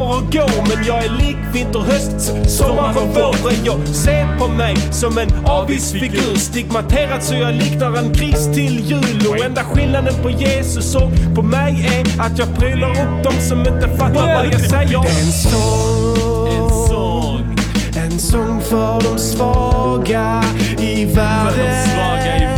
Kommer 0.09 0.19
och 0.19 0.33
går. 0.33 0.77
Men 0.77 0.87
jag 0.87 1.05
är 1.05 1.11
lik 1.11 1.37
vinter, 1.53 1.79
höst, 1.81 2.51
sommar 2.59 2.97
och 2.97 3.09
vår. 3.15 3.53
Jag 3.65 3.89
ser 3.89 4.39
på 4.39 4.49
mig 4.49 4.77
som 4.77 5.19
en 5.19 5.47
avvisfigur. 5.47 6.37
Stigmaterad 6.37 7.23
så 7.23 7.35
jag 7.35 7.55
liknar 7.55 7.97
en 7.97 8.13
gris 8.13 8.49
till 8.55 8.81
jul. 8.91 9.27
Och 9.29 9.45
enda 9.45 9.65
skillnaden 9.65 10.15
på 10.23 10.31
Jesus 10.31 10.95
och 10.95 11.11
på 11.35 11.43
mig 11.43 11.87
är 11.87 12.23
att 12.23 12.39
jag 12.39 12.59
prylar 12.59 12.91
upp 12.91 13.25
dem 13.25 13.35
som 13.49 13.59
inte 13.59 13.89
fattar 13.99 14.37
vad 14.37 14.47
jag 14.47 14.61
säger. 14.61 14.99
En 14.99 15.33
sång, 15.33 16.49
En 16.49 16.71
sång. 16.89 17.57
en 17.97 18.19
sång 18.19 18.61
för 18.61 19.01
de 19.01 19.19
svaga 19.19 20.45
i 20.79 21.05
världen. 21.05 22.49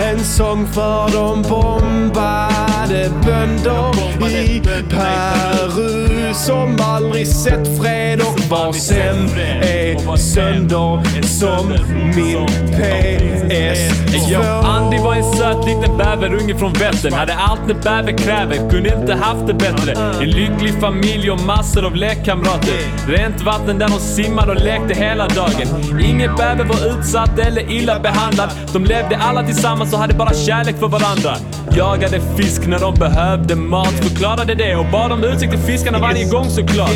En 0.00 0.24
sång 0.24 0.66
för 0.66 1.12
de 1.12 1.42
bombade 1.42 2.75
bombade 2.86 3.04
i 3.04 3.10
bönderna 3.24 4.28
i 4.30 4.62
Peru 4.90 6.34
som 6.34 6.76
aldrig 6.80 7.28
sett 7.28 7.78
fred 7.80 8.20
och 8.20 8.40
vars 8.50 8.90
hem 8.90 9.26
är 9.62 10.16
sönder 10.16 11.22
som 11.22 11.68
min 12.14 12.46
PS. 12.46 14.30
Yo, 14.30 14.40
Andy 14.64 14.98
var 14.98 15.14
en 15.14 15.24
söt 15.24 15.66
liten 15.66 15.96
bäverunge 15.96 16.58
från 16.58 16.72
Vättern. 16.72 17.12
Hade 17.12 17.34
allt 17.34 17.60
det 17.68 17.74
bäver 17.74 18.18
kräver, 18.18 18.70
kunde 18.70 18.94
inte 18.94 19.14
haft 19.14 19.46
det 19.46 19.54
bättre. 19.54 19.92
En 20.22 20.30
lycklig 20.30 20.80
familj 20.80 21.30
och 21.30 21.40
massor 21.40 21.86
av 21.86 21.96
lekkamrater. 21.96 23.08
Rent 23.08 23.42
vatten 23.42 23.78
där 23.78 23.88
de 23.88 23.98
simmade 24.00 24.52
och 24.52 24.60
lekte 24.60 24.94
hela 24.94 25.28
dagen. 25.28 26.00
Ingen 26.00 26.36
bäver 26.36 26.64
var 26.64 26.98
utsatt 26.98 27.38
eller 27.38 27.70
illa 27.70 28.00
behandlad. 28.00 28.50
De 28.72 28.84
levde 28.84 29.16
alla 29.16 29.44
tillsammans 29.44 29.92
och 29.92 29.98
hade 29.98 30.14
bara 30.14 30.34
kärlek 30.34 30.78
för 30.78 30.88
varandra. 30.88 31.36
Jagade 31.76 32.20
fisk 32.36 32.66
när 32.76 32.82
de 32.82 32.94
behövde 32.94 33.56
mat. 33.56 33.92
Förklarade 34.02 34.54
det 34.54 34.76
och 34.76 34.86
bad 34.92 35.12
om 35.12 35.24
ursäkt 35.24 35.50
till 35.50 35.60
fiskarna 35.60 35.98
varje 35.98 36.24
gång 36.24 36.50
såklart. 36.50 36.90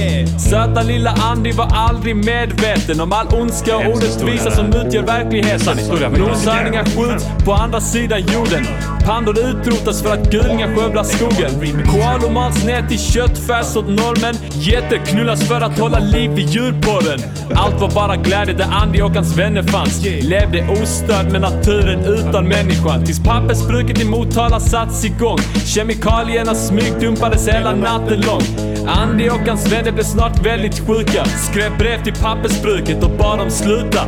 Söta 0.51 0.83
lilla 0.83 1.11
Andy 1.11 1.53
var 1.53 1.69
aldrig 1.75 2.17
medveten 2.17 3.01
om 3.01 3.13
all 3.13 3.27
ondska 3.41 3.77
och 3.77 3.87
orättvisa 3.87 4.51
som 4.51 4.67
utgör 4.67 5.03
verkligheten. 5.03 5.77
Noshörningar 6.19 6.85
skjuts 6.85 7.25
på 7.45 7.53
andra 7.53 7.81
sidan 7.81 8.21
jorden. 8.21 8.67
Pandor 9.07 9.39
utrotas 9.39 10.03
för 10.03 10.13
att 10.13 10.31
gulingar 10.31 10.77
skövlar 10.77 11.05
skogen. 11.05 11.51
Koalor 11.87 12.31
mals 12.31 12.65
ner 12.65 12.89
till 12.89 12.99
köttfärs 12.99 13.77
åt 13.77 13.89
normen. 13.89 14.35
Getter 14.53 14.97
knullas 15.07 15.49
för 15.49 15.61
att 15.61 15.79
hålla 15.79 15.99
liv 15.99 16.39
i 16.39 16.43
djurporren. 16.43 17.21
Allt 17.55 17.81
var 17.81 17.91
bara 17.91 18.17
glädje 18.17 18.55
där 18.55 18.69
Andy 18.83 19.03
och 19.03 19.11
hans 19.11 19.39
vänner 19.39 19.63
fanns. 19.63 20.05
Levde 20.05 20.69
ostörd 20.83 21.33
med 21.33 21.41
naturen 21.41 22.01
utan 22.05 22.49
människan. 22.49 23.05
Tills 23.05 23.25
pappersbruket 23.25 24.01
i 24.01 24.05
Motala 24.05 24.61
satts 24.61 25.05
igång. 25.05 25.39
Kemikalierna 25.75 26.55
smygdumpades 26.55 27.49
hela 27.49 27.75
natten 27.75 28.21
lång. 28.21 28.43
Andy 28.89 29.29
och 29.29 29.49
hans 29.49 29.73
vänner 29.73 29.93
blev 29.93 30.05
snart 30.05 30.47
väldigt 30.47 30.87
sjuka. 30.87 31.25
Skrev 31.25 31.79
brev 31.79 32.05
till 32.05 32.15
pappersbruket 32.15 33.05
och 33.05 33.11
bad 33.11 33.39
dem 33.39 33.51
sluta. 33.51 34.01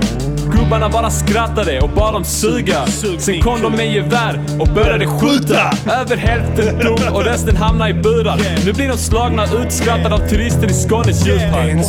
Gubbarna 0.53 0.89
bara 0.89 1.11
skrattade 1.11 1.81
och 1.81 1.91
bad 1.91 2.15
dem 2.15 2.25
suga. 2.25 2.87
Sen 3.19 3.41
kom 3.41 3.63
de 3.63 3.73
med 3.73 3.93
gevär 3.95 4.41
och 4.61 4.69
började 4.75 5.07
skjuta. 5.07 5.71
Över 6.01 6.17
hälften 6.17 6.79
dog 6.79 7.01
och 7.13 7.25
resten 7.25 7.57
hamnade 7.57 7.91
i 7.91 7.95
burar. 7.95 8.41
Nu 8.65 8.73
blir 8.73 8.89
de 8.89 8.97
slagna 8.97 9.43
och 9.43 9.61
utskrattade 9.67 10.15
av 10.15 10.29
turister 10.29 10.71
i 10.71 10.75
Skånes 10.75 11.27
djurpark. 11.27 11.85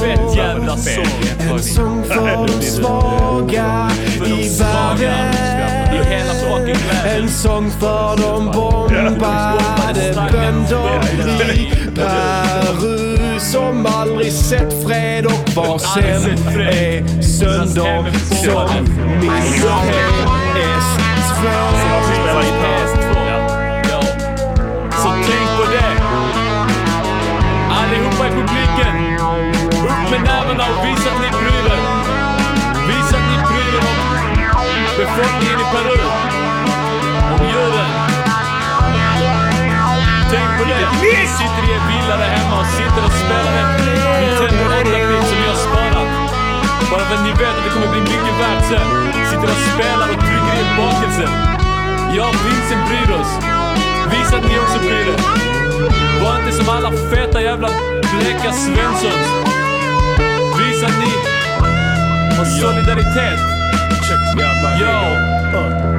Fett 0.00 0.36
jävla 0.36 0.76
sång. 0.76 1.52
En 1.52 1.58
sång 1.62 2.04
för 2.04 2.46
de 2.46 2.62
svaga 2.62 3.90
i 4.26 4.58
världen. 4.58 6.23
En 7.06 7.28
sång 7.28 7.70
för 7.70 8.16
de 8.16 8.44
bombade 8.44 10.30
bönder 10.32 11.52
i 11.52 11.72
Peru 11.94 13.14
som 13.40 13.86
aldrig 13.86 14.32
sett 14.32 14.86
fred 14.86 15.26
och 15.26 15.50
var 15.54 15.78
sen 15.78 16.58
är 16.58 17.22
sönder 17.22 18.12
som 18.44 18.84
min 19.20 19.30
PS2. 19.30 19.84
Så 24.90 25.08
tänk 25.26 25.48
på 25.56 25.64
det. 25.72 25.92
Allihopa 27.70 28.26
i 28.26 28.30
publiken. 28.30 28.96
Upp 29.84 30.10
med 30.10 30.20
nävarna 30.22 30.64
och 30.64 30.86
visa 30.86 31.10
att 31.10 31.20
ni 31.20 31.30
bryr 31.30 31.66
er. 31.72 31.80
Visa 32.88 33.16
att 33.16 33.26
ni 33.30 33.36
bryr 33.48 33.74
er 33.78 33.84
om 34.54 34.96
befolkningen 34.98 35.60
i 35.60 35.64
Peru. 35.72 36.33
Djuren. 37.54 37.90
Tänk 40.30 40.48
på 40.58 40.64
det. 40.70 40.82
Ni 41.02 41.16
sitter 41.38 41.62
i 41.68 41.72
en 41.78 41.84
villa 41.90 42.16
där 42.22 42.30
hemma 42.36 42.60
och 42.60 42.66
sitter 42.78 43.02
och 43.08 43.14
spelar 43.22 43.52
en 43.62 43.68
Nintendo 44.20 44.64
8-bit 44.80 45.24
som 45.30 45.38
ni 45.42 45.46
har 45.52 45.60
sparat. 45.66 46.10
Bara 46.90 47.04
för 47.08 47.14
att 47.14 47.24
ni 47.28 47.32
vet 47.42 47.54
att 47.58 47.64
det 47.66 47.72
kommer 47.76 47.90
bli 47.94 48.00
mycket 48.00 48.34
värt 48.42 48.64
sen. 48.70 48.88
Sitter 49.30 49.48
och 49.54 49.62
spelar 49.72 50.06
och 50.14 50.20
trycker 50.26 50.56
i 50.62 50.66
bakelsen. 50.80 51.32
Jag 52.16 52.28
och 52.32 52.38
prinsen 52.42 52.80
bryr 52.88 53.10
oss. 53.20 53.30
Visa 54.12 54.36
att 54.38 54.46
ni 54.50 54.54
också 54.64 54.78
bryr 54.86 55.06
er. 55.14 55.20
Var 56.22 56.38
inte 56.38 56.52
som 56.58 56.68
alla 56.76 56.90
feta 57.10 57.42
jävla 57.42 57.68
bleka 58.12 58.52
Svenssons. 58.52 59.28
Visa 60.58 60.86
att 60.86 60.98
ni 61.04 61.12
har 62.36 62.44
solidaritet. 62.44 63.40
Yo! 64.80 65.93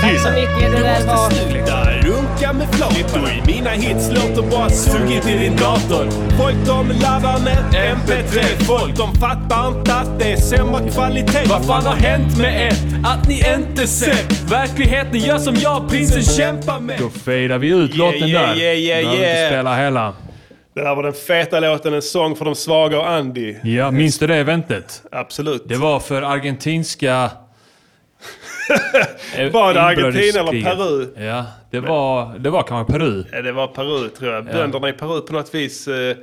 Tack 0.00 0.20
så 0.20 0.30
mycket. 0.30 0.72
Det 0.72 0.82
där 0.82 1.06
var... 1.06 1.30
Sluta 1.30 1.84
runka 2.08 2.52
med 2.52 2.74
flator. 2.74 3.46
Mina 3.46 3.70
hits 3.70 4.08
låter 4.08 4.50
bara 4.50 4.70
sugit 4.70 5.28
i 5.28 5.38
din 5.38 5.56
dator. 5.56 6.10
Folk 6.38 6.56
de 6.66 6.88
laddar 6.88 7.40
med 7.44 7.58
MP3. 7.96 8.64
Folk 8.64 8.96
de 8.96 9.14
fattar 9.14 9.68
inte 9.68 9.94
att 9.94 10.18
det 10.18 10.32
är 10.32 10.36
sämre 10.36 10.90
kvalitet. 10.90 11.44
Vad 11.48 11.66
fan 11.66 11.86
har 11.86 11.96
hänt 11.96 12.38
med 12.38 12.66
er? 12.66 12.72
Att 13.04 13.28
ni 13.28 13.42
inte 13.56 13.86
ser 13.86 14.50
verkligheten 14.50 15.20
gör 15.20 15.38
som 15.38 15.54
jag 15.54 15.88
prinsen 15.88 16.22
kämpar 16.22 16.80
med. 16.80 16.98
Då 16.98 17.10
fejdar 17.10 17.58
vi 17.58 17.68
ut 17.68 17.94
Yeah, 17.94 17.98
låten 17.98 18.28
yeah, 18.28 18.48
där. 18.48 18.56
yeah, 18.56 18.78
yeah, 18.78 19.02
Behöver 19.02 19.22
yeah. 19.22 19.40
inte 19.40 19.48
spela 19.54 19.76
hela. 19.76 20.12
Det 20.74 20.80
där 20.80 20.94
var 20.94 21.02
den 21.02 21.12
feta 21.12 21.60
låten 21.60 21.94
En 21.94 22.02
sång 22.02 22.36
för 22.36 22.44
de 22.44 22.54
svaga 22.54 22.98
och 22.98 23.08
Andy. 23.10 23.54
Ja, 23.62 23.90
minns 23.90 24.18
du 24.18 24.26
det 24.26 24.36
eventet? 24.36 25.02
Absolut. 25.12 25.68
Det 25.68 25.76
var 25.76 26.00
för 26.00 26.22
argentinska... 26.22 27.30
eh, 29.38 29.50
Var 29.52 29.74
det 29.74 29.82
Argentina 29.82 30.40
eller. 30.40 30.62
Peru? 30.62 31.24
Ja, 31.26 31.44
det 31.70 31.80
var, 31.80 32.38
det 32.38 32.50
var 32.50 32.62
kanske 32.62 32.92
Peru. 32.92 33.24
Ja, 33.32 33.42
det 33.42 33.52
var 33.52 33.66
Peru 33.66 34.08
tror 34.08 34.32
jag. 34.32 34.48
Ja. 34.48 34.52
Bönderna 34.52 34.88
i 34.88 34.92
Peru 34.92 35.20
på 35.20 35.32
något 35.32 35.54
vis. 35.54 35.88
Eh, 35.88 36.16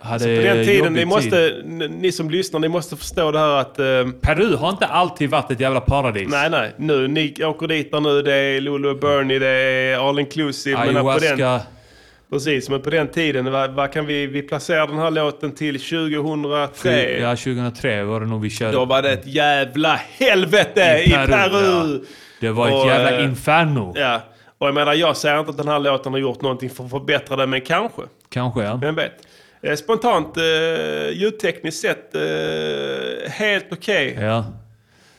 Hade 0.00 0.18
så 0.20 0.24
på 0.26 0.30
den 0.42 0.64
tiden, 0.66 0.92
ni, 0.92 1.04
måste, 1.04 1.30
tid. 1.30 1.90
ni 1.90 2.12
som 2.12 2.30
lyssnar, 2.30 2.60
ni 2.60 2.68
måste 2.68 2.96
förstå 2.96 3.30
det 3.32 3.38
här 3.38 3.56
att... 3.60 3.78
Eh, 3.78 3.84
Peru 4.20 4.56
har 4.56 4.70
inte 4.70 4.86
alltid 4.86 5.30
varit 5.30 5.50
ett 5.50 5.60
jävla 5.60 5.80
paradis. 5.80 6.28
nej, 6.30 6.50
nej. 6.50 6.72
Nu, 6.76 7.08
ni 7.08 7.34
åker 7.44 7.66
dit 7.66 7.92
där 7.92 8.00
nu. 8.00 8.22
Det 8.22 8.34
är 8.34 8.60
Lulu 8.60 8.88
och 8.88 8.98
Bernie, 8.98 9.38
det 9.38 9.46
är 9.48 10.08
all 10.08 10.18
inclusive. 10.18 10.76
men 10.76 10.94
på 10.94 11.10
Ayahuasca. 11.10 11.36
den, 11.36 11.60
precis, 12.30 12.68
men 12.68 12.82
på 12.82 12.90
den 12.90 13.08
tiden, 13.08 13.52
vad, 13.52 13.70
vad 13.70 13.92
kan 13.92 14.06
vi... 14.06 14.26
Vi 14.26 14.42
placerar 14.42 14.86
den 14.86 14.98
här 14.98 15.10
låten 15.10 15.52
till 15.52 15.80
2003. 15.80 17.18
Ja, 17.20 17.36
2003 17.36 18.02
var 18.04 18.20
det 18.20 18.26
nog 18.26 18.40
vi 18.42 18.50
körde. 18.50 18.72
Då 18.72 18.84
var 18.84 19.02
det 19.02 19.10
ett 19.12 19.26
jävla 19.26 20.00
helvete 20.18 21.02
i 21.06 21.10
Peru! 21.10 21.94
ja. 21.94 22.00
Det 22.40 22.50
var 22.50 22.68
ett 22.68 22.74
Och, 22.74 22.86
jävla 22.86 23.18
eh, 23.18 23.24
inferno. 23.24 23.92
Ja, 23.96 24.20
och 24.58 24.66
jag 24.66 24.74
menar 24.74 24.94
jag 24.94 25.16
säger 25.16 25.38
inte 25.38 25.50
att 25.50 25.56
den 25.56 25.68
här 25.68 25.78
låten 25.78 26.12
har 26.12 26.20
gjort 26.20 26.42
någonting 26.42 26.70
för 26.70 26.84
att 26.84 26.90
förbättra 26.90 27.36
det, 27.36 27.46
men 27.46 27.60
kanske. 27.60 28.02
Kanske 28.28 28.62
ja. 28.62 28.76
Vem 28.82 28.94
vet? 28.94 29.12
Eh, 29.62 29.74
Spontant, 29.74 30.36
eh, 30.36 30.42
ljudtekniskt 31.12 31.80
sett, 31.80 32.14
eh, 32.14 33.30
helt 33.30 33.66
okej. 33.72 34.18
ja. 34.20 34.44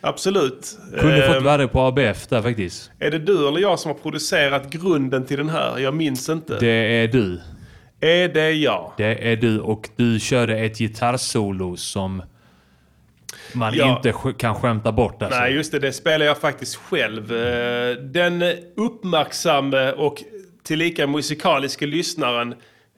Absolut. 0.02 0.78
Kunde 1.00 1.34
fått 1.34 1.44
värre 1.44 1.68
på 1.68 1.80
ABF 1.80 2.28
där 2.28 2.42
faktiskt. 2.42 2.92
Är 3.00 3.12
det 3.12 3.20
du 3.20 3.48
eller 3.48 3.60
jag 3.60 3.80
som 3.80 3.92
har 3.92 3.98
producerat 4.00 4.70
grunden 4.70 5.26
till 5.26 5.38
den 5.38 5.50
här? 5.50 5.78
Jag 5.80 5.94
minns 5.94 6.30
inte. 6.30 6.60
Det 6.60 7.04
är 7.04 7.08
du. 7.08 7.42
Är 8.00 8.28
det 8.28 8.52
jag? 8.52 8.94
Det 8.98 9.32
är 9.32 9.36
du 9.36 9.60
och 9.60 9.90
du 9.96 10.20
körde 10.20 10.58
ett 10.58 10.78
gitarrsolo 10.78 11.78
som 11.78 12.22
man 13.54 13.74
Ja. 13.76 13.96
inte 13.98 14.14
kan 14.38 14.56
skämta 14.56 14.92
bort. 14.92 15.22
Alltså. 15.22 15.40
Nej, 15.40 15.54
just 15.54 15.72
det. 15.72 15.80
Det 15.80 15.94
spelar 15.94 16.26
jag 16.26 16.38
faktiskt 16.38 16.76
själv. 16.76 17.32
Eh, 17.38 17.96
Den 17.96 18.44
uppmärksamme 18.78 19.92
och 19.92 20.24
tillika 20.64 21.08
musikaliska 21.08 21.86
lyssnaren 21.86 22.56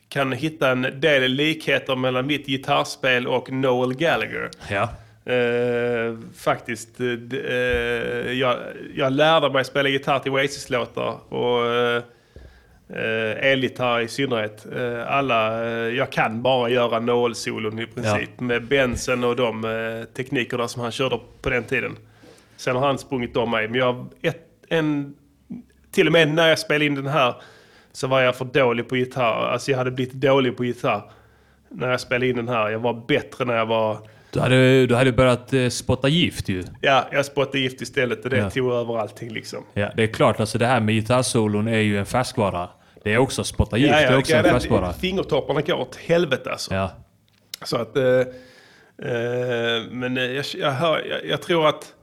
kan 0.09 0.31
hitta 0.31 0.71
en 0.71 0.81
del 0.99 1.31
likheter 1.31 1.95
mellan 1.95 2.25
mitt 2.27 2.47
gitarrspel 2.47 3.27
och 3.27 3.51
Noel 3.51 3.93
Gallagher. 3.93 4.49
Ja. 4.69 4.89
Eh, 5.25 6.17
faktiskt. 6.35 6.99
eh, 6.99 7.07
eh, 7.51 8.31
jag, 8.31 8.57
jag 8.95 9.13
lärde 9.13 9.49
mig 9.49 9.65
spela 9.65 9.89
gitarr 9.89 10.19
till 10.19 10.31
Oasis-låtar. 10.31 11.33
Och 11.33 11.65
eh, 11.65 12.03
eh, 12.89 13.51
elgitarr 13.51 13.99
i 13.99 14.07
synnerhet. 14.07 14.65
Eh, 14.75 15.11
alla, 15.11 15.65
eh, 15.65 15.95
jag 15.95 16.11
kan 16.11 16.41
bara 16.41 16.69
göra 16.69 16.99
Noel-solon 16.99 17.79
i 17.79 17.85
princip. 17.87 18.39
Med 18.39 18.67
Benson 18.67 19.23
och 19.23 19.35
de 19.35 19.65
eh, 19.65 20.03
teknikerna 20.13 20.67
som 20.67 20.81
han 20.81 20.91
körde 20.91 21.19
på 21.41 21.49
den 21.49 21.63
tiden. 21.63 21.97
Sen 22.57 22.75
har 22.75 22.87
han 22.87 22.97
sprungit 22.97 23.37
om 23.37 23.51
mig. 23.51 23.67
Men 23.67 23.79
jag, 23.79 24.07
ett, 24.21 24.47
en, 24.69 25.15
till 25.91 26.07
och 26.07 26.13
med 26.13 26.27
när 26.33 26.47
jag 26.49 26.59
spelade 26.59 26.85
in 26.85 26.95
den 26.95 27.07
här 27.07 27.35
så 27.91 28.07
var 28.07 28.21
jag 28.21 28.35
för 28.35 28.45
dålig 28.45 28.89
på 28.89 28.97
gitarr. 28.97 29.47
Alltså 29.51 29.71
jag 29.71 29.77
hade 29.77 29.91
blivit 29.91 30.13
dålig 30.13 30.57
på 30.57 30.65
gitarr 30.65 31.11
när 31.69 31.91
jag 31.91 31.99
spelade 31.99 32.27
in 32.27 32.35
den 32.35 32.47
här. 32.47 32.69
Jag 32.69 32.79
var 32.79 32.93
bättre 33.07 33.45
när 33.45 33.55
jag 33.57 33.65
var 33.65 33.97
Du 34.33 34.39
hade, 34.39 34.85
du 34.87 34.95
hade 34.95 35.11
börjat 35.11 35.53
eh, 35.53 35.69
spotta 35.69 36.07
gift 36.07 36.49
ju. 36.49 36.63
Ja, 36.81 37.07
jag 37.11 37.25
spottade 37.25 37.59
gift 37.59 37.81
istället 37.81 38.23
och 38.23 38.29
det 38.29 38.37
Ja. 38.37 38.49
tog 38.49 38.71
över 38.73 38.97
allting 38.97 39.29
liksom. 39.33 39.63
Ja, 39.73 39.91
det 39.95 40.03
är 40.03 40.07
klart, 40.07 40.39
alltså 40.39 40.57
det 40.57 40.65
här 40.65 40.79
med 40.79 40.95
gitarrsolon 40.95 41.67
är 41.67 41.77
ju 41.79 41.99
en 41.99 42.05
färskvara. 42.05 42.69
Det 43.03 43.13
är 43.13 43.17
också 43.17 43.43
spotta 43.43 43.77
gift, 43.77 43.91
det 43.93 43.99
är 43.99 44.17
också 44.17 44.35
en 44.35 44.43
färskvara. 44.43 44.93
Fingertopparna 44.93 45.61
går 45.61 45.75
åt 45.79 45.95
helvete 45.95 46.51
alltså. 46.51 46.73
Ja. 46.73 46.91
Så 47.63 47.77
att... 47.77 47.97
Eh, 47.97 48.03
eh, 48.03 49.83
men 49.91 50.17
eh, 50.17 50.23
jag, 50.23 50.45
jag, 50.57 50.71
hör, 50.71 51.05
jag, 51.09 51.25
jag 51.25 51.41
tror 51.41 51.67
att... 51.67 51.93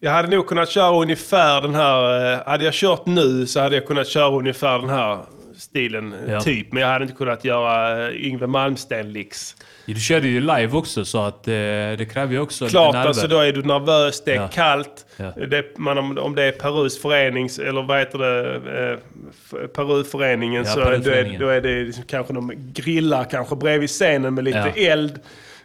Jag 0.00 0.10
hade 0.10 0.36
nog 0.36 0.46
kunnat 0.46 0.68
köra 0.68 0.96
ungefär 1.02 1.60
den 1.62 1.74
här... 1.74 2.32
Eh, 2.32 2.46
hade 2.46 2.64
jag 2.64 2.74
kört 2.74 3.06
nu 3.06 3.46
så 3.46 3.60
hade 3.60 3.74
jag 3.74 3.86
kunnat 3.86 4.08
köra 4.08 4.30
ungefär 4.36 4.78
den 4.78 4.88
här 4.88 5.18
stilen, 5.58 6.12
eh, 6.26 6.32
Ja. 6.32 6.40
typ. 6.40 6.72
Men 6.72 6.82
jag 6.82 6.88
hade 6.88 7.02
inte 7.04 7.16
kunnat 7.16 7.44
göra 7.44 8.06
eh, 8.08 8.26
Yngwie 8.26 8.46
Malmsteen-licks. 8.46 9.54
Du 9.86 9.94
körde 9.94 10.28
ju 10.28 10.40
live 10.40 10.68
också 10.72 11.04
så 11.04 11.18
att 11.22 11.48
eh, 11.48 11.52
det 11.52 12.10
kräver 12.12 12.32
ju 12.32 12.40
också 12.40 12.68
Klart, 12.68 12.94
nerver. 12.94 13.08
alltså 13.08 13.26
då 13.26 13.38
är 13.38 13.52
du 13.52 13.62
nervös, 13.62 14.24
det 14.24 14.32
är 14.32 14.36
Ja. 14.36 14.48
kallt. 14.48 15.06
Ja. 15.16 15.32
Det, 15.46 15.78
man, 15.78 15.98
om, 15.98 16.18
om 16.18 16.34
det 16.34 16.42
är 16.42 16.52
Perus 16.52 17.02
förenings, 17.02 17.58
eller 17.58 17.82
vad 17.82 17.98
heter 17.98 18.18
det, 18.18 18.54
eh, 18.92 19.66
Peruföreningen, 19.68 20.66
så 20.66 20.80
då, 20.80 20.86
är, 20.86 21.38
då 21.38 21.48
är 21.48 21.60
det 21.60 21.84
liksom, 21.84 22.04
kanske 22.06 22.32
de 22.32 22.52
grillar 22.72 23.24
kanske 23.24 23.56
bredvid 23.56 23.88
scenen 23.88 24.34
med 24.34 24.44
lite 24.44 24.72
eld. 24.76 25.20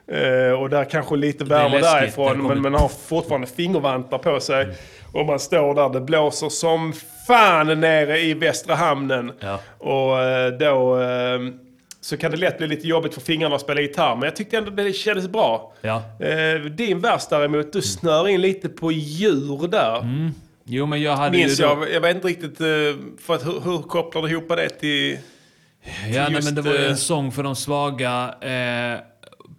Eh, 0.08 0.52
och 0.62 0.70
där 0.70 0.86
kanske 0.90 1.16
lite 1.16 1.44
är 1.44 1.46
värme 1.46 1.80
därifrån, 1.80 2.48
men 2.48 2.62
man 2.62 2.74
har 2.74 2.88
fortfarande 3.08 3.48
fingervantar 3.48 4.18
på 4.18 4.40
sig. 4.40 4.68
Och 5.14 5.26
man 5.26 5.40
står 5.40 5.76
där, 5.76 5.90
det 5.90 6.02
blåser 6.02 6.50
som 6.50 6.94
fan 7.28 7.80
nere 7.80 8.20
i 8.20 8.34
Västra 8.34 8.76
Hamnen. 8.76 9.32
Och 9.78 10.22
eh, 10.22 10.52
då 10.52 11.02
eh, 11.02 11.40
så 12.02 12.18
kan 12.18 12.32
det 12.32 12.38
lätt 12.38 12.58
bli 12.58 12.68
lite 12.68 12.88
jobbigt 12.88 13.14
för 13.14 13.22
fingrarna 13.22 13.56
att 13.56 13.62
spela 13.62 13.82
gitarr. 13.82 14.16
Men 14.16 14.24
jag 14.24 14.36
tyckte 14.36 14.58
ändå 14.58 14.72
det 14.72 14.94
kändes 14.94 15.28
bra. 15.28 15.74
Ja. 15.82 16.04
Eh, 16.20 16.62
din 16.62 17.00
vers 17.00 17.28
däremot, 17.30 17.74
du 17.74 17.82
snör 17.82 18.28
in 18.28 18.42
lite 18.42 18.70
på 18.70 18.92
djur 18.92 19.68
där. 19.68 20.32
Jo, 20.66 20.86
men 20.86 21.02
jag 21.02 21.16
hade 21.16 21.38
Minns 21.38 21.60
ju 21.60 21.64
då... 21.64 21.70
jag, 21.70 21.92
jag 21.92 22.02
vet 22.02 22.16
inte 22.16 22.28
riktigt, 22.28 22.58
för 23.26 23.36
att 23.36 23.46
hur, 23.46 23.60
hur 23.60 23.82
kopplar 23.82 24.22
du 24.22 24.30
ihop 24.30 24.50
det 24.50 24.70
till... 24.70 25.18
Ja, 26.14 26.30
nej, 26.30 26.42
men 26.44 26.56
det 26.56 26.62
var 26.62 26.72
ju 26.72 26.86
en 26.86 26.98
sång 26.98 27.32
för 27.32 27.44
de 27.44 27.56
svaga. 27.56 28.36
Eh, 28.42 29.00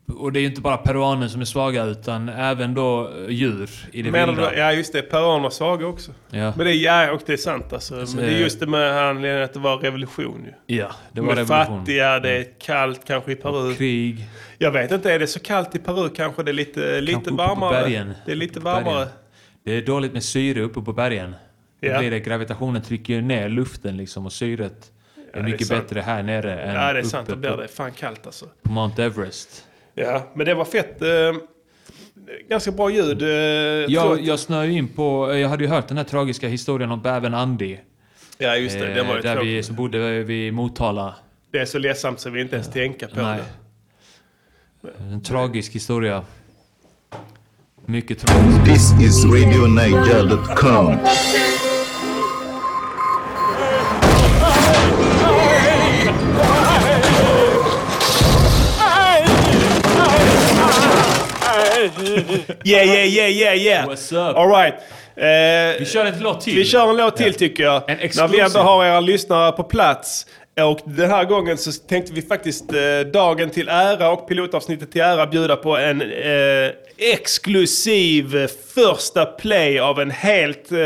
och 0.06 0.32
det 0.32 0.38
är 0.38 0.40
ju 0.40 0.46
inte 0.46 0.60
bara 0.60 0.76
peruaner 0.76 1.28
som 1.28 1.40
är 1.40 1.44
svaga, 1.44 1.84
utan 1.84 2.28
även 2.28 2.74
då 2.74 3.08
eh, 3.08 3.30
djur 3.30 3.70
i 3.92 4.02
det 4.02 4.10
Menar 4.10 4.26
vilda. 4.26 4.56
ja 4.56 4.72
just 4.72 4.92
det, 4.92 5.02
peruaner 5.02 5.50
svaga 5.50 5.86
också. 5.86 6.12
Ja. 6.30 6.52
Men 6.56 6.66
det 6.66 6.72
är, 6.74 6.76
ja, 6.84 7.12
och 7.12 7.20
det 7.26 7.32
är 7.32 7.36
sant 7.36 7.72
alltså. 7.72 8.00
Alltså, 8.00 8.16
men 8.16 8.24
det 8.24 8.30
är 8.30 8.34
eh, 8.36 8.40
just 8.40 8.60
det 8.60 8.66
med 8.66 9.08
anledningen 9.08 9.44
att 9.44 9.52
det 9.52 9.58
var 9.58 9.78
revolution 9.78 10.46
ju. 10.66 10.76
Ja, 10.76 10.90
det 11.12 11.20
var 11.20 11.28
De 11.28 11.32
är 11.32 11.36
revolution. 11.44 11.66
Mm. 11.74 11.78
fattiga, 11.80 12.20
det 12.20 12.30
är 12.30 12.46
kallt 12.60 13.00
kanske 13.06 13.32
i 13.32 13.36
Peru. 13.36 13.74
krig. 13.74 14.24
Jag 14.58 14.70
vet 14.70 14.92
inte, 14.92 15.12
är 15.12 15.18
det 15.18 15.26
så 15.26 15.40
kallt 15.40 15.74
i 15.74 15.78
Peru 15.78 16.08
kanske 16.08 16.42
det 16.42 16.50
är 16.50 16.52
lite, 16.52 17.00
lite 17.00 17.18
uppe 17.20 17.30
varmare? 17.30 17.72
bergen. 17.82 18.14
Det 18.26 18.32
är 18.32 18.36
lite 18.36 18.58
Uppe 18.58 18.64
varmare. 18.64 19.08
Det 19.64 19.72
är 19.72 19.82
dåligt 19.82 20.12
med 20.12 20.22
syre 20.24 20.60
uppe 20.60 20.80
på 20.80 20.92
bergen. 20.92 21.34
Ja. 21.80 21.98
blir 21.98 22.10
det, 22.10 22.20
gravitationen 22.20 22.82
trycker 22.82 23.20
ner 23.22 23.48
luften 23.48 23.96
liksom 23.96 24.26
och 24.26 24.32
syret 24.32 24.90
är 25.32 25.32
det 25.32 25.38
är 25.38 25.42
mycket 25.42 25.66
sant. 25.66 25.82
bättre 25.88 26.00
här 26.00 26.22
nere 26.22 26.60
än 26.60 26.74
Ja 26.74 26.80
det 26.92 26.98
är 26.98 27.02
uppe 27.02 27.08
sant, 27.08 27.28
då 27.28 27.36
blir 27.36 27.56
det 27.56 27.68
fan 27.68 27.92
kallt 27.92 28.26
alltså. 28.26 28.46
på 28.62 28.72
Mount 28.72 29.04
Everest. 29.04 29.64
Ja, 29.94 30.32
men 30.34 30.46
det 30.46 30.54
var 30.54 30.64
fett. 30.64 31.02
Eh, 31.02 31.08
ganska 32.48 32.70
bra 32.70 32.90
ljud. 32.90 33.22
Eh, 33.22 33.28
Jag, 33.28 34.20
jag 34.20 34.38
snöade 34.38 34.72
in 34.72 34.88
på, 34.88 35.34
jag 35.36 35.48
hade 35.48 35.64
ju 35.64 35.70
hört 35.70 35.88
den 35.88 35.96
här 35.96 36.04
tragiska 36.04 36.48
historien 36.48 36.90
om 36.90 37.02
bävern 37.02 37.34
Andy. 37.34 37.76
Ja 38.38 38.56
just 38.56 38.78
det, 38.78 38.86
det 38.86 39.00
Eh, 39.00 39.06
var 39.08 39.14
ju 39.16 39.20
Där 39.20 39.34
vi 39.36 39.40
tråkigt. 39.40 39.66
som 39.66 39.76
bodde 39.76 40.22
vid 40.22 40.52
Motala. 40.54 41.14
Det 41.50 41.58
är 41.58 41.64
så 41.66 41.78
ledsamt 41.78 42.20
så 42.20 42.30
vi 42.30 42.40
inte 42.40 42.54
ens 42.54 42.68
tänker 42.72 43.06
på 43.06 43.22
Nej. 43.22 43.40
det. 44.80 44.88
En 45.12 45.22
tragisk 45.22 45.72
historia. 45.74 46.24
Mycket 47.86 48.18
tragisk. 48.18 48.64
This 48.64 49.00
is 49.08 49.24
RadioNiger.com. 49.24 50.96
Yeah, 62.64 62.86
yeah, 62.86 63.04
yeah, 63.06 63.30
yeah, 63.30 63.54
yeah. 63.54 63.86
What's 63.88 64.12
up? 64.30 64.36
All 64.36 64.48
right. 64.48 64.74
Eh, 65.16 65.78
Vi 65.78 65.84
kör 65.86 66.04
en 66.04 66.20
låt 66.20 66.40
till. 66.40 66.54
Vi 66.54 66.64
kör 66.64 66.90
en 66.90 66.96
låt 66.96 67.16
till 67.16 67.34
tycker 67.34 67.62
jag. 67.64 67.82
När 67.88 68.28
vi 68.28 68.40
ändå 68.40 68.58
har 68.58 68.84
era 68.84 69.00
lyssnare 69.00 69.52
på 69.52 69.62
plats. 69.62 70.26
Och 70.60 70.78
den 70.84 71.10
här 71.10 71.24
gången 71.24 71.58
så 71.58 71.72
tänkte 71.72 72.12
vi 72.12 72.22
faktiskt 72.22 72.72
eh, 72.72 73.00
dagen 73.12 73.50
till 73.50 73.68
ära 73.68 74.10
och 74.10 74.28
pilotavsnittet 74.28 74.92
till 74.92 75.00
ära 75.00 75.26
bjuda 75.26 75.56
på 75.56 75.76
en 75.76 76.02
eh, 76.02 76.70
exklusiv 77.44 78.36
eh, 78.36 78.48
första 78.74 79.24
play 79.26 79.78
av 79.80 80.00
en 80.00 80.10
helt, 80.10 80.72
eh, 80.72 80.78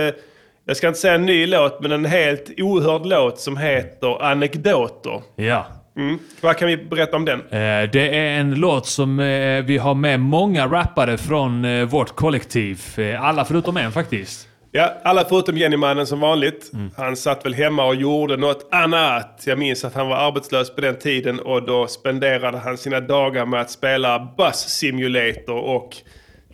jag 0.66 0.76
ska 0.76 0.88
inte 0.88 1.00
säga 1.00 1.14
en 1.14 1.26
ny 1.26 1.46
låt, 1.46 1.80
men 1.80 1.92
en 1.92 2.04
helt 2.04 2.50
ohörd 2.60 3.06
låt 3.06 3.40
som 3.40 3.56
heter 3.56 4.22
Anekdoter. 4.22 5.22
Ja. 5.36 5.66
Mm. 5.98 6.18
Vad 6.40 6.56
kan 6.56 6.68
vi 6.68 6.76
berätta 6.76 7.16
om 7.16 7.24
den? 7.24 7.40
Eh, 7.40 7.90
Det 7.92 8.16
är 8.18 8.40
en 8.40 8.54
låt 8.54 8.86
som 8.86 9.20
eh, 9.20 9.64
vi 9.64 9.78
har 9.78 9.94
med 9.94 10.20
många 10.20 10.66
rappare 10.66 11.18
från 11.18 11.64
eh, 11.64 11.84
vårt 11.84 12.16
kollektiv. 12.16 12.82
Alla 13.20 13.44
förutom 13.44 13.76
en 13.76 13.92
faktiskt. 13.92 14.48
Ja, 14.72 14.94
alla 15.04 15.24
förutom 15.24 15.56
Jennymannen 15.56 16.06
som 16.06 16.20
vanligt. 16.20 16.70
Han 16.96 17.16
satt 17.16 17.44
väl 17.44 17.54
hemma 17.54 17.84
och 17.84 17.94
gjorde 17.94 18.36
något 18.36 18.68
annat. 18.72 19.42
Jag 19.46 19.58
minns 19.58 19.84
att 19.84 19.94
han 19.94 20.08
var 20.08 20.16
arbetslös 20.16 20.74
på 20.74 20.80
den 20.80 20.98
tiden 20.98 21.40
och 21.40 21.66
då 21.66 21.86
spenderade 21.86 22.58
han 22.58 22.78
sina 22.78 23.00
dagar 23.00 23.46
med 23.46 23.60
att 23.60 23.70
spela 23.70 24.18
Bus 24.36 24.56
Simulator 24.56 25.56
och 25.56 25.96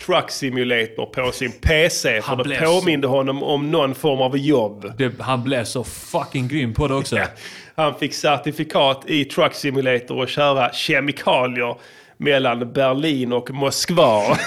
Truck 0.06 0.30
Simulator 0.30 1.06
på 1.06 1.32
sin 1.32 1.52
PC. 1.52 2.22
För 2.22 2.28
Han 2.28 2.38
det 2.38 2.44
blev 2.44 2.64
påminde 2.64 3.06
honom 3.06 3.42
om 3.42 3.70
någon 3.70 3.94
form 3.94 4.20
av 4.20 4.38
jobb. 4.38 4.92
Det, 4.98 5.20
han 5.20 5.44
blev 5.44 5.64
så 5.64 5.84
fucking 5.84 6.48
grym 6.48 6.74
på 6.74 6.88
det 6.88 6.94
också. 6.94 7.16
Han 7.76 7.94
fick 7.94 8.14
certifikat 8.14 9.02
i 9.06 9.24
Truck 9.24 9.55
Simulator 9.55 10.18
och 10.18 10.28
köra 10.28 10.72
kemikalier 10.72 11.76
mellan 12.16 12.72
Berlin 12.72 13.32
och 13.32 13.51
Moskva. 13.51 14.22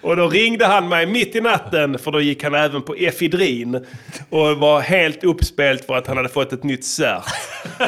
och 0.00 0.16
då 0.16 0.28
ringde 0.28 0.66
han 0.66 0.88
mig 0.88 1.06
mitt 1.06 1.36
i 1.36 1.40
natten 1.40 1.98
för 1.98 2.10
då 2.10 2.20
gick 2.20 2.44
han 2.44 2.54
även 2.54 2.82
på 2.82 2.94
efedrin 2.94 3.86
och 4.30 4.56
var 4.56 4.80
helt 4.80 5.24
uppspelt 5.24 5.84
för 5.84 5.96
att 5.96 6.06
han 6.06 6.16
hade 6.16 6.28
fått 6.28 6.52
ett 6.52 6.62
nytt 6.64 6.84
cert. 6.84 7.24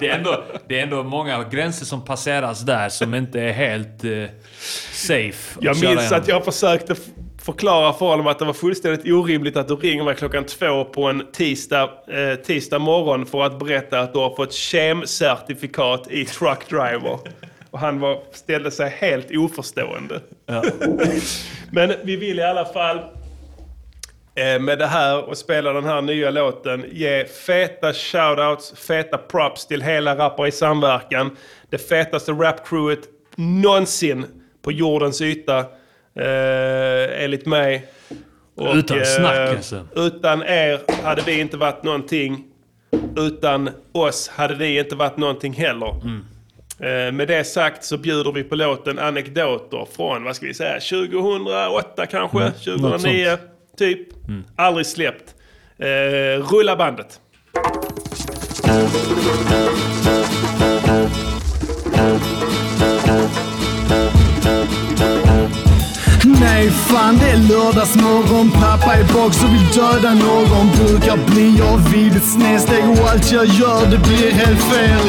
Det 0.00 0.08
är, 0.08 0.18
ändå, 0.18 0.44
det 0.68 0.78
är 0.78 0.82
ändå 0.82 1.02
många 1.02 1.44
gränser 1.44 1.86
som 1.86 2.04
passeras 2.04 2.60
där 2.60 2.88
som 2.88 3.14
inte 3.14 3.40
är 3.40 3.52
helt 3.52 4.04
eh, 4.04 4.10
safe. 4.92 5.58
att 5.58 5.64
Jag 5.64 5.80
minns 5.80 6.12
att 6.12 6.28
jag 6.28 6.44
försökte 6.44 6.94
förklara 7.44 7.92
för 7.92 8.06
honom 8.06 8.26
att 8.26 8.38
det 8.38 8.44
var 8.44 8.52
fullständigt 8.52 9.12
orimligt 9.12 9.56
att 9.56 9.68
du 9.68 9.74
ringer 9.74 10.04
mig 10.04 10.14
klockan 10.14 10.44
två 10.44 10.84
på 10.84 11.04
en 11.04 11.26
tisdag, 11.32 11.90
eh, 12.08 12.34
tisdag 12.34 12.78
morgon 12.78 13.26
för 13.26 13.42
att 13.42 13.58
berätta 13.58 14.00
att 14.00 14.12
du 14.12 14.18
har 14.18 14.36
fått 14.36 14.52
KEM-certifikat 14.52 16.10
i 16.10 16.24
truck 16.24 16.68
driver. 16.68 17.18
Och 17.70 17.78
han 17.78 18.00
var, 18.00 18.18
ställde 18.32 18.70
sig 18.70 18.90
helt 18.90 19.26
oförstående. 19.30 20.20
Men 21.70 21.92
vi 22.02 22.16
vill 22.16 22.38
i 22.38 22.42
alla 22.42 22.64
fall 22.64 22.96
eh, 24.34 24.60
med 24.60 24.78
det 24.78 24.86
här 24.86 25.28
och 25.28 25.38
spela 25.38 25.72
den 25.72 25.84
här 25.84 26.02
nya 26.02 26.30
låten 26.30 26.84
ge 26.92 27.24
feta 27.24 27.92
shoutouts, 27.92 28.74
feta 28.86 29.18
props 29.18 29.66
till 29.66 29.82
hela 29.82 30.16
Rappare 30.16 30.48
i 30.48 30.52
samverkan. 30.52 31.36
Det 31.70 31.78
fetaste 31.78 32.32
rapcrewet 32.32 33.00
någonsin 33.36 34.26
på 34.62 34.72
jordens 34.72 35.20
yta, 35.20 35.64
eh, 36.20 37.24
enligt 37.24 37.46
mig. 37.46 37.86
Utan 38.74 39.04
snack, 39.04 39.36
eh, 39.36 39.50
alltså. 39.50 39.86
Utan 39.96 40.42
er 40.42 40.80
hade 41.02 41.22
vi 41.22 41.40
inte 41.40 41.56
varit 41.56 41.82
någonting. 41.82 42.44
Utan 43.16 43.70
oss 43.92 44.28
hade 44.28 44.56
ni 44.56 44.78
inte 44.78 44.96
varit 44.96 45.16
någonting 45.16 45.52
heller. 45.52 46.00
Mm. 46.02 46.24
Med 47.16 47.28
det 47.28 47.44
sagt 47.44 47.84
så 47.84 47.98
bjuder 47.98 48.32
vi 48.32 48.44
på 48.44 48.54
låten 48.54 48.98
Anekdoter 48.98 49.86
från, 49.96 50.24
vad 50.24 50.36
ska 50.36 50.46
vi 50.46 50.54
säga, 50.54 50.80
2008 50.80 52.06
kanske? 52.06 52.38
Mm, 52.38 52.48
något 52.48 52.64
2009 52.64 53.26
sånt. 53.26 53.40
typ. 53.78 54.08
Aldrig 54.56 54.86
släppt. 54.86 55.34
Eh, 55.78 55.86
rulla 56.52 56.76
bandet. 56.76 57.20
Nej 66.64 66.72
fan 66.72 67.18
det 67.18 67.30
är 67.30 67.36
lördagsmorgon. 67.36 68.50
Pappa 68.50 68.94
är 68.94 69.04
bak 69.14 69.34
så 69.34 69.46
vill 69.46 69.66
döda 69.74 70.14
någon. 70.14 70.66
Brukar 70.76 71.16
bli 71.16 71.56
jag 71.58 71.78
vid 71.78 72.16
ett 72.16 72.24
snedsteg 72.24 72.84
och 72.90 73.10
allt 73.10 73.32
jag 73.32 73.46
gör 73.46 73.86
det 73.90 73.98
blir 73.98 74.32
helt 74.32 74.62
fel. 74.62 75.08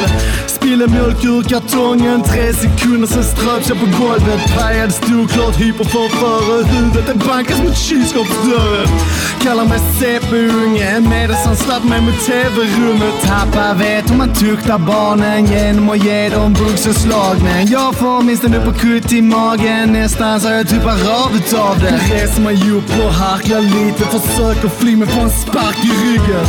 Spiller 0.66 0.88
mjölk 0.88 1.24
ur 1.24 1.42
kartongen, 1.42 2.22
tre 2.22 2.52
sekunder 2.52 3.06
sen 3.06 3.24
ströps 3.24 3.68
jag 3.68 3.78
på 3.78 3.86
golvet. 4.02 4.40
Pajad 4.56 4.92
storklart, 4.94 5.56
hyperförföre 5.60 6.64
Huvudet 6.64 7.08
är 7.08 7.28
bankas 7.28 7.62
mot 7.62 7.76
kylskåpsdörren. 7.76 8.88
Kallar 9.42 9.64
mig 9.64 9.78
CP-unge 9.98 11.00
medan 11.00 11.36
han 11.46 11.56
slapp 11.56 11.84
mig 11.84 12.00
mot 12.00 12.20
TV-rummet. 12.26 13.14
Pappa 13.26 13.74
vet 13.74 14.10
hur 14.10 14.16
man 14.16 14.34
tuktar 14.34 14.78
barnen 14.78 15.46
genom 15.46 15.90
att 15.90 16.04
ge 16.04 16.28
dem 16.28 16.56
Men 17.42 17.66
Jag 17.66 17.94
får 17.94 18.22
minst 18.22 18.44
en 18.44 18.74
kutt 18.74 19.12
i 19.12 19.22
magen. 19.22 19.92
Nästan 19.92 20.40
så 20.40 20.48
jag 20.48 20.68
tuppar 20.68 20.98
av 21.22 21.36
utav 21.36 21.78
det. 21.80 22.14
Reser 22.14 22.42
mig 22.42 22.70
upp 22.70 22.90
och 23.04 23.12
harklar 23.12 23.60
lite. 23.60 24.04
Försöker 24.04 24.68
fly 24.68 24.96
men 24.96 25.08
får 25.08 25.22
en 25.22 25.30
spark 25.30 25.78
i 25.84 25.92
ryggen. 26.04 26.46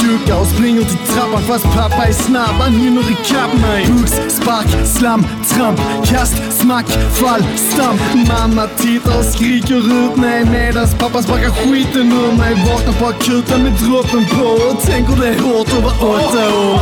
Duckar 0.00 0.40
och 0.40 0.46
springer 0.46 0.82
till 0.82 0.98
trappan 0.98 1.42
fast 1.42 1.64
pappa 1.64 2.04
är 2.06 2.12
snabb 2.12 2.56
Han 2.60 2.72
hinner 2.72 3.10
ikapp 3.10 3.55
mig 3.56 3.86
Huggs, 3.86 4.14
spark, 4.36 4.86
slam, 4.86 5.26
tramp, 5.48 5.80
kast, 6.04 6.36
smack, 6.60 6.86
fall, 7.12 7.42
stamp 7.56 8.00
Mamma 8.28 8.66
tittar 8.76 9.18
och 9.18 9.24
skriker 9.24 9.76
ut 10.06 10.16
mig 10.16 10.44
medans 10.44 10.94
pappa 10.94 11.22
sparkar 11.22 11.50
skiten 11.50 12.12
ur 12.12 12.32
mig 12.38 12.54
Vaknar 12.54 12.92
på 12.92 13.06
akuten 13.06 13.62
med 13.62 13.72
droppen 13.72 14.24
på 14.24 14.44
och 14.46 14.80
tänker 14.82 15.16
det 15.22 15.28
är 15.28 15.38
hårt 15.40 15.68
att 15.68 15.82
vara 15.84 16.14
åtta 16.16 16.38
år 16.58 16.80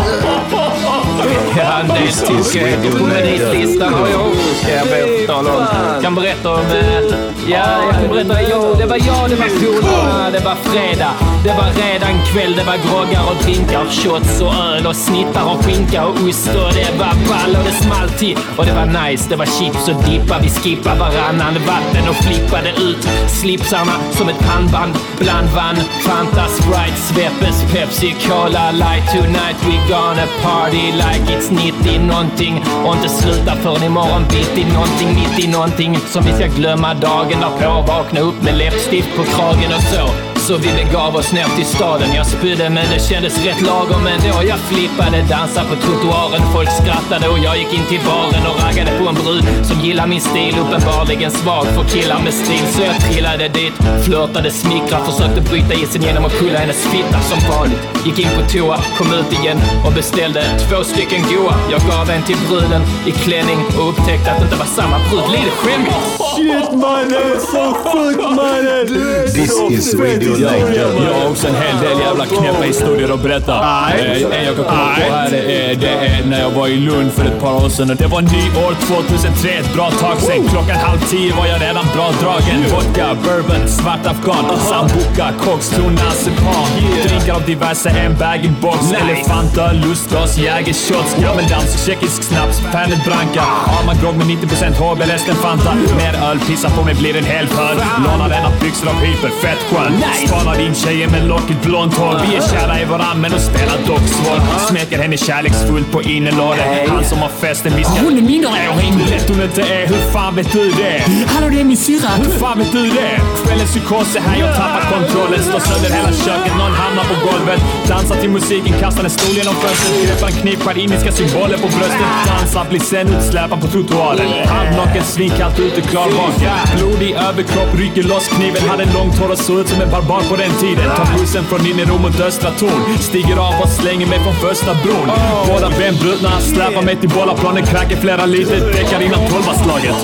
Ja, 1.56 1.78
en 1.80 1.88
del 1.88 2.08
tyska 2.12 2.60
på 2.98 3.04
meritlistan 3.06 3.94
har 3.94 4.08
jag 4.08 4.20
också, 4.26 4.54
ska 4.62 4.76
jag 4.76 4.86
be 4.86 5.26
tala 5.26 5.50
om. 5.56 6.02
kan 6.02 6.14
berätta 6.14 6.52
om... 6.54 6.60
eh, 6.60 7.14
Ja, 7.46 7.82
jag 7.84 7.94
kan 7.94 8.08
berätta. 8.08 8.36
Jo, 8.50 8.74
det 8.78 8.86
var 8.86 8.96
jag, 8.96 9.30
det 9.30 9.36
var 9.36 9.80
polarna, 9.82 10.30
det 10.30 10.40
var 10.44 10.54
fredag. 10.54 11.10
Det 11.44 11.50
var 11.50 11.84
redan 11.84 12.14
kväll, 12.32 12.54
det 12.56 12.64
var 12.64 12.76
groggar 12.76 13.22
och 13.30 13.44
drinkar, 13.44 13.84
shots 13.90 14.40
och 14.40 14.54
öl 14.54 14.86
och 14.86 14.96
snittar 14.96 15.44
och 15.44 15.64
skinka 15.64 16.06
och 16.06 16.14
ost 16.28 16.48
och 16.66 16.74
det 16.80 16.90
var 16.98 17.14
ball 17.28 17.52
och 17.58 17.64
det 17.68 17.76
small 17.84 18.08
till. 18.08 18.38
Och 18.56 18.64
det 18.66 18.74
var 18.80 18.88
nice, 19.00 19.24
det 19.30 19.36
var 19.36 19.46
chips 19.46 19.88
och 19.88 19.98
dippa. 20.08 20.34
Vi 20.44 20.50
skippade 20.50 20.98
varannan 21.00 21.54
vatten 21.72 22.04
och 22.10 22.18
flippade 22.26 22.70
ut 22.88 23.02
slipsarna 23.40 23.94
som 24.16 24.28
ett 24.28 24.40
pannband. 24.48 24.92
Bland 25.18 25.48
vann 25.56 25.76
Fanta, 26.04 26.44
Sprite, 26.58 27.00
Sveppes, 27.08 27.58
Pepsi, 27.72 28.10
Cola, 28.26 28.64
Light 28.70 29.06
tonight 29.12 29.58
we 29.66 29.76
gonna 29.94 30.26
party 30.42 30.84
like 31.04 31.24
it's 31.34 31.48
90 31.50 31.98
någonting 31.98 32.54
och 32.84 32.94
inte 32.96 33.08
sluta 33.08 33.52
förrän 33.56 33.82
imorgon 33.82 34.24
bitti 34.30 34.64
någonting, 34.74 35.08
90 35.36 35.50
någonting 35.52 35.98
som 36.12 36.24
vi 36.24 36.32
ska 36.32 36.46
glömma 36.46 36.94
dagen 36.94 37.40
därpå. 37.40 37.72
Vakna 37.92 38.20
upp 38.20 38.42
med 38.42 38.54
läppstift 38.58 39.16
på 39.16 39.22
kragen 39.22 39.72
och 39.76 39.82
så. 39.82 40.33
Så 40.46 40.56
vi 40.56 40.68
begav 40.84 41.16
oss 41.16 41.32
ner 41.32 41.48
till 41.56 41.66
staden. 41.66 42.14
Jag 42.14 42.26
spydde 42.26 42.70
men 42.70 42.86
det 42.94 43.00
kändes 43.00 43.44
rätt 43.44 43.60
lagom 43.60 44.06
ändå. 44.06 44.42
Jag 44.48 44.58
flippade, 44.58 45.22
dansade 45.22 45.68
på 45.68 45.76
trottoaren. 45.84 46.42
Folk 46.54 46.70
skrattade 46.70 47.28
och 47.28 47.38
jag 47.38 47.58
gick 47.58 47.72
in 47.78 47.86
till 47.88 48.00
baren 48.08 48.44
och 48.50 48.56
raggade 48.62 48.90
på 48.98 49.08
en 49.08 49.14
brud 49.14 49.44
som 49.68 49.80
gillar 49.80 50.06
min 50.06 50.20
stil. 50.20 50.54
Uppenbarligen 50.62 51.30
svag 51.30 51.66
för 51.66 51.84
killar 51.84 52.20
med 52.24 52.34
stil. 52.34 52.64
Så 52.74 52.82
jag 52.82 52.96
trillade 53.00 53.48
dit, 53.48 53.74
flörtade, 54.04 54.50
smickrade, 54.50 55.04
försökte 55.04 55.40
bryta 55.50 55.74
isen 55.74 56.02
genom 56.02 56.24
att 56.24 56.38
pulla 56.40 56.58
hennes 56.58 56.86
fitta 56.92 57.20
som 57.20 57.38
vanligt. 57.50 57.84
Gick 58.06 58.18
in 58.18 58.32
på 58.38 58.42
toa, 58.52 58.76
kom 58.98 59.08
ut 59.20 59.32
igen 59.38 59.58
och 59.86 59.92
beställde 59.92 60.42
två 60.68 60.84
stycken 60.84 61.22
goa. 61.30 61.54
Jag 61.72 61.80
gav 61.90 62.10
en 62.10 62.22
till 62.22 62.40
bruden 62.48 62.82
i 63.06 63.10
klänning 63.10 63.58
och 63.78 63.88
upptäckte 63.90 64.30
att 64.30 64.38
det 64.38 64.44
inte 64.44 64.56
var 64.64 64.70
samma 64.78 64.98
brud. 65.08 65.26
Lite 65.36 65.50
skämmigt. 65.60 66.00
Shit 66.34 66.72
mannen, 66.84 67.36
så 67.52 67.64
sjukt 67.84 68.30
mannen! 68.40 68.86
This 69.34 69.54
is 69.70 69.94
Radio 69.94 70.33
Jag 70.40 71.14
har 71.14 71.30
också 71.30 71.48
en 71.48 71.54
hel 71.54 71.76
del 71.82 71.98
jävla 72.00 72.26
knäppa 72.26 72.62
historier 72.62 73.14
att 73.14 73.22
berätta. 73.22 73.52
Eh, 73.98 74.38
En 74.38 74.44
jag 74.44 74.56
kan 74.56 74.64
komma 74.64 74.94
på 75.08 75.12
här 75.14 75.34
är, 75.34 75.74
det 75.74 75.88
är 75.88 76.24
när 76.26 76.40
jag 76.40 76.50
var 76.50 76.68
i 76.68 76.76
Lund 76.76 77.12
för 77.12 77.24
ett 77.24 77.40
par 77.40 77.64
år 77.64 77.68
sedan. 77.68 77.90
Och 77.90 77.96
Det 77.96 78.06
var 78.06 78.20
nyår 78.22 78.74
2003, 78.86 79.50
ett 79.50 79.74
bra 79.74 79.90
tag 79.90 80.16
sen. 80.20 80.48
Klockan 80.48 80.76
halv 80.76 80.98
tio 81.10 81.34
var 81.34 81.46
jag 81.46 81.60
redan 81.62 81.84
bra 81.94 82.10
dragen. 82.20 82.64
Vodka, 82.74 83.06
bourbon, 83.24 83.68
svart 83.68 84.06
afghan, 84.06 84.44
sambuca, 84.70 85.26
koks, 85.44 85.78
marsipan. 85.78 86.68
Drinkar 87.08 87.34
av 87.34 87.42
diverse, 87.46 87.88
en 87.90 88.16
bag-in-box. 88.18 88.92
Elefanter, 88.92 89.74
lustgas, 89.86 90.38
jägershots, 90.38 91.16
gammeldans, 91.22 91.86
tjeckisk 91.86 92.22
snaps, 92.22 92.60
Fernet 92.72 93.04
Branca. 93.04 93.44
Arma 93.80 93.94
grogg 94.02 94.16
med 94.16 94.26
90% 94.26 94.74
HB, 94.76 95.00
resten 95.02 95.34
Fanta. 95.34 95.74
Mer 95.74 96.14
öl, 96.30 96.38
pissa 96.46 96.70
på 96.70 96.82
mig 96.84 96.94
blir 96.94 97.16
en 97.16 97.24
hel 97.24 97.46
pöl. 97.46 97.76
Lånar 98.04 98.28
byxor 98.64 98.88
av 98.88 98.94
hyper, 98.94 99.28
fett 99.28 99.58
skön. 99.70 99.92
Spanar 100.28 100.60
in 100.60 100.74
tjejen 100.74 101.10
med 101.10 101.28
lockigt 101.28 101.62
blont 101.62 101.94
hår. 101.94 102.20
Vi 102.26 102.36
är 102.36 102.42
kära 102.42 102.80
i 102.80 102.84
varann 102.84 103.20
men 103.20 103.32
hon 103.32 103.40
spelar 103.40 103.78
dock 103.86 104.08
svår. 104.08 104.38
Smeker 104.68 104.98
henne 104.98 105.16
kärleksfullt 105.16 105.92
på 105.92 106.02
innerlåret. 106.02 106.88
Han 106.88 107.04
som 107.04 107.18
har 107.18 107.28
festen 107.28 107.76
viskar... 107.76 108.04
Hon 108.04 108.18
är 108.18 108.22
minderårig! 108.22 109.10
Lätt 109.10 109.28
hon 109.28 109.42
inte 109.42 109.62
är, 109.62 109.86
hur 109.86 110.12
fan 110.12 110.36
vet 110.36 110.52
du 110.52 110.70
det? 110.70 111.02
Hallå 111.26 111.48
det 111.48 111.60
är 111.60 111.64
min 111.64 111.76
syrra! 111.76 112.08
Hur 112.08 112.38
fan 112.38 112.58
vet 112.58 112.72
du 112.72 112.90
det? 112.90 113.20
Kvällens 113.46 113.70
psykos 113.70 114.16
är 114.16 114.20
här, 114.20 114.40
jag 114.40 114.56
tappar 114.56 114.82
kontrollen. 114.94 115.42
Slår 115.42 115.60
sönder 115.60 115.90
hela 115.96 116.12
köket, 116.12 116.54
någon 116.58 116.72
hamnar 116.72 117.04
på 117.04 117.16
golvet. 117.26 117.60
Dansar 117.88 118.16
till 118.16 118.30
musiken, 118.30 118.74
kastar 118.80 119.04
en 119.04 119.10
stol 119.10 119.36
genom 119.36 119.54
fönstret. 119.54 120.06
Greppar 120.06 120.26
en 120.26 120.32
kniv, 120.32 120.56
skär 120.64 120.78
indiska 120.78 121.12
symboler 121.12 121.58
på 121.64 121.68
bröstet. 121.76 122.10
Dansar, 122.26 122.66
blir 122.70 122.80
sen 122.80 123.08
utsläpad 123.16 123.60
på 123.60 123.66
trottoaren. 123.66 124.28
Halvnaken, 124.48 125.04
svinkallt 125.04 125.58
ute, 125.58 125.80
klarvaken. 125.80 126.50
Blodig 126.78 127.12
överkropp, 127.28 127.70
rycker 127.80 128.02
loss 128.02 128.28
kniven. 128.28 128.68
Hade 128.68 128.84
långt 128.84 129.18
hår 129.18 129.30
och 129.30 129.38
såg 129.38 129.58
ut 129.60 129.68
som 129.68 129.80
en 129.80 129.90
barbar 129.90 130.13
på 130.22 130.36
den 130.36 130.52
tiden. 130.60 130.84
Tar 130.96 131.18
bussen 131.18 131.44
från 131.44 131.66
Innerom 131.66 132.02
mot 132.02 132.20
Östra 132.20 132.50
Torn. 132.50 132.98
Stiger 133.00 133.36
av 133.36 133.54
och 133.62 133.68
slänger 133.68 134.06
mig 134.06 134.18
från 134.20 134.34
första 134.34 134.74
bron. 134.74 135.10
Båda 135.48 135.68
ben 135.78 135.96
brutna, 135.96 136.40
släpar 136.40 136.82
mig 136.82 136.96
till 136.96 137.08
bollaplanen. 137.08 137.66
Kräker 137.66 137.96
flera 137.96 138.26
liter, 138.26 138.72
däckar 138.72 139.00
innan 139.02 139.20
tolvaslaget. 139.30 139.96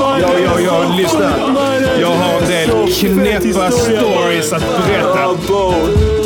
Ja, 0.00 0.38
ja, 0.44 0.60
ja, 0.60 0.94
lyssna. 0.96 1.32
Jag 2.00 2.08
har 2.08 2.40
en 2.40 2.46
del 2.46 2.92
knäppa 2.92 3.70
stories 3.70 4.52
att 4.52 4.64
berätta. 4.86 6.25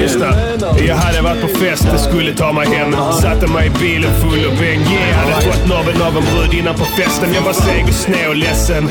Lyssna. 0.00 0.34
Jag 0.86 0.96
hade 0.96 1.20
varit 1.22 1.40
på 1.40 1.48
fest 1.48 1.86
och 1.94 2.00
skulle 2.00 2.34
ta 2.34 2.52
mig 2.52 2.68
hem. 2.68 2.96
Satte 3.22 3.46
mig 3.46 3.66
i 3.66 3.70
bilen 3.70 4.10
full 4.20 4.44
och 4.46 4.56
bäng. 4.58 4.80
Yeah, 4.80 5.18
hade 5.18 5.46
fått 5.46 5.66
naveln 5.68 6.02
av 6.02 6.16
en 6.16 6.24
brud 6.34 6.54
innan 6.60 6.74
på 6.74 6.84
festen. 6.84 7.34
Jag 7.34 7.42
var 7.42 7.52
seg 7.52 7.84
och 7.88 7.94
sned 7.94 8.28
och 8.28 8.36
ledsen. 8.36 8.90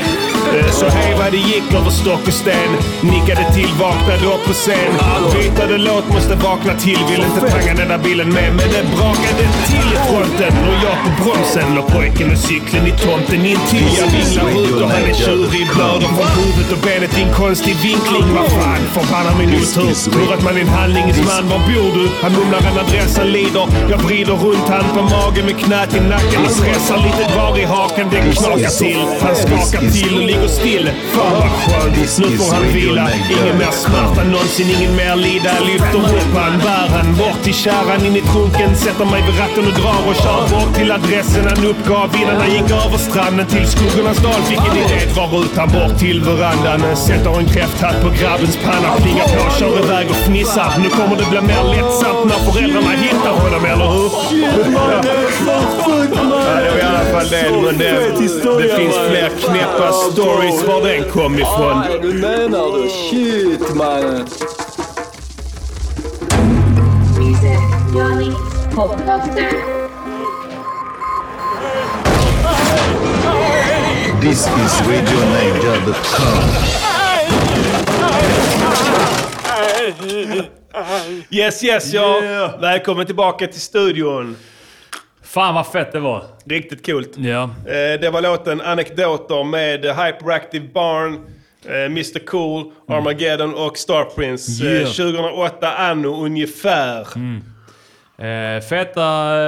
Eh, 0.58 0.70
Så 0.70 0.86
hej 0.88 1.14
vad 1.18 1.32
det 1.32 1.38
gick 1.38 1.66
över 1.74 1.90
stock 1.90 2.22
och 2.26 2.32
sten. 2.42 2.70
Nickade 3.00 3.44
till, 3.54 3.70
vaknade 3.80 4.26
upp 4.34 4.44
på 4.46 4.52
scen. 4.52 4.92
Bytade 5.34 5.78
låt, 5.78 6.08
måste 6.08 6.34
vakna 6.34 6.74
till. 6.74 6.98
Vill 7.10 7.22
inte 7.28 7.40
tagga 7.50 7.74
den 7.74 7.88
där 7.88 7.98
bilen 7.98 8.28
med. 8.28 8.50
Men 8.58 8.68
det 8.74 8.84
brakade 8.96 9.44
till 9.70 9.88
i 9.96 9.98
fronten. 10.08 10.52
Och 10.68 10.76
jag 10.84 10.96
på 11.04 11.10
bromsen. 11.22 11.74
Låg 11.74 11.86
pojken 11.86 12.28
med 12.28 12.38
cykeln 12.38 12.86
i 12.86 12.90
tomten 12.90 13.40
intill. 13.52 13.88
Jag 14.00 14.08
vinglar 14.16 14.48
ut 14.64 14.82
och 14.82 14.90
han 14.90 15.02
är 15.10 15.14
tjurig. 15.14 15.64
Blöder 15.74 16.08
från 16.16 16.30
huvudet 16.38 16.72
och 16.74 16.78
benet 16.86 17.18
i 17.18 17.22
en 17.22 17.32
konstig 17.34 17.74
vinkling. 17.88 18.26
Vad 18.36 18.48
fan, 18.62 18.82
förbannar 18.96 19.34
min 19.40 19.50
otur. 19.60 20.10
Tur 20.14 20.32
att 20.34 20.42
man 20.50 20.58
är 20.58 20.62
en 20.62 20.68
handlingsman. 20.68 21.48
Var 21.48 21.58
bor 21.58 21.90
du? 21.98 22.08
Han 22.22 22.32
mumlar 22.32 22.60
en 22.70 22.78
adress, 22.78 23.18
han 23.18 23.26
lider. 23.32 23.66
Jag 23.90 23.98
vrider 23.98 24.32
runt 24.32 24.68
han 24.68 24.84
på 24.96 25.02
magen 25.02 25.46
med 25.46 25.58
knät 25.58 25.94
i 25.94 26.00
nacken 26.00 26.44
och 26.44 26.50
stressar 26.50 26.98
lite 27.06 27.24
var 27.36 27.58
i 27.58 27.64
haken. 27.64 28.06
Det 28.10 28.20
knakar 28.36 28.72
till. 28.82 29.00
Han 29.22 29.36
skakar 29.36 29.90
till 29.90 30.14
och 30.18 30.24
ligger 30.30 30.48
still. 30.48 30.90
Fan 31.14 31.32
vad 31.32 31.50
skönt. 31.60 32.18
Nu 32.22 32.28
får 32.38 32.54
han 32.54 32.64
vila. 32.74 33.08
Ingen 33.36 33.58
mer 33.58 33.72
smärta 33.84 34.22
någonsin, 34.24 34.68
ingen 34.76 34.96
mer 34.96 35.16
lida. 35.16 35.52
Lyfter 35.66 36.02
upp 36.18 36.34
han, 36.34 36.58
bär 36.58 36.88
han 36.96 37.16
bort 37.16 37.40
till 37.42 37.54
kärran 37.54 38.06
in 38.06 38.16
i 38.16 38.20
trunken. 38.20 38.76
Sätter 38.76 39.04
mig 39.04 39.22
vid 39.26 39.38
ratten 39.42 39.64
och 39.68 39.76
drar 39.80 40.02
och 40.10 40.16
kör 40.22 40.42
bort 40.52 40.74
till 40.78 40.90
adressen 40.92 41.44
han 41.50 41.64
uppgav 41.72 42.08
innan 42.22 42.36
han 42.42 42.50
gick 42.56 42.70
över 42.82 42.98
stranden 43.08 43.46
till 43.46 43.66
skuggornas 43.66 44.18
dal. 44.24 44.42
Fick 44.50 44.64
en 44.70 44.76
idé, 44.84 45.00
drar 45.14 45.32
ut 45.44 45.54
han 45.56 45.68
bort 45.76 45.98
till 45.98 46.20
verandan. 46.20 46.96
Sätter 46.96 47.38
en 47.38 47.46
kräfthatt 47.54 47.98
på 48.02 48.08
grabbens 48.20 48.56
panna, 48.64 48.88
plingar 49.02 49.28
på, 49.34 49.40
kör 49.58 49.74
iväg 49.84 50.06
och 50.10 50.20
fnissar. 50.30 50.72
Nu 50.82 50.88
kommer 50.88 51.16
det 51.16 51.26
bli 51.30 51.40
mer 51.40 51.64
lättsamt 51.64 52.24
när 52.24 52.52
föräldrarna 52.52 52.90
hittar 52.90 53.30
honom, 53.30 53.64
eller 53.64 53.86
hur? 53.86 54.10
Ja, 54.42 54.50
det 56.60 56.70
var 56.70 56.78
i 56.78 56.82
alla 56.82 57.04
fall 57.12 57.28
det. 57.30 57.50
Men 57.64 57.78
det, 57.78 57.90
det 58.58 58.76
finns 58.76 58.94
fler 58.94 59.28
knäppa 59.28 59.92
stories 59.92 60.64
var 60.66 60.82
den 60.82 61.10
kom 61.10 61.34
ifrån. 61.34 61.84
du 62.02 62.12
menar 62.12 62.82
du? 62.82 62.88
Shit 62.88 63.74
mannen. 63.74 64.26
Johnny, 67.94 68.32
Podcaster. 68.74 69.50
This 74.20 74.46
is 74.46 74.80
RadioNiger.com. 74.86 76.70
Yes, 81.30 81.64
yes, 81.64 81.92
ja. 81.92 82.20
Välkommen 82.60 83.06
tillbaka 83.06 83.46
till 83.46 83.60
studion. 83.60 84.36
Fan 85.22 85.54
vad 85.54 85.66
fett 85.66 85.92
det 85.92 86.00
var. 86.00 86.24
Riktigt 86.44 86.86
coolt. 86.86 87.10
Ja. 87.16 87.42
Eh, 87.42 88.00
Det 88.00 88.10
var 88.12 88.22
låten 88.22 88.60
Anekdoter 88.60 89.44
med 89.44 89.80
Hyperactive 89.84 90.68
Barn, 90.74 91.14
eh, 91.66 91.72
Mr 91.84 92.26
Cool, 92.26 92.72
Armageddon 92.88 93.54
och 93.54 93.78
Star 93.78 94.04
Prince. 94.04 94.66
Eh, 94.66 94.72
Yeah. 94.72 94.86
2008 94.92 95.72
anno 95.76 96.24
ungefär. 96.24 97.00
Eh, 98.18 98.60
feta, 98.62 99.38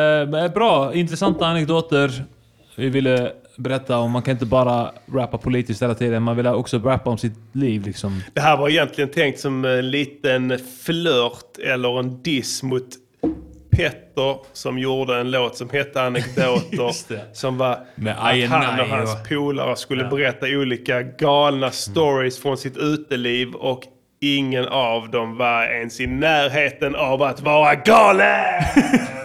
eh, 0.42 0.48
bra, 0.54 0.94
intressanta 0.94 1.46
anekdoter. 1.46 2.24
Vi 2.76 2.88
ville 2.88 3.32
berätta 3.56 3.98
om, 3.98 4.10
man 4.10 4.22
kan 4.22 4.32
inte 4.32 4.46
bara 4.46 4.90
rappa 5.14 5.38
politiskt 5.38 5.82
hela 5.82 5.94
tiden, 5.94 6.22
man 6.22 6.36
vill 6.36 6.46
också 6.46 6.78
rappa 6.78 7.10
om 7.10 7.18
sitt 7.18 7.32
liv 7.52 7.82
liksom. 7.86 8.22
Det 8.34 8.40
här 8.40 8.56
var 8.56 8.68
egentligen 8.68 9.10
tänkt 9.10 9.40
som 9.40 9.64
en 9.64 9.90
liten 9.90 10.58
flört 10.84 11.58
eller 11.64 11.98
en 11.98 12.22
diss 12.22 12.62
mot 12.62 12.86
Petter 13.76 14.36
som 14.52 14.78
gjorde 14.78 15.16
en 15.20 15.30
låt 15.30 15.56
som 15.56 15.70
hette 15.70 16.02
Anekdoter. 16.02 16.92
Som 17.34 17.58
var 17.58 17.78
Med 17.94 18.12
att 18.18 18.50
han 18.50 18.80
och 18.80 18.86
hans 18.86 19.14
och- 19.14 19.28
polare 19.28 19.76
skulle 19.76 20.02
Ja. 20.02 20.10
berätta 20.10 20.46
olika 20.46 21.02
galna 21.02 21.70
stories 21.70 22.38
från 22.42 22.56
sitt 22.56 22.76
uteliv 22.76 23.52
och 23.54 23.82
ingen 24.20 24.64
av 24.68 25.10
dem 25.10 25.36
var 25.36 25.62
ens 25.64 26.00
i 26.00 26.06
närheten 26.06 26.94
av 26.96 27.22
att 27.22 27.40
vara 27.40 27.74
galen! 27.74 28.62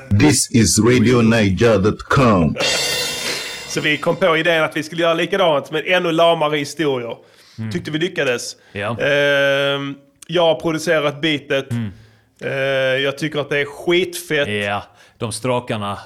This 0.20 0.52
is 0.52 0.80
RadioNiger.com. 0.80 2.56
Så 3.68 3.81
vi 3.81 3.98
kom 3.98 4.15
på 4.15 4.38
idén 4.38 4.64
att 4.64 4.77
vi 4.77 4.84
skulle 4.84 5.02
göra 5.02 5.14
likadant 5.14 5.72
men 5.72 5.84
ännu 5.85 6.11
lamare 6.11 6.57
historier. 6.57 7.18
Mm. 7.60 7.72
Tyckte 7.72 7.91
vi 7.91 7.99
lyckades. 7.99 8.56
Ja. 8.72 8.99
Ehm, 9.02 9.95
jag 10.27 10.41
har 10.41 10.56
producerat 10.60 11.22
beatet. 11.22 11.72
Mm. 11.72 11.91
Eh, 12.41 12.52
jag 13.03 13.18
tycker 13.18 13.39
att 13.39 13.49
det 13.49 13.60
är 13.60 13.65
skitfett. 13.65 14.48
Ja. 14.65 14.84
de 15.18 15.31
strakarna. 15.31 15.98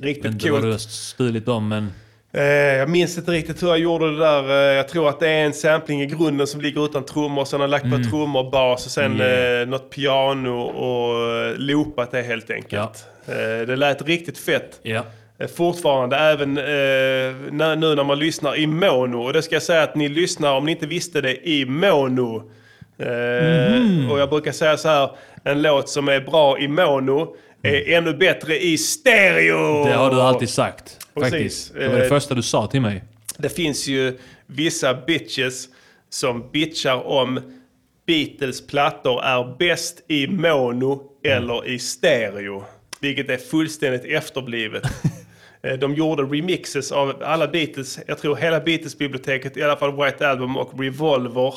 Riktigt 0.00 0.24
inte 0.32 0.48
coolt. 0.48 0.52
vad 0.52 0.62
du 0.62 0.70
har 0.70 0.78
stulit 0.78 1.46
dem, 1.46 1.68
men... 1.68 1.92
Eh, 2.32 2.42
jag 2.44 2.88
minns 2.88 3.18
inte 3.18 3.30
riktigt 3.30 3.62
hur 3.62 3.68
jag 3.68 3.78
gjorde 3.78 4.10
det 4.12 4.18
där. 4.18 4.42
Jag 4.72 4.88
tror 4.88 5.08
att 5.08 5.20
det 5.20 5.28
är 5.28 5.44
en 5.44 5.52
sampling 5.52 6.02
i 6.02 6.06
grunden 6.06 6.46
som 6.46 6.60
ligger 6.60 6.84
utan 6.84 7.04
trummor. 7.04 7.44
Sen 7.44 7.60
har 7.60 7.64
jag 7.66 7.70
lagt 7.70 7.82
på 7.90 7.94
Mm. 7.94 8.10
trummor 8.10 8.44
och 8.44 8.50
bas 8.50 8.86
och 8.86 8.92
sen 8.92 9.20
Yeah. 9.20 9.68
något 9.68 9.90
piano 9.90 10.60
och 10.60 11.36
eh, 11.44 11.54
loopat 11.56 12.10
det 12.10 12.22
helt 12.22 12.50
enkelt. 12.50 13.04
Eh, 13.26 13.66
det 13.66 13.76
lät 13.76 14.02
riktigt 14.02 14.38
fett. 14.38 14.78
Ja. 14.82 15.04
Eh, 15.40 15.46
Fortfarande, 15.48 16.16
även 16.16 16.58
eh, 16.58 17.74
nu 17.76 17.94
när 17.94 18.04
man 18.04 18.18
lyssnar 18.18 18.56
i 18.56 18.66
mono. 18.66 19.22
Och 19.22 19.32
det 19.32 19.42
ska 19.42 19.54
jag 19.54 19.62
säga 19.62 19.82
att 19.82 19.94
ni 19.96 20.08
lyssnar, 20.08 20.52
om 20.54 20.64
ni 20.66 20.72
inte 20.72 20.86
visste 20.86 21.20
det, 21.20 21.48
i 21.48 21.64
mono. 21.66 22.50
Eh, 22.98 23.08
Mhm. 23.78 24.10
Och 24.10 24.18
jag 24.18 24.30
brukar 24.30 24.52
säga 24.52 24.76
så 24.76 24.88
här, 24.88 25.10
en 25.44 25.62
låt 25.62 25.88
som 25.88 26.08
är 26.08 26.20
bra 26.20 26.58
i 26.58 26.68
mono 26.68 27.36
är 27.62 27.92
ännu 27.92 28.14
bättre 28.14 28.58
i 28.64 28.78
stereo. 28.78 29.84
Det 29.84 29.92
har 29.94 30.10
du 30.10 30.20
alltid 30.20 30.48
sagt. 30.50 30.84
Precis. 31.14 31.30
Faktiskt. 31.32 31.74
Det 31.74 31.88
var 31.88 31.96
det 31.96 32.02
Eh, 32.04 32.08
första 32.08 32.34
du 32.34 32.42
sa 32.42 32.66
till 32.66 32.80
mig. 32.80 33.04
Det 33.38 33.48
finns 33.48 33.86
ju 33.88 34.18
vissa 34.46 34.94
bitches 34.94 35.68
som 36.10 36.50
bitchar 36.52 37.06
om 37.06 37.40
Beatles 38.06 38.66
plattor 38.66 39.22
är 39.24 39.56
bäst 39.58 40.04
i 40.08 40.26
mono 40.26 41.02
eller 41.24 41.68
i 41.68 41.78
stereo. 41.78 42.64
Vilket 43.00 43.30
är 43.30 43.36
fullständigt 43.36 44.04
efterblivet. 44.04 44.82
Eh, 45.62 45.72
de 45.72 45.94
gjorde 45.94 46.22
remixes 46.22 46.92
av 46.92 47.22
alla 47.24 47.48
Beatles, 47.48 47.98
jag 48.06 48.18
tror 48.18 48.36
hela 48.36 48.60
Beatles-biblioteket, 48.60 49.56
i 49.56 49.62
alla 49.62 49.76
fall 49.76 50.04
White 50.04 50.28
Album 50.28 50.56
och 50.56 50.80
Revolver. 50.80 51.54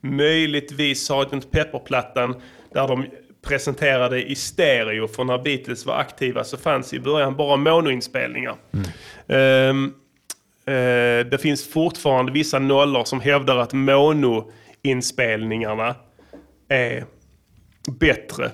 Möjligtvis 0.00 1.08
Sgt. 1.08 1.50
Pepper-plattan, 1.50 2.40
där 2.72 2.88
de 2.88 3.06
presenterade 3.42 4.30
i 4.30 4.34
stereo. 4.34 5.08
För 5.08 5.24
när 5.24 5.38
Beatles 5.38 5.86
var 5.86 5.94
aktiva 5.94 6.44
så 6.44 6.56
fanns 6.56 6.94
i 6.94 7.00
början 7.00 7.36
bara 7.36 7.56
monoinspelningar. 7.56 8.56
Mm. 8.72 8.86
Um, 9.70 9.94
uh, 10.68 11.20
det 11.26 11.42
finns 11.42 11.68
fortfarande 11.68 12.32
vissa 12.32 12.58
nollor 12.58 13.04
som 13.04 13.20
hävdar 13.20 13.56
att 13.56 13.72
monoinspelningarna 13.72 15.94
är 16.68 17.04
bättre. 18.00 18.50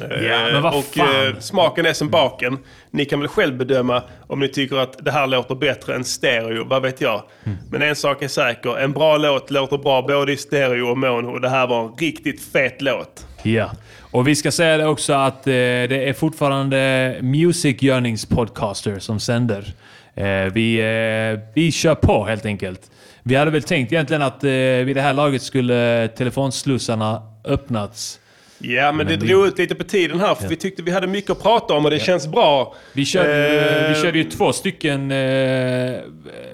Eh, 0.00 0.24
Ja, 0.26 0.48
men 0.52 0.62
vad 0.62 0.74
och 0.74 0.98
eh, 0.98 1.36
smaken 1.38 1.86
är 1.86 1.92
som 1.92 2.08
baken. 2.08 2.58
Ni 2.90 3.04
kan 3.04 3.20
väl 3.20 3.28
själv 3.28 3.56
bedöma 3.56 4.02
om 4.26 4.40
ni 4.40 4.48
tycker 4.48 4.76
att 4.76 5.04
det 5.04 5.10
här 5.10 5.26
låter 5.26 5.54
bättre 5.54 5.94
än 5.94 6.04
stereo, 6.04 6.64
vad 6.64 6.82
vet 6.82 7.00
jag. 7.00 7.22
Mm. 7.44 7.58
Men 7.70 7.82
en 7.82 7.96
sak 7.96 8.22
är 8.22 8.28
säker, 8.28 8.78
en 8.78 8.92
bra 8.92 9.16
låt 9.16 9.50
låter 9.50 9.78
bra 9.78 10.02
både 10.02 10.32
i 10.32 10.36
stereo 10.36 10.90
och 10.90 10.98
mono. 10.98 11.30
Och 11.30 11.40
det 11.40 11.48
här 11.48 11.66
var 11.66 11.84
en 11.84 11.92
riktigt 11.98 12.42
fet 12.52 12.82
låt. 12.82 13.26
Ja. 13.42 13.70
Och 14.10 14.28
vi 14.28 14.36
ska 14.36 14.50
säga 14.52 14.76
det 14.76 14.86
också 14.86 15.12
att 15.12 15.46
eh, 15.46 15.52
det 15.52 16.08
är 16.08 16.12
fortfarande 16.12 17.16
Music 17.22 17.82
Yearnings 17.82 18.26
Podcaster 18.26 18.98
som 18.98 19.20
sänder. 19.20 19.74
Eh, 20.14 20.52
vi, 20.52 20.78
eh, 20.78 21.40
vi 21.54 21.72
kör 21.72 21.94
på 21.94 22.24
helt 22.24 22.46
enkelt. 22.46 22.90
Vi 23.22 23.34
hade 23.34 23.50
väl 23.50 23.62
tänkt 23.62 23.92
egentligen 23.92 24.22
att 24.22 24.44
eh, 24.44 24.50
vid 24.50 24.96
det 24.96 25.02
här 25.02 25.14
laget 25.14 25.42
skulle 25.42 26.08
telefonslussarna 26.08 27.22
öppnats. 27.44 28.19
Ja, 28.62 28.92
men, 28.92 29.06
det 29.06 29.16
vi- 29.16 29.26
drog 29.28 29.46
ut 29.46 29.58
lite 29.58 29.74
på 29.74 29.84
tiden 29.84 30.20
här 30.20 30.34
för 30.34 30.48
vi 30.48 30.56
tyckte 30.56 30.82
vi 30.82 30.90
hade 30.90 31.06
mycket 31.06 31.30
att 31.30 31.42
prata 31.42 31.74
om 31.74 31.84
och 31.84 31.90
det 31.90 31.98
känns 31.98 32.26
bra. 32.28 32.74
Vi 32.92 33.04
körde, 33.04 33.48
Eh, 33.88 33.88
vi 33.94 34.02
körde 34.02 34.18
ju 34.18 34.24
två 34.24 34.52
stycken 34.52 35.10
eh, 35.10 36.00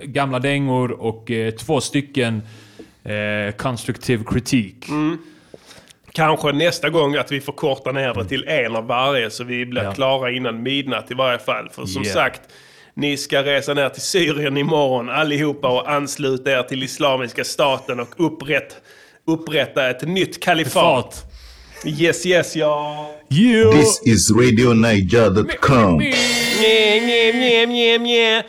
gamla 0.03 0.39
dängor 0.39 0.91
och 0.93 1.31
eh, 1.31 1.51
två 1.51 1.81
stycken 1.81 2.43
eh, 3.05 3.55
konstruktiv 3.57 4.25
kritik. 4.25 4.89
Mm. 4.89 5.19
Kanske 6.13 6.53
nästa 6.53 6.91
gång 6.91 7.17
att 7.17 7.33
vi 7.33 7.41
får 7.41 7.53
korta 7.53 7.93
ner 7.93 8.15
det 8.15 8.25
till 8.25 8.45
en 8.49 8.77
av 8.77 8.87
varje 8.87 9.31
så 9.31 9.45
vi 9.45 9.67
blir 9.67 9.83
Ja. 9.83 9.93
klara 9.95 10.31
innan 10.31 10.63
midnatt 10.63 11.11
i 11.11 11.15
varje 11.15 11.39
fall. 11.39 11.69
För 11.73 11.87
som 11.87 12.03
Yeah. 12.03 12.15
sagt, 12.15 12.41
ni 12.95 13.17
ska 13.17 13.43
resa 13.43 13.75
ner 13.75 13.89
till 13.89 14.03
Syrien 14.03 14.57
imorgon 14.57 15.09
allihopa 15.11 15.69
och 15.69 15.91
ansluta 15.91 16.51
er 16.51 16.63
till 16.63 16.83
Islamiska 16.83 17.45
staten 17.45 18.01
och 18.01 18.15
upprätt, 18.17 18.77
upprätta 19.27 19.91
ett 19.91 20.09
nytt 20.09 20.43
kalifat. 20.43 21.26
Yes, 21.87 22.27
yes, 22.27 22.57
ja. 22.57 23.07
This 23.73 24.03
is 24.05 24.31
RadioNiger.com. 24.31 25.99
Nje, 25.99 27.99
nje. 27.99 28.43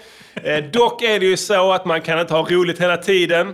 Eh, 0.43 0.63
dock 0.73 1.01
är 1.03 1.19
det 1.19 1.25
ju 1.25 1.37
så 1.37 1.71
att 1.73 1.85
man 1.85 2.01
kan 2.01 2.19
inte 2.19 2.33
ha 2.33 2.49
roligt 2.49 2.81
hela 2.81 2.97
tiden. 2.97 3.53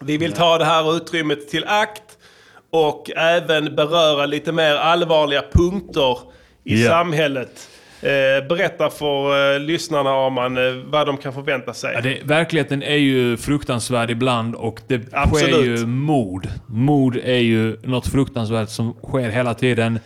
Vi 0.00 0.16
vill 0.16 0.32
ta 0.32 0.58
det 0.58 0.64
här 0.64 0.96
utrymmet 0.96 1.48
till 1.48 1.64
akt 1.64 2.02
och 2.70 3.10
även 3.16 3.76
beröra 3.76 4.26
lite 4.26 4.52
mer 4.52 4.74
allvarliga 4.74 5.42
punkter 5.52 6.18
i 6.64 6.82
Ja. 6.82 6.88
samhället. 6.90 7.68
Eh, 8.02 8.48
berätta 8.48 8.90
för 8.90 9.54
eh, 9.54 9.60
lyssnarna 9.60 10.14
om 10.14 10.32
man, 10.32 10.56
eh, 10.56 10.74
vad 10.84 11.06
de 11.06 11.16
kan 11.16 11.32
förvänta 11.32 11.74
sig. 11.74 11.94
Ja, 11.94 12.00
det, 12.00 12.18
verkligheten 12.24 12.82
är 12.82 12.96
ju 12.96 13.36
fruktansvärd 13.36 14.10
ibland 14.10 14.54
och 14.54 14.80
det 14.86 14.98
sker 14.98 15.18
Absolut. 15.18 15.80
ju 15.80 15.86
mord. 15.86 16.48
Mord 16.66 17.16
är 17.16 17.38
ju 17.38 17.76
något 17.82 18.06
fruktansvärt 18.06 18.68
som 18.68 18.92
sker 18.92 19.30
hela 19.30 19.54
tiden. 19.54 20.00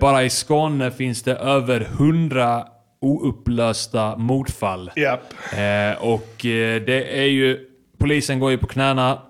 Bara 0.00 0.24
i 0.24 0.30
Skåne 0.30 0.90
finns 0.90 1.22
det 1.22 1.36
över 1.36 1.80
hundra 1.80 2.64
oupplösta 3.00 4.16
mordfall. 4.16 4.90
Eh, 4.96 6.02
och 6.02 6.34
det 6.40 7.18
är 7.18 7.28
ju... 7.28 7.58
Polisen 7.98 8.38
går 8.38 8.50
ju 8.50 8.58
på 8.58 8.66
knäna. 8.66 9.22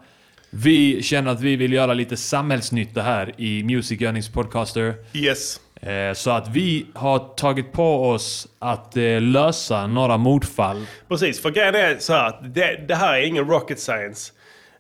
Vi 0.51 1.03
känner 1.03 1.31
att 1.31 1.41
vi 1.41 1.57
vill 1.57 1.73
göra 1.73 1.95
lite 1.95 2.17
samhällsnytta 2.17 3.03
här 3.03 3.33
i 3.37 3.63
Music 3.63 4.03
Earnings 4.03 4.29
Podcaster. 4.29 4.95
Yes. 5.13 5.61
Eh, 5.83 6.13
så 6.13 6.31
att 6.31 6.49
vi 6.49 6.87
har 6.95 7.19
tagit 7.19 7.73
på 7.73 8.09
oss 8.09 8.49
att 8.59 8.97
eh, 8.97 9.21
lösa 9.21 9.87
några 9.87 10.17
mordfall. 10.17 10.87
Precis, 11.09 11.41
för 11.41 11.51
grejen 11.51 11.75
är 11.75 11.97
så 11.99 12.13
här 12.13 12.29
att 12.29 12.55
det, 12.55 12.89
det 12.89 12.95
här 12.95 13.15
är 13.15 13.23
ingen 13.23 13.49
rocket 13.49 13.81
science. 13.81 14.33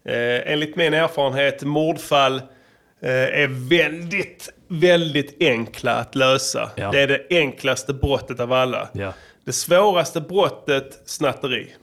Eh, 0.05 0.53
enligt 0.53 0.77
min 0.77 0.95
erfarenhet, 0.95 1.62
mordfall 1.62 2.37
eh, 3.03 3.11
är 3.11 3.69
väldigt, 3.69 4.49
väldigt 4.69 5.43
enkla 5.43 5.95
att 5.95 6.15
lösa. 6.15 6.70
Ja. 6.77 6.91
Det 6.91 7.01
är 7.01 7.07
det 7.09 7.27
enklaste 7.31 7.95
brottet 7.95 8.41
av 8.41 8.53
alla. 8.53 8.89
Ja. 8.93 9.12
Det 9.45 9.53
svåraste 9.53 10.20
brottet, 10.20 11.03
snatteri. 11.05 11.75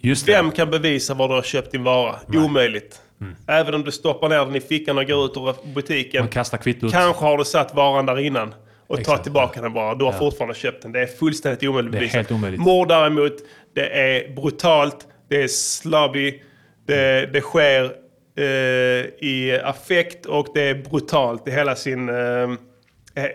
Just 0.00 0.28
Vem 0.28 0.50
kan 0.50 0.70
bevisa 0.70 1.14
var 1.14 1.28
du 1.28 1.34
har 1.34 1.42
köpt 1.42 1.72
din 1.72 1.84
vara? 1.84 2.16
Omöjligt. 2.28 3.00
Mm. 3.20 3.34
Även 3.46 3.74
om 3.74 3.84
du 3.84 3.92
stoppar 3.92 4.28
ner 4.28 4.38
den 4.44 4.56
i 4.56 4.60
fickan 4.60 4.98
och 4.98 5.06
går 5.06 5.24
ut 5.24 5.36
ur 5.36 5.74
butiken. 5.74 6.22
Man 6.22 6.28
kastar 6.28 6.58
kvittot. 6.58 6.92
Kanske 6.92 7.24
har 7.24 7.38
du 7.38 7.44
satt 7.44 7.74
varan 7.74 8.06
där 8.06 8.18
innan 8.18 8.54
och 8.86 8.98
Exakt. 8.98 9.06
tagit 9.08 9.22
tillbaka 9.22 9.60
den 9.62 9.72
bara. 9.72 9.94
Du 9.94 10.04
har 10.04 10.12
Ja. 10.12 10.18
fortfarande 10.18 10.54
köpt 10.54 10.82
den. 10.82 10.92
Det 10.92 11.00
är 11.00 11.06
fullständigt 11.06 11.62
omöjligt 11.62 11.92
Det 11.92 11.98
är 11.98 12.08
helt 12.08 12.32
omöjligt. 12.32 12.60
Mord 12.60 12.88
däremot, 12.88 13.32
det 13.74 13.88
är 13.88 14.34
brutalt, 14.34 15.06
det 15.28 15.42
är 15.42 15.48
slabby, 15.48 16.42
det, 16.86 17.26
det 17.32 17.40
sker 17.40 17.84
eh, 18.38 18.44
i 19.28 19.60
affekt 19.64 20.26
och 20.26 20.46
det 20.54 20.62
är 20.62 20.74
brutalt 20.74 21.48
i 21.48 21.50
hela 21.50 21.76
sin... 21.76 22.08
Eh, 22.08 22.50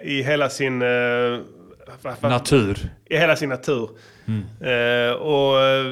I 0.03 0.21
hela 0.23 0.49
sin... 0.49 0.81
Eh, 0.81 1.39
Natur. 2.21 2.77
I 3.09 3.17
hela 3.17 3.35
sin 3.35 3.49
natur. 3.49 3.89
Mm. 4.27 4.43
Eh, 4.61 5.13
och 5.13 5.59
eh, 5.59 5.85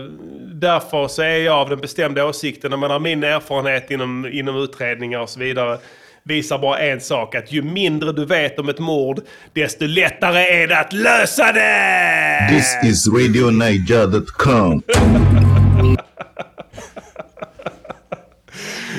därför 0.54 1.08
så 1.08 1.22
är 1.22 1.38
jag 1.38 1.56
av 1.56 1.70
den 1.70 1.80
bestämda 1.80 2.26
åsikten, 2.26 2.72
jag 2.72 2.80
menar 2.80 3.00
min 3.00 3.24
erfarenhet 3.24 3.92
inom, 3.92 4.26
inom 4.32 4.56
utredningar 4.56 5.20
och 5.20 5.30
så 5.30 5.40
vidare 5.40 5.78
visar 6.24 6.60
bara 6.60 6.80
en 6.80 7.02
sak, 7.02 7.36
att 7.36 7.52
ju 7.52 7.62
mindre 7.62 8.12
du 8.12 8.26
vet 8.26 8.60
om 8.60 8.70
ett 8.70 8.80
mord, 8.80 9.22
desto 9.54 9.86
lättare 9.86 10.40
är 10.40 10.68
det 10.68 10.80
att 10.80 10.94
lösa 10.94 11.52
det! 11.52 12.50
This 12.50 12.92
is 12.92 13.08
RadioNiger.com. 13.08 14.82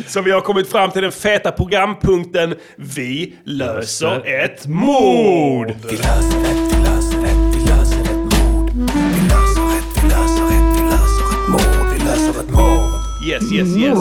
Så 0.07 0.23
vi 0.23 0.31
har 0.31 0.41
kommit 0.41 0.71
fram 0.71 0.91
till 0.91 1.03
den 1.03 1.13
feta 1.13 1.53
programpunkten 1.53 2.55
Vi 2.77 3.35
löser 3.45 4.27
ett 4.27 4.67
mord! 4.67 5.73
Vi 5.91 5.97
löser 5.97 6.41
ett, 6.41 6.75
vi 6.75 6.79
löser 6.85 7.25
ett, 7.25 7.55
vi 7.55 7.61
löser 7.61 8.01
ett 8.01 8.20
mord. 13.21 13.29
Yes, 13.29 13.53
yes, 13.53 13.77
yes. 13.77 13.99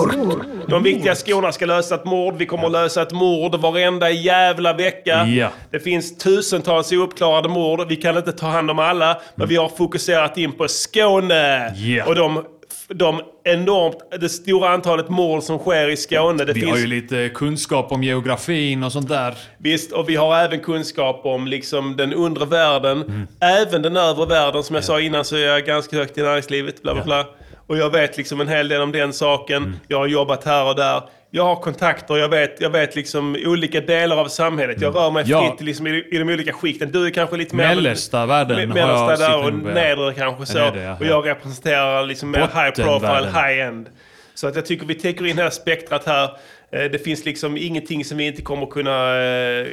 De 0.68 0.84
viktiga 0.84 1.16
skorna 1.16 1.52
ska 1.52 1.66
lösa 1.66 1.96
ett 1.96 2.06
mord. 2.06 2.38
Vi 2.38 2.46
kommer 2.46 2.66
att 2.66 2.72
lösa 2.72 3.02
ett 3.02 3.12
mord 3.12 3.56
varenda 3.56 4.10
jävla 4.10 4.74
vecka. 4.74 5.26
Ja. 5.26 5.50
Det 5.72 5.80
finns 5.80 6.18
tusentals 6.18 6.92
ouppklarade 6.92 7.50
mord. 7.50 7.88
Vi 7.88 7.96
kan 7.96 8.18
inte 8.18 8.32
ta 8.32 8.48
hand 8.48 8.72
om 8.72 8.80
alla. 8.80 9.22
Men 9.36 9.48
vi 9.48 9.56
har 9.56 9.70
fokuserat 9.70 10.38
in 10.38 10.52
på 10.52 10.68
Skåne. 10.68 11.74
Ja. 11.76 12.06
Och 12.06 12.16
de, 12.16 12.44
de 12.88 13.22
enormt, 13.44 13.98
det 14.22 14.30
stora 14.30 14.70
antalet 14.70 15.10
mord 15.10 15.44
som 15.44 15.60
sker 15.60 15.90
i 15.90 15.98
Skåne. 15.98 16.46
Det 16.46 16.54
Vi 16.54 16.60
finns, 16.60 16.72
har 16.72 16.78
ju 16.78 16.88
lite 16.88 17.30
kunskap 17.36 17.92
om 17.92 18.04
geografin 18.04 18.84
och 18.84 18.92
sånt 18.92 19.10
där. 19.10 19.34
Visst, 19.58 19.92
och 19.92 20.10
vi 20.10 20.16
har 20.16 20.38
även 20.38 20.60
kunskap 20.60 21.22
om 21.26 21.48
liksom 21.48 21.98
den 21.98 22.14
undre 22.14 22.46
världen. 22.46 23.02
Mm. 23.02 23.28
Även 23.40 23.82
den 23.82 23.98
övre 23.98 24.26
världen. 24.26 24.64
Som 24.64 24.76
jag 24.76 24.84
sa 24.84 25.00
innan 25.00 25.26
så 25.26 25.36
är 25.36 25.46
jag 25.46 25.66
ganska 25.66 25.98
högt 25.98 26.18
i 26.18 26.22
näringslivet. 26.22 26.84
Bla, 26.84 26.94
bla, 26.94 27.04
bla. 27.04 27.26
Och 27.70 27.78
jag 27.78 27.90
vet 27.90 28.18
liksom 28.18 28.42
en 28.42 28.48
hel 28.48 28.68
del 28.68 28.82
om 28.82 28.92
den 28.92 29.14
saken. 29.14 29.64
Mm. 29.64 29.76
Jag 29.88 29.98
har 29.98 30.08
jobbat 30.08 30.44
här 30.44 30.66
och 30.70 30.76
där. 30.76 31.02
jag 31.32 31.44
har 31.44 31.56
kontakter, 31.56 32.18
jag 32.18 32.30
vet, 32.30 32.62
jag 32.62 32.70
vet 32.70 32.96
liksom 32.96 33.38
olika 33.46 33.82
delar 33.82 34.18
av 34.18 34.26
samhället. 34.28 34.82
Jag 34.82 34.96
rör 34.96 35.12
mig 35.12 35.24
Mm. 35.24 35.32
Ja. 35.32 35.50
fritt 35.58 35.66
liksom 35.68 35.88
i, 35.88 36.04
i 36.12 36.18
de 36.18 36.30
olika 36.30 36.54
skikten. 36.54 36.92
Du 36.92 37.06
är 37.06 37.10
kanske 37.10 37.38
lite 37.38 37.56
mer... 37.56 37.68
Mellersta 37.68 38.26
världen 38.26 38.70
Mellersta 38.70 39.16
där 39.16 39.38
och 39.40 39.46
ja. 39.46 39.74
nedre 39.74 40.14
kanske 40.14 40.46
så. 40.46 40.58
Nedre, 40.60 40.82
ja, 40.82 40.94
och 40.96 41.06
ja. 41.06 41.10
jag 41.10 41.28
representerar 41.28 42.06
liksom 42.06 42.32
mer 42.32 42.40
high 42.40 42.72
profile, 42.76 43.28
high 43.34 43.60
end. 43.68 43.90
Så 44.34 44.48
att 44.48 44.56
jag 44.56 44.66
tycker 44.66 44.86
vi 44.86 44.96
täcker 44.96 45.26
in 45.26 45.38
hela 45.38 45.52
spektrat 45.52 46.06
här. 46.06 46.24
Eh, 46.72 46.84
Det 46.92 47.04
finns 47.04 47.26
liksom 47.26 47.58
ingenting 47.58 48.06
som 48.06 48.18
vi 48.18 48.28
inte 48.28 48.42
kommer 48.42 48.66
kunna, 48.66 49.22
eh, 49.24 49.68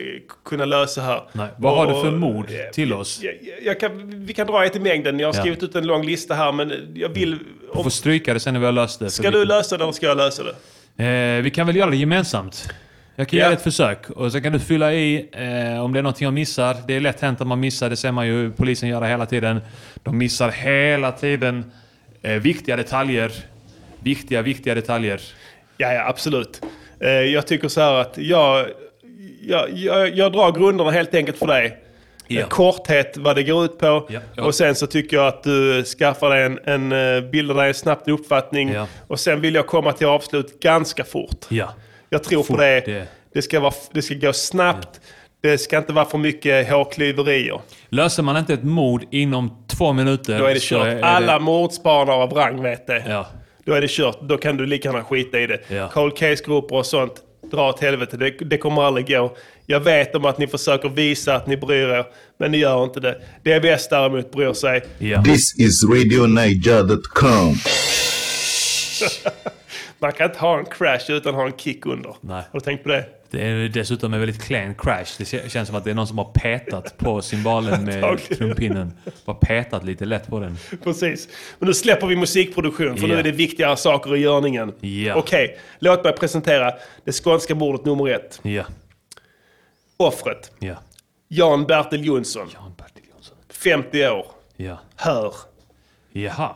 kunna 0.44 0.64
lösa 0.64 1.00
här. 1.00 1.20
Nej. 1.32 1.48
Vad 1.58 1.76
har 1.76 1.86
du 1.86 1.92
för 1.92 2.06
Och- 2.06 2.12
mord 2.12 2.46
till 2.72 2.92
oss? 2.92 3.20
jag, 3.22 3.34
jag 3.62 3.80
kan, 3.80 4.10
vi 4.26 4.34
kan 4.34 4.46
dra 4.46 4.64
ett 4.64 4.76
i 4.76 4.80
mängden. 4.80 5.18
Jag 5.20 5.28
har 5.28 5.34
Ja. 5.34 5.40
skrivit 5.40 5.62
ut 5.62 5.74
en 5.74 5.86
lång 5.86 6.06
lista 6.06 6.34
här 6.34 6.52
men 6.52 6.92
jag 6.94 7.08
vill... 7.08 7.38
Du 7.74 7.82
får 7.82 7.90
stryka 7.90 8.34
det 8.34 8.40
sen 8.40 8.52
när 8.54 8.60
vi 8.60 8.66
har 8.66 8.72
löst 8.72 8.98
det. 9.00 9.10
Ska 9.10 9.30
du 9.30 9.44
lösa 9.44 9.76
det 9.76 9.84
eller 9.84 9.92
ska 9.92 10.06
jag 10.06 10.16
lösa 10.16 10.42
det? 10.42 10.54
eh, 11.04 11.42
vi 11.42 11.50
kan 11.50 11.66
väl 11.66 11.76
göra 11.76 11.90
det 11.90 11.96
gemensamt. 11.96 12.68
Jag 13.16 13.28
kan 13.28 13.38
Ja. 13.38 13.44
göra 13.44 13.54
ett 13.54 13.62
försök 13.62 14.10
och 14.10 14.32
så 14.32 14.40
kan 14.40 14.52
du 14.52 14.58
fylla 14.58 14.92
i 14.92 15.28
eh, 15.32 15.84
om 15.84 15.92
det 15.92 15.98
är 15.98 16.02
någonting 16.02 16.24
jag 16.24 16.34
missar. 16.34 16.76
Det 16.86 16.94
är 16.96 17.00
lätt 17.00 17.20
hänt 17.20 17.40
att 17.40 17.46
man 17.46 17.60
missar, 17.60 17.90
det 17.90 17.96
ser 17.96 18.12
man 18.12 18.26
ju 18.26 18.50
polisen 18.52 18.88
göra 18.88 19.06
hela 19.06 19.26
tiden. 19.26 19.60
De 20.02 20.18
missar 20.18 20.48
hela 20.50 21.12
tiden 21.12 21.72
eh, 22.22 22.32
viktiga 22.32 22.76
detaljer. 22.76 23.32
Viktiga, 24.00 24.42
viktiga 24.42 24.74
detaljer. 24.74 25.20
Ja, 25.76 25.92
ja 25.92 26.08
absolut. 26.08 26.60
Eh, 27.00 27.08
Jag 27.10 27.46
tycker 27.46 27.68
så 27.68 27.80
här 27.80 27.94
att 27.94 28.18
jag, 28.18 28.66
jag, 29.42 29.70
jag, 29.72 30.16
jag 30.16 30.32
drar 30.32 30.52
grunderna 30.52 30.90
helt 30.90 31.14
enkelt 31.14 31.38
för 31.38 31.46
dig. 31.46 31.78
Ja. 32.28 32.46
Korthet 32.46 33.16
vad 33.16 33.36
det 33.36 33.42
går 33.42 33.64
ut 33.64 33.78
på. 33.78 34.06
Ja, 34.08 34.20
ja. 34.34 34.44
Och 34.44 34.54
sen 34.54 34.74
så 34.74 34.86
tycker 34.86 35.16
jag 35.16 35.26
att 35.26 35.42
du 35.42 35.84
skaffar 35.84 36.30
dig 36.30 36.42
en, 36.44 36.58
en 36.64 37.16
eh, 37.16 37.30
bildar 37.30 37.54
dig 37.54 37.68
en 37.68 37.74
snabbt 37.74 38.08
uppfattning. 38.08 38.76
Och 39.06 39.20
sen 39.20 39.40
vill 39.40 39.54
jag 39.54 39.66
komma 39.66 39.92
till 39.92 40.06
avslut 40.06 40.60
ganska 40.60 41.04
fort. 41.04 41.46
Ja. 41.48 41.74
Jag 42.10 42.24
tror 42.24 42.42
Fort, 42.42 42.56
på 42.56 42.62
det. 42.62 42.80
det. 42.86 43.06
Det, 43.34 43.42
ska 43.42 43.60
vara, 43.60 43.74
det 43.92 44.02
ska 44.02 44.14
gå 44.14 44.32
snabbt. 44.32 45.00
Det 45.42 45.58
ska 45.58 45.78
inte 45.78 45.92
vara 45.92 46.04
för 46.04 46.18
mycket 46.18 46.70
hårklyverier. 46.70 47.60
Löser 47.88 48.22
man 48.22 48.36
inte 48.36 48.54
ett 48.54 48.62
mord 48.64 49.04
inom 49.10 49.64
två 49.78 49.92
minuter 49.92 50.38
Då 50.38 50.44
är 50.44 50.54
det 50.54 50.62
kört. 50.62 50.86
är 50.86 51.02
Alla 51.02 51.32
det, 51.38 51.44
mordspanare 51.44 52.16
av 52.16 52.32
rang 52.32 52.62
vet 52.62 52.86
det. 52.86 53.24
Då 53.64 53.72
är 53.72 53.80
det 53.80 53.90
kört. 53.90 54.20
Då 54.20 54.36
kan 54.36 54.56
du 54.56 54.66
lika 54.66 54.88
gärna 54.88 55.04
skita 55.04 55.40
i 55.40 55.46
det. 55.46 55.58
Ja. 55.68 55.88
Cold 55.88 56.16
case-grupper 56.16 56.76
och 56.76 56.86
sånt, 56.86 57.12
dra 57.50 57.68
åt 57.68 57.80
helvete. 57.80 58.16
Det, 58.16 58.30
det 58.30 58.58
kommer 58.58 58.82
aldrig 58.82 59.08
gå. 59.08 59.36
Jag 59.66 59.80
vet 59.80 60.14
om 60.14 60.24
att 60.24 60.38
ni 60.38 60.46
försöker 60.46 60.88
visa 60.88 61.34
att 61.36 61.46
ni 61.46 61.56
bryr 61.56 61.88
er, 61.88 62.04
men 62.38 62.50
ni 62.50 62.58
gör 62.58 62.84
inte 62.84 63.00
det. 63.00 63.20
DBS 63.42 63.88
däremot 63.88 64.32
bryr 64.32 64.52
sig. 64.52 64.82
Ja. 64.98 65.22
This 65.24 65.54
is 65.58 65.84
RadioNiger.com. 65.84 67.54
Man 69.98 70.12
kan 70.12 70.26
inte 70.26 70.38
ha 70.38 70.58
en 70.58 70.64
crash 70.64 71.10
utan 71.10 71.30
att 71.34 71.40
ha 71.40 71.46
en 71.46 71.52
kick 71.56 71.86
under. 71.86 72.14
Nej. 72.20 72.36
Har 72.52 72.60
du 72.60 72.60
tänkt 72.60 72.82
på 72.82 72.88
det? 72.88 73.04
Det 73.30 73.42
är 73.42 73.68
dessutom 73.68 74.14
en 74.14 74.20
väldigt 74.20 74.42
klen 74.42 74.74
crash. 74.74 75.04
Det 75.18 75.24
kä- 75.24 75.48
känns 75.48 75.68
som 75.68 75.76
att 75.76 75.84
det 75.84 75.90
är 75.90 75.94
någon 75.94 76.06
som 76.06 76.18
har 76.18 76.24
petat 76.34 76.98
på 76.98 77.22
cymbalen 77.22 77.84
med 77.84 78.18
trumpinnen. 78.38 78.92
Bara 79.24 79.36
petat 79.36 79.84
lite 79.84 80.04
lätt 80.04 80.26
på 80.26 80.40
den. 80.40 80.58
Precis. 80.84 81.28
Men 81.58 81.66
nu 81.66 81.74
släpper 81.74 82.06
vi 82.06 82.16
musikproduktion 82.16 82.96
för 82.96 83.02
Ja. 83.08 83.14
nu 83.14 83.18
är 83.20 83.22
det 83.22 83.32
viktigare 83.32 83.76
saker 83.76 84.16
i 84.16 84.18
görningen. 84.20 84.72
Ja. 84.80 85.14
Okej, 85.14 85.58
låt 85.78 86.04
mig 86.04 86.12
presentera 86.12 86.72
det 87.04 87.12
skånska 87.12 87.54
mordet 87.54 87.84
nummer 87.84 88.08
ett. 88.10 88.40
Ja. 88.42 88.64
Offret. 89.96 90.52
Ja. 90.58 90.74
Jan 91.28 91.66
Bertil 91.66 92.04
Jonsson. 92.04 92.48
Jan 92.54 92.74
Bertil 92.76 93.04
Jonsson. 93.12 93.36
50 93.48 94.08
år. 94.08 94.26
Ja. 94.56 94.78
Hör. 94.96 95.34
Jaha. 96.12 96.52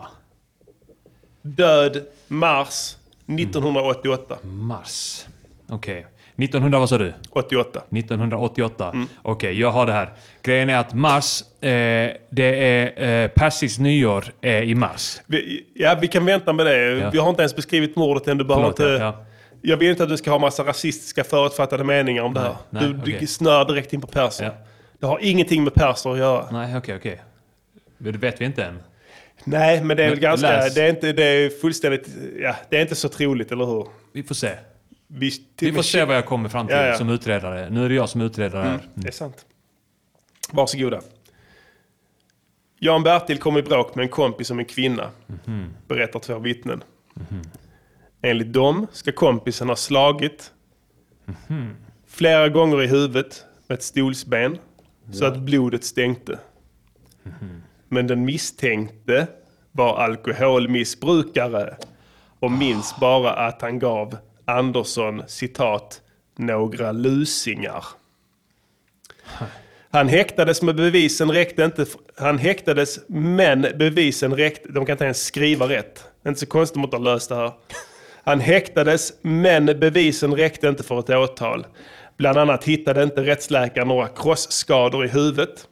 Död 1.43 2.07
mars 2.29 2.97
1988. 3.27 4.39
Mars. 4.43 5.27
Okej. 5.69 6.07
1900 6.37 6.79
vad 6.79 6.89
sa 6.89 6.99
du? 6.99 7.13
88. 7.31 7.83
1988. 7.91 8.91
Mm. 8.95 9.07
Okej, 9.23 9.61
jag 9.61 9.71
har 9.71 9.87
det 9.87 9.93
här. 9.93 10.13
Grejen 10.43 10.71
är 10.71 10.77
att 10.77 10.95
mars, 10.95 11.43
eh, 11.43 11.69
det 12.31 12.65
är 12.65 13.23
eh, 13.25 13.29
persiskt 13.29 13.81
nyår 13.81 14.25
är 14.41 14.63
i 14.63 14.75
mars. 14.75 15.21
Vi, 15.27 15.67
ja, 15.75 15.99
vi 16.01 16.09
kan 16.09 16.25
vänta 16.25 16.53
med 16.53 16.67
det. 16.67 16.77
Ja. 16.77 17.11
Vi 17.11 17.19
har 17.19 17.31
inte 17.31 17.43
ens 17.43 17.57
beskrivit 17.57 17.97
mordet 17.97 18.29
än. 18.29 18.39
Du 18.39 18.45
behöver 18.45 18.69
inte... 18.69 18.83
ja. 18.83 19.25
Jag 19.63 19.77
vill 19.77 19.91
inte 19.91 20.03
att 20.03 20.09
du 20.09 20.17
ska 20.17 20.31
ha 20.31 20.39
massa 20.39 20.65
rasistiska 20.65 21.25
förutfattade 21.25 21.85
meningar 21.85 22.23
om 22.23 22.35
det 22.35 22.41
här. 22.41 22.57
nej, 22.71 22.83
du 22.83 22.93
du 22.93 23.17
okej. 23.17 23.27
snör 23.27 23.65
direkt 23.65 23.93
in 23.93 24.01
på 24.01 24.07
perser. 24.07 24.53
Det 24.99 25.07
har 25.07 25.19
ingenting 25.23 25.65
med 25.65 25.75
perser 25.75 26.11
att 26.13 26.19
göra. 26.19 26.51
Nej, 26.51 26.77
okej, 26.77 26.97
okej. 26.97 27.21
Det 27.99 28.11
vet 28.11 28.41
vi 28.41 28.45
inte 28.45 28.65
än. 28.65 28.83
Nej, 29.45 29.85
men 29.85 29.97
det 29.97 30.03
är 30.05 30.09
väl 30.09 30.17
Men 30.17 30.23
ganska... 30.23 30.49
läs. 30.49 30.75
Det 30.75 30.83
är, 30.83 30.91
inte, 30.91 31.13
det 31.13 31.25
är 31.25 31.51
fullständigt... 31.51 32.09
Ja, 32.41 32.57
det 32.69 32.77
är 32.77 32.83
inte 32.83 32.95
så 32.95 33.09
troligt, 33.09 33.53
eller 33.53 33.65
hur? 33.65 33.87
Vi 34.13 34.23
får 34.23 34.35
se. 34.35 34.51
Vi, 35.07 35.31
Vi 35.61 35.73
får 35.73 35.83
se 35.83 36.05
vad 36.05 36.17
jag 36.17 36.27
kommer 36.27 36.49
fram 36.49 36.67
till 36.67 36.77
Ja, 36.77 36.87
ja. 36.87 36.97
som 36.99 37.09
utredare. 37.09 37.71
Nu 37.71 37.85
är 37.85 37.89
det 37.89 37.95
jag 37.95 38.09
som 38.09 38.21
utredare 38.21 38.63
här. 38.63 38.69
Mm, 38.75 38.81
det 38.95 39.09
är 39.09 39.13
sant. 39.13 39.47
Varsågoda. 40.53 41.01
Jan 42.79 43.03
Bertil 43.03 43.39
kom 43.39 43.57
i 43.59 43.63
bråk 43.63 43.95
med 43.95 44.03
en 44.03 44.09
kompis 44.09 44.51
om 44.51 44.59
en 44.59 44.65
kvinna. 44.65 45.11
Mhm. 45.47 45.67
Berättar 45.89 46.21
två 46.21 46.39
vittnen. 46.39 46.83
Enligt 48.23 48.53
dem 48.53 48.87
ska 48.93 49.13
kompisen 49.13 49.69
ha 49.69 49.77
slagit 49.77 50.53
Mhm. 51.25 51.77
flera 52.07 52.49
gånger 52.49 52.83
i 52.83 52.87
huvudet 52.87 53.45
med 53.67 53.79
ett 53.79 53.83
stolsben 53.85 54.59
så 55.13 55.25
att 55.25 55.39
blodet 55.39 55.85
stänkte. 55.85 56.39
Mhm. 57.23 57.63
Men 57.89 58.07
den 58.07 58.25
misstänkte 58.25 59.27
var 59.73 59.99
alkoholmissbrukare 59.99 61.77
och 62.41 62.51
minns 62.53 62.95
bara 63.01 63.33
att 63.33 63.63
han 63.63 63.79
gav 63.79 64.17
Andersson 64.45 65.23
citat 65.27 66.01
några 66.37 66.93
lusingar. 66.93 67.85
Han 69.91 70.09
häktades 70.09 70.63
med 70.63 70.77
bevisen 70.77 71.31
räckte 71.33 71.65
inte. 71.65 71.87
Han 72.17 72.39
häktades 72.39 72.99
men 73.09 73.63
bevisen 73.63 74.37
räckte. 74.37 74.69
De 74.73 74.87
kan 74.87 74.93
inte 74.95 75.05
ens 75.05 75.25
skriva 75.25 75.69
rätt. 75.69 75.95
Det 76.23 76.29
är 76.29 76.31
inte 76.31 76.41
så 76.41 76.47
konstigt 76.47 76.77
om 76.77 76.83
de 76.83 76.87
inte 76.87 76.97
har 76.97 77.15
löst 77.15 77.29
det 77.29 77.35
här. 77.35 77.53
Han 78.25 78.41
häktades 78.41 79.13
men 79.23 79.67
bevisen 79.67 80.35
räckte 80.35 80.69
inte 80.69 80.83
för 80.83 80.99
ett 80.99 81.11
åtal. 81.11 81.67
Bland 82.17 82.39
annat 82.39 82.65
hittade 82.65 83.03
inte 83.03 83.23
rättsläkaren 83.23 83.89
några 83.89 84.09
krossskador 84.09 85.05
i 85.05 85.09
huvudet. 85.09 85.67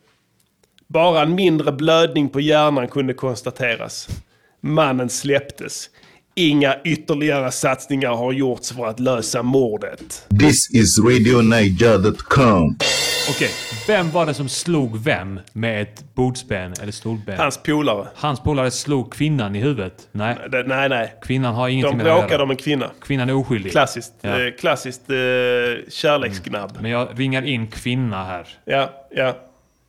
Bara 0.87 1.23
en 1.23 1.35
mindre 1.35 1.73
blödning 1.73 2.29
på 2.29 2.41
hjärnan 2.41 2.89
kunde 2.89 3.15
konstateras. 3.15 4.09
Mannen 4.61 5.09
släpptes. 5.09 5.91
Inga 6.35 6.77
ytterligare 6.85 7.51
satsningar 7.51 8.15
har 8.15 8.33
gjorts 8.33 8.73
för 8.73 8.87
att 8.87 9.01
lösa 9.01 9.43
mordet. 9.43 10.27
This 10.41 10.71
is 10.75 10.99
RadioNiger.com. 10.99 12.77
Okej, 13.31 13.51
vem 13.87 14.11
var 14.11 14.27
det 14.27 14.35
som 14.35 14.49
slog 14.49 14.99
vem 15.05 15.41
med 15.53 15.83
ett 15.83 16.05
bordsben 16.15 16.73
eller 16.83 16.93
stolben? 16.93 17.39
Hans 17.39 17.63
polare. 17.63 18.07
Hans 18.15 18.41
polare 18.43 18.71
slog 18.71 19.13
kvinnan 19.13 19.57
i 19.57 19.61
huvudet? 19.61 20.09
Nej. 20.13 20.37
Det- 20.51 20.63
Nej, 20.63 20.89
nej. 20.89 21.15
Kvinnan 21.23 21.55
har 21.55 21.69
ingenting 21.69 21.91
De 21.91 21.97
med 21.97 22.07
det 22.07 22.13
att 22.13 22.19
bråkade 22.19 22.35
göra. 22.35 22.43
om 22.43 22.51
en 22.51 22.57
kvinna. 22.57 22.91
Kvinnan 23.01 23.29
är 23.29 23.35
oskyldig. 23.37 23.73
Klassiskt, 23.73 24.13
Ja. 24.21 24.41
eh, 24.47 24.51
klassiskt 24.61 25.11
eh, 25.11 25.17
kärleksgnabb. 25.91 26.79
Men 26.81 26.91
jag 26.91 27.09
ringar 27.17 27.43
in 27.47 27.67
kvinna 27.67 28.25
här. 28.25 28.49
Ja, 28.65 28.91
ja. 29.11 29.37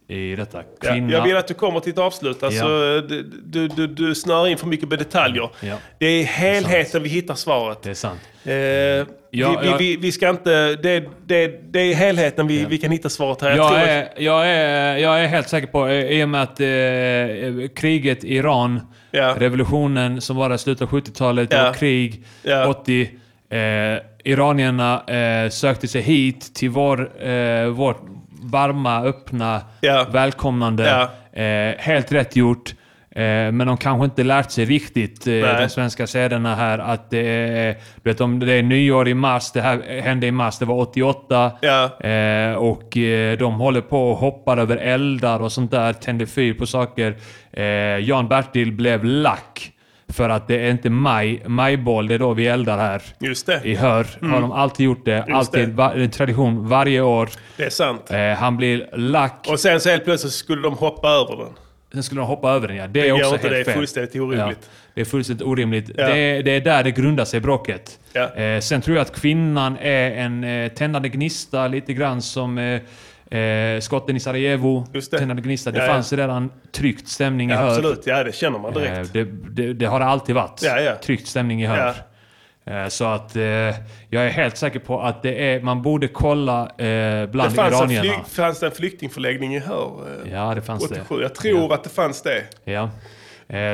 I 0.07 0.35
detta. 0.35 0.63
Ja, 0.81 0.91
Kvinna. 0.91 1.11
jag 1.13 1.23
vill 1.23 1.37
att 1.37 1.47
du 1.47 1.53
kommer 1.53 1.79
till 1.79 1.91
ett 1.93 1.97
avslut. 1.99 2.43
Alltså, 2.43 2.65
Ja. 2.65 3.01
du, 3.01 3.23
du, 3.43 3.67
du, 3.67 3.87
du 3.87 4.15
snör 4.15 4.47
in 4.47 4.57
för 4.57 4.67
mycket 4.67 4.89
med 4.89 4.99
detaljer. 4.99 5.49
Ja. 5.61 5.75
Det 5.97 6.05
är 6.05 6.19
i 6.19 6.23
helheten 6.23 7.03
vi 7.03 7.09
hittar 7.09 7.35
svaret. 7.35 7.81
Det 7.81 7.89
är 7.89 7.93
sant. 7.93 8.19
Eh, 8.43 9.15
Ja, 9.31 9.59
vi, 9.61 9.67
jag- 9.67 9.77
vi, 9.77 9.95
vi, 9.97 10.11
ska 10.11 10.29
inte... 10.29 10.75
Det, 10.75 11.03
det, 11.25 11.71
det 11.73 11.79
är 11.79 11.95
helheten 11.95 12.47
vi, 12.47 12.65
vi 12.65 12.77
kan 12.77 12.91
hitta 12.91 13.09
svaret 13.09 13.41
här. 13.41 13.49
Jag 13.49 13.57
Jag 13.57 13.67
tror 13.67 13.79
är, 13.79 14.07
jag, 14.17 14.47
är, 14.47 14.97
jag 14.97 15.23
är 15.23 15.27
helt 15.27 15.49
säker 15.49 15.67
på, 15.67 15.87
eh, 15.87 15.93
i 16.05 16.23
och 16.23 16.29
med 16.29 16.41
att 16.41 16.59
eh, 16.59 16.67
kriget 17.75 18.23
i 18.23 18.35
Iran, 18.35 18.81
revolutionen 19.37 20.21
som 20.21 20.35
var 20.37 20.53
i 20.53 20.57
slutet 20.57 20.81
av 20.81 20.89
70-talet, 20.89 21.49
det 21.49 21.55
Ja. 21.57 21.63
var 21.63 21.73
krig, 21.73 22.23
80. 22.67 23.09
Eh, 23.49 23.99
iranierna 24.23 25.03
eh, 25.07 25.49
sökte 25.49 25.87
sig 25.87 26.01
hit 26.01 26.55
till 26.55 26.69
vår, 26.69 27.27
eh, 27.27 27.65
vårt 27.65 28.01
varma, 28.41 29.01
öppna, 29.03 29.61
välkomnande. 30.11 31.07
Eh, 31.33 31.77
helt 31.77 32.11
rätt 32.11 32.35
gjort. 32.35 32.73
Eh, 33.15 33.21
men 33.51 33.67
de 33.67 33.77
kanske 33.77 34.05
inte 34.05 34.23
lärt 34.23 34.51
sig 34.51 34.65
riktigt, 34.65 35.27
eh, 35.27 35.33
Nej. 35.33 35.61
de 35.61 35.69
svenska 35.69 36.07
sederna 36.07 36.55
här, 36.55 36.79
att 36.79 37.09
det 37.09 37.27
är, 37.27 37.73
du 38.03 38.09
vet, 38.09 38.21
om 38.21 38.39
det 38.39 38.53
är 38.53 38.63
nyår 38.63 39.07
i 39.07 39.13
mars, 39.13 39.51
det 39.51 39.61
här 39.61 40.01
hände 40.01 40.27
i 40.27 40.31
mars, 40.31 40.57
det 40.59 40.65
var 40.65 40.75
88. 40.75 41.45
Eh, 42.07 42.53
och 42.55 42.97
de 43.39 43.53
håller 43.53 43.81
på 43.81 44.09
och 44.11 44.17
hoppar 44.17 44.57
över 44.57 44.77
eldar 44.77 45.39
och 45.39 45.51
sånt 45.51 45.71
där, 45.71 45.93
tänder 45.93 46.25
fyr 46.25 46.53
på 46.53 46.65
saker. 46.67 47.15
Eh, 47.51 47.63
Jan 47.97 48.27
Bertil 48.27 48.71
blev 48.71 49.05
lack. 49.05 49.71
För 50.13 50.29
att 50.29 50.47
det 50.47 50.65
är 50.65 50.71
inte 50.71 50.89
maj, 50.89 51.43
majboll, 51.45 52.07
det 52.07 52.13
är 52.13 52.19
då 52.19 52.33
vi 52.33 52.47
eldar 52.47 52.77
här. 52.77 53.01
Just 53.19 53.45
det. 53.45 53.61
I 53.63 53.75
Hör 53.75 54.05
Mm. 54.21 54.33
har 54.33 54.41
de 54.41 54.51
alltid 54.51 54.85
gjort 54.85 55.05
det. 55.05 55.17
Just 55.17 55.29
alltid, 55.31 55.67
det. 55.69 55.73
Va, 55.73 55.93
en 55.95 56.09
tradition 56.11 56.67
varje 56.67 57.01
år. 57.01 57.29
Det 57.57 57.63
är 57.63 57.69
sant. 57.69 58.11
Han 58.37 58.57
blir 58.57 58.89
lack. 58.97 59.47
Och 59.49 59.59
sen 59.59 59.79
så 59.79 59.89
helt 59.89 60.03
plötsligt 60.05 60.33
skulle 60.33 60.61
de 60.61 60.73
hoppa 60.73 61.07
över 61.09 61.37
den. 61.37 61.53
Sen 61.93 62.03
skulle 62.03 62.21
de 62.21 62.27
hoppa 62.27 62.51
över 62.51 62.67
den 62.67 62.77
ja. 62.77 62.87
Det 62.87 63.07
är 63.07 63.11
också 63.13 63.29
helt 63.29 63.41
det 63.41 63.59
är 63.59 63.63
fel. 63.63 63.73
fullständigt 63.73 64.15
orimligt. 64.15 64.57
Ja, 64.61 64.69
det 64.93 65.01
är 65.01 65.05
fullständigt 65.05 65.47
orimligt. 65.47 65.89
Ja. 65.97 66.07
Det, 66.07 66.17
är, 66.17 66.43
det 66.43 66.51
är 66.51 66.61
där 66.61 66.83
det 66.83 66.91
grundar 66.91 67.25
sig 67.25 67.39
bråket. 67.39 67.99
Ja. 68.13 68.35
Eh, 68.35 68.59
sen 68.59 68.81
tror 68.81 68.97
jag 68.97 69.01
att 69.01 69.21
kvinnan 69.21 69.77
är 69.81 70.11
en 70.11 70.43
eh, 70.43 70.67
tändande 70.71 71.09
gnista 71.09 71.67
lite 71.67 71.93
grann 71.93 72.21
som 72.21 72.57
eh, 72.57 73.39
eh, 73.39 73.79
skotten 73.79 74.15
i 74.15 74.19
Sarajevo. 74.19 74.85
Tändande 75.11 75.41
gnista. 75.41 75.71
Det 75.71 75.87
fanns 75.87 76.13
redan 76.13 76.51
tryckt 76.71 77.07
stämning 77.07 77.51
i 77.51 77.53
Hör. 77.53 77.69
absolut, 77.69 78.01
ja 78.05 78.23
det 78.23 78.35
känner 78.35 78.59
man 78.59 78.73
direkt. 78.73 78.97
Eh, 78.97 79.03
det, 79.13 79.23
det, 79.49 79.73
det 79.73 79.85
har 79.85 79.99
det 79.99 80.05
alltid 80.05 80.35
varit. 80.35 80.63
Tryckt 81.03 81.27
stämning 81.27 81.63
i 81.63 81.65
Hör. 81.65 81.95
Eh, 82.69 82.87
Så 82.87 83.05
att 83.05 83.35
eh, 83.35 83.41
jag 84.09 84.25
är 84.25 84.29
helt 84.29 84.57
säker 84.57 84.79
på 84.79 85.01
att 85.01 85.23
det 85.23 85.53
är, 85.53 85.61
man 85.61 85.81
borde 85.81 86.07
kolla 86.07 86.61
eh, 86.61 86.75
Det 86.77 87.29
bland 87.31 87.55
fanns 87.55 87.81
en, 87.81 87.91
iranierna. 87.91 88.01
flyg, 88.23 88.25
fanns 88.35 88.59
det 88.59 88.65
en 88.65 88.71
flyktingförläggning 88.71 89.55
i 89.55 89.59
Hör? 89.59 89.91
eh, 90.25 90.31
Ja, 90.33 90.55
det 90.55 90.61
fanns 90.61 90.83
87. 90.83 91.15
det. 91.17 91.21
Jag 91.21 91.35
tror 91.35 91.73
att 91.73 91.83
det 91.83 91.89
fanns 91.89 92.21
det. 92.21 92.43
Ja. 92.63 92.89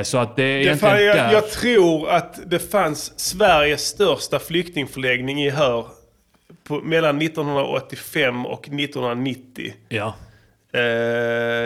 Så 0.04 0.18
att 0.18 0.36
det 0.36 0.42
är 0.42 0.46
det 0.46 0.62
egentligen 0.64 0.78
fan, 0.94 1.04
jag, 1.04 1.32
jag 1.32 1.50
tror 1.50 2.10
att 2.10 2.38
det 2.50 2.58
fanns 2.58 3.18
Sveriges 3.20 3.86
största 3.86 4.38
flyktingförläggning 4.38 5.42
i 5.42 5.50
Hör 5.50 5.86
på, 6.68 6.74
mellan 6.80 7.22
1985 7.22 8.46
och 8.46 8.68
1990. 8.68 9.72
Ja. 9.88 10.14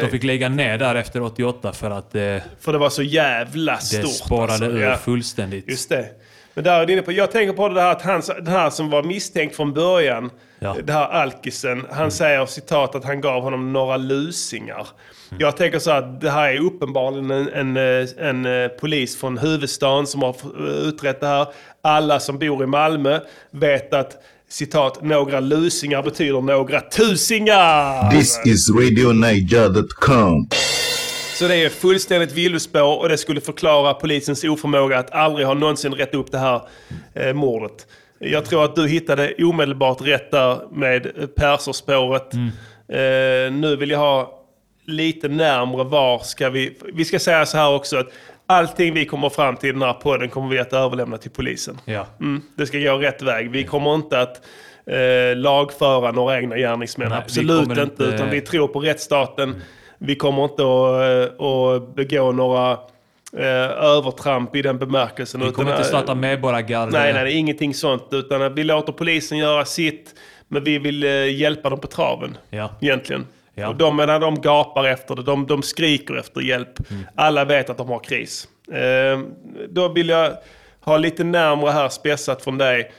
De 0.00 0.08
fick 0.10 0.22
lägga 0.24 0.48
ner 0.48 0.78
där 0.78 0.94
efter 0.94 1.22
88 1.22 1.72
för 1.72 1.90
att 1.90 2.12
För 2.60 2.72
det 2.72 2.78
var 2.78 2.90
så 2.90 3.02
jävla 3.02 3.72
det 3.72 3.78
stort. 3.80 4.10
spårade 4.26 4.52
alltså. 4.52 4.66
ur 4.66 4.80
Ja. 4.82 4.96
fullständigt. 4.96 5.68
Just 5.68 5.88
det. 5.88 6.06
Men 6.54 6.64
där 6.64 6.80
är 6.80 6.86
du 6.86 6.92
inne 6.92 7.02
på, 7.02 7.12
jag 7.12 7.30
tänker 7.30 7.52
på 7.52 7.68
det 7.68 7.80
här 7.80 7.92
att 7.92 8.02
han, 8.02 8.22
den 8.36 8.46
här 8.46 8.70
som 8.70 8.90
var 8.90 9.02
misstänkt 9.02 9.56
från 9.56 9.72
början, 9.72 10.30
Ja. 10.62 10.76
det 10.84 10.92
här 10.92 11.08
alkisen, 11.08 11.86
han 11.90 12.10
säger 12.10 12.46
citat 12.46 12.94
att 12.94 13.04
han 13.04 13.20
gav 13.20 13.42
honom 13.42 13.72
några 13.72 13.96
lusingar. 13.96 14.86
Jag 15.38 15.56
tänker 15.56 15.78
så 15.78 15.90
att 15.90 16.20
det 16.20 16.30
här 16.30 16.48
är 16.52 16.60
uppenbarligen 16.60 17.30
en, 17.30 17.76
en, 17.76 18.08
en, 18.18 18.62
eh, 18.62 18.68
polis 18.68 19.16
från 19.20 19.38
huvudstaden 19.38 20.06
som 20.06 20.22
har 20.22 20.36
eh, 20.58 20.88
utrett 20.88 21.20
det 21.20 21.26
här. 21.26 21.46
Alla 21.82 22.20
som 22.20 22.38
bor 22.38 22.62
i 22.62 22.66
Malmö 22.66 23.20
vet 23.50 23.94
att 23.94 24.12
citat, 24.48 25.02
några 25.02 25.40
lusingar 25.40 26.02
betyder 26.02 26.40
några 26.40 26.80
tusingar. 26.80 28.10
This 28.10 28.40
is 28.46 28.70
RadioNiger.com. 28.70 30.48
Så 31.40 31.48
det 31.48 31.54
är 31.64 31.68
fullständigt 31.68 32.32
villospår 32.32 32.98
och 32.98 33.08
det 33.08 33.18
skulle 33.18 33.40
förklara 33.40 33.94
polisens 33.94 34.44
oförmåga 34.44 34.98
att 34.98 35.10
aldrig 35.10 35.46
ha 35.46 35.54
någonsin 35.54 35.94
rätt 35.94 36.14
upp 36.14 36.30
det 36.32 36.38
här 36.38 36.60
eh, 37.14 37.32
mordet. 37.32 37.86
Jag 38.18 38.44
tror 38.44 38.64
att 38.64 38.76
du 38.76 38.88
hittade 38.88 39.34
omedelbart 39.38 40.00
rätt 40.00 40.30
där 40.30 40.58
med 40.72 41.28
perserspåret. 41.36 42.34
Eh, 42.34 43.52
nu 43.52 43.76
vill 43.78 43.90
jag 43.90 43.98
ha 43.98 44.44
lite 44.86 45.28
närmre 45.28 45.84
var 45.84 46.18
ska 46.18 46.50
vi... 46.50 46.78
Vi 46.94 47.04
ska 47.04 47.18
säga 47.18 47.46
så 47.46 47.56
här 47.56 47.74
också 47.74 47.96
att 47.96 48.08
allting 48.46 48.94
vi 48.94 49.04
kommer 49.06 49.28
fram 49.28 49.56
till 49.56 49.68
i 49.68 49.72
den 49.72 49.82
här 49.82 49.92
podden 49.92 50.28
kommer 50.28 50.48
vi 50.48 50.58
att 50.58 50.72
överlämna 50.72 51.18
till 51.18 51.30
polisen. 51.30 51.78
Ja. 51.84 52.06
Mm, 52.20 52.42
det 52.56 52.66
ska 52.66 52.78
gå 52.78 52.98
rätt 52.98 53.22
väg. 53.22 53.50
Vi 53.50 53.64
kommer 53.64 53.94
inte 53.94 54.20
att 54.20 54.40
eh, 54.86 55.36
lagföra 55.36 56.12
några 56.12 56.38
egna 56.38 56.56
gärningsmän. 56.56 57.08
Nej, 57.08 57.18
Absolut 57.18 57.68
inte. 57.68 57.82
inte- 57.82 58.04
Utan 58.04 58.30
vi 58.30 58.40
tror 58.40 58.68
på 58.68 58.80
rättsstaten. 58.80 59.62
Vi 60.02 60.14
kommer 60.14 60.44
inte 60.44 60.62
att, 60.62 61.40
eh, 61.40 61.46
att 61.46 61.94
begå 61.94 62.32
några 62.32 62.72
eh, 63.36 63.70
övertramp 63.84 64.56
i 64.56 64.62
den 64.62 64.78
bemärkelsen. 64.78 65.40
Vi 65.40 65.46
utan, 65.46 65.54
kommer 65.54 65.70
inte 65.70 65.82
eh, 65.82 65.88
starta 65.88 66.14
medborgargarde. 66.14 66.92
Nej, 66.92 67.12
nej, 67.12 67.32
ingenting 67.32 67.74
sånt. 67.74 68.08
Utan 68.10 68.54
vi 68.54 68.64
låter 68.64 68.92
polisen 68.92 69.38
göra 69.38 69.64
sitt. 69.64 70.14
Men 70.48 70.64
vi 70.64 70.78
vill 70.78 71.04
eh, 71.04 71.40
hjälpa 71.40 71.70
dem 71.70 71.80
på 71.80 71.86
traven. 71.86 72.36
Ja. 72.50 72.70
Egentligen. 72.80 73.26
Ja. 73.54 73.68
Och 73.68 73.76
de, 73.76 73.96
när 73.96 74.20
de 74.20 74.40
gapar 74.40 74.84
efter 74.84 75.14
det, 75.16 75.22
de, 75.22 75.46
de 75.46 75.62
skriker 75.62 76.14
efter 76.16 76.40
hjälp. 76.40 76.90
Mm. 76.90 77.06
Alla 77.14 77.44
vet 77.44 77.70
att 77.70 77.78
de 77.78 77.88
har 77.88 77.98
kris. 77.98 78.48
Eh, 78.72 79.20
då 79.68 79.88
vill 79.88 80.08
jag 80.08 80.32
ha 80.80 80.96
lite 80.98 81.24
närmare 81.24 81.70
här 81.70 81.88
spessat 81.88 82.44
från 82.44 82.58
dig. 82.58 82.92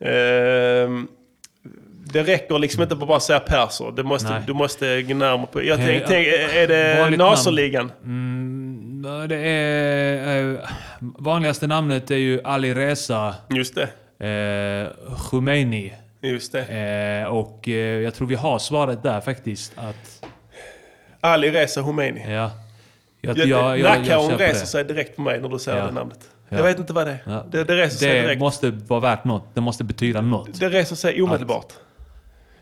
Eh, 0.00 0.88
det 2.12 2.22
räcker 2.22 2.58
liksom 2.58 2.82
inte 2.82 2.94
att 2.94 3.08
bara 3.08 3.20
säga 3.20 3.40
perser. 3.40 3.92
Det 3.96 4.02
måste, 4.02 4.30
Nej. 4.30 4.42
du 4.46 4.54
måste 4.54 5.02
gå 5.02 5.14
närmare 5.14 5.46
på. 5.52 5.62
Jag 5.64 5.80
Eh, 5.80 5.86
tänk, 5.86 6.04
tänk, 6.06 6.26
är 6.54 6.66
det. 6.68 7.16
Naserligan? 7.16 7.92
Mm, 8.04 9.28
det 9.28 9.36
är... 9.36 10.52
Eh, 10.54 10.58
vanligaste 11.00 11.66
namnet 11.66 12.10
är 12.10 12.16
ju 12.16 12.40
Ali 12.44 12.74
Reza. 12.74 13.34
Just 13.50 13.74
det. 13.74 13.88
Eh, 14.26 15.16
Khomeini. 15.16 15.92
Just 16.22 16.52
det. 16.52 17.22
Eh, 17.24 17.32
och 17.34 17.68
eh, 17.68 17.74
jag 17.74 18.14
tror 18.14 18.28
vi 18.28 18.34
har 18.34 18.58
svaret 18.58 19.02
där 19.02 19.20
faktiskt. 19.20 19.72
Att, 19.76 20.24
Ali 21.20 21.50
Reza 21.50 21.82
Khomeini. 21.82 22.24
ja. 22.34 22.50
Jag, 23.20 23.38
Jag, 23.38 23.46
jag, 23.48 23.78
jag, 23.78 24.06
jag 24.06 24.40
reser 24.40 24.60
det. 24.60 24.66
sig 24.66 24.84
direkt 24.84 25.16
på 25.16 25.22
mig 25.22 25.40
när 25.40 25.48
du 25.48 25.58
säger 25.58 25.78
Ja. 25.78 25.84
det 25.86 25.92
namnet. 25.92 26.18
Ja. 26.48 26.56
Jag 26.56 26.64
vet 26.64 26.78
inte 26.78 26.92
vad 26.92 27.06
det 27.06 27.10
är. 27.12 27.18
Ja. 27.26 27.44
Det, 27.50 27.64
det 27.64 27.76
reser 27.76 27.96
sig 27.98 28.08
Det 28.14 28.20
direkt. 28.22 28.40
måste 28.40 28.70
vara 28.70 29.00
värt 29.00 29.24
något. 29.24 29.54
Det 29.54 29.60
måste 29.60 29.84
betyda 29.84 30.20
något. 30.20 30.60
Det 30.60 30.68
reser 30.68 30.96
sig 30.96 31.22
omedelbart. 31.22 31.72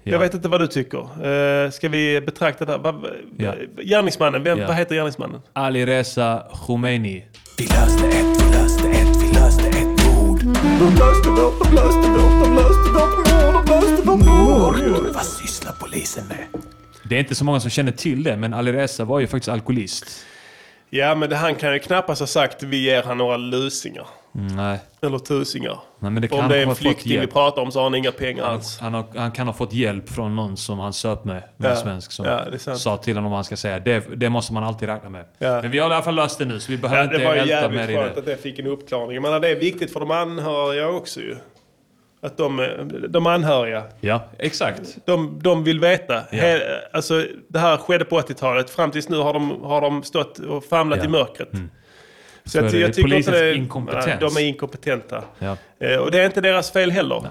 Ja. 0.08 0.12
Jag 0.12 0.18
vet 0.18 0.34
inte 0.34 0.48
vad 0.48 0.60
du 0.60 0.66
tycker. 0.66 0.98
Uh, 1.26 1.70
ska 1.70 1.88
vi 1.88 2.20
betrakta 2.20 2.64
det 2.64 2.72
här? 2.72 2.78
Vad- 2.78 3.06
Ja. 3.38 3.54
Gärningsmannen, 3.82 4.42
vem, 4.42 4.58
Ja. 4.58 4.66
vad 4.66 4.76
heter 4.76 4.94
gärningsmannen? 4.94 5.40
Ali 5.52 5.86
Reza 5.86 6.42
Khomeini. 6.66 7.24
Vi 7.58 7.64
löste 7.64 8.06
ett, 8.06 8.14
vi 8.42 8.52
löste 8.52 8.88
ett, 8.88 9.22
vi 9.22 9.32
löste 9.34 9.68
ett 9.68 10.06
mord. 10.06 10.40
De 10.78 10.94
löste 10.98 11.28
vårt, 11.30 11.64
de 11.64 11.74
löste 11.74 12.08
vårt, 12.10 12.44
de 12.44 12.54
löste 12.54 12.90
vårt 12.92 13.16
mord, 13.26 13.54
de 13.66 13.70
löste 13.74 14.02
vårt 14.08 14.24
mord. 14.24 15.14
Vad 15.14 15.24
sysslar 15.24 15.72
polisen 15.80 16.24
med? 16.28 16.62
Det 17.08 17.14
är 17.16 17.20
inte 17.20 17.34
så 17.34 17.44
många 17.44 17.60
som 17.60 17.70
känner 17.70 17.92
till 17.92 18.22
det, 18.22 18.36
men 18.36 18.54
Ali 18.54 18.72
Reza 18.72 19.04
var 19.04 19.20
ju 19.20 19.26
faktiskt 19.26 19.48
alkoholist. 19.48 20.04
Ja, 20.90 21.14
men 21.14 21.30
det, 21.30 21.36
han 21.36 21.54
kan 21.54 21.72
ju 21.72 21.78
knappast 21.78 22.20
ha 22.20 22.26
sagt 22.26 22.62
vi 22.62 22.76
ger 22.84 23.02
han 23.02 23.18
några 23.18 23.36
lusingar. 23.36 24.06
Mm, 24.34 24.56
nej. 24.56 24.78
Eller 25.02 25.18
tusingar. 25.18 25.78
Nej, 25.98 26.10
men 26.10 26.22
det 26.22 26.30
Om 26.32 26.48
det 26.48 26.56
är 26.58 26.66
en 26.66 26.74
flykting 26.74 27.20
vi 27.20 27.26
pratar 27.26 27.62
om 27.62 27.72
så 27.72 27.78
har 27.78 27.84
han 27.84 27.94
inga 27.94 28.12
pengar 28.12 28.44
Han, 28.44 28.54
alls. 28.54 28.78
han, 28.80 28.94
har, 28.94 29.04
han 29.16 29.32
kan 29.32 29.46
ha 29.46 29.54
fått 29.54 29.72
hjälp 29.72 30.08
från 30.08 30.36
någon 30.36 30.56
som 30.56 30.78
han 30.78 30.92
söp 30.92 31.24
med, 31.24 31.42
med 31.56 31.70
Ja. 31.70 31.76
svensk, 31.76 32.12
som 32.12 32.26
Ja, 32.26 32.40
det 32.52 32.58
sa 32.78 32.96
till 32.96 33.14
honom 33.16 33.30
vad 33.30 33.36
han 33.36 33.44
ska 33.44 33.56
säga. 33.56 33.78
Det, 33.78 34.04
det 34.16 34.28
måste 34.28 34.52
man 34.52 34.64
alltid 34.64 34.88
räkna 34.88 35.08
med. 35.10 35.24
Ja. 35.38 35.62
Men 35.62 35.70
vi 35.70 35.78
har 35.78 35.90
i 35.90 35.94
alla 35.94 36.02
fall 36.02 36.14
löst 36.14 36.38
det 36.38 36.44
nu, 36.44 36.60
så 36.60 36.72
vi 36.72 36.78
behöver 36.78 37.02
Ja, 37.02 37.08
det 37.10 37.14
inte 37.16 37.26
var 37.26 37.34
älta 37.34 37.48
jävligt 37.48 37.80
mer 37.80 37.88
i 37.88 37.94
skönt 37.96 38.14
det. 38.14 38.20
att 38.20 38.26
det 38.26 38.36
fick 38.36 38.58
en 38.58 38.66
uppklarning. 38.66 39.14
Jag 39.14 39.22
menar, 39.22 39.40
det 39.40 39.48
är 39.48 39.56
viktigt 39.56 39.92
för 39.92 40.00
de 40.00 40.10
anhöriga 40.10 40.88
också 40.88 41.20
ju. 41.20 41.36
Att 42.20 42.36
de, 42.36 42.60
eh, 42.60 42.66
de 43.08 43.26
anhöriga, 43.26 43.82
Ja, 44.00 44.24
exakt. 44.38 44.96
de, 45.04 45.38
de 45.42 45.64
vill 45.64 45.80
veta. 45.80 46.14
Ja. 46.14 46.38
He, 46.42 46.60
alltså, 46.92 47.24
det 47.48 47.58
här 47.58 47.76
skedde 47.76 48.04
på 48.04 48.18
80-talet. 48.20 48.70
Fram 48.70 48.90
tills 48.90 49.08
nu 49.08 49.16
har 49.16 49.32
de, 49.32 49.62
har 49.62 49.80
de 49.80 50.02
stått 50.02 50.38
och 50.38 50.64
famlat 50.64 50.98
Ja. 50.98 51.04
i 51.04 51.08
mörkret. 51.08 51.48
Så, 52.44 52.50
Så 52.50 52.64
att, 52.64 52.72
det 52.72 52.78
jag 52.78 52.94
tycker 52.94 53.14
inte 53.14 53.30
det, 53.30 53.54
inkompetens. 53.54 54.06
Nej, 54.06 54.16
de 54.20 54.36
är 54.36 54.40
inkompetenta. 54.40 55.24
Ja. 55.38 55.56
Eh, 55.80 55.96
Och 55.96 56.10
det 56.10 56.20
är 56.20 56.26
inte 56.26 56.40
deras 56.40 56.70
fel 56.72 56.90
heller. 56.90 57.22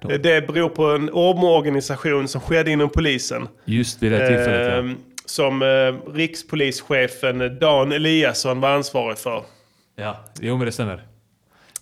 Eh, 0.00 0.08
Det 0.20 0.46
beror 0.46 0.68
på 0.68 0.84
en 0.86 1.10
omorganisation 1.12 2.28
som 2.28 2.40
skedde 2.40 2.70
inom 2.70 2.88
polisen. 2.88 3.48
Just 3.64 4.02
vid 4.02 4.12
det 4.12 4.26
tillfället, 4.26 4.72
ja. 4.72 4.78
Eh, 4.90 4.96
Som 5.24 5.62
eh, 5.62 6.12
rikspolischefen 6.14 7.58
Dan 7.60 7.92
Eliasson 7.92 8.60
var 8.60 8.68
ansvarig 8.70 9.18
för. 9.18 9.42
Ja, 9.96 10.16
jo 10.40 10.56
men 10.56 10.66
det 10.66 10.72
stämmer. 10.72 11.02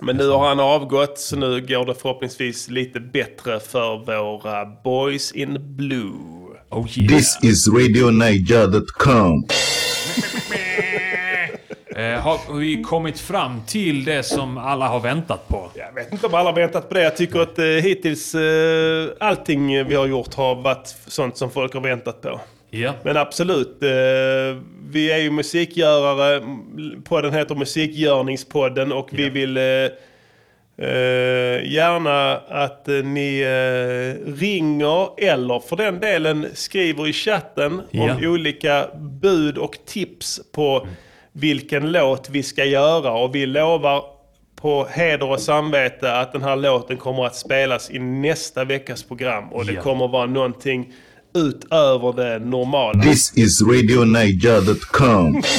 Men 0.00 0.16
nu 0.16 0.28
har 0.28 0.48
han 0.48 0.60
avgått 0.60 1.18
så 1.18 1.36
nu 1.36 1.60
går 1.60 1.86
det 1.86 1.94
förhoppningsvis 1.94 2.68
lite 2.68 3.00
bättre 3.00 3.60
för 3.60 4.04
våra 4.06 4.64
boys 4.84 5.32
in 5.32 5.76
blue. 5.76 6.12
Oh 6.70 6.98
yeah. 6.98 7.16
This 7.16 7.38
is 7.42 7.68
RadioNiger.com. 7.68 9.44
Eh, 11.96 12.20
har 12.20 12.58
vi 12.58 12.82
kommit 12.82 13.20
fram 13.20 13.60
till 13.66 14.04
det 14.04 14.22
som 14.22 14.58
alla 14.58 14.88
har 14.88 15.00
väntat 15.00 15.48
på? 15.48 15.70
Jag 15.74 15.92
vet 15.94 16.12
inte 16.12 16.26
om 16.26 16.34
alla 16.34 16.50
har 16.50 16.56
väntat 16.56 16.88
på 16.88 16.94
det. 16.94 17.02
Jag 17.02 17.16
tycker 17.16 17.40
att 17.40 17.58
eh, 17.58 17.64
hittills 17.64 18.34
eh, 18.34 19.08
allting 19.20 19.86
vi 19.86 19.94
har 19.94 20.06
gjort 20.06 20.34
har 20.34 20.54
varit 20.54 20.94
sånt 21.06 21.36
som 21.36 21.50
folk 21.50 21.74
har 21.74 21.80
väntat 21.80 22.22
på. 22.22 22.40
Ja. 22.70 22.94
Men 23.02 23.16
absolut, 23.16 23.82
eh, 23.82 23.88
vi 24.90 25.10
är 25.12 25.18
ju 25.18 25.30
musikgörare. 25.30 26.42
Podden 27.04 27.32
heter 27.34 27.54
Musikgörningspodden 27.54 28.92
och 28.92 29.08
vi 29.12 29.28
vill 29.28 29.56
eh, 29.56 29.64
eh, 30.78 31.72
gärna 31.72 32.32
att 32.36 32.86
ni 32.86 33.44
ringer 34.26 35.08
eller 35.30 35.60
för 35.60 35.76
den 35.76 36.00
delen 36.00 36.46
skriver 36.54 37.08
i 37.08 37.12
chatten 37.12 37.82
Ja. 37.90 38.02
om 38.14 38.24
olika 38.24 38.86
bud 38.96 39.58
och 39.58 39.76
tips 39.86 40.40
på 40.52 40.86
vilken 41.32 41.92
låt 41.92 42.30
vi 42.30 42.42
ska 42.42 42.64
göra. 42.64 43.12
Och 43.12 43.34
vi 43.34 43.46
lovar 43.46 44.02
på 44.60 44.86
heder 44.90 45.30
och 45.30 45.40
samvete 45.40 46.12
att 46.16 46.32
den 46.32 46.42
här 46.42 46.56
låten 46.56 46.96
kommer 46.96 47.26
att 47.26 47.36
spelas 47.36 47.90
i 47.90 47.98
nästa 47.98 48.64
veckas 48.64 49.02
program. 49.02 49.52
Och 49.52 49.66
det 49.66 49.72
Ja. 49.72 49.82
kommer 49.82 50.08
vara 50.08 50.26
någonting 50.26 50.92
utöver 51.36 52.12
det 52.12 52.38
normala. 52.38 53.02
This 53.02 53.32
is 53.38 53.62
RadioNiger.com. 53.62 55.42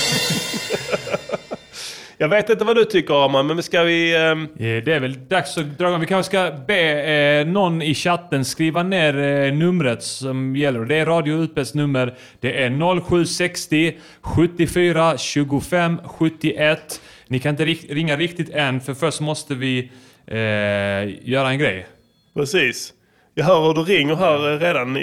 Jag 2.19 2.29
vet 2.29 2.49
inte 2.49 2.63
vad 2.65 2.75
du 2.75 2.85
tycker 2.85 3.25
Arman, 3.25 3.47
men 3.47 3.63
ska 3.63 3.83
vi... 3.83 4.15
Eh, 4.15 4.19
Det 4.57 4.93
är 4.93 4.99
väl 4.99 5.27
dags 5.27 5.57
att 5.57 5.77
dra 5.77 5.87
igång. 5.87 5.99
Vi 5.99 6.05
kanske 6.07 6.29
ska 6.29 6.51
be 6.67 7.03
eh, 7.41 7.47
någon 7.47 7.81
i 7.81 7.93
chatten 7.95 8.45
skriva 8.45 8.83
ner 8.83 9.17
eh, 9.17 9.53
numret 9.53 10.03
som 10.03 10.55
gäller. 10.55 10.79
Det 10.85 10.95
är 10.95 11.05
Radio 11.05 11.33
UPs 11.43 11.73
nummer. 11.73 12.17
Det 12.39 12.63
är 12.63 12.99
0760 13.01 13.97
74 14.21 15.17
25 15.17 15.97
71. 16.05 17.01
Ni 17.27 17.39
kan 17.39 17.49
inte 17.49 17.65
ri- 17.65 17.93
ringa 17.93 18.17
riktigt 18.17 18.49
än, 18.49 18.81
för 18.81 18.93
först 18.93 19.21
måste 19.21 19.55
vi 19.55 19.79
eh, 20.27 20.35
göra 21.29 21.49
en 21.49 21.59
grej. 21.59 21.87
Precis. 22.33 22.93
Jag 23.39 23.45
hör 23.45 23.61
hur 23.67 23.73
du 23.73 23.81
ringer 23.83 24.15
här 24.15 24.53
eh, 24.53 24.59
redan 24.59 24.97
i, 24.97 24.99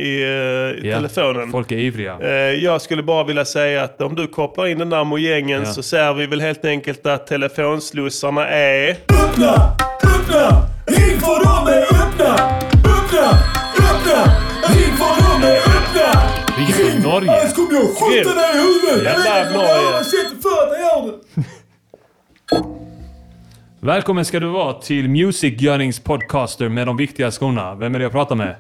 eh, 0.79 0.85
i 0.85 0.91
Ja, 0.91 0.97
telefonen. 0.97 1.51
Folk 1.51 1.73
är 1.73 1.77
ivriga. 1.79 2.19
Eh, 2.21 2.29
Jag 2.65 2.81
skulle 2.83 3.03
bara 3.03 3.25
vilja 3.25 3.45
säga 3.45 3.83
att 3.83 4.03
om 4.03 4.15
du 4.15 4.27
kopplar 4.27 4.67
in 4.67 4.79
den 4.79 4.91
där 4.91 5.05
mojängen 5.05 5.63
Ja. 5.65 5.73
så 5.73 5.83
ser 5.83 6.15
vi 6.15 6.27
väl 6.27 6.41
helt 6.41 6.65
enkelt 6.65 7.07
att 7.07 7.27
telefonslussarna 7.27 8.49
är... 8.49 8.91
Öppna! 8.91 9.77
Öppna! 10.05 10.63
Ring 10.87 11.21
för 11.21 11.45
dem 11.45 11.67
är 11.67 11.83
öppna! 11.83 12.35
Öppna! 12.95 13.31
Öppna! 13.91 14.25
Ring 14.69 14.97
för 14.97 15.33
dem 15.33 15.43
är 15.43 15.57
öppna! 15.57 16.23
Ring 16.59 16.67
från 17.01 17.13
Norge. 17.13 17.31
Annars 17.31 17.55
kommer 17.55 17.75
jag 17.75 17.83
skjuta 17.89 18.35
dig 18.35 18.51
i 18.55 18.59
huvudet! 18.59 19.05
Jävla 19.05 19.39
Jag 19.39 19.45
vet 19.45 19.47
inte 19.47 19.59
vad 19.59 19.67
Norge. 19.67 19.91
jag 19.93 20.05
det 20.05 20.43
för 20.43 20.67
att 20.67 20.73
jag 20.73 20.81
gör 20.81 21.13
det! 21.13 22.65
Välkommen 23.85 24.25
ska 24.25 24.41
du 24.41 24.47
vara 24.47 24.73
till 24.73 25.09
Music 25.11 25.63
Yearnings 25.63 26.01
podcaster 26.01 26.69
med 26.69 26.87
de 26.87 26.97
viktiga 26.97 27.31
skorna. 27.31 27.75
Vem 27.75 27.95
är 27.95 27.99
det 27.99 28.03
jag 28.03 28.13
pratar 28.13 28.37
med? 28.37 28.57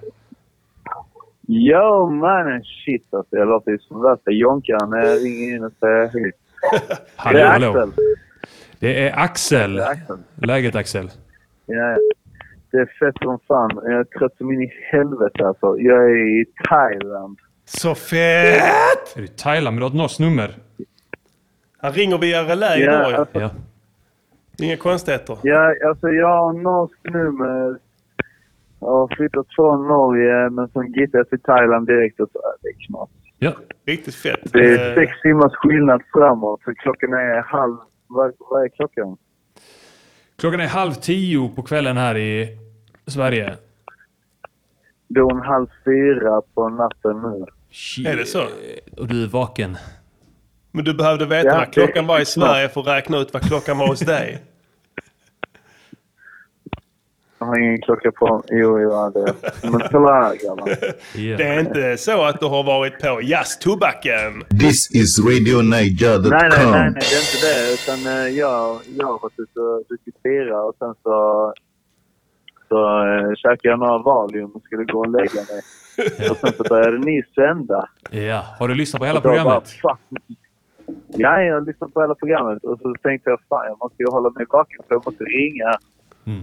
Yo 1.48 2.10
mannen, 2.10 2.62
shit 2.64 3.14
alltså. 3.14 3.36
Jag 3.36 3.48
låter 3.48 3.70
ju 3.70 3.78
som 3.78 4.02
värsta 4.02 4.30
jonkaren 4.30 4.90
när 4.90 4.98
jag 4.98 5.24
ringer 5.24 5.56
in 5.56 5.64
och 5.64 5.72
säger 5.80 6.08
hej. 6.08 6.32
Hallå, 7.16 7.38
det 7.38 7.42
är 7.44 7.46
hallå. 7.48 7.68
Axel. 7.70 7.92
Det 8.78 9.08
är 9.08 9.12
Axel. 9.18 9.74
Det 9.74 9.82
är 9.82 9.90
Axel. 9.90 10.18
Läget 10.34 10.74
Axel? 10.76 11.10
Ja, 11.66 11.96
det 12.70 12.76
är 12.76 12.86
fett 12.86 13.22
som 13.22 13.38
fan. 13.48 13.70
Jag 13.82 13.92
är 14.00 14.04
trött 14.04 14.36
som 14.38 14.52
in 14.52 14.62
i 14.62 14.70
helvete 14.92 15.46
alltså. 15.46 15.78
Jag 15.78 16.04
är 16.10 16.40
i 16.40 16.44
Thailand. 16.68 17.38
Så 17.64 17.94
fett! 17.94 19.16
Är 19.16 19.18
du 19.18 19.24
i 19.24 19.28
Thailand? 19.28 19.74
Men 19.74 19.80
du 19.80 19.82
har 19.84 19.90
ett 19.90 19.96
norskt 19.96 20.20
nummer? 20.20 20.54
Han 21.78 21.92
ringer 21.92 22.18
via 22.18 22.42
relä 22.44 22.76
i 22.76 22.84
Ja, 22.84 23.16
alltså- 23.16 23.40
Ja. 23.40 23.50
Inga 24.58 24.76
konstigheter. 24.76 25.38
Ja, 25.42 25.74
alltså 25.88 26.08
jag 26.08 26.28
har 26.28 26.52
norskt 26.52 27.04
nummer. 27.04 27.78
Jag 28.80 28.88
har 28.88 29.16
flyttat 29.16 29.46
från 29.56 29.88
Norge 29.88 30.50
men 30.50 30.68
sen 30.68 30.92
gittade 30.92 31.18
jag 31.18 31.28
till 31.28 31.40
Thailand 31.40 31.86
direkt 31.86 32.20
och 32.20 32.28
så 32.32 32.38
är 32.38 32.54
det 32.62 32.86
knappt. 32.86 33.12
Ja. 33.38 33.52
Riktigt 33.86 34.14
fett. 34.14 34.52
Det 34.52 34.58
är 34.58 34.88
Eh, 34.90 34.94
sex 34.94 35.12
timmars 35.22 35.52
skillnad 35.54 36.02
framåt. 36.12 36.60
Så 36.64 36.74
klockan 36.74 37.12
är 37.12 37.42
halv... 37.42 37.76
Vad, 38.06 38.32
vad 38.38 38.64
är 38.64 38.68
klockan? 38.68 39.16
Klockan 40.36 40.60
är 40.60 40.66
halv 40.66 40.92
tio 40.92 41.48
på 41.48 41.62
kvällen 41.62 41.96
här 41.96 42.16
i 42.16 42.58
Sverige. 43.06 43.54
Då 45.08 45.28
är 45.30 45.34
en 45.34 45.40
halv 45.40 45.66
fyra 45.84 46.42
på 46.54 46.68
natten 46.68 47.22
nu. 47.22 47.44
Är 48.10 48.16
det 48.16 48.26
så? 48.26 48.42
Och 48.98 49.06
du 49.08 49.24
är 49.24 49.28
vaken. 49.28 49.76
Men 50.74 50.84
du 50.84 50.94
behövde 50.94 51.26
veta 51.26 51.48
Ja, 51.48 51.56
vad 51.56 51.72
klockan 51.72 52.06
var 52.06 52.20
i 52.20 52.24
Sverige 52.24 52.68
för 52.68 52.80
att 52.80 52.86
räkna 52.86 53.18
ut 53.18 53.32
vad 53.32 53.42
klockan 53.42 53.78
var 53.78 53.88
hos 53.88 54.00
dig. 54.00 54.42
Jag 57.38 57.46
har 57.46 57.58
ingen 57.58 57.80
klocka 57.80 58.12
på. 58.12 58.42
Jo, 58.48 58.80
jag 58.80 58.90
har 58.90 59.10
det. 59.10 59.34
Men 59.62 59.80
kolla 59.90 60.34
grabbar. 60.36 60.76
Det 61.36 61.44
är 61.44 61.60
inte 61.60 61.96
så 61.96 62.22
att 62.24 62.40
du 62.40 62.46
har 62.46 62.62
varit 62.62 62.98
på 63.00 63.20
jazztobaken. 63.22 64.44
This 64.60 64.90
is 64.90 65.18
Nej, 65.18 65.34
nej, 65.34 65.52
nej, 65.52 65.52
RadioNiger.com. 65.52 66.70
nej, 66.70 66.92
det 66.94 67.14
är 67.16 67.20
inte 67.24 67.38
det. 67.46 67.74
Utan 67.74 68.06
eh, 68.16 68.28
jag, 68.28 68.80
jag 68.98 69.06
har 69.06 69.18
varit 69.22 69.38
ute 69.38 69.60
och 69.60 69.84
druckit 69.88 70.22
bira 70.22 70.62
och 70.62 70.74
sen 70.78 70.94
så, 71.02 71.52
så 72.68 72.76
äh, 73.06 73.34
käkade 73.34 73.68
jag 73.68 73.78
några 73.78 73.98
Valium 73.98 74.50
och 74.50 74.62
skulle 74.62 74.84
gå 74.84 74.98
och 74.98 75.10
lägga 75.10 75.40
mig. 75.50 75.60
Och 76.30 76.36
sen 76.36 76.52
så 76.56 76.62
började 76.62 76.98
ni 76.98 77.22
sända. 77.34 77.88
Ja. 78.10 78.44
Har 78.58 78.68
du 78.68 78.74
lyssnat 78.74 79.00
på 79.00 79.06
hela 79.06 79.20
programmet? 79.20 79.64
Bara, 79.82 79.96
fuck. 79.96 80.38
Ja, 81.08 81.40
jag 81.42 81.66
lyssnade 81.66 81.92
på 81.92 82.00
hela 82.00 82.14
programmet 82.14 82.64
och 82.64 82.78
så 82.78 82.94
tänkte 83.02 83.30
jag 83.30 83.40
fan 83.48 83.66
jag 83.66 83.78
måste 83.78 84.02
ju 84.02 84.10
hålla 84.10 84.30
mig 84.30 84.46
vaken 84.50 84.80
för 84.88 84.94
jag 84.94 85.06
måste 85.06 85.24
ringa. 85.24 85.78
Mm. 86.26 86.40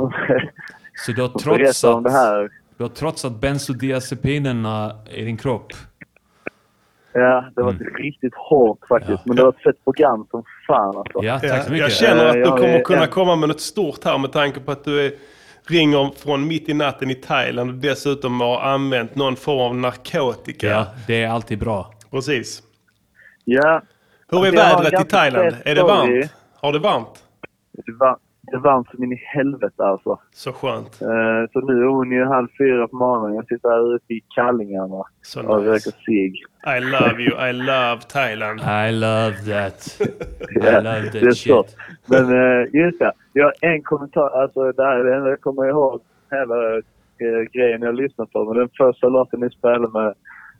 Så 0.96 1.12
du 1.12 1.22
har 1.22 1.28
om 1.28 1.34
det 1.34 1.44
trotsat, 1.44 2.12
här. 2.12 2.50
du 2.78 2.84
har 2.84 2.90
trotsat 2.90 3.42
bensodiazepinerna 3.42 4.96
i 5.12 5.26
din 5.26 5.38
kropp? 5.38 5.68
Ja, 7.14 7.46
det 7.56 7.62
var 7.64 7.74
riktigt 7.98 8.34
hårt 8.36 8.80
faktiskt. 8.90 9.26
Men 9.26 9.36
det 9.36 9.44
var 9.44 9.50
ett 9.50 9.64
fett 9.64 9.84
program 9.84 10.28
som 10.32 10.44
fan 10.68 10.98
alltså. 10.98 11.24
Ja, 11.24 11.40
tack 11.40 11.50
så 11.50 11.56
Ja, 11.56 11.58
mycket. 11.58 11.78
jag 11.78 11.92
känner 11.92 12.26
att 12.26 12.34
du 12.34 12.44
kommer 12.46 12.84
kunna 12.84 13.08
komma 13.08 13.36
med 13.36 13.50
något 13.50 13.62
stort 13.62 14.04
här 14.04 14.18
med 14.18 14.32
tanke 14.32 14.60
på 14.60 14.72
att 14.72 14.84
du 14.84 15.06
är, 15.06 15.12
ringer 15.68 16.12
från 16.18 16.48
mitt 16.48 16.70
i 16.70 16.74
natten 16.74 17.10
i 17.10 17.16
Thailand 17.16 17.70
och 17.70 17.76
dessutom 17.76 18.42
har 18.42 18.62
använt 18.62 19.16
någon 19.16 19.36
form 19.36 19.60
av 19.60 19.76
narkotika. 19.76 20.68
Ja, 20.68 20.88
det 21.08 21.24
är 21.24 21.30
alltid 21.30 21.60
bra. 21.60 21.94
Precis. 22.12 22.64
Ja. 23.46 23.82
Hur 24.32 24.46
är 24.46 24.60
Alltså, 24.62 24.84
vädret 24.84 25.08
i 25.08 25.10
Thailand? 25.10 25.56
Är 25.66 25.76
det 25.76 25.84
varmt? 25.84 26.32
Har 26.62 26.74
det 26.74 26.80
varmt? 26.80 27.24
Det 27.86 27.92
var, 28.00 28.18
det 28.42 28.58
var 28.58 28.64
varmt 28.72 28.90
som 28.92 29.04
in 29.04 29.12
i 29.14 29.16
helvete 29.36 29.84
alltså. 29.84 30.20
Så 30.32 30.54
skönt. 30.54 31.02
Eh, 31.02 31.52
så 31.54 31.60
nu 31.62 31.82
är 31.84 31.88
hon 31.88 32.12
ju 32.12 32.26
halv 32.26 32.48
fyra 32.58 32.88
på 32.88 32.96
morgonen. 32.96 33.36
Jag 33.36 33.48
sitter 33.48 33.70
här 33.70 33.96
ute 33.96 34.14
i 34.14 34.22
kallingarna 34.36 35.04
Så 35.22 35.48
och 35.48 35.60
nice. 35.64 35.72
röker 35.72 35.92
cigg. 36.06 36.36
I 36.78 36.80
love 36.80 37.24
you, 37.24 37.50
I 37.50 37.54
love 37.54 38.02
Thailand. 38.08 38.60
I 38.88 38.92
love 38.92 39.36
that. 39.54 40.02
I 40.02 40.66
Ja, 40.66 40.80
love 40.82 41.10
det 41.12 41.20
är 41.20 41.26
that 41.26 41.38
så. 41.38 41.64
shit. 41.64 41.76
Men 42.06 42.30
uh, 42.34 42.76
just 42.76 43.00
det, 43.00 43.12
jag 43.34 43.44
har 43.46 43.54
en 43.62 43.84
kommentar. 43.84 44.30
Alltså 44.42 44.72
det 44.72 44.84
här 44.84 44.96
är 45.00 45.04
det 45.04 45.16
enda 45.16 45.30
jag 45.30 45.42
kommer 45.42 45.70
ihåg 45.70 46.02
hela 46.32 46.56
uh, 46.56 47.44
grejen 47.54 47.82
jag 47.82 47.96
lyssnat 47.96 48.32
på. 48.32 48.46
Men 48.46 48.58
den 48.58 48.70
första 48.78 49.08
låten 49.08 49.40
ni 49.40 49.50
spelade 49.50 49.90
med, 50.00 50.14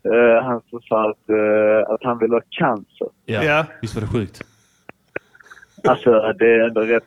uh, 0.06 0.42
han 0.44 0.60
som 0.70 0.80
sa 0.80 1.10
att, 1.10 1.28
eh, 1.30 1.94
att 1.94 2.04
han 2.04 2.18
vill 2.18 2.30
ha 2.30 2.40
cancer. 2.50 3.08
Ja. 3.26 3.42
Ja. 3.44 3.64
Visst 3.80 3.94
var 3.94 4.00
det 4.02 4.08
sjukt? 4.08 4.42
Alltså 5.88 6.10
det 6.38 6.46
är 6.46 6.60
ändå 6.68 6.80
rätt... 6.80 7.04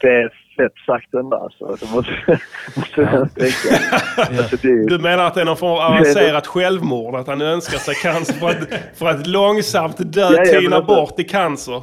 Det 0.00 0.08
är 0.08 0.32
fett 0.56 0.72
sagt 0.86 1.14
ändå 1.14 1.36
alltså. 1.36 1.86
Det 1.86 1.92
måste, 1.92 2.40
måste 2.76 3.00
jag 3.00 3.34
tänka. 3.34 3.96
Alltså, 4.16 4.56
det 4.62 4.68
är, 4.68 4.88
Du 4.88 4.98
menar 4.98 5.24
att 5.24 5.34
det 5.34 5.40
är 5.40 5.44
någon 5.44 5.56
form 5.56 5.72
av 5.72 5.78
avancerat 5.78 6.46
självmord? 6.46 7.14
Att 7.14 7.26
han 7.26 7.40
önskar 7.40 7.78
sig 7.78 7.94
cancer 7.94 8.32
för 8.32 8.48
att, 8.48 8.68
för 8.98 9.06
att 9.06 9.26
långsamt 9.26 9.96
dö, 9.98 10.20
Ja, 10.20 10.44
ja, 10.44 10.60
tyna 10.60 10.76
alltså- 10.76 10.94
bort 10.94 11.20
i 11.20 11.24
cancer? 11.24 11.82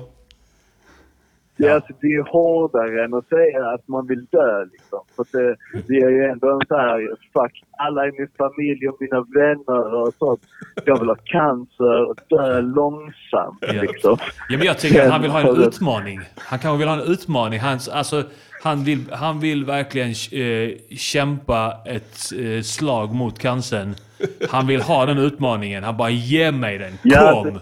Ja. 1.58 1.74
Alltså, 1.76 1.94
det 2.02 2.08
är 2.08 2.24
hårdare 2.32 3.04
än 3.06 3.14
att 3.14 3.28
säga 3.30 3.68
att 3.70 3.88
man 3.88 4.08
vill 4.08 4.26
dö. 4.26 4.66
Liksom. 4.72 5.00
För 5.16 5.26
det, 5.38 5.56
det 5.88 5.94
är 5.98 6.10
ju 6.10 6.24
ändå 6.26 6.52
en 6.52 6.62
så 6.68 6.78
här, 6.78 7.08
fuck, 7.34 7.64
alla 7.78 8.08
i 8.08 8.12
min 8.18 8.28
familj 8.38 8.90
och 8.90 8.98
mina 9.00 9.22
vänner 9.36 9.94
och 9.96 10.14
sånt. 10.20 10.42
Jag 10.86 11.00
vill 11.00 11.08
ha 11.10 11.16
cancer 11.16 12.10
och 12.10 12.16
dö 12.30 12.62
långsamt. 12.62 13.58
Ja. 13.62 13.82
Liksom. 13.82 14.18
Ja, 14.50 14.58
men 14.58 14.68
jag 14.68 14.78
tycker 14.78 15.06
att 15.06 15.12
han 15.12 15.22
vill 15.22 15.32
ha 15.32 15.40
en 15.40 15.64
utmaning. 15.64 16.20
Han 16.38 16.60
kanske 16.60 16.78
vill 16.78 16.88
ha 16.88 16.96
en 17.02 17.12
utmaning. 17.12 17.60
Hans, 17.60 17.88
alltså, 17.90 18.24
han, 18.64 18.84
vill, 18.84 19.00
han 19.12 19.40
vill 19.40 19.66
verkligen 19.66 20.10
eh, 20.10 20.78
kämpa 20.98 21.74
ett 21.86 22.18
eh, 22.40 22.62
slag 22.62 23.16
mot 23.16 23.40
cancern. 23.40 23.96
Han 24.50 24.68
vill 24.68 24.82
ha 24.82 25.06
den 25.06 25.18
utmaningen. 25.18 25.84
Han 25.84 25.98
bara 25.98 26.10
ge 26.10 26.52
mig 26.52 26.78
den. 26.78 26.94
Ja, 27.04 27.32
Kom! 27.44 27.54
det- 27.54 27.60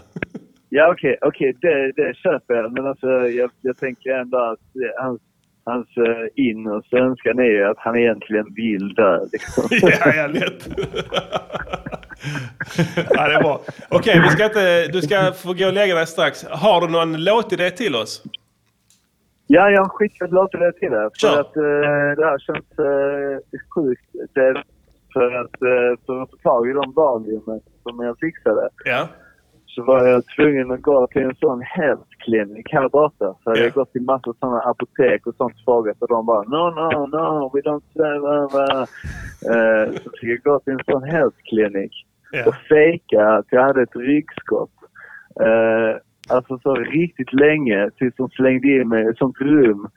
Ja, 0.68 0.92
okej, 0.92 1.18
okej, 1.22 1.56
det, 1.60 1.92
det 1.92 2.16
köper 2.16 2.54
jag. 2.54 2.72
Men 2.72 2.86
alltså, 2.86 3.06
jag, 3.10 3.50
jag 3.60 3.76
tänker 3.76 4.10
ändå 4.10 4.38
att 4.38 4.58
hans, 4.98 5.20
hans 5.64 5.86
eh, 5.96 6.26
innerst 6.34 6.94
önskan 6.94 7.38
är 7.38 7.50
ju 7.50 7.64
att 7.64 7.78
han 7.78 7.96
egentligen 7.96 8.46
vill 8.54 8.94
dö. 8.94 9.20
Liksom. 9.32 9.64
Ja, 9.82 10.14
ja, 10.14 10.26
lätt. 10.26 10.68
ja, 13.10 13.28
det 13.28 13.34
är 13.34 13.42
bra. 13.42 13.60
Okej, 13.88 14.20
vi 14.20 14.28
ska 14.28 14.44
inte, 14.44 14.86
du 14.86 15.02
ska 15.02 15.32
få 15.32 15.54
gå 15.54 15.66
och 15.66 15.72
lägga 15.72 15.94
dig 15.94 16.06
strax. 16.06 16.44
Har 16.44 16.80
du 16.80 16.88
någon 16.92 17.24
låtidé 17.24 17.70
till 17.70 17.94
oss? 17.94 18.22
Ja, 19.46 19.70
jag 19.70 19.82
har 19.82 19.88
skickat 19.88 20.30
låtar 20.30 20.58
det 20.58 20.72
till 20.72 20.90
dig. 20.90 21.08
För 21.20 21.40
att 21.40 21.56
eh, 21.56 21.62
det 22.16 22.26
här 22.26 22.38
känns 22.38 22.78
eh, 22.78 23.58
sjukt. 23.74 24.34
Det, 24.34 24.62
för 25.12 25.32
att 25.32 25.50
för 26.06 26.22
att 26.22 26.30
få 26.30 26.36
tag 26.42 26.70
i 26.70 26.72
de 26.72 26.92
valiumen 26.92 27.60
som 27.82 28.04
jag 28.04 28.18
fixade 28.18 28.68
Ja. 28.84 29.08
Så 29.76 29.82
var 29.82 30.06
jag 30.06 30.22
tvungen 30.36 30.70
att 30.70 30.82
gå 30.82 31.06
till 31.06 31.22
en 31.22 31.34
sån 31.34 31.62
health 31.62 32.10
clinic 32.24 32.66
här 32.70 32.88
borta. 32.88 33.34
Så 33.42 33.50
jag 33.50 33.56
Ja. 33.58 33.62
har 33.62 33.70
gått 33.70 33.92
till 33.92 34.02
massa 34.02 34.32
sådana 34.40 34.60
apotek 34.60 35.26
och 35.26 35.34
sånt 35.34 35.54
frågat 35.64 36.02
och 36.02 36.08
de 36.08 36.26
bara 36.26 36.42
no, 36.42 36.64
no, 36.80 37.06
no, 37.06 37.50
we 37.54 37.60
don't 37.60 37.86
sell... 37.92 38.22
Uh, 38.24 38.80
uh. 38.80 39.92
Så 40.04 40.10
fick 40.20 40.30
jag 40.30 40.42
gå 40.44 40.58
till 40.60 40.72
en 40.72 40.80
sån 40.86 41.30
clinic 41.44 41.92
Ja. 42.32 42.42
och 42.46 42.54
fejka 42.54 43.26
att 43.28 43.46
jag 43.50 43.62
hade 43.62 43.82
ett 43.82 43.96
ryggskott. 43.96 44.70
Eh, 45.40 45.96
alltså 46.28 46.58
så 46.58 46.74
riktigt 46.74 47.32
länge 47.32 47.90
tills 47.98 48.14
de 48.16 48.28
slängde 48.28 48.68
in 48.68 48.88
mig 48.88 49.04
i 49.04 49.08
ett 49.08 49.18
sånt 49.18 49.40
rum. 49.40 49.88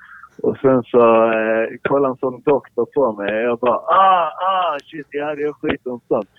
Och 0.43 0.57
sen 0.57 0.83
så 0.83 1.31
eh, 1.31 1.67
kollade 1.81 2.11
en 2.11 2.17
sån 2.17 2.41
doktor 2.41 2.85
på 2.95 3.11
mig 3.13 3.35
och 3.37 3.49
jag 3.49 3.59
bara 3.59 3.75
ah, 3.75 4.31
ah, 4.51 4.77
shit, 4.85 5.07
ja 5.09 5.35
det 5.35 5.43
är 5.43 5.53
skit 5.53 5.85
och 5.87 6.01
sånt. 6.07 6.29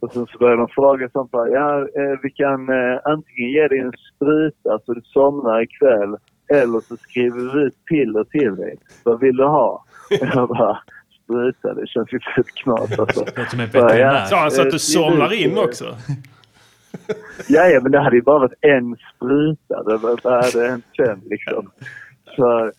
Och 0.00 0.12
sen 0.12 0.26
så 0.26 0.38
började 0.38 0.56
de 0.62 0.68
fråga 0.68 1.08
sånt 1.08 1.30
bara, 1.30 1.48
ja 1.48 1.78
eh, 1.80 2.18
vi 2.22 2.30
kan 2.30 2.68
eh, 2.68 2.98
antingen 3.04 3.50
ge 3.50 3.68
dig 3.68 3.78
en 3.78 3.92
spruta 4.16 4.78
så 4.86 4.94
du 4.94 5.00
somnar 5.04 5.62
ikväll 5.62 6.16
eller 6.52 6.80
så 6.80 6.96
skriver 6.96 7.54
vi 7.54 7.66
ut 7.66 7.84
piller 7.84 8.24
till 8.24 8.56
dig. 8.56 8.76
Vad 9.04 9.20
vill 9.20 9.36
du 9.36 9.44
ha? 9.44 9.84
Jag 10.20 10.48
bara, 10.48 10.78
spruta, 11.24 11.74
det 11.74 11.86
känns 11.86 12.12
ju 12.12 12.18
fett 12.36 12.46
knas 12.54 12.98
alltså. 12.98 13.24
Som 13.50 13.60
en 13.60 13.66
veterinär. 13.66 14.24
Sa 14.24 14.36
han 14.40 14.50
så 14.50 14.62
att 14.62 14.70
du 14.70 14.74
eh, 14.76 14.78
somnar 14.78 15.32
in 15.32 15.58
också? 15.58 15.96
Ja, 17.48 17.66
ja, 17.68 17.80
men 17.82 17.92
det 17.92 18.00
hade 18.00 18.16
ju 18.16 18.22
bara 18.22 18.38
varit 18.38 18.52
en 18.60 18.96
spruta. 19.16 19.82
Det 19.82 19.96
var- 19.96 20.20
Vad 20.24 20.44
hade 20.44 20.68
hänt 20.68 20.84
sen 20.96 21.20
liksom? 21.24 21.70
Så 22.36 22.70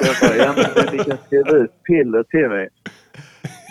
jag 0.00 0.16
bara, 0.22 0.36
ja 0.36 0.54
men 0.56 0.86
ni 0.98 1.04
kan 1.04 1.16
skriva 1.26 1.50
ut 1.50 1.82
piller 1.82 2.22
till 2.22 2.48
mig. 2.48 2.68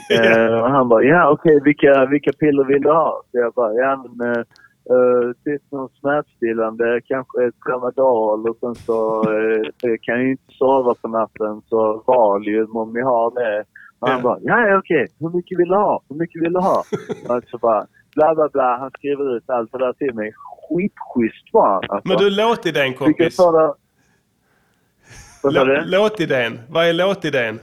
Eh, 0.15 0.61
och 0.61 0.69
han 0.69 0.89
bara, 0.89 1.03
ja 1.03 1.29
okej, 1.29 1.59
vilka, 1.63 2.05
vilka 2.05 2.31
piller 2.33 2.63
vill 2.63 2.81
du 2.81 2.91
ha? 2.91 3.21
Så 3.31 3.37
jag 3.37 3.53
bara, 3.53 3.73
ja 3.73 4.05
men 4.15 4.37
uh, 4.37 5.33
typ 5.45 5.61
någon 5.71 5.89
smärtstillande, 5.89 7.01
kanske 7.05 7.45
ett 7.47 7.55
Tramadol 7.65 8.49
och 8.49 8.57
sen 8.59 8.75
så 8.75 9.23
uh, 9.31 9.61
jag 9.81 10.01
kan 10.01 10.21
ju 10.21 10.31
inte 10.31 10.53
sova 10.53 10.95
på 11.01 11.07
natten 11.07 11.61
så 11.69 12.03
Valium 12.07 12.75
om 12.77 12.93
ni 12.93 13.01
har 13.01 13.31
det. 13.31 13.63
Och 13.99 14.09
han 14.09 14.21
bara, 14.21 14.37
ja 14.41 14.77
okej, 14.77 15.07
hur 15.19 15.29
mycket 15.29 15.59
vill 15.59 15.67
du 15.67 15.75
ha? 15.75 16.01
Hur 16.09 16.15
mycket 16.15 16.41
vill 16.41 16.53
du 16.53 16.59
ha? 16.59 16.83
Och 17.29 17.43
så 17.51 17.57
bara, 17.57 17.87
bla 18.15 18.35
bla 18.35 18.49
bla, 18.53 18.77
han 18.77 18.91
skriver 18.91 19.37
ut 19.37 19.49
allt 19.49 19.71
det 19.71 19.77
där 19.77 19.93
till 19.93 20.13
mig. 20.13 20.33
Skitschysst 20.69 21.53
var 21.53 21.67
han 21.69 21.83
alltså. 21.89 22.07
Men 22.07 22.17
du, 22.17 22.29
låtidén 22.29 22.83
Vilken 22.83 23.05
kompis. 23.05 23.35
sådan... 23.35 23.73
Vad 25.43 25.53
sa 25.53 25.63
Lå- 25.63 25.65
du? 25.65 25.85
Låtidén. 25.85 26.59
Vad 26.69 26.85
är 26.89 26.93
låtidén? 26.93 27.59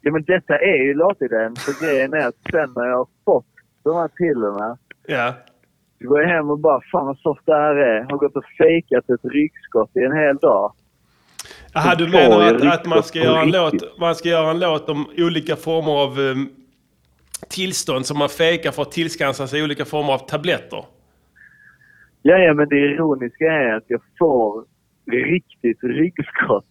Ja 0.00 0.12
men 0.12 0.24
detta 0.24 0.58
är 0.58 0.82
ju 0.84 0.94
låtidén. 0.94 1.56
För 1.56 1.86
grejen 1.86 2.12
är 2.12 2.28
att 2.28 2.36
sen 2.50 2.72
när 2.76 2.84
jag 2.84 2.96
har 2.96 3.08
fått 3.24 3.46
de 3.84 3.96
här 3.96 4.08
pillerna 4.08 4.78
Ja. 5.06 5.34
så 5.98 6.08
går 6.08 6.20
jag 6.20 6.28
hem 6.28 6.50
och 6.50 6.58
bara 6.58 6.80
fan 6.92 7.06
vad 7.06 7.18
soft 7.18 7.46
det 7.46 7.54
här 7.54 7.74
är. 7.74 8.00
Har 8.10 8.16
gått 8.16 8.36
och 8.36 8.44
fejkat 8.58 9.10
ett 9.10 9.24
ryggskott 9.24 9.96
i 9.96 10.00
en 10.00 10.16
hel 10.16 10.36
dag. 10.36 10.72
Aha, 11.74 11.94
du 11.94 12.08
menar 12.08 12.42
att, 12.42 12.80
att 12.80 12.86
man, 12.86 13.02
ska 13.02 13.18
göra 13.18 13.42
en 13.42 13.50
låt, 13.50 13.98
man 13.98 14.14
ska 14.14 14.28
göra 14.28 14.50
en 14.50 14.60
låt 14.60 14.88
om 14.88 15.06
olika 15.18 15.56
former 15.56 15.92
av 15.92 16.18
um, 16.18 16.50
tillstånd 17.48 18.06
som 18.06 18.18
man 18.18 18.28
fejkar 18.28 18.70
för 18.70 18.82
att 18.82 18.92
tillskansa 18.92 19.46
sig 19.46 19.64
olika 19.64 19.84
former 19.84 20.12
av 20.12 20.18
tabletter? 20.18 20.84
Ja, 22.22 22.38
ja 22.38 22.54
men 22.54 22.68
det 22.68 22.76
ironiska 22.76 23.44
är 23.44 23.74
att 23.74 23.84
jag 23.86 24.00
får 24.18 24.64
riktigt 25.10 25.78
ryggskott. 25.82 26.66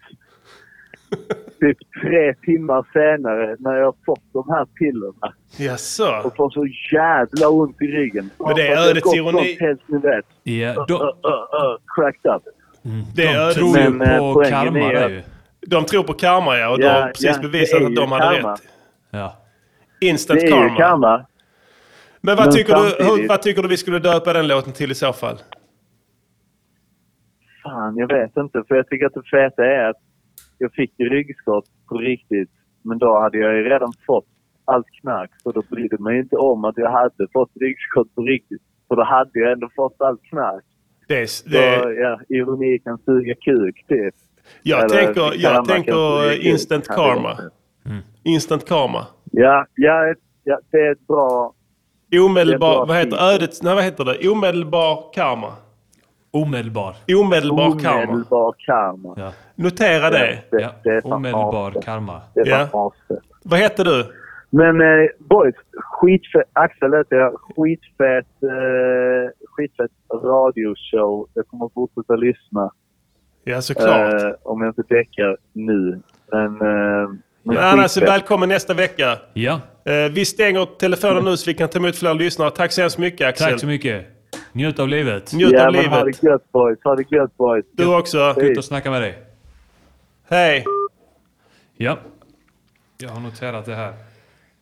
typ 1.59 1.77
tre 2.01 2.33
timmar 2.33 2.85
senare 2.93 3.55
när 3.59 3.73
jag 3.77 3.85
har 3.85 3.95
fått 4.05 4.23
de 4.33 4.49
här 4.49 4.65
pillerna. 4.65 5.33
Jaså? 5.57 6.21
Och 6.23 6.35
får 6.35 6.49
så 6.49 6.65
jävla 6.95 7.49
ont 7.49 7.81
i 7.81 7.85
ryggen. 7.87 8.29
Men 8.39 8.55
det 8.55 8.67
är 8.67 8.89
ödets 8.89 9.03
gått 9.03 9.15
ironi. 9.15 9.57
helst 9.59 9.83
ni 9.87 9.97
vet. 9.97 10.25
Ja, 10.43 10.69
Uh, 10.69 10.85
de, 10.87 10.93
uh, 10.93 11.01
uh, 11.01 11.05
uh, 11.05 11.77
cracked 11.95 12.31
up. 12.35 12.43
Det 13.15 13.23
är 13.23 13.33
de 13.33 13.39
ödets- 13.39 13.53
tror 13.53 13.77
ju 13.77 13.89
Men, 13.89 14.01
eh, 14.09 14.33
på 14.33 14.43
karma 14.49 14.79
är 14.79 15.05
att- 15.05 15.11
ju. 15.11 15.21
De 15.67 15.85
tror 15.85 16.03
på 16.03 16.13
karma 16.13 16.57
ja, 16.57 16.69
och 16.69 16.79
de 16.79 16.85
Ja, 16.85 16.93
har 17.01 17.07
precis 17.07 17.25
ja, 17.25 17.33
det 17.33 17.39
bevisat 17.49 17.81
att 17.83 17.95
de 17.95 18.11
hade 18.11 18.35
karma. 18.35 18.53
rätt. 18.53 18.61
Ja. 19.11 19.35
Instant 20.01 20.39
Det 20.39 20.45
är 20.45 20.49
ju 20.49 20.53
karma. 20.69 20.77
karma. 20.77 21.25
Men 22.21 22.35
vad 22.35 22.45
Men 22.45 22.55
tycker, 22.55 22.75
du, 22.75 22.81
hur, 22.81 22.89
samtidigt- 22.89 23.29
vad 23.29 23.41
tycker 23.41 23.61
du 23.61 23.67
vi 23.67 23.77
skulle 23.77 23.99
döpa 23.99 24.33
den 24.33 24.47
låten 24.47 24.73
till 24.73 24.91
i 24.91 24.95
så 24.95 25.13
fall? 25.13 25.37
Fan, 27.63 27.97
jag 27.97 28.07
vet 28.07 28.37
inte. 28.37 28.63
För 28.67 28.75
jag 28.75 28.87
tycker 28.87 29.05
att 29.05 29.13
det 29.13 29.23
feta 29.23 29.65
är 29.65 29.89
att 29.89 29.95
jag 30.59 30.73
fick 30.73 30.93
ju 30.99 31.09
ryggskott 31.09 31.65
på 31.89 31.97
riktigt. 31.97 32.49
Men 32.83 32.97
då 32.97 33.19
hade 33.19 33.37
jag 33.37 33.55
ju 33.57 33.63
redan 33.63 33.93
fått 34.05 34.25
allt 34.65 34.87
knark. 35.01 35.31
Så 35.43 35.51
då 35.51 35.61
brydde 35.69 35.87
jag 35.95 35.99
mig 36.01 36.19
inte 36.19 36.35
om 36.35 36.65
att 36.65 36.77
jag 36.77 36.91
hade 36.91 37.27
fått 37.33 37.51
ryggskott 37.61 38.15
på 38.15 38.21
riktigt. 38.21 38.61
För 38.87 38.95
då 38.95 39.03
hade 39.03 39.39
jag 39.39 39.51
ändå 39.51 39.69
fått 39.75 39.95
allt 40.01 40.23
knark. 40.23 40.63
Det 41.07 41.29
Så 41.29 41.49
det, 41.49 41.93
ja, 41.93 42.19
ironi 42.29 42.79
kan 42.79 42.97
suga 42.97 43.35
kuk, 43.35 43.85
typ. 43.87 44.15
jag 44.63 44.79
Eller 44.83 45.05
tänker, 45.05 45.41
jag 45.43 45.65
tänker 45.65 46.47
instant 46.47 46.87
karma. 46.87 47.33
det. 47.35 47.49
Instant 48.23 48.67
karma. 48.67 49.05
Ja, 49.31 49.65
ja, 49.75 50.13
ja, 50.43 50.59
det 50.71 50.77
är 50.77 50.91
ett 50.91 51.07
bra... 51.07 51.53
Omedelbar, 52.25 52.45
Det 52.45 52.53
är 52.55 52.57
bra 52.57 52.85
vad 52.85 52.97
heter 52.97 53.11
tid. 53.11 53.19
ödets, 53.19 53.63
nej 53.63 53.75
vad 53.75 53.83
heter 53.83 54.05
det? 54.05 54.29
Omedelbar 54.29 55.13
karma. 55.13 55.53
Omedelbar. 56.31 56.95
Omedelbar 57.21 57.79
karma. 57.79 58.11
Omedelbar 58.13 58.55
karma. 58.65 59.13
Ja. 59.17 59.31
Notera 59.55 60.09
det. 60.09 60.39
Det, 60.51 60.61
Ja. 60.61 60.69
det 60.83 61.01
fan 61.01 61.11
Omedelbar 61.11 61.67
asfett. 61.69 61.85
karma. 61.85 62.21
Det 62.35 62.49
Ja. 62.49 62.67
fan 62.71 62.87
asfett. 62.87 63.23
Vad 63.43 63.59
heter 63.59 63.83
du? 63.83 64.05
Men 64.51 64.81
eh, 64.81 65.07
boys, 65.19 65.55
skitfett, 65.75 66.49
Axel 66.53 66.93
heter 66.93 67.15
jag. 67.15 67.33
Skitfett, 67.33 68.43
eh, 68.43 69.31
skitfett 69.55 69.91
radioshow. 70.23 71.27
Jag 71.33 71.47
kommer 71.47 71.69
fortsätta 71.73 72.15
lyssna. 72.15 72.71
Ja, 73.43 73.61
såklart. 73.61 74.13
Eh, 74.23 74.29
om 74.43 74.61
jag 74.61 74.69
inte 74.69 74.95
däckar 74.95 75.37
nu. 75.53 75.99
Men, 76.31 76.45
eh, 76.45 76.57
men 76.61 77.19
Men 77.43 77.57
annars 77.57 77.91
skitfett. 77.93 78.09
välkommen 78.09 78.49
nästa 78.49 78.73
vecka. 78.73 79.17
Ja, 79.33 79.59
Eh, 79.85 80.11
vi 80.11 80.25
stänger 80.25 80.65
telefonen 80.65 81.23
nu 81.25 81.37
så 81.37 81.49
vi 81.49 81.53
kan 81.53 81.69
ta 81.69 81.79
emot 81.79 81.95
fler 81.95 82.13
lyssnare. 82.13 82.51
Tack 82.51 82.71
så 82.71 82.81
hemskt 82.81 82.97
mycket 82.97 83.27
Axel. 83.27 83.51
tack 83.51 83.59
så 83.59 83.67
mycket. 83.67 84.05
Njut 84.53 84.79
av 84.79 84.87
livet. 84.87 85.33
Njut 85.33 85.51
ja, 85.53 85.67
av 85.67 85.73
men 85.73 85.85
ha 85.85 86.03
livet. 86.03 86.21
det 86.21 86.27
gött 86.27 86.51
boys. 86.51 86.79
Ha 86.83 86.95
det 86.95 87.11
gött 87.11 87.37
boys. 87.37 87.65
Du 87.71 87.85
också. 87.85 88.33
Kul 88.39 88.59
att 88.59 88.65
snacka 88.65 88.91
med 88.91 89.01
dig. 89.01 89.17
Hej. 90.29 90.65
Ja. 91.77 91.99
Jag 92.97 93.09
har 93.09 93.19
noterat 93.19 93.65
det 93.65 93.75
här. 93.75 93.93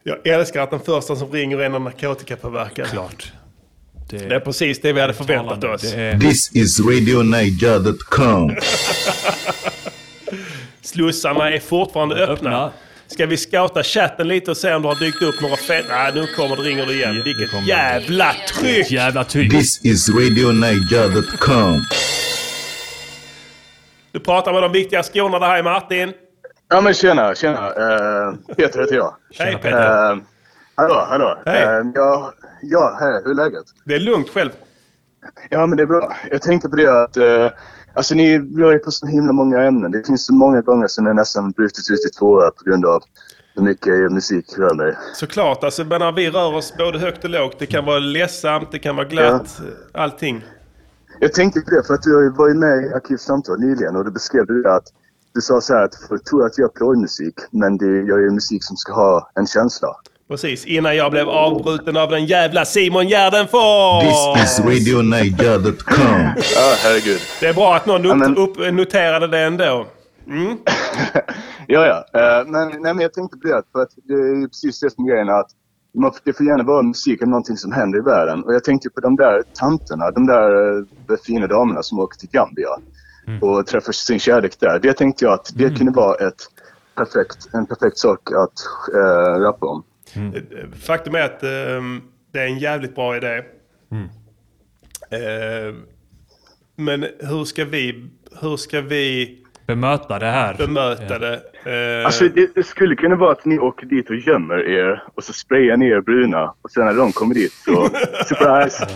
Jag 0.04 0.28
älskar 0.28 0.62
att 0.62 0.72
den 0.72 0.80
första 0.80 1.16
som 1.16 1.32
ringer 1.32 1.58
är 1.60 1.66
en 1.66 1.84
narkotikapåverkad. 1.84 2.88
Klart. 2.88 3.34
Det, 4.10 4.18
Det 4.18 4.36
är 4.36 4.40
precis 4.40 4.82
det 4.82 4.94
vi 4.94 5.02
hade 5.02 5.14
förväntat 5.14 5.64
oss. 5.64 5.94
Är, 5.94 6.20
This 6.20 6.56
is 6.56 6.80
RadioNiger.com. 6.80 8.56
Slussarna 10.82 11.52
är 11.52 11.60
fortfarande 11.60 12.16
öppna. 12.16 12.34
Öppna. 12.34 12.72
Ska 13.08 13.26
vi 13.26 13.38
scouta 13.38 13.84
chatten 13.84 14.28
lite 14.28 14.52
och 14.52 14.58
se 14.58 14.74
om 14.74 14.82
det 14.82 14.88
har 14.88 14.96
dykt 14.96 15.22
upp 15.22 15.42
några 15.42 15.56
fet... 15.56 15.86
Nej, 15.90 16.12
nu 16.16 16.28
kommer 16.28 16.56
det, 16.56 16.62
ringer 16.62 16.86
det 16.86 16.94
igen. 16.94 17.10
Ja, 17.10 17.18
det 17.18 17.24
Vilket 17.24 17.52
kommer. 17.52 17.68
jävla 17.68 18.34
tryck! 18.60 18.92
jävla 18.92 19.24
typ. 19.24 19.52
This 19.52 19.86
is 19.86 20.10
RadioNiger.com. 20.10 21.82
Du 24.12 24.20
pratar 24.20 24.54
med 24.54 24.62
de 24.64 24.72
viktiga 24.72 25.04
skorna. 25.04 25.40
Det 25.40 25.46
här 25.46 25.58
är 25.58 25.64
Martin. 25.64 26.14
Ja 26.70 26.82
men 26.82 26.94
tjena, 26.94 27.36
tjena. 27.36 27.70
Uh, 27.70 28.36
Peter 28.58 28.80
heter 28.80 28.96
jag. 28.96 29.16
Hej 29.40 29.56
Peter. 29.56 30.12
Uh, 30.14 30.18
hallå, 30.76 31.06
hallå. 31.10 31.38
Hej. 31.46 31.64
Eh, 31.64 31.82
ja, 31.96 32.34
ja, 32.62 32.98
hej, 33.02 33.22
hur 33.26 33.32
är 33.32 33.36
läget? 33.36 33.66
Det 33.86 33.96
är 33.96 34.00
lugnt 34.00 34.30
själv. 34.30 34.52
Ja 35.50 35.66
men 35.66 35.78
det 35.78 35.84
är 35.84 35.88
bra. 35.88 36.16
Jag 36.32 36.42
tänkte 36.42 36.70
på 36.70 36.76
det 36.76 37.04
att 37.04 37.18
uh, 37.18 37.50
alltså 37.98 38.16
ni 38.16 38.40
rör 38.40 38.74
er 38.74 38.78
på 38.78 38.92
så 38.92 39.08
himla 39.08 39.34
många 39.34 39.64
ämnen. 39.64 39.92
Det 39.92 40.08
finns 40.08 40.26
så 40.26 40.34
många 40.34 40.62
gånger 40.62 40.88
som 40.88 41.06
jag 41.06 41.16
nästan 41.16 41.52
brutit 41.52 41.92
ut 41.92 42.06
i 42.06 42.10
tvåa 42.10 42.52
på 42.52 42.64
grund 42.64 42.86
av 42.86 43.04
hur 43.56 43.64
mycket 43.64 44.12
musik 44.12 44.58
rör 44.58 44.74
mig. 44.74 44.98
Såklart. 45.14 45.64
Alltså, 45.64 45.84
men 45.84 46.00
när 46.00 46.12
vi 46.12 46.30
rör 46.30 46.56
oss 46.56 46.74
både 46.78 47.00
högt 47.00 47.24
och 47.24 47.30
lågt. 47.30 47.56
Det 47.60 47.66
kan 47.66 47.86
vara 47.86 48.00
ledsamt, 48.00 48.72
det 48.72 48.80
kan 48.80 48.96
vara 48.96 49.08
glatt. 49.08 49.62
Allting. 49.94 50.46
Jag 51.20 51.34
tänkte 51.34 51.62
på 51.62 51.70
det 51.70 51.84
för 51.88 51.94
att 51.94 52.02
du 52.02 52.30
var 52.30 52.48
ju 52.48 52.54
med 52.54 52.84
i 52.84 52.94
Arkivsamtal 52.94 53.60
nyligen 53.60 53.96
och 53.96 54.06
du 54.06 54.12
beskrev 54.12 54.46
det 54.46 54.76
att 54.76 54.88
du 55.34 55.42
sa 55.42 55.62
så 55.62 55.74
här 55.74 55.84
att 55.84 55.96
folk 56.10 56.24
tror 56.24 56.46
att 56.46 56.58
jag 56.58 56.64
gör 56.64 56.70
plojmusik 56.70 57.36
men 57.52 57.78
det, 57.78 57.86
jag 57.86 58.22
gör 58.22 58.30
musik 58.30 58.64
som 58.64 58.78
ska 58.78 58.94
ha 58.94 59.32
en 59.36 59.48
känsla. 59.48 59.88
Precis. 60.28 60.66
Innan 60.66 60.96
jag 60.96 61.12
blev 61.12 61.30
avbruten 61.30 61.98
av 61.98 62.10
den 62.10 62.26
jävla 62.26 62.66
Simon 62.66 63.08
Gärdenfors! 63.08 64.04
This 64.36 64.60
is 64.60 64.66
RadioNiger.com. 64.66 66.22
Ja, 66.56 66.74
herregud. 66.84 67.20
Det 67.40 67.48
är 67.48 67.54
bra 67.54 67.76
att 67.76 67.86
någon 67.86 68.20
men- 68.20 68.38
upp, 68.38 68.58
upp, 68.60 68.74
noterade 68.74 69.28
det 69.28 69.40
ändå. 69.40 69.86
Mm. 70.28 70.58
Ja, 71.70 71.86
ja. 72.14 72.20
Eh, 72.20 72.48
men, 72.48 72.68
nej, 72.68 72.94
men 72.94 73.00
jag 73.00 73.14
tänkte 73.14 73.38
på 73.38 73.48
det, 73.48 73.64
för 73.72 73.82
att 73.82 73.90
det 74.04 74.14
är 74.14 74.48
precis 74.48 74.80
det 74.80 74.90
som 74.90 75.06
är 75.06 75.10
grejen. 75.10 75.30
Att 75.30 75.48
man, 75.96 76.12
det 76.24 76.34
får 76.34 76.46
gärna 76.46 76.64
vara 76.64 76.82
musik 76.82 77.24
om 77.24 77.30
någonting 77.30 77.58
som 77.58 77.72
händer 77.72 78.00
i 78.00 78.02
världen. 78.02 78.44
Och 78.44 78.54
jag 78.54 78.64
tänkte 78.64 78.90
på 78.90 79.02
de 79.02 79.16
där 79.16 79.44
tanterna, 79.54 80.12
de 80.12 80.28
där 80.28 80.78
eh, 80.78 81.18
fina 81.26 81.48
damerna 81.48 81.84
som 81.84 82.00
åker 82.00 82.18
till 82.20 82.30
Gambia 82.32 82.68
och 83.42 83.68
träffar 83.68 83.92
sin 83.92 84.20
kärlek 84.20 84.60
där. 84.60 84.80
Det 84.80 84.94
tänkte 84.94 85.26
jag 85.26 85.34
att 85.34 85.52
det 85.56 85.78
kunde 85.78 85.92
vara 85.92 86.16
ett 86.28 86.42
perfekt, 86.96 87.38
en 87.54 87.66
perfekt 87.66 87.98
sak 87.98 88.32
att 88.32 88.60
äh, 88.96 89.40
rappa 89.40 89.66
om. 89.66 89.84
Faktum 90.86 91.16
är 91.16 91.22
att 91.22 91.44
ehm, 91.44 92.02
det 92.34 92.40
är 92.40 92.46
en 92.46 92.60
jävligt 92.60 92.96
bra 92.96 93.18
idé. 93.18 93.44
Ehm, 95.12 95.84
men 96.76 97.06
hur 97.20 97.46
ska 97.46 97.66
vi, 97.66 98.06
hur 98.42 98.58
ska 98.58 98.82
vi 98.82 99.38
Bemöta 99.68 100.20
det 100.20 100.26
här. 100.26 100.54
bemöta 100.58 101.20
det? 101.20 101.42
Ehm, 101.66 102.06
Alltså 102.06 102.28
det, 102.28 102.56
det 102.56 102.64
skulle 102.64 102.96
kunna 102.96 103.16
vara 103.16 103.32
att 103.32 103.46
ni 103.46 103.60
åker 103.60 103.86
dit 103.86 104.10
och 104.10 104.16
gömmer 104.16 104.70
er 104.70 105.04
och 105.16 105.24
så 105.24 105.34
sprayar 105.34 105.78
ni 105.78 105.88
er 105.88 106.02
bruna 106.02 106.54
och 106.62 106.72
sen 106.72 106.86
när 106.86 106.94
de 106.94 107.12
kommer 107.12 107.34
dit 107.36 107.54
så 107.54 107.86
surprise! 108.28 108.88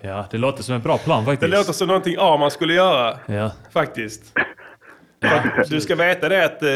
Ja, 0.00 0.26
det 0.30 0.38
låter 0.38 0.62
som 0.62 0.74
en 0.74 0.80
bra 0.82 0.98
plan 0.98 1.24
det 1.24 1.30
faktiskt. 1.30 1.52
låter 1.52 1.72
som 1.72 1.86
någonting 1.88 2.16
Arman 2.18 2.50
skulle 2.50 2.74
göra. 2.74 3.16
Ja. 3.26 3.52
Faktiskt. 3.72 4.22
Du 5.68 5.80
ska 5.80 5.94
veta 5.94 6.28
det 6.28 6.44
att 6.44 6.62
eh, 6.62 6.68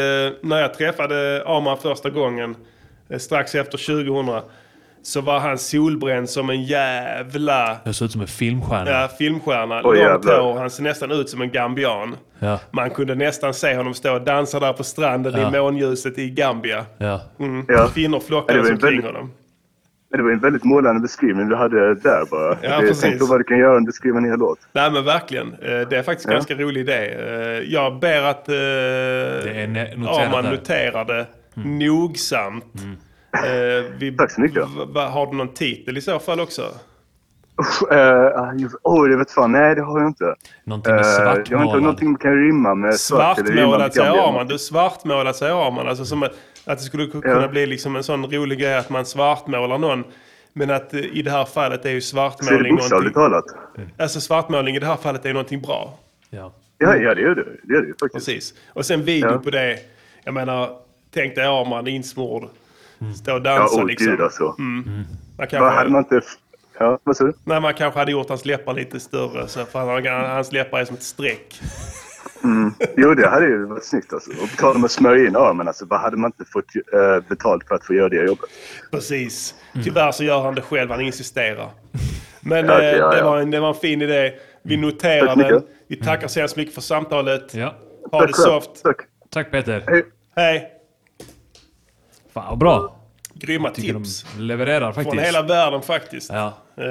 när 0.49 0.61
jag 0.61 0.73
träffade 0.73 1.43
Arman 1.45 1.77
första 1.77 2.09
gången, 2.09 2.51
eh, 2.51 2.57
strax 3.19 3.55
efter 3.55 3.77
2000, 3.77 4.41
så 5.03 5.21
var 5.21 5.39
han 5.39 5.57
solbränd 5.57 6.29
som 6.29 6.49
en 6.49 6.63
jävla 6.63 7.77
Jag 7.83 7.95
ser 7.95 8.05
ut 8.05 8.11
som 8.11 8.21
en 8.21 8.27
filmstjärna. 8.27 8.91
ja, 8.91 9.09
filmstjärna. 9.17 9.81
Oj, 9.83 9.97
Långt 10.03 10.25
hår, 10.25 10.59
han 10.59 10.69
ser 10.69 10.83
nästan 10.83 11.11
ut 11.11 11.29
som 11.29 11.41
en 11.41 11.51
gambian. 11.51 12.15
Ja. 12.39 12.59
Man 12.71 12.89
kunde 12.89 13.15
nästan 13.15 13.53
se 13.53 13.75
honom 13.75 13.93
stå 13.93 14.13
och 14.13 14.21
dansa 14.21 14.59
där 14.59 14.73
på 14.73 14.83
stranden 14.83 15.33
Ja. 15.41 15.47
i 15.47 15.51
månljuset 15.61 16.17
i 16.19 16.29
Gambia. 16.29 16.85
Ja. 16.97 17.21
Mm. 17.39 17.65
Ja. 17.67 17.87
Kvinnor 17.93 18.19
det 18.19 18.25
flockades 18.25 18.61
var 18.61 18.67
ju 18.67 18.73
omkring 18.73 18.89
väldigt- 18.89 19.05
honom. 19.05 19.31
Det 20.17 20.21
var 20.23 20.31
en 20.31 20.39
väldigt 20.39 20.63
målande 20.63 21.01
beskrivning 21.01 21.49
du 21.49 21.55
hade 21.55 21.95
där 21.95 22.25
bara. 22.31 22.57
Ja, 22.61 22.69
Jag 22.69 22.79
precis. 22.79 23.01
tänkte 23.01 23.25
vad 23.25 23.39
du 23.39 23.43
kan 23.43 23.57
göra 23.57 23.77
om 23.77 23.85
du 23.85 23.91
skriver 23.91 24.17
en 24.17 24.25
hel 24.25 24.39
låt. 24.39 24.59
Nej 24.73 24.91
men 24.91 25.05
verkligen. 25.05 25.47
Eh, 25.53 25.59
Det 25.89 25.97
är 25.97 26.03
faktiskt 26.03 26.25
en 26.27 26.31
Ja. 26.31 26.37
ganska 26.37 26.55
rolig 26.55 26.81
idé. 26.81 26.93
Eh, 26.93 27.73
Jag 27.73 27.99
ber 27.99 28.21
att 28.23 28.49
eh, 28.49 28.55
är 28.55 29.67
ne- 29.67 29.97
noterat 29.97 30.27
Arman 30.33 30.43
där. 31.07 31.25
Det 31.53 31.67
nogsamt. 31.69 32.65
Eh, 33.45 33.91
Vi, 33.97 34.15
Tack 34.17 34.31
så 34.31 34.41
mycket. 34.41 34.63
har 34.95 35.27
du 35.31 35.37
någon 35.37 35.53
titel 35.53 35.97
i 35.97 36.01
så 36.01 36.19
fall 36.19 36.39
också? 36.39 36.61
Usch, 37.61 37.91
eh, 37.91 38.51
just- 38.57 38.75
Oj, 38.83 39.09
det 39.09 39.17
vet 39.17 39.31
fan. 39.31 39.51
Nej, 39.51 39.75
det 39.75 39.81
har 39.81 39.99
jag 39.99 40.07
inte. 40.09 40.35
Någonting 40.63 40.91
Eh, 40.93 40.95
med 40.99 41.05
Jag 41.05 41.09
vet 41.09 41.15
svartmålad. 41.47 41.65
inte 41.65 41.77
om 41.77 41.83
någonting 41.83 42.15
kan 42.15 42.45
rimma 42.45 42.75
med 42.75 42.93
svart 42.93 43.37
Svartmålat 43.37 43.93
säger 43.93 44.07
Gambia. 44.07 44.23
Arman. 44.27 44.47
Du 44.47 44.57
svartmålat 44.57 45.35
säger 45.35 45.67
Arman. 45.67 45.87
Alltså 45.87 46.05
som 46.05 46.23
att, 46.23 46.31
att 46.65 46.77
det 46.77 46.83
skulle 46.83 47.03
ku- 47.05 47.21
kunna 47.21 47.47
bli 47.47 47.65
liksom 47.65 47.95
en 47.95 48.03
sån 48.03 48.25
rolig 48.31 48.59
grej 48.59 48.77
att 48.77 48.89
man 48.89 49.05
svartmålar 49.05 49.77
någon. 49.77 50.03
Men 50.53 50.69
att 50.71 50.93
eh, 50.93 50.99
i 50.99 51.21
det 51.21 51.31
här 51.31 51.45
fallet 51.45 51.85
är 51.85 51.89
ju 51.89 52.01
Så 52.01 52.17
är 52.17 52.23
det 52.23 52.31
svartmålning 52.31 52.75
bokstavligt 52.75 53.13
talat. 53.15 53.45
Alltså 53.99 54.21
svartmålning 54.21 54.75
i 54.75 54.79
det 54.79 54.85
här 54.85 54.95
fallet 54.97 55.23
är 55.25 55.29
ju 55.29 55.33
någonting 55.33 55.61
bra. 55.61 55.93
Ja. 56.29 56.53
Ja, 56.77 56.95
ja 56.95 57.15
det 57.15 57.21
gör 57.21 57.35
det. 57.35 57.43
Det 57.63 57.73
gör 57.73 57.81
det 57.81 57.87
ju 57.87 57.93
faktiskt. 57.99 58.13
Precis. 58.27 58.53
Och 58.73 58.85
sen 58.85 59.03
video 59.03 59.31
Ja. 59.31 59.37
på 59.37 59.49
det. 59.49 59.77
Jag 60.23 60.33
menar, 60.33 60.69
tänk 61.13 61.35
dig 61.35 61.45
Arman 61.45 61.87
insmord. 61.87 62.43
Stå 63.15 63.31
och 63.31 63.37
Ja, 63.37 63.39
dansa 63.39 63.75
åh 63.81 63.85
liksom. 63.87 64.07
gud 64.07 64.21
alltså. 64.21 64.55
Mm. 64.59 64.83
Man 64.85 65.05
Vad 65.37 65.49
kanske, 65.49 65.77
hade 65.77 65.89
man 65.89 65.99
inte... 66.03 66.21
Ja, 66.79 66.99
vad 67.03 67.17
sa 67.17 67.23
du? 67.23 67.33
nej, 67.43 67.61
man 67.61 67.73
kanske 67.73 67.99
hade 67.99 68.11
gjort 68.11 68.29
hans 68.29 68.45
läppar 68.45 68.73
lite 68.73 68.99
större. 68.99 69.47
Så 69.47 69.65
för 69.65 69.79
han, 70.09 70.29
hans 70.29 70.51
läppar 70.51 70.79
är 70.79 70.85
som 70.85 70.95
ett 70.95 71.03
streck. 71.03 71.61
Mm. 72.43 72.73
Jo, 72.97 73.13
det 73.13 73.27
hade 73.27 73.45
ju 73.45 73.65
varit 73.65 73.85
snyggt 73.85 74.13
alltså. 74.13 74.31
Och 74.31 74.47
betala 74.47 74.73
med 74.79 74.85
att 74.85 74.91
smörja 74.91 75.27
in 75.27 75.35
armen. 75.35 75.67
Alltså, 75.67 75.85
vad 75.85 75.99
hade 75.99 76.17
man 76.17 76.27
inte 76.39 76.51
fått 76.51 76.65
eh, 76.93 77.27
betalt 77.29 77.67
för 77.67 77.75
att 77.75 77.85
få 77.85 77.93
göra 77.93 78.09
det 78.09 78.15
jobbet? 78.25 78.49
Precis. 78.91 79.55
Tyvärr 79.83 80.11
så 80.11 80.23
gör 80.23 80.41
han 80.41 80.55
det 80.55 80.61
själv. 80.61 80.91
Han 80.91 81.01
insisterar. 81.01 81.69
Men 82.41 82.65
Ja, 82.65 82.75
okej, 82.75 82.89
eh, 82.91 82.97
ja, 82.97 83.09
det, 83.11 83.17
ja. 83.17 83.25
var 83.29 83.37
en, 83.37 83.51
det 83.51 83.59
var 83.59 83.69
en 83.69 83.75
fin 83.75 84.01
idé. 84.01 84.33
Vi 84.63 84.77
noterar 84.77 85.35
den. 85.35 85.61
Vi 85.87 85.95
tackar 85.95 86.27
så 86.27 86.39
hemskt 86.39 86.55
mycket 86.57 86.73
för 86.73 86.81
samtalet. 86.81 87.53
Ja. 87.53 87.75
Ha 88.11 88.19
Tack 88.19 88.27
det 88.29 88.33
soft. 88.37 88.83
Tack. 88.83 88.97
Tack 89.29 89.51
Peter. 89.51 89.83
Hej. 89.87 90.03
Hej. 90.35 90.71
Fan 92.33 92.49
vad 92.49 92.57
bra. 92.57 92.97
Grymma 93.33 93.69
tips. 93.69 94.25
de 94.37 94.41
levererar 94.43 94.91
faktiskt. 94.93 95.09
Från 95.15 95.23
hela 95.25 95.41
världen 95.41 95.81
faktiskt. 95.81 96.29
Ja. 96.33 96.45
Eh, 96.77 96.83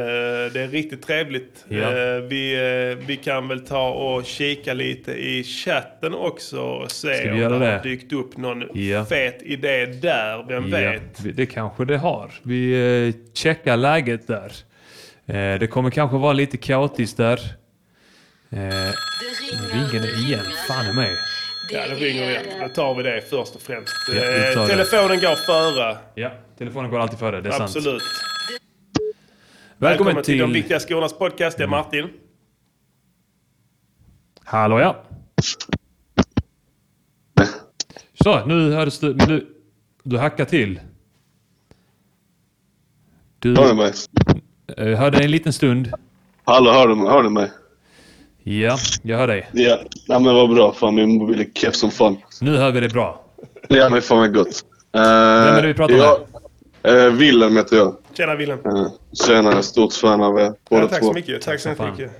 Det 0.52 0.60
är 0.60 0.68
riktigt 0.68 1.02
trevligt. 1.06 1.64
Ja. 1.68 1.76
Eh, 1.78 2.20
Vi, 2.22 2.54
eh, 3.00 3.06
vi 3.06 3.16
kan 3.16 3.48
väl 3.48 3.60
ta 3.66 3.88
och 3.90 4.24
kika 4.24 4.74
lite 4.74 5.12
i 5.12 5.44
chatten 5.44 6.14
också 6.14 6.60
och 6.60 6.90
se 6.90 7.14
Ska 7.14 7.32
om 7.32 7.38
det 7.38 7.44
har 7.70 7.82
dykt 7.82 8.12
upp 8.12 8.36
någon 8.36 8.64
Ja. 8.74 9.04
fet 9.04 9.38
idé 9.42 9.86
där. 9.86 10.44
Vem 10.48 10.68
Ja, 10.68 10.78
vet? 10.78 11.36
det 11.36 11.46
kanske 11.46 11.84
det 11.84 11.96
har. 11.98 12.30
Vi 12.42 13.14
checkar 13.34 13.76
läget 13.76 14.26
där. 14.26 14.52
Det 15.58 15.70
kommer 15.70 15.90
kanske 15.90 16.16
vara 16.16 16.32
lite 16.32 16.56
kaotiskt 16.56 17.16
där. 17.16 17.40
Nu 18.48 18.58
ringer 19.72 20.00
det 20.06 20.12
igen. 20.26 20.44
Fan 20.68 20.86
i 20.90 20.92
mig. 20.96 21.10
Ja, 21.72 21.88
det 21.88 21.94
ringer 21.94 22.30
igen. 22.30 22.44
Då 22.60 22.68
tar 22.68 22.94
vi 22.94 23.02
det 23.02 23.20
först 23.30 23.54
och 23.54 23.62
främst. 23.62 23.92
Ja, 24.08 24.14
vi 24.14 24.60
Eh. 24.60 24.66
Telefonen 24.66 25.20
går 25.20 25.36
före. 25.36 25.98
Ja, 26.14 26.30
telefonen 26.58 26.90
går 26.90 26.98
alltid 26.98 27.18
före. 27.18 27.40
Det 27.40 27.48
är 27.48 27.52
sant. 27.52 27.62
Absolut. 27.76 28.02
Välkommen 29.78 30.14
till... 30.14 30.24
till... 30.24 30.38
De 30.38 30.52
viktiga 30.52 30.80
skornas 30.80 31.18
podcast. 31.18 31.58
Det 31.58 31.64
är 31.64 31.68
Martin. 31.68 32.08
Hallå 34.44 34.80
ja. 34.80 35.02
Så, 38.24 38.46
nu 38.46 38.72
hördes 38.72 38.98
du... 39.00 39.14
Men 39.14 39.28
du, 39.28 39.46
du 40.02 40.18
hackar 40.18 40.44
till. 40.44 40.80
Du 43.38 43.56
Hör 43.56 43.68
du 43.68 43.74
mig? 43.74 43.92
eh, 44.76 44.98
hörde 44.98 45.24
en 45.24 45.30
liten 45.30 45.52
stund. 45.52 45.92
Hallå, 46.44 46.70
hör 46.70 46.88
du, 46.88 46.94
hör 46.94 47.22
du 47.22 47.30
mig? 47.30 47.50
Ja, 48.44 48.78
jag 49.02 49.18
hör 49.18 49.26
dig. 49.26 49.48
Ja. 49.52 49.78
Nej 50.08 50.20
men 50.20 50.34
vad 50.34 50.50
bra. 50.54 50.72
Fan 50.72 50.94
min 50.94 51.18
mobil 51.18 51.40
är 51.40 51.46
keff 51.54 51.74
som 51.74 51.90
fan. 51.90 52.16
Nu 52.40 52.56
hör 52.56 52.70
vi 52.70 52.80
det 52.80 52.88
bra. 52.88 53.24
Ja 53.68 53.88
men 53.88 54.02
fan 54.02 54.18
vad 54.18 54.34
gott. 54.34 54.48
Uh, 54.48 55.02
Vem 55.02 55.54
är 55.54 55.62
det 55.62 55.68
vi 55.68 55.74
pratar 55.74 55.96
med? 55.96 57.06
Uh, 57.06 57.12
Willem 57.12 57.56
heter 57.56 57.76
jag. 57.76 57.96
Tjena 58.16 58.34
Willem. 58.36 58.58
Uh, 58.66 58.88
tjena, 59.26 59.62
stort 59.62 59.92
fan 59.94 60.20
av 60.20 60.38
er 60.40 60.52
båda 60.70 60.82
Ja, 60.82 60.88
tack 60.88 61.00
två. 61.00 61.06
så 61.06 61.12
mycket. 61.12 61.42
Tack 61.42 61.60
så 61.60 61.68
mycket. 61.68 62.10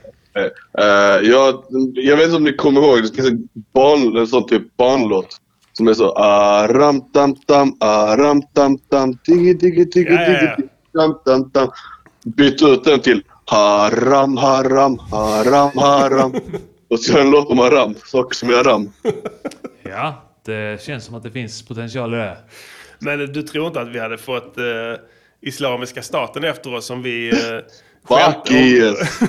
Eh, 0.79 1.29
jag, 1.29 1.65
jag 1.95 2.17
vet 2.17 2.25
inte 2.25 2.37
om 2.37 2.45
ni 2.45 2.53
kommer 2.53 2.81
ihåg, 2.81 3.03
det 3.03 3.15
finns 3.15 3.29
en, 3.29 3.49
barn, 3.75 4.17
en 4.17 4.27
sån 4.27 4.47
typ 4.47 4.77
barnlåt. 4.77 5.37
Som 5.73 5.89
är 5.89 5.95
så 5.95 6.13
aram 6.13 7.01
tam 7.01 7.35
tam 7.35 7.77
aram 7.81 8.43
tam 8.43 8.79
tam 8.79 9.19
Ja, 9.27 9.35
ja, 9.35 9.43
ja. 9.47 9.55
diggi 9.55 9.85
tam 10.95 11.15
tam 11.25 11.51
tam. 11.51 11.69
Byt 12.25 12.63
ut 12.63 12.85
den 12.85 13.01
till 13.01 13.23
haram 13.51 14.37
haram 14.37 14.99
haram 14.99 15.79
haram. 15.79 16.35
Och 16.91 17.01
så 17.01 17.19
en 17.19 17.31
låt 17.31 17.51
om 17.51 17.59
haram, 17.59 17.95
saker 18.05 18.35
som 18.37 18.51
är 18.51 18.55
haram. 18.55 18.93
Ja, 19.83 20.15
det 20.45 20.83
känns 20.83 21.05
som 21.05 21.15
att 21.15 21.23
det 21.23 21.31
finns 21.31 21.63
potential 21.63 22.15
i 22.15 22.17
det. 22.17 22.37
Men 22.99 23.33
du 23.33 23.43
tror 23.43 23.67
inte 23.67 23.81
att 23.81 23.89
vi 23.89 23.99
hade 23.99 24.19
fått 24.19 24.59
eh, 24.59 24.65
Islamiska 25.41 26.03
staten 26.03 26.45
efter 26.45 26.75
oss 26.75 26.91
om 26.91 27.03
vi... 27.03 27.29
Eh, 27.29 27.37
Fuck 28.09 28.51
yes. 28.51 29.21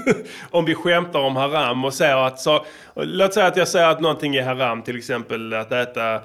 om 0.50 0.64
vi 0.64 0.74
skämtar 0.74 1.20
om 1.20 1.36
haram 1.36 1.84
och 1.84 1.94
säger 1.94 2.16
att... 2.16 2.40
Så, 2.40 2.64
låt 2.94 3.34
säga 3.34 3.46
att 3.46 3.56
jag 3.56 3.68
säger 3.68 3.88
att 3.88 4.00
någonting 4.00 4.36
är 4.36 4.42
haram, 4.42 4.82
till 4.82 4.96
exempel 4.96 5.54
att 5.54 5.72
äta 5.72 6.20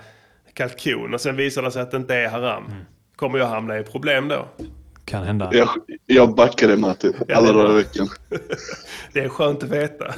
kalkon 0.54 1.14
och 1.14 1.22
sen 1.22 1.36
visar 1.36 1.62
det 1.62 1.72
sig 1.72 1.82
att 1.82 1.92
det 1.92 1.98
inte 1.98 2.16
är 2.16 2.30
haram. 2.30 2.64
Kommer 3.16 3.40
jag 3.40 3.46
hamna 3.48 3.80
i 3.80 3.84
problem 3.84 4.28
då? 4.28 4.46
Kan 5.06 5.24
hända. 5.24 5.50
Jag, 5.54 5.70
jag 6.06 6.36
backar 6.36 6.68
dig 6.68 6.78
Martin, 6.78 7.14
Ja, 7.28 7.36
alla 7.36 7.54
det 7.54 7.60
är 7.60 7.64
dagar 7.64 7.72
i 7.72 7.84
veckan. 7.84 8.08
Det 9.14 9.20
är 9.20 9.30
skönt 9.30 9.64
att 9.64 9.70
veta. 9.70 10.14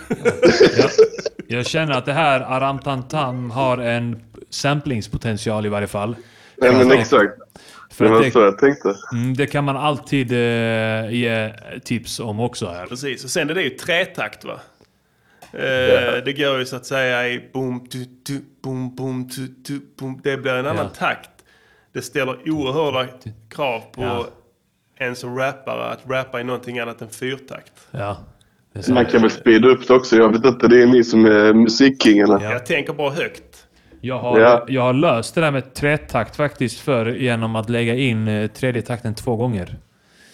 Jag 1.47 1.65
känner 1.65 1.93
att 1.97 2.05
det 2.05 2.13
här 2.13 2.39
Aram 2.41 2.79
Tam 2.79 3.03
Tam 3.03 3.51
har 3.51 3.77
en 3.77 4.21
samplingspotential 4.49 5.65
i 5.65 5.69
varje 5.69 5.87
fall. 5.87 6.15
Nej 6.57 6.71
men 6.75 6.91
exakt. 6.91 7.33
För 7.91 8.05
Det 8.05 8.11
var 8.11 8.23
det- 8.23 8.31
så 8.31 8.39
jag 8.39 8.57
tänkte. 8.57 8.95
Mm, 9.13 9.33
det 9.33 9.47
kan 9.47 9.63
man 9.63 9.77
alltid 9.77 10.31
eh, 10.31 11.11
ge 11.11 11.53
tips 11.83 12.19
om 12.19 12.39
också 12.39 12.67
här. 12.67 12.85
Precis, 12.85 13.23
och 13.23 13.29
sen 13.29 13.49
är 13.49 13.53
det 13.53 13.61
ju 13.63 13.69
tretakt 13.69 14.43
va? 14.45 14.59
Eh, 15.53 16.23
Det 16.25 16.33
går 16.37 16.59
ju 16.59 16.65
så 16.65 16.75
att 16.75 16.85
säga 16.85 17.27
i 17.29 17.49
boom, 17.53 17.87
tu, 17.87 18.05
tu, 18.27 18.41
boom, 18.63 18.95
boom, 18.95 19.29
tu, 19.29 19.47
tu, 19.47 19.79
boom. 19.99 20.19
Det 20.23 20.37
blir 20.37 20.51
en 20.53 20.65
annan 20.67 20.85
Ja. 20.93 21.07
takt. 21.07 21.29
Det 21.93 22.01
ställer 22.01 22.49
oerhörda 22.51 23.07
krav 23.49 23.79
på 23.79 24.01
Ja. 24.03 24.27
En 24.97 25.15
som 25.15 25.37
rappare 25.37 25.85
att 25.91 25.99
rappa 26.09 26.41
i 26.41 26.43
någonting 26.43 26.79
annat 26.79 27.01
än 27.01 27.09
fyrtakt. 27.09 27.71
Ja. 27.91 28.17
Man 28.89 29.05
kan 29.05 29.21
väl 29.21 29.31
speeda 29.31 29.67
upp 29.67 29.87
det 29.87 29.93
också. 29.93 30.15
Jag 30.15 30.31
vet 30.31 30.45
inte, 30.45 30.67
det 30.67 30.81
är 30.81 30.85
ni 30.87 31.03
som 31.03 31.25
är 31.25 31.53
musikkingarna. 31.53 32.43
Jag 32.43 32.65
tänker 32.65 32.93
bara 32.93 33.09
högt. 33.11 33.67
Jag 34.01 34.19
har, 34.19 34.39
Ja. 34.39 34.65
jag 34.67 34.81
har 34.81 34.93
löst 34.93 35.35
det 35.35 35.41
där 35.41 35.51
med 35.51 35.73
tretakt 35.73 36.35
faktiskt 36.35 36.79
för 36.79 37.05
genom 37.05 37.55
att 37.55 37.69
lägga 37.69 37.95
in 37.95 38.27
eh, 38.27 38.47
tredje 38.47 38.81
takten 38.81 39.15
två 39.15 39.35
gånger. 39.35 39.77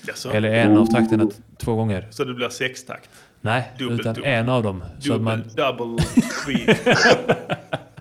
Jaså? 0.07 0.31
Eller 0.31 0.49
en 0.53 0.77
av 0.77 0.85
takterna 0.85 1.27
två 1.57 1.75
gånger. 1.75 2.07
Så 2.09 2.23
det 2.23 2.33
blir 2.33 2.49
sextakt? 2.49 3.09
Nej, 3.41 3.71
Dubbel, 3.79 3.99
utan 3.99 4.13
dubbel. 4.13 4.31
en 4.33 4.49
av 4.49 4.63
dem. 4.63 4.83
Så 4.99 5.13
att 5.13 5.19
Dubbel, 5.19 5.21
man... 5.21 5.43
double, 5.77 6.03
three. 6.45 6.75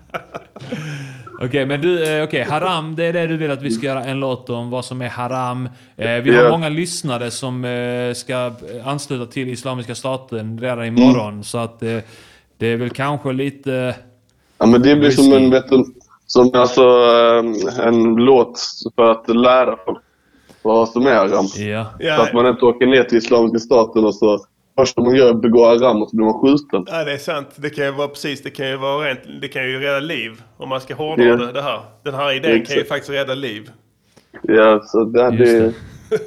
Okej, 1.45 1.65
men 1.65 1.81
du, 1.81 2.17
eh, 2.17 2.23
okej, 2.23 2.43
haram, 2.43 2.95
det 2.95 3.05
är 3.05 3.13
det 3.13 3.27
du 3.27 3.37
vill 3.37 3.51
att 3.51 3.61
vi 3.61 3.71
ska 3.71 3.85
göra 3.85 4.03
en 4.03 4.19
låt 4.19 4.49
om, 4.49 4.69
vad 4.69 4.85
som 4.85 5.01
är 5.01 5.09
haram. 5.09 5.69
Eh, 5.97 6.11
vi 6.11 6.35
har 6.35 6.43
Ja. 6.43 6.49
många 6.49 6.69
lyssnare 6.69 7.31
som 7.31 7.65
eh, 7.65 8.13
ska 8.13 8.51
ansluta 8.85 9.31
till 9.31 9.49
Islamiska 9.49 9.95
staten 9.95 10.59
redan 10.61 10.85
imorgon, 10.85 11.43
så 11.43 11.57
att 11.57 11.79
det 12.57 12.67
är 12.67 12.77
väl 12.77 12.89
kanske 12.89 13.33
lite... 13.33 13.95
Ja, 14.57 14.65
men 14.65 14.81
det 14.81 14.95
blir 14.95 15.09
som 15.11 15.23
Risky. 15.23 15.43
en, 15.45 15.51
vet 15.51 15.69
du, 15.69 15.85
som 16.27 16.51
alltså, 16.53 16.81
en 17.83 18.15
låt 18.15 18.59
för 18.95 19.11
att 19.11 19.35
lära 19.35 19.77
folk 19.85 19.99
vad 20.61 20.89
som 20.89 21.07
är 21.07 21.15
haram. 21.15 21.45
Ja. 21.99 22.15
Så 22.17 22.21
att 22.21 22.33
man 22.33 22.47
inte 22.47 22.65
åker 22.65 22.85
ner 22.85 23.03
till 23.03 23.17
Islamiska 23.17 23.59
staten 23.59 24.05
och 24.05 24.15
så 24.15 24.39
första 24.77 25.01
man 25.01 25.15
gör 25.15 25.27
är 25.27 25.31
att 25.31 25.41
begå 25.41 25.65
haram 25.65 26.01
och 26.01 26.09
så 26.09 26.15
blir 26.15 26.25
man 26.25 26.41
skjuten. 26.41 26.85
Ja, 26.87 27.03
det 27.03 27.13
är 27.13 27.17
sant. 27.17 27.47
Det 27.55 27.69
kan 27.69 27.85
ju 27.85 27.91
vara 27.91 28.07
precis, 28.07 28.41
det 28.43 28.49
kan 28.49 28.67
ju 28.69 28.77
vara 28.77 29.07
rent, 29.09 29.19
det 29.41 29.47
kan 29.47 29.63
ju 29.69 29.79
rädda 29.79 29.99
liv. 29.99 30.41
Om 30.57 30.69
man 30.69 30.81
ska 30.81 30.95
hårdra 30.95 31.23
Ja. 31.23 31.35
det, 31.35 31.51
det 31.51 31.61
här. 31.61 31.79
Den 32.03 32.13
här 32.13 32.31
idén 32.31 32.43
kan 32.43 32.51
ju 32.51 32.61
Exakt. 32.81 32.87
faktiskt 32.87 33.09
rädda 33.11 33.33
liv. 33.35 33.69
Ja, 34.43 34.81
så 34.85 35.03
det, 35.03 35.31
det 35.37 35.49
är 35.57 35.73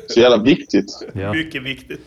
så 0.08 0.20
jävla 0.20 0.36
viktigt. 0.42 0.86
Ja, 1.14 1.32
Mycket 1.32 1.62
viktigt. 1.62 2.00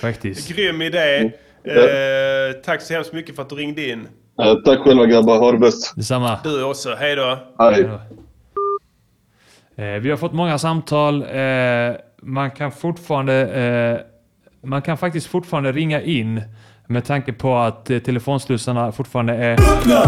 faktiskt. 0.00 0.48
Grym 0.56 0.82
idé. 0.82 1.32
Eh, 1.64 2.52
tack 2.64 2.82
så 2.82 2.94
hemskt 2.94 3.12
mycket 3.12 3.36
för 3.36 3.42
att 3.42 3.48
du 3.50 3.56
ringde 3.56 3.88
in. 3.88 4.08
Eh, 4.42 4.54
tack 4.54 4.78
själva 4.78 5.06
grabbar, 5.06 5.38
ha 5.38 5.52
det 5.52 5.58
bäst. 5.58 5.96
Detsamma. 5.96 6.38
Du 6.44 6.62
också. 6.64 6.94
Hej 6.98 7.16
då. 7.16 7.38
Hej. 7.58 7.88
Eh, 9.76 10.00
vi 10.00 10.10
har 10.10 10.16
fått 10.16 10.32
många 10.32 10.58
samtal. 10.58 11.22
Eh, 11.22 11.92
man 12.22 12.50
kan 12.50 12.72
fortfarande... 12.72 14.04
Man 14.68 14.82
kan 14.82 14.98
faktiskt 14.98 15.26
fortfarande 15.26 15.72
ringa 15.72 16.02
in 16.02 16.42
med 16.86 17.04
tanke 17.04 17.32
på 17.32 17.56
att 17.56 17.90
eh, 17.90 17.98
telefonslussarna 17.98 18.92
fortfarande 18.92 19.32
är... 19.34 19.52
Öppna! 19.52 20.02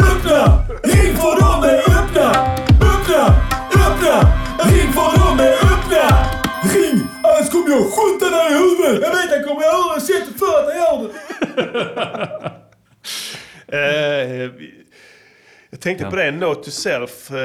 Öppna! 0.00 0.62
Ring 0.84 1.16
för 1.16 1.40
dem 1.40 1.64
är 1.64 1.78
öppna! 1.78 2.30
Öppna! 2.92 3.26
Öppna! 3.86 4.32
Ring 4.70 4.92
för 4.92 5.18
dem 5.28 5.38
är 5.40 5.52
öppna! 5.52 6.26
Ring! 6.74 7.00
Annars 7.24 7.50
kommer 7.50 7.70
jag 7.70 7.84
skjuta 7.84 8.30
dig 8.30 8.52
i 8.52 8.54
huvudet! 8.54 9.02
Jag 9.02 9.16
vet 9.16 9.30
jag 9.30 9.44
kommer 9.46 9.62
göra 9.62 9.94
det! 9.94 10.00
Sätt 10.00 10.24
dig 10.26 10.38
för 10.38 10.58
att 10.60 10.76
jag 10.76 10.76
gör 10.76 11.08
det! 12.42 12.52
Eh, 13.68 14.50
jag 15.70 15.80
tänkte 15.80 16.04
på 16.04 16.16
det, 16.16 16.30
note 16.30 16.64
to 16.64 16.70
self. 16.70 17.30
Eh, 17.30 17.36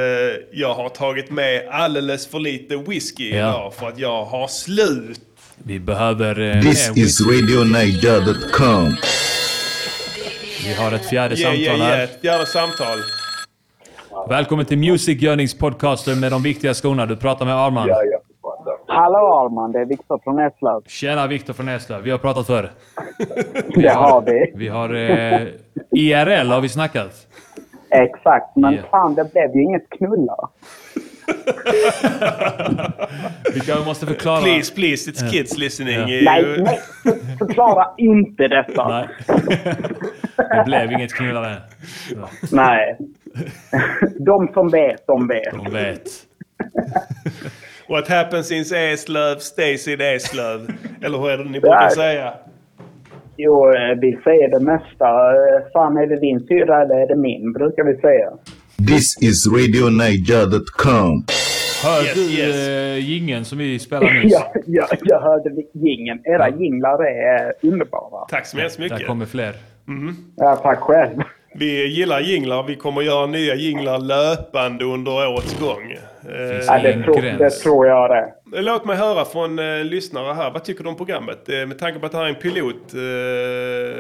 jag 0.52 0.74
har 0.74 0.90
tagit 0.90 1.32
med 1.32 1.68
alldeles 1.72 2.28
för 2.28 2.40
lite 2.40 2.78
whisky 2.78 3.30
Ja. 3.30 3.36
idag 3.38 3.74
för 3.74 3.88
att 3.88 3.98
jag 4.00 4.26
har 4.26 4.48
slut. 4.48 5.22
Vi 5.66 5.80
behöver... 5.80 6.40
Eh, 6.56 6.62
This 6.62 6.90
mer 6.96 7.04
is. 7.04 7.22
RadioNiger.com. 7.28 8.96
Vi 10.66 10.74
har 10.74 10.92
ett 10.92 11.06
fjärde 11.10 11.36
Yeah, 11.36 11.52
samtal 11.52 11.62
yeah, 11.64 11.78
här. 11.80 11.98
yeah. 11.98 12.10
Fjärde 12.22 12.46
samtal. 12.46 12.98
Välkommen 14.30 14.66
till 14.66 14.78
Music 14.78 15.24
Yearnings 15.24 15.58
podcaster 15.58 16.16
med 16.16 16.32
de 16.32 16.44
viktiga 16.44 16.74
skorna. 16.74 17.06
Du 17.06 17.16
pratar 17.16 17.46
med 17.46 17.56
Arman. 17.56 17.90
Hallå 18.88 19.18
Arman, 19.46 19.72
det 19.72 19.80
är 19.80 19.86
Viktor 19.86 20.20
från 20.24 20.40
Eslöv. 20.40 20.82
Tjena 20.88 21.28
Viktor 21.28 21.54
från 21.54 21.70
Eslöv. 21.70 22.02
Vi 22.04 22.12
har 22.12 22.18
pratat 22.18 22.48
förr. 22.48 22.72
Det 23.76 23.90
har 23.90 24.22
vi. 24.22 24.52
Vi 24.56 24.68
har... 24.68 24.94
Eh, 24.96 25.48
IRL 25.92 26.52
har 26.52 26.62
vi 26.62 26.70
snackat. 26.70 27.28
Exakt, 27.90 28.56
men 28.56 28.74
Ja. 28.74 28.82
fan 28.92 29.16
det 29.16 29.32
blev 29.34 29.56
ju 29.56 29.64
inget 29.64 29.90
knulla. 29.90 30.36
Vi 33.54 33.86
måste 33.86 34.06
förklara... 34.06 34.42
Please, 34.42 34.74
please, 34.76 35.12
it's 35.12 35.32
kids 35.32 35.58
listening. 35.58 35.96
Ja. 35.96 36.02
Eh, 36.02 36.24
Nej, 36.24 36.46
nej, 36.64 36.80
för- 37.04 37.38
förklara 37.48 37.88
inte 37.98 38.48
detta. 38.48 38.88
Nej. 38.88 39.08
Det 40.38 40.64
blev 40.66 40.92
inget 40.92 41.14
knullande. 41.14 41.58
Nej. 42.52 42.98
De 44.20 44.48
som 44.54 44.70
vet, 44.70 45.08
de 45.08 45.28
vet. 45.28 45.52
De 45.66 45.72
vet. 45.74 46.04
What 47.90 48.08
happens 48.10 48.52
in 48.52 48.66
Eslöv 48.78 49.36
stays 49.38 49.88
in 49.88 50.02
Eslöv. 50.02 50.68
Eller 51.04 51.18
hur 51.18 51.30
är 51.30 51.38
det 51.38 51.44
ni 51.44 51.60
brukar 51.60 51.90
säga? 51.90 52.34
Jo, 53.38 53.74
eh, 53.74 53.96
vi 54.02 54.20
säger 54.24 54.48
det 54.50 54.60
mesta. 54.60 55.08
Eh, 55.32 55.72
Fan, 55.74 55.98
är 55.98 56.08
det 56.08 56.20
din 56.20 56.40
syra 56.48 56.82
eller 56.82 56.96
är 56.96 57.08
det 57.08 57.16
min, 57.16 57.54
brukar 57.54 57.84
vi 57.84 57.96
säga. 58.02 58.30
This 58.88 59.18
is 59.22 59.48
RadioNiger.com. 59.48 61.26
Hör 61.84 62.04
Yes, 62.04 62.14
du 62.14 62.22
yes. 62.22 62.56
eh, 63.40 63.44
som 63.44 63.58
vi 63.58 63.80
spelade 63.80 64.14
nyss? 64.14 64.34
Ja, 64.34 64.54
ja, 64.68 64.88
jag 65.02 65.20
hörde 65.22 65.50
jingeln. 65.74 66.20
Era 66.26 66.50
jinglar 66.50 67.04
är 67.06 67.54
underbara. 67.62 68.26
Tack 68.30 68.46
så 68.48 68.58
hemskt 68.58 68.80
mycket. 68.80 68.98
Där 69.00 69.06
kommer 69.06 69.26
fler. 69.26 69.54
Ja, 70.38 70.56
tack 70.56 70.80
själv. 70.80 71.20
Vi 71.56 71.86
gillar 71.88 72.20
jinglar. 72.20 72.64
Vi 72.64 72.76
kommer 72.76 73.02
göra 73.02 73.26
nya 73.26 73.56
jinglar 73.56 74.00
löpande 74.00 74.86
under 74.86 75.12
årets 75.12 75.60
gång. 75.60 75.92
Eh, 75.92 76.66
Ja, 76.68 76.80
det, 76.84 77.04
tror, 77.04 77.22
det 77.38 77.50
tror 77.50 77.88
jag 77.88 78.10
det. 78.10 78.62
Låt 78.62 78.86
mig 78.86 78.96
höra 78.98 79.26
från 79.26 79.60
eh, 79.60 79.84
lyssnare 79.84 80.34
här. 80.34 80.52
Vad 80.52 80.64
tycker 80.64 80.84
du 80.84 80.90
om 80.90 80.96
programmet? 80.98 81.50
Eh, 81.50 81.66
med 81.68 81.80
tanke 81.80 82.00
på 82.00 82.06
att 82.06 82.12
det 82.12 82.18
här 82.18 82.26
är 82.26 82.30
en 82.30 82.36
pilot. 82.36 82.94
Eh, 82.94 83.00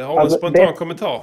har 0.08 0.14
du 0.16 0.20
Alltså, 0.22 0.36
en 0.36 0.40
spontan 0.41 0.66
det- 0.66 0.74
kommentar? 0.74 1.22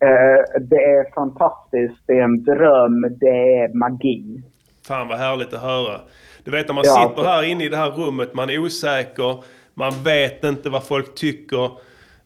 Eh, 0.00 0.60
det 0.60 0.76
är 0.84 1.14
fantastiskt. 1.14 2.02
Det 2.06 2.12
är 2.12 2.22
en 2.22 2.44
dröm. 2.44 3.16
Det 3.20 3.58
är 3.58 3.74
magi. 3.74 4.42
Fan 4.86 5.08
vad 5.08 5.18
härligt 5.18 5.54
att 5.54 5.62
höra. 5.62 6.00
Du 6.44 6.50
vet 6.50 6.68
när 6.68 6.74
man 6.74 6.84
Ja, 6.86 7.08
sitter 7.08 7.28
här 7.28 7.42
inne 7.42 7.64
i 7.64 7.68
det 7.68 7.76
här 7.76 7.90
rummet, 7.90 8.34
man 8.34 8.50
är 8.50 8.58
osäker, 8.58 9.44
man 9.74 9.92
vet 10.04 10.44
inte 10.44 10.70
vad 10.70 10.84
folk 10.86 11.14
tycker, 11.14 11.64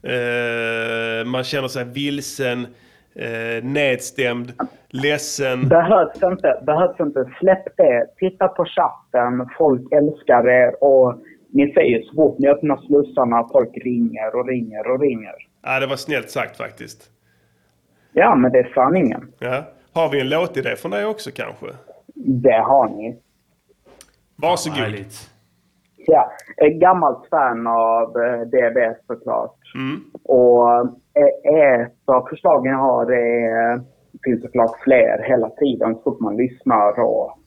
eh, 0.02 1.24
man 1.26 1.44
känner 1.44 1.68
sig 1.68 1.84
vilsen, 1.84 2.66
eh, 3.14 3.64
nedstämd, 3.64 4.52
ledsen. 4.90 5.68
Behövs 5.68 6.22
inte. 6.22 6.62
Behövs 6.66 7.00
inte. 7.00 7.24
Släpp 7.40 7.76
det. 7.76 8.06
Titta 8.18 8.48
på 8.48 8.64
chatten. 8.64 9.48
Folk 9.58 9.92
älskar 9.92 10.48
er. 10.48 10.84
Och 10.84 11.14
ni 11.52 11.72
säger 11.72 12.02
så 12.02 12.14
fort 12.14 12.38
ni 12.38 12.48
öppnar 12.48 12.76
slussarna 12.76 13.48
folk 13.52 13.76
ringer 13.84 14.36
och 14.36 14.48
ringer 14.48 14.90
och 14.90 15.00
ringer. 15.00 15.34
Ja, 15.62 15.80
det 15.80 15.86
var 15.86 15.96
snällt 15.96 16.30
sagt 16.30 16.56
faktiskt. 16.56 17.08
Ja, 18.12 18.34
men 18.34 18.52
det 18.52 18.58
är 18.58 18.72
sanningen. 18.74 19.32
Ja. 19.38 19.64
Har 19.94 20.10
vi 20.10 20.20
en 20.20 20.28
låtidé 20.28 20.76
från 20.76 20.90
dig 20.90 21.06
också 21.06 21.30
kanske? 21.34 21.66
Det 22.14 22.58
har 22.58 22.88
ni. 22.88 23.18
Varsågod. 24.36 24.78
Härligt. 24.78 25.32
Ja, 26.06 26.30
ett 26.56 26.80
gammalt 26.80 27.28
fan 27.30 27.66
av 27.66 28.16
eh, 28.22 28.40
DB 28.40 28.96
såklart. 29.06 29.56
Mm. 29.74 30.00
Och 30.24 30.80
eh, 31.14 31.84
ett 31.84 31.92
av 32.06 32.26
förslagen 32.28 32.72
jag 32.72 32.78
har 32.78 33.12
är, 33.12 33.76
det 34.12 34.18
finns 34.24 34.42
såklart 34.42 34.80
fler 34.84 35.24
hela 35.28 35.50
tiden 35.50 35.94
så 35.94 36.02
fort 36.02 36.20
man 36.20 36.36
lyssnar 36.36 37.00
och 37.00 37.38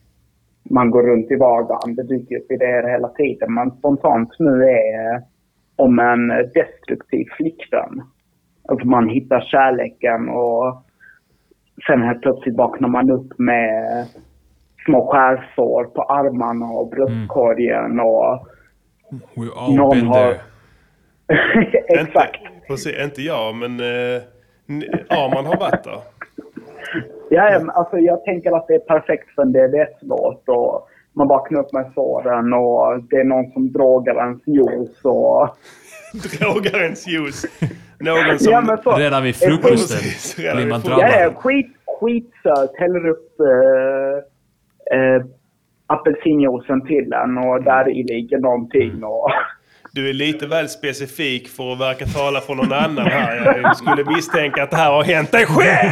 man 0.70 0.90
går 0.90 1.02
runt 1.02 1.30
i 1.30 1.36
vardagen. 1.36 1.94
Det 1.94 2.02
dyker 2.02 2.36
upp 2.36 2.50
idéer 2.50 2.88
hela 2.88 3.08
tiden. 3.08 3.54
Men 3.54 3.70
spontant 3.70 4.30
nu 4.38 4.64
är 4.64 5.22
om 5.76 5.98
en 5.98 6.28
destruktiv 6.28 7.26
flickvän. 7.36 8.02
Alltså 8.68 8.86
man 8.86 9.08
hittar 9.08 9.40
kärleken 9.40 10.28
och 10.28 10.82
sen 11.86 12.02
helt 12.02 12.22
plötsligt 12.22 12.56
vaknar 12.56 12.88
man 12.88 13.10
upp 13.10 13.38
med 13.38 14.06
små 14.84 15.06
skärsår 15.12 15.84
på 15.84 16.02
armarna 16.02 16.66
och 16.66 16.88
bröstkorgen 16.90 18.00
och 18.00 18.46
We 19.36 19.46
all 19.56 19.74
Någon 19.74 19.90
been 19.90 20.06
har- 20.06 20.32
there. 20.32 20.40
Exakt. 22.02 22.40
Inte, 22.40 22.66
precis, 22.66 23.04
inte 23.04 23.22
jag, 23.22 23.54
men 23.54 23.80
eh, 23.80 24.22
n- 24.68 24.84
Arman 25.08 25.46
har 25.46 25.56
varit 25.56 25.84
där. 25.84 25.98
Ja, 27.30 27.50
ja, 27.52 27.58
men 27.58 27.70
alltså 27.70 27.98
jag 27.98 28.24
tänker 28.24 28.56
att 28.56 28.66
det 28.68 28.74
är 28.74 28.78
perfekt 28.78 29.30
för 29.34 29.42
en 29.42 29.52
DBS-låt 29.52 30.48
och 30.48 30.88
man 31.12 31.28
vaknar 31.28 31.60
upp 31.60 31.72
med 31.72 31.90
såren 31.94 32.52
och 32.52 33.02
det 33.10 33.16
är 33.16 33.24
någon 33.24 33.50
som 33.52 33.72
drogar 33.72 34.14
ens 34.26 34.46
juice 34.46 35.04
och... 35.04 35.48
Drogar 36.40 36.82
ens 36.82 37.06
juice. 37.08 37.46
Någon 37.98 38.38
som... 38.38 38.52
Ja, 38.52 38.60
men 38.60 38.78
så- 38.82 38.96
Redan 38.96 39.22
vid 39.22 39.34
Precis, 39.34 39.48
frukosten 39.48 40.44
redan 40.44 40.56
blir 40.56 40.66
man 40.66 40.80
frukosten. 40.82 41.08
Ja, 41.08 41.16
ja, 41.18 41.18
drabbad. 41.18 41.42
skit, 41.42 41.76
skitsöt. 42.00 42.70
Häller 42.78 43.08
upp 43.08 43.40
äh, 43.40 44.98
äh, 44.98 45.22
apelsinjuicen 45.86 46.86
till 46.86 47.10
den 47.10 47.38
och 47.38 47.62
där 47.62 47.88
i 47.88 48.02
ligger 48.02 48.38
någonting 48.38 49.04
och... 49.04 49.30
Du 49.96 50.08
är 50.08 50.12
lite 50.12 50.46
väl 50.46 50.68
specifik 50.68 51.48
för 51.48 51.72
att 51.72 51.80
verka 51.80 52.06
tala 52.06 52.40
för 52.40 52.54
någon 52.54 52.72
annan 52.72 53.06
här. 53.06 53.60
Jag 53.62 53.76
skulle 53.76 54.04
misstänka 54.04 54.62
att 54.62 54.70
det 54.70 54.76
här 54.76 54.90
har 54.90 55.04
hänt 55.04 55.32
dig 55.32 55.46
själv! 55.46 55.90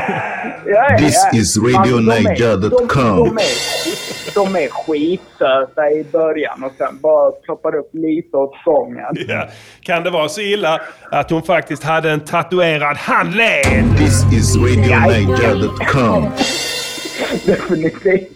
Ja, 0.66 0.98
This 0.98 1.28
ja. 1.32 1.38
is 1.38 1.58
Alltså, 1.58 1.60
de, 1.60 1.74
är, 1.74 1.84
de, 1.84 1.90
RadioNiger.com. 1.90 3.16
de, 3.16 3.38
är, 3.38 4.34
de 4.34 4.56
är 4.56 4.68
skitsöta 4.68 5.90
i 5.90 6.04
början 6.12 6.64
och 6.64 6.72
sen 6.78 6.98
bara 7.00 7.30
ploppar 7.30 7.74
upp 7.74 7.90
lite 7.92 8.36
åt 8.36 8.54
sången. 8.64 9.14
Ja. 9.28 9.48
Kan 9.80 10.02
det 10.02 10.10
vara 10.10 10.28
så 10.28 10.40
illa 10.40 10.80
att 11.10 11.30
hon 11.30 11.42
faktiskt 11.42 11.82
hade 11.84 12.10
en 12.10 12.20
tatuerad 12.20 12.96
handled? 12.96 13.98
This 13.98 14.32
is 14.32 14.56
RadioNiger.com. 14.56 16.30
Definitivt. 17.46 18.28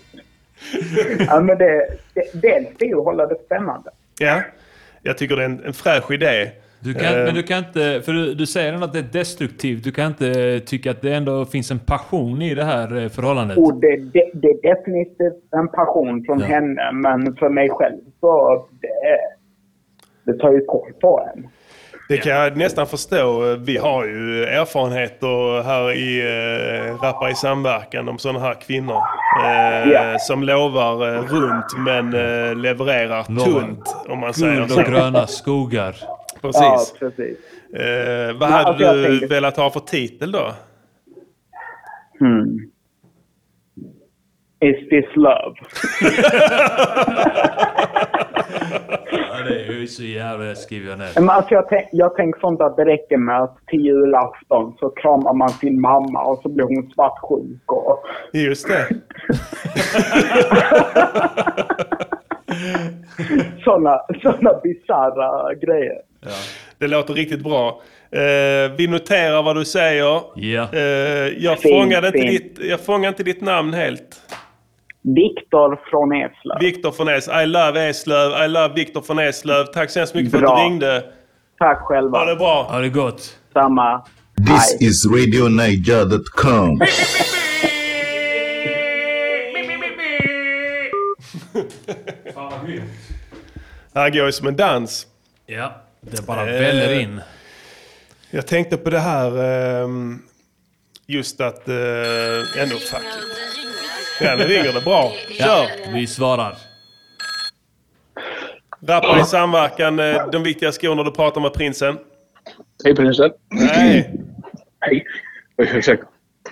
Ja, 1.19 1.41
men 1.41 1.59
det, 1.59 1.89
det, 2.33 2.79
det 2.79 2.91
är 2.91 2.99
att 2.99 3.05
hålla 3.05 3.27
det 3.27 3.37
spännande. 3.47 3.91
Ja, 4.19 4.43
jag 5.03 5.19
tycker 5.19 5.37
det 5.37 5.43
är 5.43 5.47
en, 5.47 5.65
en 5.65 5.73
fräsch 5.73 6.11
idé. 6.11 6.51
Du 6.81 6.95
kan, 6.95 7.15
Eh, 7.15 7.25
men 7.25 7.35
du 7.35 7.43
kan 7.43 7.59
inte, 7.59 8.01
för 8.05 8.13
du, 8.13 8.35
du 8.35 8.47
säger 8.47 8.73
ändå 8.73 8.87
att 8.87 8.93
det 8.93 8.99
är 8.99 9.13
destruktivt. 9.13 9.85
Du 9.85 9.93
kan 9.93 10.07
inte 10.07 10.61
tycka 10.61 10.91
att 10.91 11.03
det 11.03 11.15
ändå 11.15 11.45
finns 11.45 11.71
en 11.71 11.79
passion 11.79 12.43
i 12.43 12.55
det 12.55 12.65
här 12.65 13.03
eh, 13.03 13.09
förhållandet. 13.09 13.59
Och 13.59 13.75
det, 13.75 13.97
det, 13.97 14.31
det 14.35 14.49
är 14.49 14.75
definitivt 14.75 15.55
en 15.57 15.69
passion 15.69 16.25
från 16.25 16.43
henne, 16.43 16.93
men 16.93 17.37
för 17.37 17.49
mig 17.49 17.69
själv 17.71 18.01
så 18.21 18.67
det, 18.81 20.33
det 20.33 20.39
tar 20.39 20.53
ju 20.53 20.65
koll 20.65 20.93
på 21.01 21.29
en. 21.35 21.49
Det 22.09 22.17
kan 22.19 22.33
jag 22.33 22.57
nästan 22.57 22.87
förstå. 22.87 23.57
Vi 23.57 23.77
har 23.77 24.05
ju 24.05 24.45
erfarenheter 24.45 25.63
här 25.63 25.93
i 25.93 26.21
eh, 26.21 27.03
Rappar 27.03 27.29
i 27.31 27.35
samverkan 27.35 28.09
om 28.09 28.19
sådana 28.19 28.41
här 28.41 28.55
kvinnor. 28.55 28.97
Eh, 29.45 29.89
Ja. 29.91 30.19
Som 30.19 30.43
lovar 30.43 31.15
eh, 31.15 31.23
runt 31.23 31.79
men 31.79 32.15
eh, 32.15 32.55
levererar 32.57 33.23
tunt 33.45 33.97
om 34.09 34.19
man 34.19 34.35
säger 34.35 34.57
Guld 34.57 34.71
så. 34.71 34.81
och 34.81 34.87
gröna 34.87 35.27
skogar. 35.41 35.97
Precis. 36.41 36.63
Ja, 36.63 36.85
precis. 36.99 37.39
Vad 38.41 38.51
Ja, 38.51 38.53
hade 38.53 38.69
alltså 38.69 38.85
jag 38.85 38.97
du 38.97 39.27
velat 39.27 39.57
ha 39.57 39.71
för 39.71 39.81
titel 39.81 40.33
då? 40.33 40.53
Hmm. 42.19 42.59
Is 44.61 44.89
this 44.91 45.17
love? 45.17 45.55
Ja, 49.49 49.55
det 49.55 49.67
är 49.67 49.73
ju 49.81 49.87
så 49.87 50.03
jävla... 50.03 50.45
Det 50.45 50.57
skriver 50.57 50.91
jag 50.91 50.99
ner. 50.99 51.11
Men 51.15 51.31
alltså 51.31 51.55
jag, 51.55 51.69
tänk, 51.69 51.89
jag 51.93 52.17
tänker 52.17 52.41
sånt 52.41 52.61
att 52.61 52.77
det 52.77 52.85
räcker 52.85 53.17
med 53.17 53.43
att 53.43 53.57
till 53.67 53.81
julafton 53.81 54.75
så 54.79 54.91
kramar 54.91 55.35
man 55.35 55.49
sin 55.49 55.81
mamma 55.81 56.23
och 56.23 56.43
så 56.43 56.49
blir 56.49 56.65
hon 56.65 56.91
svartsjuk. 56.91 57.73
Och... 57.73 58.05
Just 58.33 58.69
det. 58.69 58.89
sådana 63.65 64.01
såna 64.23 64.55
bisarra 64.63 65.55
grejer. 65.55 65.99
Det 66.79 66.87
låter 66.87 67.15
riktigt 67.15 67.43
bra. 67.43 67.83
Eh, 68.11 68.73
vi 68.77 68.87
noterar 68.87 69.43
vad 69.43 69.57
du 69.57 69.65
säger. 69.65 70.23
Ja. 70.35 70.69
Eh, 70.73 70.81
jag, 71.39 71.59
Fint, 71.59 71.75
fångade 71.75 72.07
inte 72.07 72.19
ditt, 72.19 72.59
jag 72.61 72.81
fångade 72.81 73.09
inte 73.09 73.23
ditt 73.23 73.41
namn 73.41 73.75
helt. 73.75 74.21
Viktor 75.03 75.81
från 75.91 76.13
Eslöv. 76.13 76.59
Viktor 76.61 76.95
von 76.99 77.09
Eslöv. 77.09 77.43
I 77.43 77.47
love 77.47 77.89
Eslöv. 77.89 78.45
I 78.45 78.49
love 78.49 78.75
Viktor 78.75 79.05
von 79.09 79.19
Eslöv. 79.19 79.65
Tack 79.65 79.91
så 79.91 79.99
hemskt 79.99 80.15
mycket 80.15 80.31
för 80.31 80.39
Bra. 80.39 80.55
att 80.55 80.59
du 80.59 80.65
ringde. 80.65 81.05
Tack 81.59 81.79
själva. 81.79 82.19
Ha 82.19 82.25
det 82.25 82.37
bra. 82.37 82.63
Ha 82.63 82.79
det 82.79 82.89
gott. 82.89 83.39
Samma. 83.53 84.05
This 84.47 84.77
is 84.81 85.07
RadioNiger.com. 85.07 86.81
Här 93.95 94.11
går 94.11 94.27
ju 94.27 94.33
som 94.33 94.47
en 94.47 94.57
dans. 94.57 95.07
Ja, 95.47 95.83
det 96.01 96.27
bara 96.27 96.45
väller 96.45 97.01
in. 97.01 97.21
Jag 98.31 98.47
tänkte 98.47 98.77
på 98.77 98.91
det 98.91 98.99
här 98.99 99.45
ehm, 99.83 100.23
just 101.07 101.41
att... 101.41 101.69
Uh, 101.69 101.75
ändå 102.63 102.77
fuck 102.77 103.01
it. 103.01 103.68
Ja, 104.21 104.37
nu 104.37 104.45
ringer 104.45 104.73
det 104.73 104.81
bra. 104.85 105.13
Kör! 105.31 105.47
Ja, 105.47 105.67
vi 105.95 106.07
svarar. 106.07 106.57
Rappar 108.87 109.21
i 109.21 109.25
samverkan, 109.25 109.99
eh, 109.99 110.31
de 110.33 110.43
viktiga 110.43 110.73
skorna 110.73 111.03
du 111.03 111.11
pratar 111.11 111.41
med 111.41 111.53
prinsen. 111.53 111.99
Hej 112.85 112.95
prinsen. 112.95 113.31
Nej. 113.51 114.11
Hej. 114.81 115.05
Oj, 115.59 115.71
ursäkta. 115.75 116.07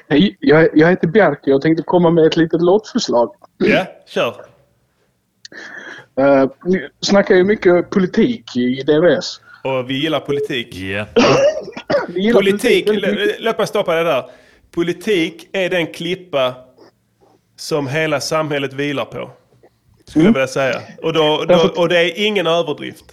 Hej, 0.09 0.37
jag, 0.41 0.69
jag 0.75 0.89
heter 0.91 1.07
Bjerke. 1.09 1.51
Jag 1.51 1.63
tänkte 1.63 1.83
komma 1.83 2.11
med 2.11 2.27
ett 2.27 2.37
litet 2.37 2.63
låtförslag. 2.63 3.35
Ja, 3.59 3.87
kör. 4.09 4.35
Uh, 6.21 6.51
ni 6.65 6.89
snackar 7.01 7.35
ju 7.35 7.45
mycket 7.45 7.91
politik 7.91 8.57
i 8.57 8.83
DVS. 8.83 9.41
Och 9.65 9.91
vi 9.91 9.95
gillar 10.03 10.21
politik. 10.21 10.77
Yeah. 10.77 11.07
Vi 12.09 12.21
gillar 12.21 12.41
Politik, 12.41 12.87
lä- 12.89 13.37
låt 13.39 13.59
mig 13.59 13.67
stoppa 13.67 13.95
det 13.95 14.05
där. 14.05 14.25
Politik 14.75 15.49
är 15.53 15.71
den 15.71 15.87
klippa 15.87 16.55
som 17.57 17.89
hela 17.89 18.21
samhället 18.21 18.73
vilar 18.73 19.05
på. 19.05 19.31
Skulle 20.05 20.25
jag 20.25 20.33
vilja 20.33 20.47
säga. 20.47 20.81
Och, 21.03 21.13
då, 21.13 21.45
då, 21.49 21.71
och 21.77 21.89
det 21.89 21.99
är 21.99 22.27
ingen 22.27 22.47
överdrift. 22.47 23.05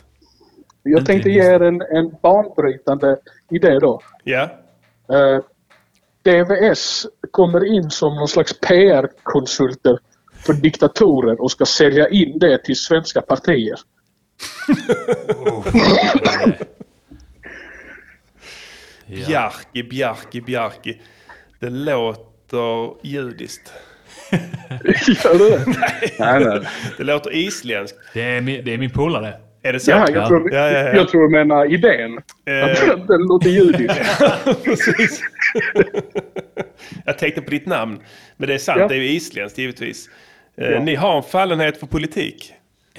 Jag 0.83 1.05
tänkte 1.05 1.29
ge 1.29 1.41
er 1.41 1.59
en, 1.59 1.81
en 1.81 2.15
banbrytande 2.21 3.17
idé 3.49 3.79
då. 3.79 4.01
Ja. 4.23 4.49
Eh, 5.13 5.39
DVS 6.23 7.05
kommer 7.31 7.75
in 7.75 7.89
som 7.89 8.15
någon 8.15 8.27
slags 8.27 8.59
PR-konsulter 8.59 9.99
för 10.45 10.53
diktatorer 10.53 11.41
och 11.41 11.51
ska 11.51 11.65
sälja 11.65 12.09
in 12.09 12.39
det 12.39 12.63
till 12.63 12.75
svenska 12.75 13.21
partier. 13.21 13.79
Bjarki, 19.07 19.83
Bjarki, 19.83 20.41
Bjarki. 20.41 21.01
Det 21.59 21.69
låter 21.69 23.07
judiskt. 23.07 23.73
Gör 25.23 25.37
det 25.37 25.57
det? 25.57 25.65
Nej, 26.19 26.43
nej. 26.45 26.59
Det 26.97 27.03
låter 27.03 27.35
isländskt. 27.35 27.97
Det 28.13 28.21
är 28.21 28.41
min, 28.41 28.65
det 28.65 28.73
är 28.73 28.77
min 28.77 28.89
polare. 28.89 29.33
Är 29.65 29.73
det 29.73 29.79
så? 29.79 29.91
Ja, 29.91 30.07
jag 30.13 30.27
tror, 30.27 30.53
ja, 30.53 30.71
ja, 30.71 30.79
ja. 30.79 30.93
jag 30.93 31.09
tror 31.09 31.21
du 31.23 31.29
menar 31.29 31.73
idén. 31.73 32.19
Eh. 32.45 32.63
Att 32.93 33.07
den- 33.07 33.21
låter 33.21 33.49
judisk. 33.49 33.95
Precis. 34.63 35.21
jag 37.05 37.17
tänkte 37.17 37.41
på 37.41 37.49
ditt 37.49 37.65
namn. 37.65 37.99
Men 38.37 38.47
det 38.47 38.53
är 38.53 38.57
sant, 38.57 38.79
Ja. 38.79 38.87
det 38.87 38.95
är 38.95 38.99
ju 38.99 39.09
isländskt 39.09 39.57
givetvis. 39.57 40.09
Eh, 40.57 40.69
Ja. 40.71 40.79
Ni 40.83 40.95
har 40.95 41.17
en 41.17 41.23
fallenhet 41.23 41.77
för 41.79 41.87
politik. 41.87 42.53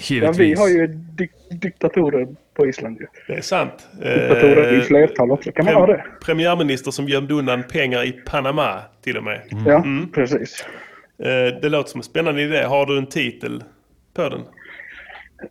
Ja, 0.09 0.33
vi 0.33 0.55
har 0.55 0.69
ju 0.69 0.87
dik- 0.87 1.59
diktatorer 1.61 2.27
på 2.57 2.67
Island 2.67 2.99
ju. 3.01 3.07
Det 3.27 3.33
är 3.39 3.41
sant. 3.41 3.89
Diktatorer 3.93 4.73
i 4.75 4.77
Eh, 4.77 4.83
flertal 4.83 5.31
också. 5.31 5.53
Kan 5.53 5.65
man 5.65 5.75
ha 5.75 5.87
det? 5.87 6.05
Premiärminister 6.25 6.91
som 6.91 7.09
gömde 7.09 7.35
undan 7.35 7.63
pengar 7.63 8.05
i 8.05 8.13
Panama 8.13 8.81
till 9.05 9.17
och 9.17 9.25
med. 9.25 9.41
Ja, 9.67 9.77
Mm. 9.77 10.13
precis. 10.13 10.65
Eh, 11.19 11.61
Det 11.63 11.69
låter 11.69 11.91
som 11.91 11.99
en 11.99 12.05
spännande 12.05 12.43
idé. 12.43 12.63
Har 12.63 12.87
du 12.87 12.99
en 12.99 13.07
titel 13.07 13.65
på 14.15 14.29
den? 14.29 14.41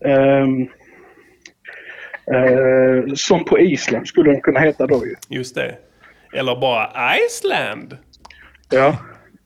Ehm, 0.05 0.61
eh, 2.35 3.13
som 3.15 3.45
på 3.45 3.59
Island 3.59 4.07
skulle 4.07 4.31
den 4.31 4.41
kunna 4.41 4.59
heta 4.59 4.87
då 4.87 5.05
ju. 5.05 5.15
Just 5.29 5.55
det. 5.55 5.75
Eller 6.33 6.55
bara 6.55 6.91
Iceland. 7.17 7.97
Ja. 8.71 8.97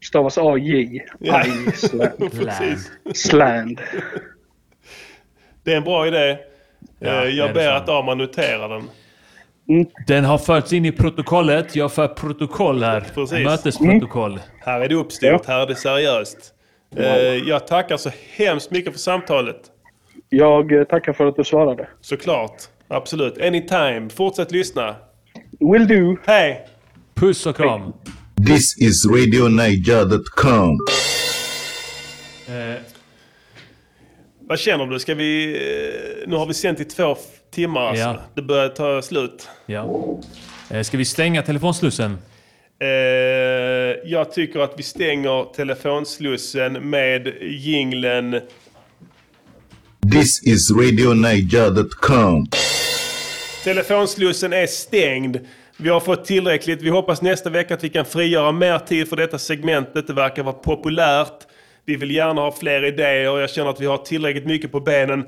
Stavas 0.05 0.37
A-J. 0.37 1.01
Ja. 1.19 1.43
Precis. 2.31 2.91
Sland. 3.13 3.81
Det 5.63 5.73
är 5.73 5.77
en 5.77 5.83
bra 5.83 6.07
idé. 6.07 6.29
Eh, 6.29 6.37
det 6.99 7.09
är 7.09 7.29
Jag 7.29 7.53
ber 7.53 7.71
att 7.71 7.89
Arman 7.89 8.17
noterar 8.17 8.69
den. 8.69 8.83
Den 10.07 10.25
har 10.25 10.37
förts 10.37 10.73
in 10.73 10.85
i 10.85 10.91
protokollet. 10.91 11.75
Jag 11.75 11.91
för 11.93 12.07
protokoll 12.07 12.83
här. 12.83 13.01
Precis. 13.15 13.43
Mötesprotokoll. 13.45 14.39
Här 14.59 14.81
är 14.81 14.89
det 14.89 14.95
uppstyrt, 14.95 15.45
här 15.45 15.59
är 15.61 15.67
det 15.67 15.75
seriöst. 15.75 16.37
Eh, 16.95 17.05
Jag 17.49 17.67
tackar 17.67 17.97
så 17.97 18.11
hemskt 18.35 18.71
mycket 18.71 18.91
för 18.93 18.99
samtalet. 18.99 19.61
Jag 20.29 20.71
eh, 20.71 20.83
tackar 20.83 21.13
för 21.13 21.25
att 21.27 21.35
du 21.35 21.43
svarade. 21.43 21.87
Såklart. 22.01 22.55
Absolut. 22.87 23.41
Anytime. 23.41 24.09
Fortsätt 24.09 24.51
lyssna. 24.51 24.95
Will 25.59 25.87
do. 25.87 26.17
Hej! 26.25 26.67
Puss 27.15 27.45
och 27.45 27.55
kram. 27.55 27.93
This 28.47 28.77
is 28.81 29.05
RadioNiger.com. 29.05 30.77
Eh, 32.47 32.81
Vad 34.39 34.59
känner 34.59 34.85
du? 34.85 34.99
Ska 34.99 35.13
vi... 35.15 35.55
eh, 35.55 36.29
Nu 36.29 36.35
har 36.35 36.45
vi 36.45 36.53
sänt 36.53 36.79
i 36.79 36.85
två 36.85 37.17
timmar 37.51 37.81
alltså. 37.81 38.03
Ja. 38.03 38.19
Det 38.33 38.41
börjar 38.41 38.69
ta 38.69 39.01
slut. 39.01 39.49
ja. 39.65 39.89
Eh, 40.71 40.81
Ska 40.81 40.97
vi 40.97 41.05
stänga 41.05 41.41
telefonslussen? 41.41 42.17
Eh, 42.79 42.87
jag 44.05 44.31
tycker 44.33 44.59
att 44.59 44.73
vi 44.77 44.83
stänger 44.83 45.53
telefonslussen 45.53 46.89
med 46.89 47.27
jinglen 47.41 48.41
This 50.11 50.43
is 50.43 50.71
RadioNiger.com. 50.71 52.45
Telefonslussen 53.63 54.53
är 54.53 54.65
stängd. 54.67 55.37
Vi 55.77 55.89
har 55.89 55.99
fått 55.99 56.25
tillräckligt. 56.25 56.81
Vi 56.81 56.89
hoppas 56.89 57.21
nästa 57.21 57.49
vecka 57.49 57.73
att 57.73 57.83
vi 57.83 57.89
kan 57.89 58.05
frigöra 58.05 58.51
mer 58.51 58.79
tid 58.79 59.09
för 59.09 59.15
detta 59.15 59.37
segmentet. 59.39 60.07
Det 60.07 60.13
verkar 60.13 60.43
vara 60.43 60.53
populärt. 60.55 61.47
Vi 61.85 61.95
vill 61.95 62.11
gärna 62.11 62.41
ha 62.41 62.51
fler 62.51 62.85
idéer. 62.85 63.39
Jag 63.39 63.49
känner 63.49 63.69
att 63.69 63.81
vi 63.81 63.85
har 63.85 63.97
tillräckligt 63.97 64.45
mycket 64.45 64.71
på 64.71 64.79
benen 64.79 65.25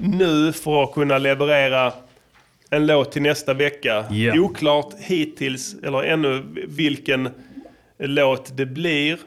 nu 0.00 0.52
för 0.52 0.82
att 0.82 0.92
kunna 0.92 1.18
leverera 1.18 1.92
en 2.70 2.86
låt 2.86 3.12
till 3.12 3.22
nästa 3.22 3.54
vecka. 3.54 4.04
Ja. 4.10 4.40
Oklart 4.40 4.94
hittills, 4.98 5.74
eller 5.82 6.02
ännu 6.02 6.42
vilken 6.68 7.28
låt 7.98 8.56
det 8.56 8.66
blir. 8.66 9.18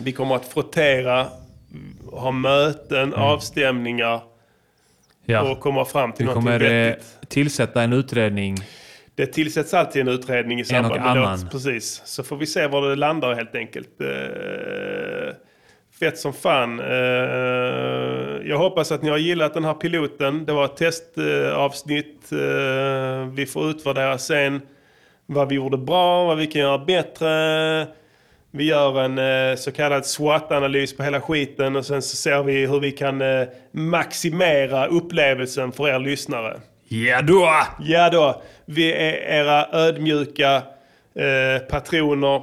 Vi 0.00 0.12
kommer 0.12 0.34
att 0.36 0.46
frottera, 0.48 1.26
ha 2.12 2.30
möten, 2.30 3.14
avstämningar 3.14 4.20
Mm. 5.28 5.44
Ja. 5.44 5.50
och 5.52 5.60
komma 5.60 5.84
fram 5.84 6.12
till 6.12 6.26
Vi 6.26 6.32
kommer 6.32 6.62
eh, 6.62 6.68
vettigt. 6.70 7.28
tillsätta 7.28 7.82
en 7.82 7.92
utredning. 7.92 8.56
Det 9.14 9.26
tillsätts 9.26 9.74
alltid 9.74 10.02
en 10.02 10.08
utredning 10.08 10.60
i 10.60 10.64
samband 10.64 11.02
med 11.02 11.16
låt. 11.16 11.50
Precis. 11.50 12.02
Så 12.04 12.22
får 12.22 12.36
vi 12.36 12.46
se 12.46 12.66
var 12.66 12.88
det 12.88 12.96
landar 12.96 13.34
helt 13.34 13.54
enkelt. 13.54 13.88
Eh, 16.00 16.10
fett 16.10 16.18
som 16.18 16.32
fan. 16.32 16.80
Eh, 16.80 16.86
jag 18.48 18.58
hoppas 18.58 18.92
att 18.92 19.02
ni 19.02 19.10
har 19.10 19.18
gillat 19.18 19.54
den 19.54 19.64
här 19.64 19.74
piloten. 19.74 20.44
Det 20.44 20.52
var 20.52 20.64
ett 20.64 20.76
testavsnitt. 20.76 22.32
Eh, 22.32 23.28
vi 23.34 23.46
får 23.46 23.70
utvärdera 23.70 24.18
sen 24.18 24.60
vad 25.26 25.48
vi 25.48 25.54
gjorde 25.54 25.78
bra, 25.78 26.24
vad 26.24 26.36
vi 26.38 26.46
kan 26.46 26.60
göra 26.60 26.78
bättre. 26.78 27.86
Vi 28.50 28.64
gör 28.64 29.00
en 29.00 29.18
eh, 29.18 29.56
så 29.56 29.72
kallad 29.72 30.06
SWOT-analys 30.06 30.96
på 30.96 31.02
hela 31.02 31.20
skiten 31.20 31.76
och 31.76 31.86
sen 31.86 32.02
så 32.02 32.16
ser 32.16 32.42
vi 32.42 32.66
hur 32.66 32.80
vi 32.80 32.92
kan 32.92 33.20
eh, 33.20 33.48
maximera 33.70 34.86
upplevelsen 34.86 35.72
för 35.72 35.88
er 35.88 35.98
lyssnare. 35.98 36.60
Ja 36.88 37.22
då! 37.22 37.48
Ja 37.80 38.10
då. 38.10 38.42
Vi 38.64 38.92
är 38.92 39.40
era 39.40 39.66
ödmjuka 39.72 40.62
eh, 41.14 41.62
patroner. 41.70 42.42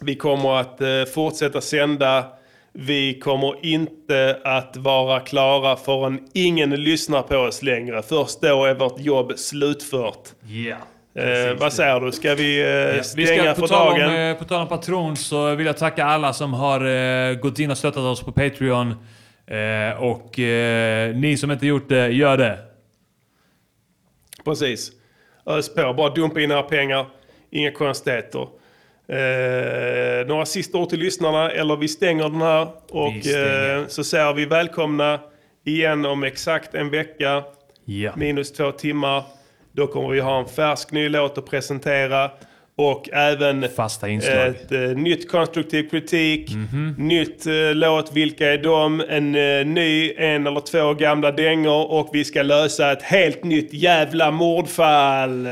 Vi 0.00 0.14
kommer 0.14 0.60
att 0.60 0.80
eh, 0.80 1.04
fortsätta 1.14 1.60
sända. 1.60 2.24
Vi 2.72 3.18
kommer 3.18 3.66
inte 3.66 4.40
att 4.44 4.76
vara 4.76 5.20
klara 5.20 5.76
förrän 5.76 6.28
ingen 6.34 6.70
lyssnar 6.70 7.22
på 7.22 7.36
oss 7.36 7.62
längre. 7.62 8.02
Först 8.02 8.40
då 8.40 8.64
är 8.64 8.74
vårt 8.74 9.00
jobb 9.00 9.32
slutfört. 9.36 10.28
Ja. 10.48 10.76
Eh, 11.22 11.54
vad 11.58 11.72
säger 11.72 12.00
du? 12.00 12.12
Ska 12.12 12.34
vi 12.34 12.60
eh, 12.60 12.66
Ja, 12.66 13.02
vi 13.16 13.26
stänga 13.26 13.54
ska, 13.54 13.60
för 13.60 13.66
tal 13.68 13.92
om, 13.92 13.98
dagen? 13.98 14.30
eh, 14.30 14.36
på 14.36 14.44
tal 14.44 14.62
om 14.62 14.68
patron 14.68 15.16
så 15.16 15.54
vill 15.54 15.66
jag 15.66 15.76
tacka 15.76 16.04
alla 16.04 16.32
som 16.32 16.52
har 16.54 16.84
eh, 16.86 17.34
gått 17.34 17.58
in 17.58 17.70
och 17.70 17.78
stöttat 17.78 18.02
oss 18.02 18.22
på 18.22 18.32
Patreon. 18.32 18.94
Eh, 19.46 20.02
och 20.02 20.38
eh, 20.38 21.14
ni 21.14 21.36
som 21.36 21.50
inte 21.50 21.66
gjort 21.66 21.88
det, 21.88 22.08
gör 22.08 22.36
det. 22.36 22.58
Precis. 24.44 24.92
Ös 25.46 25.74
på. 25.74 25.92
Bara 25.94 26.10
dumpa 26.14 26.40
in 26.40 26.50
era 26.50 26.62
pengar. 26.62 27.06
Inga 27.50 27.72
konstigheter. 27.72 28.48
Eh, 29.10 30.26
några 30.26 30.46
sista 30.46 30.78
ord 30.78 30.88
till 30.88 30.98
lyssnarna 30.98 31.50
eller 31.50 31.76
vi 31.76 31.88
stänger 31.88 32.22
den 32.22 32.40
här 32.40 32.68
och 32.90 33.26
eh, 33.26 33.86
så 33.86 34.04
säger 34.04 34.32
vi 34.32 34.44
välkomna 34.44 35.18
igen 35.64 36.06
om 36.06 36.24
exakt 36.24 36.74
en 36.74 36.90
vecka. 36.90 37.42
Minus 38.16 38.52
två 38.52 38.72
timmar. 38.72 39.22
Då 39.72 39.86
kommer 39.86 40.08
vi 40.08 40.20
ha 40.20 40.38
en 40.38 40.48
färsk 40.48 40.92
ny 40.92 41.08
låt 41.08 41.38
att 41.38 41.46
presentera. 41.46 42.30
Och 42.76 43.08
även 43.12 43.68
Fasta 43.76 44.08
inslag. 44.08 44.46
ett 44.48 44.72
eh, 44.72 44.80
nytt 44.80 45.30
konstruktiv 45.30 45.88
kritik. 45.90 46.54
Mhm. 46.54 46.94
Nytt 46.98 47.46
eh, 47.46 47.52
låt, 47.74 48.12
vilka 48.12 48.52
är 48.52 48.58
de? 48.58 49.00
En 49.08 49.34
eh, 49.34 49.66
ny, 49.66 50.12
en 50.16 50.46
eller 50.46 50.60
två 50.60 50.94
gamla 50.94 51.30
dängor. 51.32 51.90
Och 51.90 52.10
vi 52.12 52.24
ska 52.24 52.42
lösa 52.42 52.92
ett 52.92 53.02
helt 53.02 53.44
nytt 53.44 53.72
jävla 53.72 54.30
mordfall. 54.30 55.48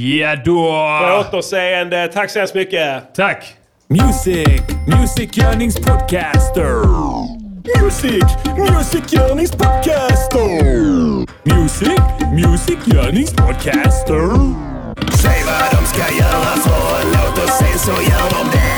Ja 0.00 0.36
då! 0.44 0.62
På 1.00 1.38
återseende. 1.38 2.08
Tack 2.08 2.30
så 2.30 2.38
hemskt 2.38 2.54
mycket. 2.54 3.14
Tack! 3.14 3.54
Music, 3.88 4.62
musikgörningspodcaster. 5.00 6.86
Music, 7.82 8.24
musikgörningspodcaster. 8.56 10.48
Music, 11.44 12.00
musikgörningspodcaster. 12.32 14.28
Säg 15.22 15.44
vad 15.46 15.70
de 15.80 15.86
ska 15.86 16.14
göra 16.14 16.56
för 16.56 17.00
en 17.00 17.08
låt 17.12 17.38
och 17.44 17.50
sen 17.50 17.78
så 17.78 17.90
gör 17.90 18.30
de 18.30 18.50
det. 18.52 18.77